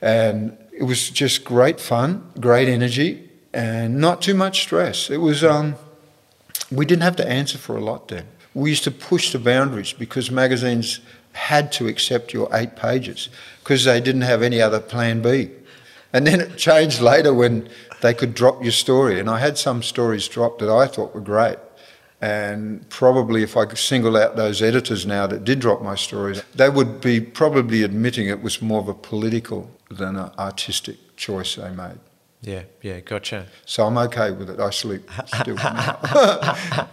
and 0.00 0.56
it 0.72 0.84
was 0.84 1.10
just 1.10 1.44
great 1.44 1.78
fun, 1.78 2.22
great 2.40 2.66
energy, 2.66 3.28
and 3.52 4.00
not 4.00 4.22
too 4.22 4.32
much 4.32 4.62
stress. 4.62 5.10
It 5.10 5.18
was, 5.18 5.44
um, 5.44 5.74
we 6.70 6.86
didn't 6.86 7.02
have 7.02 7.16
to 7.16 7.28
answer 7.28 7.58
for 7.58 7.76
a 7.76 7.84
lot 7.84 8.08
then. 8.08 8.24
We 8.54 8.70
used 8.70 8.84
to 8.84 8.90
push 8.90 9.32
the 9.32 9.38
boundaries 9.38 9.92
because 9.92 10.30
magazines 10.30 11.00
had 11.32 11.72
to 11.72 11.86
accept 11.86 12.32
your 12.32 12.48
eight 12.54 12.74
pages 12.74 13.28
because 13.58 13.84
they 13.84 14.00
didn't 14.00 14.22
have 14.22 14.42
any 14.42 14.62
other 14.62 14.80
plan 14.80 15.20
B. 15.20 15.50
And 16.12 16.26
then 16.26 16.40
it 16.40 16.56
changed 16.56 17.00
later 17.00 17.32
when 17.34 17.68
they 18.00 18.14
could 18.14 18.34
drop 18.34 18.62
your 18.62 18.72
story. 18.72 19.20
And 19.20 19.28
I 19.28 19.38
had 19.38 19.58
some 19.58 19.82
stories 19.82 20.26
dropped 20.26 20.60
that 20.60 20.70
I 20.70 20.86
thought 20.86 21.14
were 21.14 21.20
great. 21.20 21.58
And 22.22 22.86
probably 22.90 23.42
if 23.42 23.56
I 23.56 23.64
could 23.64 23.78
single 23.78 24.16
out 24.16 24.36
those 24.36 24.60
editors 24.60 25.06
now 25.06 25.26
that 25.26 25.44
did 25.44 25.58
drop 25.60 25.80
my 25.80 25.94
stories, 25.94 26.42
they 26.54 26.68
would 26.68 27.00
be 27.00 27.20
probably 27.20 27.82
admitting 27.82 28.28
it 28.28 28.42
was 28.42 28.60
more 28.60 28.80
of 28.80 28.88
a 28.88 28.94
political 28.94 29.70
than 29.90 30.16
an 30.16 30.30
artistic 30.38 30.96
choice 31.16 31.54
they 31.56 31.70
made. 31.70 31.98
Yeah. 32.42 32.62
Yeah. 32.82 33.00
Gotcha. 33.00 33.46
So 33.64 33.86
I'm 33.86 33.96
okay 33.98 34.32
with 34.32 34.50
it. 34.50 34.60
I 34.60 34.70
sleep 34.70 35.10
still 35.26 35.56
now. 35.56 35.98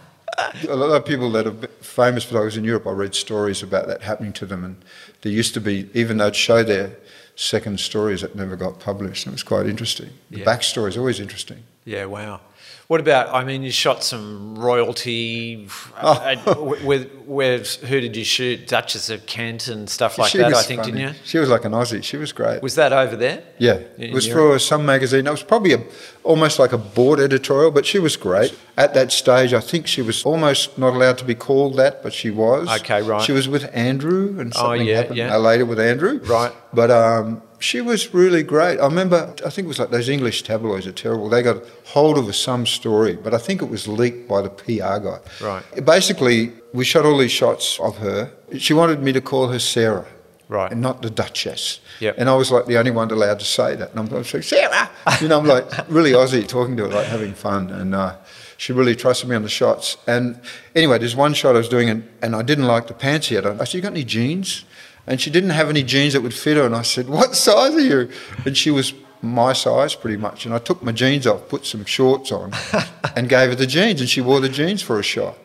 a 0.68 0.76
lot 0.76 0.94
of 0.94 1.04
people 1.04 1.30
that 1.32 1.46
are 1.46 1.68
famous 1.82 2.24
photographers 2.24 2.56
in 2.56 2.64
Europe, 2.64 2.86
I 2.86 2.90
read 2.92 3.14
stories 3.14 3.62
about 3.62 3.86
that 3.88 4.02
happening 4.02 4.32
to 4.34 4.46
them, 4.46 4.64
and 4.64 4.76
there 5.22 5.32
used 5.32 5.54
to 5.54 5.60
be 5.60 5.88
even 5.94 6.18
though 6.18 6.28
it 6.28 6.36
showed 6.36 6.66
their 6.68 6.92
second 7.36 7.80
stories 7.80 8.20
that 8.22 8.34
never 8.34 8.56
got 8.56 8.80
published. 8.80 9.26
And 9.26 9.32
it 9.32 9.36
was 9.36 9.42
quite 9.42 9.66
interesting. 9.66 10.10
The 10.30 10.40
Yeah. 10.40 10.44
backstory 10.44 10.88
is 10.88 10.96
always 10.96 11.20
interesting. 11.20 11.62
Yeah, 11.84 12.06
wow. 12.06 12.40
What 12.88 13.00
about? 13.00 13.34
I 13.34 13.44
mean, 13.44 13.62
you 13.62 13.70
shot 13.70 14.02
some 14.02 14.54
royalty. 14.58 15.68
Oh. 16.00 16.12
uh, 16.46 16.76
with, 16.82 17.12
with 17.26 17.74
who 17.82 18.00
did 18.00 18.16
you 18.16 18.24
shoot? 18.24 18.66
Duchess 18.66 19.10
of 19.10 19.26
Kent 19.26 19.68
and 19.68 19.90
stuff 19.90 20.16
like 20.16 20.30
she 20.30 20.38
that. 20.38 20.54
I 20.54 20.62
think, 20.62 20.80
funny. 20.80 20.92
didn't 20.92 21.14
you? 21.14 21.20
She 21.22 21.36
was 21.36 21.50
like 21.50 21.66
an 21.66 21.72
Aussie. 21.72 22.02
She 22.02 22.16
was 22.16 22.32
great. 22.32 22.62
Was 22.62 22.76
that 22.76 22.94
over 22.94 23.14
there? 23.14 23.44
Yeah, 23.58 23.80
it 23.98 24.14
was 24.14 24.26
Europe? 24.26 24.54
for 24.54 24.58
some 24.58 24.86
magazine. 24.86 25.26
It 25.26 25.30
was 25.30 25.42
probably 25.42 25.74
a, 25.74 25.82
almost 26.24 26.58
like 26.58 26.72
a 26.72 26.78
board 26.78 27.20
editorial, 27.20 27.70
but 27.70 27.84
she 27.84 27.98
was 27.98 28.16
great. 28.16 28.56
At 28.78 28.94
that 28.94 29.12
stage, 29.12 29.52
I 29.52 29.60
think 29.60 29.86
she 29.86 30.00
was 30.00 30.24
almost 30.24 30.78
not 30.78 30.94
allowed 30.94 31.18
to 31.18 31.26
be 31.26 31.34
called 31.34 31.76
that, 31.76 32.02
but 32.02 32.14
she 32.14 32.30
was. 32.30 32.68
Okay, 32.80 33.02
right. 33.02 33.20
She 33.20 33.32
was 33.32 33.50
with 33.50 33.68
Andrew, 33.74 34.40
and 34.40 34.50
Oh, 34.56 34.60
something 34.60 34.86
yeah, 34.86 34.96
happened 34.96 35.16
yeah. 35.18 35.36
later 35.36 35.66
with 35.66 35.78
Andrew. 35.78 36.20
Right. 36.24 36.52
But 36.72 36.90
um, 36.90 37.42
she 37.58 37.80
was 37.80 38.14
really 38.14 38.42
great. 38.42 38.78
I 38.78 38.84
remember, 38.84 39.34
I 39.44 39.50
think 39.50 39.66
it 39.66 39.68
was 39.68 39.78
like 39.78 39.90
those 39.90 40.08
English 40.08 40.42
tabloids 40.42 40.86
are 40.86 40.92
terrible. 40.92 41.28
They 41.28 41.42
got 41.42 41.62
hold 41.86 42.18
of 42.18 42.28
a 42.28 42.32
some 42.32 42.66
story, 42.66 43.16
but 43.16 43.34
I 43.34 43.38
think 43.38 43.62
it 43.62 43.68
was 43.68 43.88
leaked 43.88 44.28
by 44.28 44.42
the 44.42 44.50
PR 44.50 44.98
guy. 44.98 45.18
Right. 45.40 45.84
Basically, 45.84 46.52
we 46.72 46.84
shot 46.84 47.04
all 47.04 47.18
these 47.18 47.32
shots 47.32 47.78
of 47.80 47.98
her. 47.98 48.32
She 48.58 48.74
wanted 48.74 49.02
me 49.02 49.12
to 49.12 49.20
call 49.20 49.48
her 49.48 49.58
Sarah. 49.58 50.06
Right. 50.48 50.72
And 50.72 50.80
not 50.80 51.02
the 51.02 51.10
Duchess. 51.10 51.80
Yep. 52.00 52.14
And 52.16 52.30
I 52.30 52.34
was 52.34 52.50
like 52.50 52.64
the 52.64 52.78
only 52.78 52.90
one 52.90 53.10
allowed 53.10 53.38
to 53.40 53.44
say 53.44 53.76
that. 53.76 53.90
And 53.90 54.00
I'm 54.00 54.06
going, 54.06 54.24
Sarah! 54.24 54.90
You 55.20 55.28
know, 55.28 55.38
I'm 55.38 55.46
like 55.46 55.66
really 55.88 56.12
Aussie 56.12 56.46
talking 56.46 56.76
to 56.78 56.84
her, 56.84 56.88
like 56.88 57.06
having 57.06 57.34
fun. 57.34 57.70
And 57.70 57.94
uh, 57.94 58.16
she 58.56 58.72
really 58.72 58.96
trusted 58.96 59.28
me 59.28 59.36
on 59.36 59.42
the 59.42 59.48
shots. 59.50 59.98
And 60.06 60.40
anyway, 60.74 60.98
there's 60.98 61.14
one 61.14 61.34
shot 61.34 61.54
I 61.54 61.58
was 61.58 61.68
doing, 61.68 61.90
and, 61.90 62.08
and 62.22 62.34
I 62.34 62.42
didn't 62.42 62.64
like 62.64 62.86
the 62.86 62.94
pants 62.94 63.30
yet. 63.30 63.44
I 63.46 63.56
said, 63.64 63.74
You 63.74 63.80
got 63.82 63.92
any 63.92 64.04
jeans? 64.04 64.64
And 65.08 65.20
she 65.20 65.30
didn't 65.30 65.50
have 65.50 65.68
any 65.68 65.82
jeans 65.82 66.12
that 66.12 66.20
would 66.20 66.34
fit 66.34 66.56
her. 66.56 66.66
And 66.66 66.76
I 66.76 66.82
said, 66.82 67.08
What 67.08 67.34
size 67.34 67.74
are 67.74 67.80
you? 67.80 68.10
And 68.44 68.56
she 68.56 68.70
was 68.70 68.92
my 69.22 69.52
size 69.52 69.94
pretty 69.94 70.16
much. 70.16 70.44
And 70.46 70.54
I 70.54 70.58
took 70.58 70.82
my 70.82 70.92
jeans 70.92 71.26
off, 71.26 71.48
put 71.48 71.66
some 71.66 71.84
shorts 71.84 72.30
on, 72.30 72.52
and 73.16 73.28
gave 73.28 73.48
her 73.48 73.54
the 73.56 73.66
jeans. 73.66 74.00
And 74.00 74.08
she 74.08 74.20
wore 74.20 74.40
the 74.40 74.48
jeans 74.48 74.82
for 74.82 75.00
a 75.00 75.02
shot. 75.02 75.36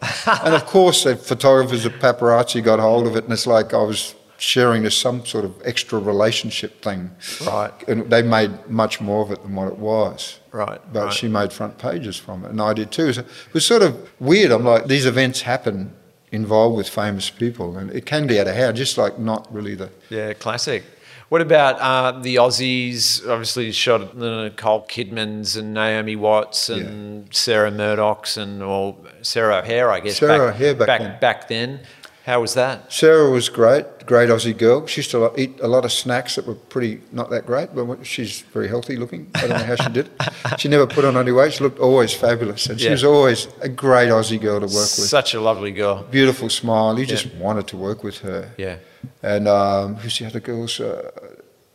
And 0.43 0.53
of 0.53 0.65
course, 0.65 1.05
the 1.05 1.15
photographers, 1.15 1.83
the 1.83 1.89
paparazzi 1.89 2.63
got 2.63 2.79
hold 2.79 3.07
of 3.07 3.15
it. 3.15 3.23
And 3.23 3.33
it's 3.33 3.47
like 3.47 3.73
I 3.73 3.81
was 3.81 4.15
sharing 4.37 4.83
this 4.83 4.97
some 4.97 5.25
sort 5.25 5.45
of 5.45 5.55
extra 5.63 5.97
relationship 5.97 6.81
thing. 6.81 7.09
Right. 7.47 7.71
And 7.87 8.09
they 8.11 8.21
made 8.21 8.69
much 8.69 8.99
more 8.99 9.23
of 9.23 9.31
it 9.31 9.41
than 9.41 9.55
what 9.55 9.69
it 9.69 9.77
was. 9.77 10.39
Right, 10.51 10.81
But 10.91 11.05
right. 11.05 11.13
she 11.13 11.27
made 11.29 11.53
front 11.53 11.77
pages 11.77 12.17
from 12.17 12.43
it, 12.45 12.51
and 12.51 12.61
I 12.61 12.73
did 12.73 12.91
too. 12.91 13.13
So 13.13 13.21
it 13.21 13.53
was 13.53 13.65
sort 13.65 13.81
of 13.81 14.11
weird. 14.19 14.51
I'm 14.51 14.65
like, 14.65 14.85
these 14.87 15.05
events 15.05 15.41
happen 15.41 15.95
involved 16.33 16.75
with 16.75 16.89
famous 16.89 17.29
people, 17.29 17.77
and 17.77 17.91
it 17.91 18.05
can 18.05 18.27
be 18.27 18.39
out 18.39 18.47
of 18.47 18.55
hand, 18.55 18.75
just 18.75 18.97
like 18.97 19.17
not 19.17 19.47
really 19.53 19.75
the. 19.75 19.89
Yeah, 20.09 20.33
classic. 20.33 20.83
What 21.29 21.41
about 21.41 21.79
uh, 21.79 22.19
the 22.19 22.35
Aussies? 22.35 23.27
Obviously, 23.27 23.71
shot 23.71 24.15
Nicole 24.15 24.85
Kidmans 24.85 25.57
and 25.57 25.73
Naomi 25.73 26.15
Watts 26.15 26.69
and 26.69 27.33
Sarah 27.33 27.71
Murdoch's 27.71 28.37
and 28.37 28.61
or 28.61 28.97
Sarah 29.21 29.59
O'Hare, 29.59 29.89
I 29.91 29.99
guess. 29.99 30.17
Sarah 30.17 30.49
O'Hare 30.49 30.75
back 30.75 30.87
back, 30.87 30.99
then. 30.99 31.19
back 31.19 31.47
then. 31.47 31.79
How 32.23 32.39
was 32.39 32.53
that? 32.53 32.91
Sarah 32.91 33.29
was 33.29 33.49
great, 33.49 34.05
great 34.05 34.29
Aussie 34.29 34.57
girl. 34.57 34.87
She 34.87 34.99
used 35.01 35.11
to 35.11 35.33
eat 35.37 35.59
a 35.59 35.67
lot 35.67 35.83
of 35.83 35.91
snacks 35.91 36.35
that 36.35 36.47
were 36.47 36.55
pretty 36.55 37.01
not 37.11 37.29
that 37.31 37.45
great, 37.45 37.75
but 37.75 38.05
she's 38.05 38.41
very 38.53 38.69
healthy 38.69 38.95
looking. 38.95 39.29
I 39.35 39.41
don't 39.41 39.49
know 39.49 39.65
how 39.65 39.75
she 39.75 39.89
did 39.89 40.07
it. 40.07 40.11
She 40.59 40.69
never 40.69 40.87
put 40.87 41.03
on 41.03 41.17
any 41.17 41.31
weight. 41.31 41.53
She 41.53 41.63
looked 41.63 41.79
always 41.79 42.13
fabulous, 42.13 42.67
and 42.67 42.79
she 42.79 42.89
was 42.89 43.03
always 43.03 43.47
a 43.61 43.67
great 43.67 44.09
Aussie 44.09 44.39
girl 44.39 44.59
to 44.59 44.67
work 44.67 44.91
with. 44.97 45.09
Such 45.17 45.33
a 45.33 45.41
lovely 45.41 45.71
girl. 45.71 46.03
Beautiful 46.03 46.49
smile. 46.49 46.97
You 46.97 47.05
just 47.05 47.33
wanted 47.35 47.67
to 47.67 47.77
work 47.77 48.03
with 48.03 48.19
her. 48.19 48.51
Yeah. 48.57 48.77
And 49.21 49.47
um, 49.47 49.95
who's 49.95 50.17
the 50.19 50.27
other 50.27 50.39
girls? 50.39 50.79
Uh, 50.79 51.11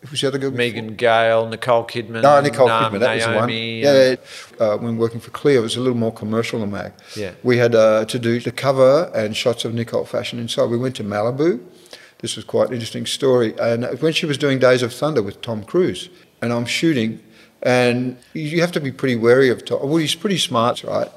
Who's 0.07 0.20
the 0.20 0.28
other 0.28 0.38
girl? 0.38 0.53
Megan 0.53 0.94
Gale, 0.94 1.49
Nicole 1.49 1.84
Kidman. 1.84 2.22
No, 2.22 2.40
Nicole 2.40 2.70
um, 2.70 2.92
Kidman, 2.92 3.01
that 3.01 3.14
was 3.16 3.24
the 3.26 3.32
one. 3.32 3.49
Yeah, 3.49 4.14
yeah. 4.61 4.64
Uh, 4.64 4.76
when 4.76 4.96
working 4.96 5.18
for 5.18 5.30
Cleo, 5.30 5.59
it 5.59 5.62
was 5.62 5.76
a 5.76 5.80
little 5.80 5.99
more 5.99 6.12
commercial 6.12 6.61
than 6.61 6.70
Mag. 6.70 6.92
Yeah. 7.16 7.32
We 7.42 7.57
had 7.57 7.74
uh, 7.74 8.05
to 8.05 8.18
do 8.18 8.38
the 8.38 8.53
cover 8.53 9.11
and 9.14 9.36
shots 9.36 9.64
of 9.64 9.74
Nicole 9.74 10.05
Fashion 10.05 10.38
inside. 10.38 10.66
We 10.66 10.78
went 10.78 10.94
to 10.96 11.05
Malibu. 11.05 11.61
This 12.20 12.36
was 12.36 12.44
quite 12.44 12.68
an 12.68 12.74
interesting 12.74 13.07
story. 13.07 13.59
And 13.59 13.84
when 14.01 14.12
she 14.12 14.26
was 14.26 14.38
doing 14.38 14.59
Days 14.61 14.82
of 14.82 14.92
Thunder 14.92 15.22
with 15.22 15.40
Tom 15.40 15.64
Cruise, 15.64 16.11
and 16.40 16.53
I'm 16.53 16.66
shooting, 16.66 17.20
and 17.62 18.16
you 18.34 18.61
have 18.61 18.72
to 18.72 18.80
be 18.80 18.92
pretty 18.92 19.16
wary 19.16 19.49
of 19.49 19.64
Tom. 19.64 19.80
Well, 19.82 19.96
he's 19.96 20.14
pretty 20.14 20.38
smart, 20.38 20.84
right? 20.84 21.09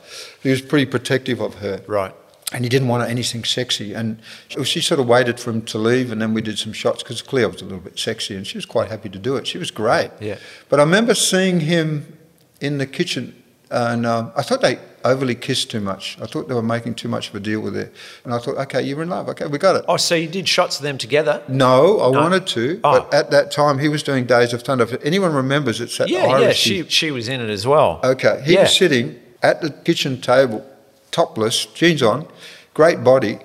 He 0.42 0.50
was 0.50 0.62
pretty 0.62 0.86
protective 0.86 1.40
of 1.40 1.56
her 1.56 1.84
Right. 1.88 2.16
And 2.54 2.66
he 2.66 2.70
didn't 2.70 2.88
want 2.88 3.10
anything 3.10 3.44
sexy. 3.44 3.94
And 3.94 4.20
she 4.64 4.82
sort 4.82 5.00
of 5.00 5.08
waited 5.08 5.40
for 5.40 5.52
him 5.52 5.62
to 5.64 5.78
leave, 5.78 6.12
and 6.12 6.22
then 6.22 6.34
we 6.34 6.42
did 6.42 6.58
some 6.60 6.74
shots 6.74 7.02
because 7.04 7.22
Cleo 7.22 7.50
was 7.50 7.62
a 7.62 7.66
little 7.66 7.80
bit 7.80 7.98
sexy, 7.98 8.36
and 8.36 8.46
she 8.46 8.58
was 8.58 8.66
quite 8.66 8.90
happy 8.90 9.10
to 9.10 9.20
do 9.20 9.36
it. 9.38 9.48
She 9.48 9.58
was 9.58 9.72
great. 9.72 10.12
Yeah. 10.20 10.38
But 10.70 10.80
I 10.80 10.84
remember 10.84 11.14
seeing 11.16 11.62
him 11.62 12.18
in 12.60 12.78
the 12.78 12.86
kitchen, 12.86 13.42
and 13.70 14.06
um, 14.06 14.32
I 14.36 14.42
thought 14.42 14.62
they 14.62 14.80
overly 15.04 15.34
kissed 15.34 15.72
too 15.72 15.80
much. 15.80 16.18
I 16.22 16.28
thought 16.28 16.48
they 16.48 16.54
were 16.54 16.62
making 16.62 16.94
too 16.96 17.08
much 17.08 17.30
of 17.30 17.36
a 17.36 17.40
deal 17.40 17.62
with 17.62 17.76
it, 17.76 17.94
and 18.26 18.34
I 18.34 18.38
thought, 18.38 18.58
okay, 18.58 18.82
you're 18.84 19.02
in 19.02 19.10
love. 19.10 19.30
Okay, 19.30 19.48
we 19.48 19.58
got 19.58 19.78
it. 19.78 19.86
Oh, 19.88 19.98
so 19.98 20.14
you 20.14 20.28
did 20.28 20.48
shots 20.48 20.78
of 20.78 20.84
them 20.84 20.98
together? 20.98 21.42
No, 21.48 22.02
I 22.02 22.12
No. 22.12 22.20
wanted 22.22 22.46
to, 22.48 22.80
Oh. 22.84 23.00
but 23.00 23.14
at 23.14 23.32
that 23.32 23.50
time 23.50 23.80
he 23.80 23.88
was 23.88 24.04
doing 24.04 24.26
Days 24.26 24.54
of 24.54 24.62
Thunder. 24.62 24.84
If 24.84 25.04
anyone 25.04 25.34
remembers, 25.34 25.80
it's 25.82 25.98
that 25.98 26.10
Yeah, 26.10 26.26
Irish 26.28 26.68
yeah. 26.68 26.84
She 26.84 26.90
she 26.90 27.12
was 27.12 27.30
in 27.30 27.40
it 27.42 27.50
as 27.50 27.66
well. 27.66 28.00
Okay, 28.04 28.44
he 28.46 28.54
Yeah. 28.54 28.64
was 28.64 28.76
sitting 28.76 29.16
at 29.42 29.62
the 29.62 29.72
kitchen 29.72 30.22
table, 30.22 30.64
topless, 31.12 31.66
jeans 31.68 32.02
on, 32.02 32.28
great 32.74 33.04
body, 33.04 33.40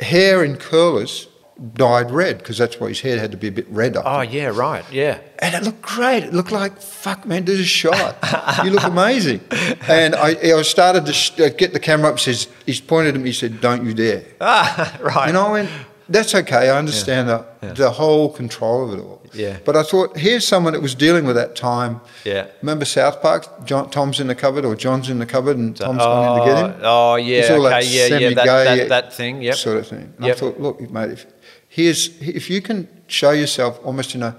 hair 0.00 0.44
in 0.44 0.56
curlers, 0.56 1.28
dyed 1.74 2.10
red 2.10 2.38
because 2.38 2.58
that's 2.58 2.80
why 2.80 2.88
his 2.88 3.00
hair 3.00 3.18
had 3.18 3.30
to 3.30 3.36
be 3.36 3.48
a 3.48 3.52
bit 3.52 3.68
redder. 3.68 4.02
Oh 4.04 4.20
yeah, 4.22 4.46
right. 4.46 4.84
Yeah. 4.90 5.18
And 5.38 5.54
it 5.54 5.62
looked 5.62 5.82
great. 5.82 6.24
It 6.24 6.32
looked 6.32 6.52
like, 6.52 6.80
fuck, 6.80 7.24
man, 7.26 7.44
do 7.44 7.52
a 7.52 7.62
shot. 7.62 8.16
you 8.64 8.70
look 8.70 8.84
amazing. 8.84 9.40
And 9.88 10.14
I, 10.14 10.36
I 10.58 10.62
started 10.62 11.06
to 11.06 11.44
uh, 11.44 11.48
get 11.50 11.72
the 11.72 11.80
camera 11.80 12.10
up. 12.10 12.20
Says 12.20 12.46
he's 12.66 12.80
pointed 12.80 13.14
at 13.16 13.20
me. 13.20 13.30
He 13.30 13.32
said, 13.32 13.60
"Don't 13.60 13.84
you 13.84 13.94
dare." 13.94 14.24
Ah, 14.40 14.96
right. 15.02 15.28
And 15.28 15.36
I 15.36 15.50
went, 15.50 15.70
that's 16.08 16.34
okay. 16.34 16.68
I 16.70 16.78
understand 16.78 17.28
the, 17.28 17.46
the 17.74 17.90
whole 17.90 18.30
control 18.30 18.84
of 18.92 18.98
it 18.98 19.02
all. 19.02 19.22
Yeah. 19.32 19.58
But 19.64 19.76
I 19.76 19.82
thought, 19.82 20.16
here's 20.16 20.46
someone 20.46 20.74
that 20.74 20.82
was 20.82 20.94
dealing 20.94 21.24
with 21.24 21.36
that 21.36 21.56
time. 21.56 22.00
Yeah. 22.24 22.48
Remember 22.60 22.84
South 22.84 23.22
Park? 23.22 23.64
John, 23.64 23.90
Tom's 23.90 24.20
in 24.20 24.26
the 24.26 24.34
cupboard 24.34 24.64
or 24.64 24.74
John's 24.76 25.08
in 25.08 25.18
the 25.18 25.26
cupboard 25.26 25.56
and 25.56 25.76
Tom's 25.76 25.98
gone 25.98 26.40
in 26.40 26.46
to 26.46 26.54
get 26.54 26.64
him? 26.64 26.80
Oh, 26.82 27.12
oh 27.12 27.16
yeah. 27.16 27.38
It's 27.38 27.50
all 27.50 27.66
okay. 27.66 27.80
that 27.80 27.86
Yeah, 27.86 28.18
yeah. 28.18 28.34
That, 28.34 28.44
that, 28.44 28.88
that 28.88 29.12
thing. 29.12 29.42
Yep. 29.42 29.54
Sort 29.54 29.78
of 29.78 29.86
thing. 29.86 30.12
And 30.16 30.26
Yep. 30.26 30.36
I 30.36 30.38
thought, 30.38 30.60
look, 30.60 30.80
mate, 30.90 31.12
if, 31.12 31.26
here's, 31.68 32.08
if 32.20 32.50
you 32.50 32.60
can 32.60 32.88
show 33.06 33.30
yourself 33.30 33.80
almost 33.84 34.14
in 34.14 34.22
a, 34.22 34.36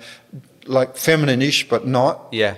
like 0.65 0.95
feminine-ish, 0.95 1.69
but 1.69 1.87
not, 1.87 2.27
Yeah. 2.31 2.55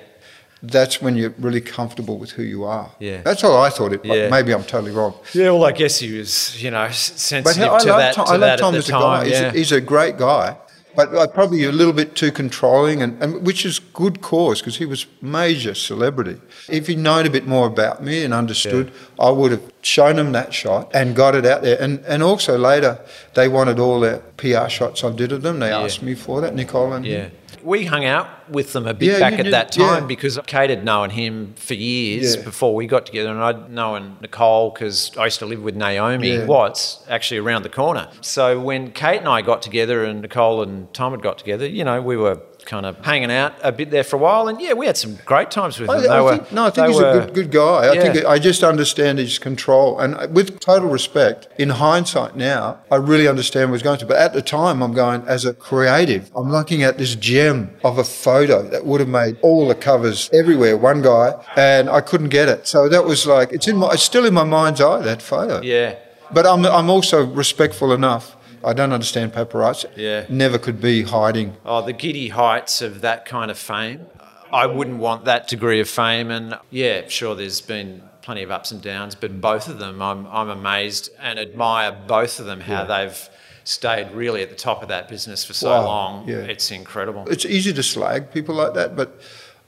That's 0.63 1.01
when 1.01 1.15
you're 1.15 1.33
really 1.37 1.61
comfortable 1.61 2.17
with 2.17 2.31
who 2.31 2.43
you 2.43 2.63
are. 2.63 2.91
Yeah. 2.99 3.21
That's 3.21 3.43
all 3.43 3.61
I 3.61 3.69
thought. 3.69 3.93
It. 3.93 4.03
Yeah. 4.05 4.29
Maybe 4.29 4.53
I'm 4.53 4.63
totally 4.63 4.91
wrong. 4.91 5.13
Yeah. 5.33 5.51
Well, 5.51 5.65
I 5.65 5.71
guess 5.71 5.99
he 5.99 6.17
was, 6.17 6.61
you 6.63 6.71
know, 6.71 6.87
But 6.87 6.93
sensitive 6.95 7.63
I 7.71 7.79
to 7.79 7.87
love 7.89 7.99
that. 7.99 8.13
Tom, 8.15 8.25
to 8.27 8.31
I 8.33 8.35
love 8.37 8.59
Tom 8.59 8.75
as 8.75 8.87
the 8.87 8.95
a 8.95 8.99
time. 8.99 9.19
guy. 9.21 9.25
He's, 9.29 9.39
yeah. 9.39 9.47
a, 9.47 9.51
he's 9.51 9.71
a 9.71 9.81
great 9.81 10.17
guy, 10.17 10.57
but 10.95 11.13
uh, 11.13 11.27
probably 11.27 11.65
a 11.65 11.71
little 11.71 11.93
bit 11.93 12.15
too 12.15 12.31
controlling, 12.31 13.01
and, 13.03 13.21
and 13.21 13.45
which 13.45 13.65
is 13.65 13.79
good 13.79 14.21
cause 14.21 14.59
because 14.61 14.77
he 14.77 14.85
was 14.85 15.05
major 15.21 15.75
celebrity. 15.75 16.39
If 16.69 16.87
he'd 16.87 16.99
known 16.99 17.25
a 17.25 17.29
bit 17.29 17.45
more 17.45 17.67
about 17.67 18.01
me 18.01 18.23
and 18.23 18.33
understood, 18.33 18.91
I 19.19 19.29
would 19.29 19.51
have 19.51 19.61
shown 19.81 20.17
him 20.17 20.31
that 20.31 20.53
shot 20.53 20.89
and 20.95 21.15
got 21.15 21.35
it 21.35 21.45
out 21.45 21.61
there. 21.63 21.79
And 21.79 21.99
and 22.05 22.23
also 22.23 22.57
later, 22.57 22.99
they 23.35 23.47
wanted 23.49 23.77
all 23.77 23.99
their 23.99 24.19
PR 24.37 24.67
shots 24.69 25.03
I 25.03 25.11
did 25.11 25.31
of 25.31 25.41
them. 25.41 25.59
They 25.59 25.71
asked 25.71 26.01
me 26.01 26.15
for 26.15 26.41
that, 26.41 26.55
Nicole 26.55 26.93
and 26.93 27.05
Yeah. 27.05 27.29
We 27.65 27.85
hung 27.85 28.05
out 28.05 28.27
with 28.49 28.73
them 28.73 28.85
a 28.85 28.93
bit 28.93 29.07
Yeah, 29.13 29.19
back 29.19 29.33
at 29.39 29.43
did, 29.45 29.53
that 29.53 29.71
time 29.71 30.03
yeah. 30.03 30.07
because 30.07 30.39
Kate 30.45 30.69
had 30.69 30.85
known 30.85 31.09
him 31.09 31.55
for 31.57 31.73
years 31.73 32.35
Yeah. 32.35 32.43
before 32.43 32.75
we 32.75 32.85
got 32.85 33.07
together, 33.07 33.29
and 33.29 33.39
I'd 33.41 33.71
known 33.71 34.17
Nicole 34.21 34.69
because 34.69 35.11
I 35.17 35.25
used 35.25 35.39
to 35.39 35.47
live 35.47 35.63
with 35.63 35.75
Naomi. 35.75 36.45
Watts 36.45 37.03
actually 37.09 37.39
around 37.39 37.63
the 37.63 37.69
corner. 37.69 38.07
So 38.21 38.59
when 38.59 38.91
Kate 38.91 39.17
and 39.19 39.27
I 39.27 39.41
got 39.41 39.63
together, 39.63 40.03
and 40.05 40.21
Nicole 40.21 40.61
and 40.61 40.93
Tom 40.93 41.11
had 41.11 41.23
got 41.23 41.39
together, 41.39 41.65
you 41.67 41.83
know, 41.83 42.01
we 42.01 42.15
were 42.17 42.39
kind 42.65 42.85
of 42.85 42.97
hanging 43.05 43.31
out 43.31 43.53
a 43.63 43.71
bit 43.71 43.91
there 43.91 44.03
for 44.03 44.15
a 44.15 44.19
while, 44.19 44.47
and 44.47 44.59
yeah, 44.59 44.73
we 44.73 44.85
had 44.87 44.97
some 44.97 45.17
great 45.25 45.51
times 45.51 45.79
with 45.79 45.89
I. 45.89 45.99
They 46.01 46.07
I 46.09 46.21
were, 46.21 46.37
think, 46.37 46.51
no, 46.51 46.65
I 46.65 46.69
think 46.71 46.87
he's 46.87 46.97
were- 46.97 47.09
a 47.09 47.19
good, 47.25 47.33
good 47.33 47.51
guy. 47.51 47.85
I 47.87 47.93
Yeah. 47.93 48.01
think 48.13 48.25
I 48.25 48.39
just 48.39 48.63
understand 48.63 49.19
his 49.19 49.37
control, 49.39 49.99
and 49.99 50.15
uh, 50.15 50.27
with 50.31 50.59
total 50.59 50.89
respect, 50.89 51.47
in 51.57 51.69
hindsight 51.69 52.35
now, 52.35 52.79
I 52.91 52.95
really 52.97 53.27
understand 53.27 53.69
what 53.71 53.77
he's 53.77 53.83
going 53.83 53.99
to. 53.99 54.05
But 54.05 54.17
at 54.17 54.33
the 54.33 54.41
time, 54.41 54.81
I'm 54.81 54.93
going 54.93 55.23
as 55.27 55.45
a 55.45 55.53
creative. 55.53 56.29
I'm 56.35 56.51
looking 56.51 56.83
at 56.83 56.97
this 56.97 57.15
gem 57.15 57.69
of 57.83 57.97
a 57.97 58.03
photo 58.03 58.63
that 58.63 58.85
would 58.85 58.99
have 58.99 59.09
made 59.09 59.37
all 59.41 59.67
the 59.67 59.75
covers 59.75 60.29
everywhere. 60.33 60.75
One 60.77 61.01
guy, 61.01 61.33
and 61.55 61.89
I 61.89 62.01
couldn't 62.01 62.29
get 62.29 62.49
it. 62.49 62.67
So 62.67 62.89
that 62.89 63.05
was 63.05 63.25
like 63.27 63.51
it's 63.53 63.67
in 63.67 63.77
my, 63.77 63.91
it's 63.93 64.03
still 64.03 64.25
in 64.25 64.33
my 64.33 64.43
mind's 64.43 64.81
eye 64.81 65.01
that 65.01 65.21
photo. 65.21 65.61
Yeah. 65.61 65.95
But 66.33 66.45
I'm 66.47 66.65
I'm 66.65 66.89
also 66.89 67.23
respectful 67.25 67.93
enough. 67.93 68.35
I 68.65 68.73
don't 68.73 68.91
understand 68.91 69.31
paparazzi. 69.33 69.85
Yeah. 69.95 70.25
Never 70.27 70.57
could 70.57 70.81
be 70.81 71.03
hiding. 71.03 71.55
Oh, 71.65 71.85
the 71.85 71.93
giddy 71.93 72.29
heights 72.29 72.81
of 72.81 73.01
that 73.01 73.25
kind 73.25 73.51
of 73.51 73.57
fame. 73.57 74.07
I 74.51 74.65
wouldn't 74.65 74.97
want 74.97 75.25
that 75.25 75.47
degree 75.47 75.79
of 75.79 75.89
fame. 75.89 76.31
And 76.31 76.57
yeah, 76.71 77.07
sure, 77.07 77.35
there's 77.35 77.61
been 77.61 78.01
plenty 78.21 78.41
of 78.43 78.49
ups 78.51 78.71
and 78.71 78.81
downs, 78.81 79.13
but 79.15 79.39
both 79.39 79.67
of 79.69 79.77
them, 79.79 80.01
I'm, 80.01 80.25
I'm 80.27 80.49
amazed 80.49 81.11
and 81.19 81.37
admire 81.37 81.91
both 82.07 82.39
of 82.39 82.45
them 82.47 82.59
how 82.61 82.83
they've 82.85 83.29
stayed 83.63 84.11
really 84.11 84.41
at 84.41 84.49
the 84.49 84.55
top 84.55 84.81
of 84.81 84.89
that 84.89 85.07
business 85.07 85.43
for 85.45 85.53
so 85.53 85.69
Wow, 85.69 85.85
long. 85.85 86.27
yeah. 86.27 86.37
It's 86.37 86.71
incredible. 86.71 87.25
It's 87.29 87.45
easy 87.45 87.71
to 87.73 87.83
slag 87.83 88.31
people 88.31 88.55
like 88.55 88.73
that, 88.75 88.95
but 88.95 89.19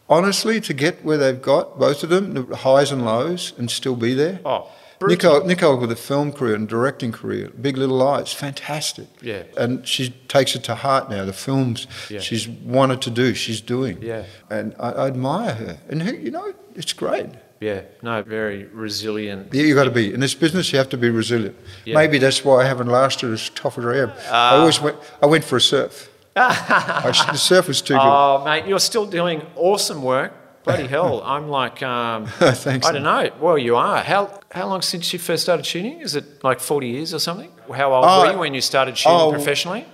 honestly, 0.10 0.60
to 0.62 0.74
get 0.74 1.04
where 1.04 1.18
they've 1.18 1.42
got, 1.42 1.78
both 1.80 2.04
of 2.04 2.10
them, 2.10 2.34
the 2.34 2.56
highs 2.56 2.92
and 2.92 3.06
lows, 3.06 3.54
and 3.58 3.70
still 3.70 3.96
be 3.96 4.14
there. 4.14 4.40
Oh. 4.46 4.70
Nicole, 5.02 5.44
Nicole 5.46 5.78
with 5.78 5.92
a 5.92 5.96
film 5.96 6.32
career 6.32 6.56
and 6.56 6.68
directing 6.68 7.12
career, 7.12 7.50
Big 7.62 7.78
Little 7.78 7.98
Lies, 7.98 8.34
fantastic. 8.34 9.08
Yeah. 9.22 9.44
And 9.58 9.88
she 9.88 10.10
takes 10.28 10.56
it 10.56 10.64
to 10.66 10.76
heart 10.76 11.10
now. 11.10 11.26
The 11.26 11.34
films 11.34 11.88
Yeah. 12.10 12.20
she's 12.20 12.48
wanted 12.48 13.02
to 13.04 13.10
do, 13.12 13.34
she's 13.36 13.62
doing. 13.62 14.02
Yeah. 14.02 14.24
And 14.50 14.74
I, 14.80 14.92
I 14.92 15.08
admire 15.08 15.54
her. 15.54 15.78
And 15.90 16.02
who, 16.02 16.16
you 16.16 16.32
know, 16.32 16.54
it's 16.76 16.94
great. 16.94 17.30
Yeah, 17.60 17.82
no, 18.04 18.22
very 18.22 18.66
resilient. 18.66 19.52
Yeah, 19.54 19.64
you 19.64 19.74
got 19.74 19.86
to 19.86 19.92
be 19.92 20.14
in 20.14 20.20
this 20.20 20.36
business. 20.36 20.72
You 20.72 20.78
have 20.78 20.90
to 20.90 20.98
be 20.98 21.10
resilient. 21.10 21.56
Yeah. 21.86 21.96
Maybe 21.96 22.20
that's 22.20 22.46
why 22.46 22.62
I 22.64 22.66
haven't 22.66 22.88
lasted 22.88 23.32
as 23.34 23.50
tough 23.50 23.78
as 23.80 23.86
I 23.86 23.98
am. 23.98 24.10
I 24.10 24.14
Ah. 24.30 24.60
always 24.60 24.80
went. 24.80 24.98
I 25.24 25.26
went 25.26 25.44
for 25.44 25.56
a 25.58 25.62
surf. 25.62 26.10
I, 26.36 27.12
the 27.32 27.38
surf 27.38 27.68
was 27.68 27.82
too 27.82 27.96
good. 27.96 28.00
Oh, 28.04 28.44
mate, 28.46 28.68
you're 28.68 28.80
still 28.80 29.08
doing 29.08 29.42
awesome 29.56 30.04
work. 30.04 30.34
Bloody 30.68 30.88
hell, 30.96 31.22
I'm 31.24 31.48
like, 31.50 31.82
um, 31.82 32.26
Thanks. 32.66 32.86
I 32.86 32.92
don't 32.92 33.04
know. 33.04 33.30
Well, 33.40 33.58
you 33.58 33.76
are. 33.76 34.04
How 34.04 34.40
how 34.52 34.68
long 34.68 34.82
since 34.82 35.14
you 35.14 35.20
first 35.20 35.44
started 35.44 35.66
shooting? 35.66 36.02
Is 36.02 36.16
it 36.16 36.44
like 36.44 36.60
40 36.60 36.88
years 36.88 37.14
or 37.14 37.20
something? 37.20 37.52
How 37.74 37.94
old 37.94 38.06
Oh, 38.08 38.22
were 38.26 38.32
you 38.34 38.38
when 38.40 38.54
you 38.54 38.62
started 38.62 38.98
shooting 38.98 39.18
oh. 39.20 39.32
professionally? 39.32 39.86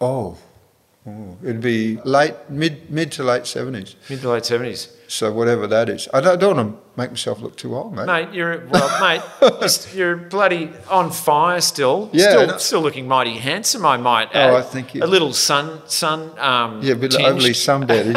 Oh, 0.00 0.36
oh, 1.08 1.36
it'd 1.42 1.60
be 1.60 1.96
late, 2.04 2.34
mid, 2.48 2.90
mid 2.90 3.12
to 3.12 3.22
late 3.24 3.46
seventies. 3.46 3.96
Mid 4.10 4.20
to 4.22 4.30
late 4.30 4.42
70s. 4.42 4.92
So 5.10 5.32
whatever 5.32 5.66
that 5.68 5.88
is, 5.88 6.06
I 6.12 6.20
don't, 6.20 6.38
don't 6.38 6.56
want 6.56 6.74
to 6.76 7.00
make 7.00 7.10
myself 7.10 7.40
look 7.40 7.56
too 7.56 7.74
old, 7.74 7.94
mate. 7.94 8.04
Mate, 8.04 8.34
you're 8.34 8.66
well, 8.66 9.00
mate. 9.00 9.22
You're, 9.94 10.16
bloody 10.16 10.70
on 10.90 11.10
fire 11.10 11.62
still. 11.62 12.10
Yeah, 12.12 12.28
still, 12.30 12.46
no- 12.46 12.58
still 12.58 12.80
looking 12.82 13.08
mighty 13.08 13.38
handsome. 13.38 13.86
I 13.86 13.96
might 13.96 14.34
Add. 14.34 14.50
Oh. 14.50 14.56
I 14.56 14.60
think 14.62 14.94
you- 14.94 15.02
a 15.02 15.06
little 15.06 15.32
sun, 15.32 15.80
sun. 15.86 16.38
Um, 16.38 16.82
Yeah, 16.82 16.92
a 16.92 16.96
bit 16.96 17.12
tinged. 17.12 17.26
overly 17.26 17.52
sunbed. 17.52 18.12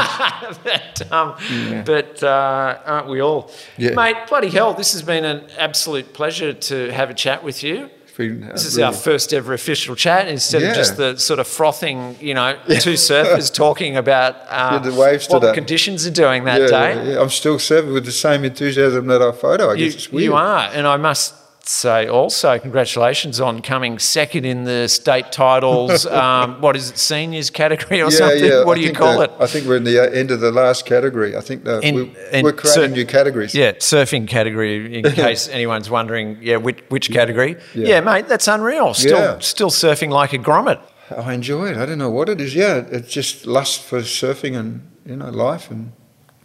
but, 0.65 1.11
um, 1.13 1.83
but 1.85 2.21
uh, 2.23 2.79
aren't 2.85 3.07
we 3.07 3.21
all? 3.21 3.49
Yeah. 3.77 3.91
Mate, 3.91 4.17
bloody 4.27 4.49
hell, 4.49 4.73
this 4.73 4.91
has 4.91 5.01
been 5.01 5.23
an 5.23 5.45
absolute 5.57 6.11
pleasure 6.11 6.51
to 6.51 6.91
have 6.91 7.09
a 7.09 7.13
chat 7.13 7.41
with 7.41 7.63
you. 7.63 7.89
This 8.29 8.65
is 8.65 8.77
our 8.79 8.93
first 8.93 9.33
ever 9.33 9.53
official 9.53 9.95
chat 9.95 10.27
instead 10.27 10.61
Yeah. 10.61 10.69
of 10.69 10.75
just 10.75 10.97
the 10.97 11.17
sort 11.17 11.39
of 11.39 11.47
frothing, 11.47 12.15
you 12.19 12.33
know, 12.33 12.57
two 12.79 12.93
surfers 12.93 13.53
talking 13.65 13.97
about 13.97 14.35
uh, 14.49 14.79
Yeah, 14.83 14.89
the 14.91 14.93
waves 14.99 15.27
what 15.29 15.41
the 15.41 15.53
conditions 15.53 16.05
are 16.05 16.11
doing 16.11 16.43
that 16.45 16.61
yeah, 16.61 16.67
day. 16.67 17.11
yeah, 17.13 17.21
I'm 17.21 17.29
still 17.29 17.59
serving 17.59 17.93
with 17.93 18.05
the 18.05 18.11
same 18.11 18.43
enthusiasm 18.45 19.07
that 19.07 19.21
I 19.21 19.31
photo. 19.31 19.69
I 19.69 19.73
You, 19.73 19.85
guess 19.85 19.95
it's 19.95 20.11
weird. 20.11 20.23
you 20.25 20.33
are, 20.35 20.69
and 20.73 20.87
I 20.87 20.97
must 20.97 21.33
say 21.67 22.07
also 22.07 22.57
congratulations 22.59 23.39
on 23.39 23.61
coming 23.61 23.99
second 23.99 24.45
in 24.45 24.63
the 24.63 24.87
state 24.87 25.31
titles. 25.31 26.05
um, 26.21 26.59
what 26.61 26.75
is 26.75 26.89
it, 26.91 26.97
seniors 26.97 27.49
category 27.49 28.01
or 28.01 28.05
Yeah, 28.11 28.17
something? 28.17 28.43
yeah. 28.43 28.63
What 28.63 28.77
I 28.77 28.81
do 28.81 28.87
you 28.87 28.93
call 28.93 29.19
that- 29.19 29.31
it? 29.31 29.35
I 29.39 29.47
think 29.47 29.67
we're 29.67 29.77
in 29.77 29.83
the 29.83 29.99
uh, 29.99 30.09
end 30.11 30.31
of 30.31 30.39
the 30.39 30.51
last 30.51 30.85
category. 30.85 31.35
I 31.35 31.41
think 31.41 31.63
that 31.65 31.83
In- 31.83 31.95
we, 31.95 32.15
in 32.31 32.43
we're 32.43 32.53
creating 32.53 32.91
new 32.93 33.05
categories. 33.05 33.53
Yeah, 33.53 33.73
surfing 33.73 34.27
category. 34.27 34.99
In 34.99 35.03
case 35.11 35.47
anyone's 35.49 35.89
wondering, 35.89 36.37
yeah, 36.41 36.57
which, 36.57 36.79
which 36.89 37.11
category? 37.11 37.57
Yeah. 37.75 37.87
Yeah. 37.87 37.99
mate, 38.01 38.27
that's 38.27 38.47
unreal. 38.47 38.93
Still, 38.93 39.39
still 39.41 39.69
surfing 39.69 40.09
like 40.09 40.33
a 40.33 40.37
grommet. 40.39 40.81
I 41.15 41.33
enjoy 41.33 41.71
it. 41.71 41.77
I 41.77 41.85
don't 41.85 41.97
know 41.97 42.09
what 42.09 42.29
it 42.29 42.39
is. 42.39 42.55
Yeah, 42.55 42.85
it's 42.89 43.11
just 43.11 43.45
lust 43.45 43.81
for 43.81 43.99
surfing 43.99 44.57
and 44.57 44.87
you 45.05 45.17
know 45.17 45.29
life, 45.29 45.69
and 45.69 45.91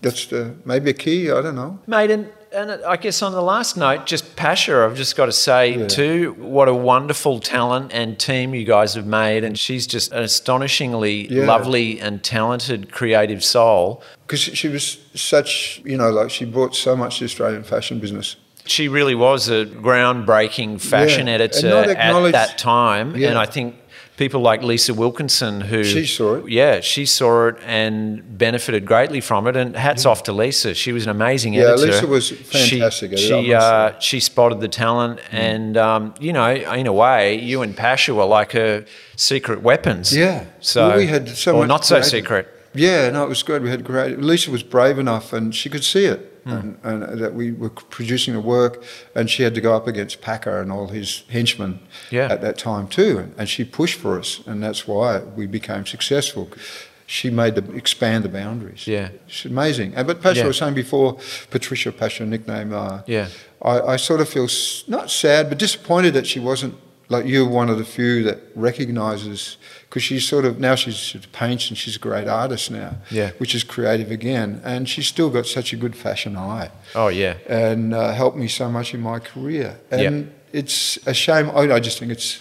that's 0.03 0.27
the, 0.27 0.57
maybe 0.65 0.91
a 0.91 0.93
key. 0.93 1.31
I 1.31 1.41
don't 1.41 1.55
know. 1.55 1.79
Mate, 1.87 2.11
and, 2.11 2.33
and 2.57 2.85
I 2.85 2.97
guess 2.97 3.23
on 3.23 3.33
the 3.33 3.43
last 3.43 3.77
note, 3.77 4.07
just 4.07 4.35
Pasha, 4.35 4.85
I've 4.85 4.97
just 4.97 5.15
got 5.15 5.27
to 5.27 5.33
say, 5.33 5.77
yeah. 5.77 5.87
too, 5.87 6.35
what 6.39 6.69
a 6.69 6.75
wonderful 6.75 7.39
talent 7.39 7.93
and 7.93 8.19
team 8.19 8.55
you 8.55 8.65
guys 8.65 8.95
have 8.95 9.07
made. 9.07 9.45
And 9.45 9.59
she's 9.59 9.87
just 9.87 10.13
an 10.13 10.23
astonishingly 10.23 11.29
yeah. 11.33 11.45
lovely 11.45 12.01
and 12.01 12.25
talented 12.25 12.91
creative 12.91 13.45
soul. 13.45 14.03
Because 14.27 14.41
she 14.41 14.69
was 14.69 14.99
such, 15.15 15.83
you 15.85 15.97
know, 15.97 16.11
like 16.11 16.31
she 16.31 16.45
brought 16.47 16.75
so 16.75 16.97
much 16.97 17.19
to 17.19 17.25
the 17.25 17.27
Australian 17.27 17.63
fashion 17.63 18.01
business. 18.01 18.37
She 18.65 18.89
really 18.89 19.15
was 19.15 19.49
a 19.49 19.67
groundbreaking 19.67 20.81
fashion 20.81 21.27
yeah. 21.27 21.35
editor 21.35 21.69
at 21.69 22.33
that 22.33 22.59
time. 22.59 23.15
And 23.15 23.39
I 23.39 23.47
think 23.47 23.77
people 24.17 24.41
like 24.41 24.63
Lisa 24.63 24.95
Wilkinson, 24.95 25.61
who 25.61 25.85
she 25.85 26.07
saw 26.07 26.37
it. 26.37 26.49
Yeah, 26.49 26.81
she 26.81 27.07
saw 27.07 27.49
it 27.49 27.57
and 27.65 28.39
benefited 28.39 28.87
greatly 28.87 29.21
from 29.21 29.47
it. 29.47 29.57
And 29.57 29.77
hats 29.77 30.05
yeah. 30.05 30.11
off 30.11 30.23
to 30.25 30.33
Lisa; 30.33 30.75
she 30.75 30.93
was 30.93 31.05
an 31.05 31.11
amazing 31.11 31.55
yeah, 31.55 31.73
editor. 31.73 31.87
Yeah, 31.87 31.93
Lisa 31.93 32.07
was 32.07 32.31
fantastic. 32.31 33.17
She 33.19 33.27
she, 33.27 33.55
uh, 33.55 33.99
she 34.01 34.21
spotted 34.21 34.61
the 34.61 34.69
talent, 34.69 35.21
mm. 35.21 35.35
and 35.35 35.77
um, 35.77 36.15
you 36.21 36.33
know, 36.33 36.51
in 36.53 36.87
a 36.87 36.93
way, 36.93 37.39
you 37.39 37.63
and 37.63 37.77
Pasha 37.77 38.15
were 38.15 38.25
like 38.25 38.53
her 38.53 38.85
secret 39.17 39.63
weapons. 39.63 40.15
Yeah. 40.17 40.47
So 40.61 40.89
well, 40.89 40.97
we 40.97 41.07
had 41.07 41.29
so 41.29 41.57
or 41.57 41.67
not 41.67 41.85
so 41.85 42.01
secret. 42.03 42.49
Yeah, 42.75 43.11
no, 43.11 43.25
it 43.25 43.29
was 43.29 43.43
good. 43.43 43.63
We 43.63 43.71
had 43.71 43.85
great. 43.85 44.19
Lisa 44.19 44.51
was 44.51 44.63
brave 44.63 44.99
enough, 44.99 45.33
and 45.33 45.55
she 45.55 45.71
could 45.71 45.85
see 45.85 46.05
it 46.05 46.36
mm. 46.47 46.85
and, 46.85 47.03
and, 47.03 47.21
that 47.21 47.35
we 47.35 47.53
were 47.53 47.71
producing 47.71 48.35
the 48.35 48.41
work, 48.41 48.83
and 49.15 49.29
she 49.29 49.43
had 49.43 49.55
to 49.55 49.61
go 49.61 49.75
up 49.75 49.87
against 49.87 50.21
Packer 50.21 50.61
and 50.61 50.71
all 50.71 50.89
his 50.89 51.25
henchmen 51.29 51.81
yeah. 52.11 52.29
at 52.31 52.41
that 52.43 52.57
time 52.59 52.89
too, 52.89 53.19
and, 53.19 53.35
and 53.37 53.49
she 53.49 53.65
pushed 53.65 53.99
for 53.99 54.19
us, 54.19 54.41
and 54.47 54.63
that's 54.63 54.87
why 54.87 55.19
we 55.19 55.47
became 55.47 55.85
successful 55.87 56.49
she 57.07 57.31
made 57.31 57.55
them 57.55 57.75
expand 57.77 58.25
the 58.25 58.29
boundaries. 58.29 58.87
Yeah, 58.87 59.11
it's 59.29 59.45
amazing. 59.45 59.95
And 59.95 60.07
But 60.07 60.21
Pasha 60.21 60.41
yeah. 60.41 60.47
was 60.47 60.57
saying 60.57 60.75
before, 60.75 61.19
Patricia 61.51 61.93
Pasha 61.93 62.27
nickname. 62.27 62.73
Uh, 62.73 63.03
yeah, 63.07 63.29
I, 63.63 63.81
I, 63.81 63.97
sort 63.97 64.21
of 64.21 64.29
feel 64.29 64.49
not 64.89 65.11
sad 65.11 65.49
but 65.49 65.59
disappointed 65.59 66.15
that 66.15 66.27
she 66.27 66.41
wasn't 66.41 66.75
like 67.09 67.27
you're 67.27 67.49
one 67.49 67.69
of 67.69 67.79
the 67.79 67.85
few 67.85 68.23
that 68.25 68.39
recognises 68.55 69.59
because 69.89 70.03
she's 70.03 70.27
sort 70.27 70.45
of 70.45 70.59
now 70.59 70.75
she's 70.75 70.97
she 70.97 71.19
paints 71.33 71.69
and 71.69 71.79
she's 71.79 71.97
a 71.97 71.99
great 71.99 72.29
artist 72.29 72.71
now, 72.71 72.97
yeah, 73.11 73.31
which 73.39 73.55
is 73.55 73.65
creative 73.65 74.11
again, 74.11 74.61
and 74.65 74.89
she's 74.89 75.07
still 75.07 75.31
got 75.31 75.47
such 75.47 75.73
a 75.73 75.77
good 75.77 75.97
fashion 75.97 76.37
eye. 76.37 76.71
Oh 76.95 77.09
yeah, 77.09 77.37
and 77.49 77.95
uh, 77.95 78.13
helped 78.13 78.37
me 78.37 78.49
so 78.49 78.71
much 78.71 78.95
in 78.95 79.01
my 79.01 79.19
career, 79.19 79.79
and 79.91 80.27
yeah. 80.27 80.33
it's 80.53 80.99
a 81.07 81.15
shame. 81.15 81.51
I, 81.51 81.75
I 81.75 81.81
just 81.81 81.99
think 81.99 82.13
it's, 82.13 82.41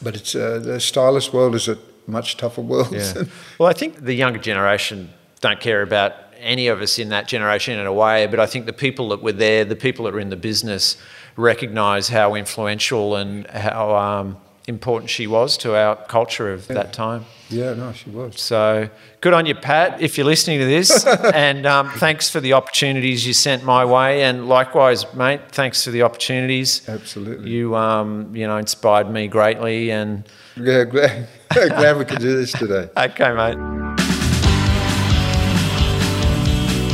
but 0.00 0.16
it's 0.16 0.34
uh, 0.34 0.60
the 0.60 0.80
stylist 0.80 1.32
world 1.32 1.54
is 1.54 1.68
a 1.68 1.78
much 2.06 2.36
tougher 2.36 2.62
world. 2.62 2.92
Yeah. 2.92 3.24
well, 3.58 3.68
I 3.68 3.72
think 3.72 4.04
the 4.04 4.14
younger 4.14 4.38
generation 4.38 5.12
don't 5.40 5.60
care 5.60 5.82
about 5.82 6.14
any 6.38 6.68
of 6.68 6.80
us 6.80 6.98
in 6.98 7.08
that 7.08 7.26
generation 7.26 7.78
in 7.78 7.86
a 7.86 7.92
way, 7.92 8.26
but 8.26 8.38
I 8.38 8.46
think 8.46 8.66
the 8.66 8.72
people 8.72 9.08
that 9.10 9.22
were 9.22 9.32
there, 9.32 9.64
the 9.64 9.76
people 9.76 10.04
that 10.04 10.14
are 10.14 10.20
in 10.20 10.30
the 10.30 10.36
business 10.36 10.96
recognise 11.36 12.08
how 12.08 12.34
influential 12.34 13.16
and 13.16 13.46
how 13.48 13.94
um, 13.94 14.36
important 14.66 15.10
she 15.10 15.26
was 15.26 15.56
to 15.58 15.76
our 15.76 15.96
culture 15.96 16.52
of 16.52 16.68
yeah. 16.68 16.74
that 16.74 16.92
time. 16.92 17.24
Yeah, 17.50 17.74
no, 17.74 17.92
she 17.92 18.10
was. 18.10 18.40
So 18.40 18.88
good 19.20 19.32
on 19.32 19.46
you, 19.46 19.54
Pat, 19.54 20.00
if 20.00 20.16
you're 20.16 20.26
listening 20.26 20.58
to 20.60 20.64
this. 20.64 21.06
and 21.34 21.66
um, 21.66 21.90
thanks 21.90 22.30
for 22.30 22.40
the 22.40 22.54
opportunities 22.54 23.26
you 23.26 23.32
sent 23.34 23.64
my 23.64 23.84
way. 23.84 24.22
And 24.22 24.48
likewise, 24.48 25.12
mate, 25.14 25.40
thanks 25.50 25.84
for 25.84 25.90
the 25.90 26.02
opportunities. 26.02 26.88
Absolutely. 26.88 27.50
You, 27.50 27.76
um, 27.76 28.34
you 28.34 28.46
know, 28.46 28.56
inspired 28.56 29.10
me 29.10 29.28
greatly. 29.28 29.90
And 29.90 30.24
yeah, 30.56 30.84
glad, 30.84 31.28
glad 31.50 31.98
we 31.98 32.04
could 32.04 32.20
do 32.20 32.36
this 32.36 32.52
today. 32.52 32.88
okay, 32.96 33.32
mate. 33.32 33.93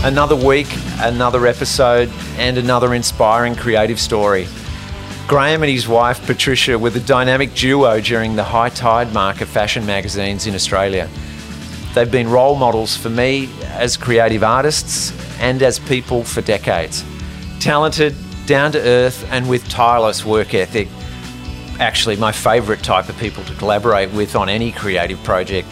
Another 0.03 0.35
week, 0.35 0.67
another 1.01 1.47
episode, 1.47 2.09
and 2.39 2.57
another 2.57 2.95
inspiring 2.95 3.55
creative 3.55 4.01
story. 4.01 4.49
Graham 5.29 5.63
and 5.63 5.71
his 5.71 5.87
wife 5.87 6.25
Patricia 6.25 6.79
were 6.79 6.89
the 6.89 7.01
dynamic 7.01 7.53
duo 7.53 8.01
during 8.01 8.35
the 8.35 8.43
high 8.43 8.71
tide 8.71 9.13
mark 9.13 9.43
of 9.43 9.49
fashion 9.51 9.85
magazines 9.85 10.47
in 10.47 10.55
Australia. 10.55 11.07
They've 11.95 12.11
been 12.11 12.31
role 12.31 12.57
models 12.57 12.97
for 12.97 13.11
me 13.11 13.51
as 13.65 13.99
creative 13.99 14.43
artists 14.43 15.13
and 15.39 15.63
as 15.63 15.79
people 15.79 16.25
for 16.25 16.41
decades. 16.41 17.05
Talented, 17.61 18.15
down 18.47 18.73
to 18.73 18.81
earth, 18.81 19.31
and 19.31 19.51
with 19.51 19.69
tireless 19.69 20.25
work 20.25 20.55
ethic. 20.55 20.89
Actually, 21.79 22.17
my 22.17 22.33
favourite 22.33 22.83
type 22.83 23.11
of 23.11 23.19
people 23.19 23.45
to 23.45 23.55
collaborate 23.57 24.11
with 24.13 24.35
on 24.35 24.49
any 24.49 24.73
creative 24.73 25.23
project. 25.25 25.69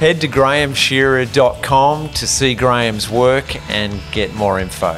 Head 0.00 0.22
to 0.22 0.28
grahamshearer.com 0.28 2.08
to 2.08 2.26
see 2.26 2.54
Graham's 2.54 3.10
work 3.10 3.70
and 3.70 4.00
get 4.12 4.32
more 4.34 4.58
info. 4.58 4.94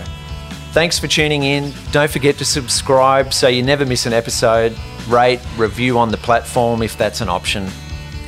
Thanks 0.70 0.96
for 0.96 1.09
tuning 1.09 1.42
in. 1.42 1.72
Don't 1.90 2.09
forget 2.09 2.38
to 2.38 2.44
subscribe 2.44 3.32
so 3.32 3.48
you 3.48 3.64
never 3.64 3.84
miss 3.84 4.07
an 4.07 4.12
episode. 4.12 4.78
Rate, 5.09 5.40
review 5.57 5.98
on 5.98 6.12
the 6.12 6.18
platform 6.18 6.82
if 6.82 6.96
that's 6.96 7.20
an 7.20 7.28
option. 7.28 7.68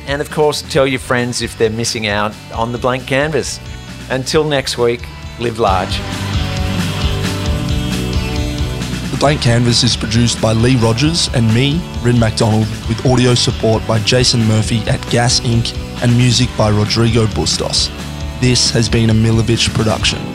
And 0.05 0.21
of 0.21 0.29
course, 0.29 0.63
tell 0.63 0.85
your 0.85 0.99
friends 0.99 1.41
if 1.41 1.57
they're 1.57 1.69
missing 1.69 2.07
out 2.07 2.35
on 2.51 2.73
the 2.73 2.77
blank 2.77 3.07
canvas. 3.07 3.57
Until 4.09 4.43
next 4.43 4.77
week, 4.77 5.07
live 5.39 5.59
large. 5.59 5.97
The 9.11 9.17
Blank 9.21 9.41
Canvas 9.41 9.83
is 9.83 9.95
produced 9.95 10.41
by 10.41 10.51
Lee 10.51 10.75
Rogers 10.75 11.29
and 11.33 11.47
me, 11.55 11.81
Rin 12.01 12.19
MacDonald, 12.19 12.67
with 12.89 13.05
audio 13.05 13.33
support 13.33 13.87
by 13.87 13.99
Jason 13.99 14.43
Murphy 14.43 14.79
at 14.89 15.01
Gas 15.09 15.39
Inc. 15.39 15.84
and 16.01 16.15
music 16.17 16.49
by 16.57 16.69
Rodrigo 16.69 17.27
Bustos. 17.27 17.89
This 18.41 18.71
has 18.71 18.89
been 18.89 19.09
a 19.09 19.13
Milovich 19.13 19.73
production. 19.73 20.34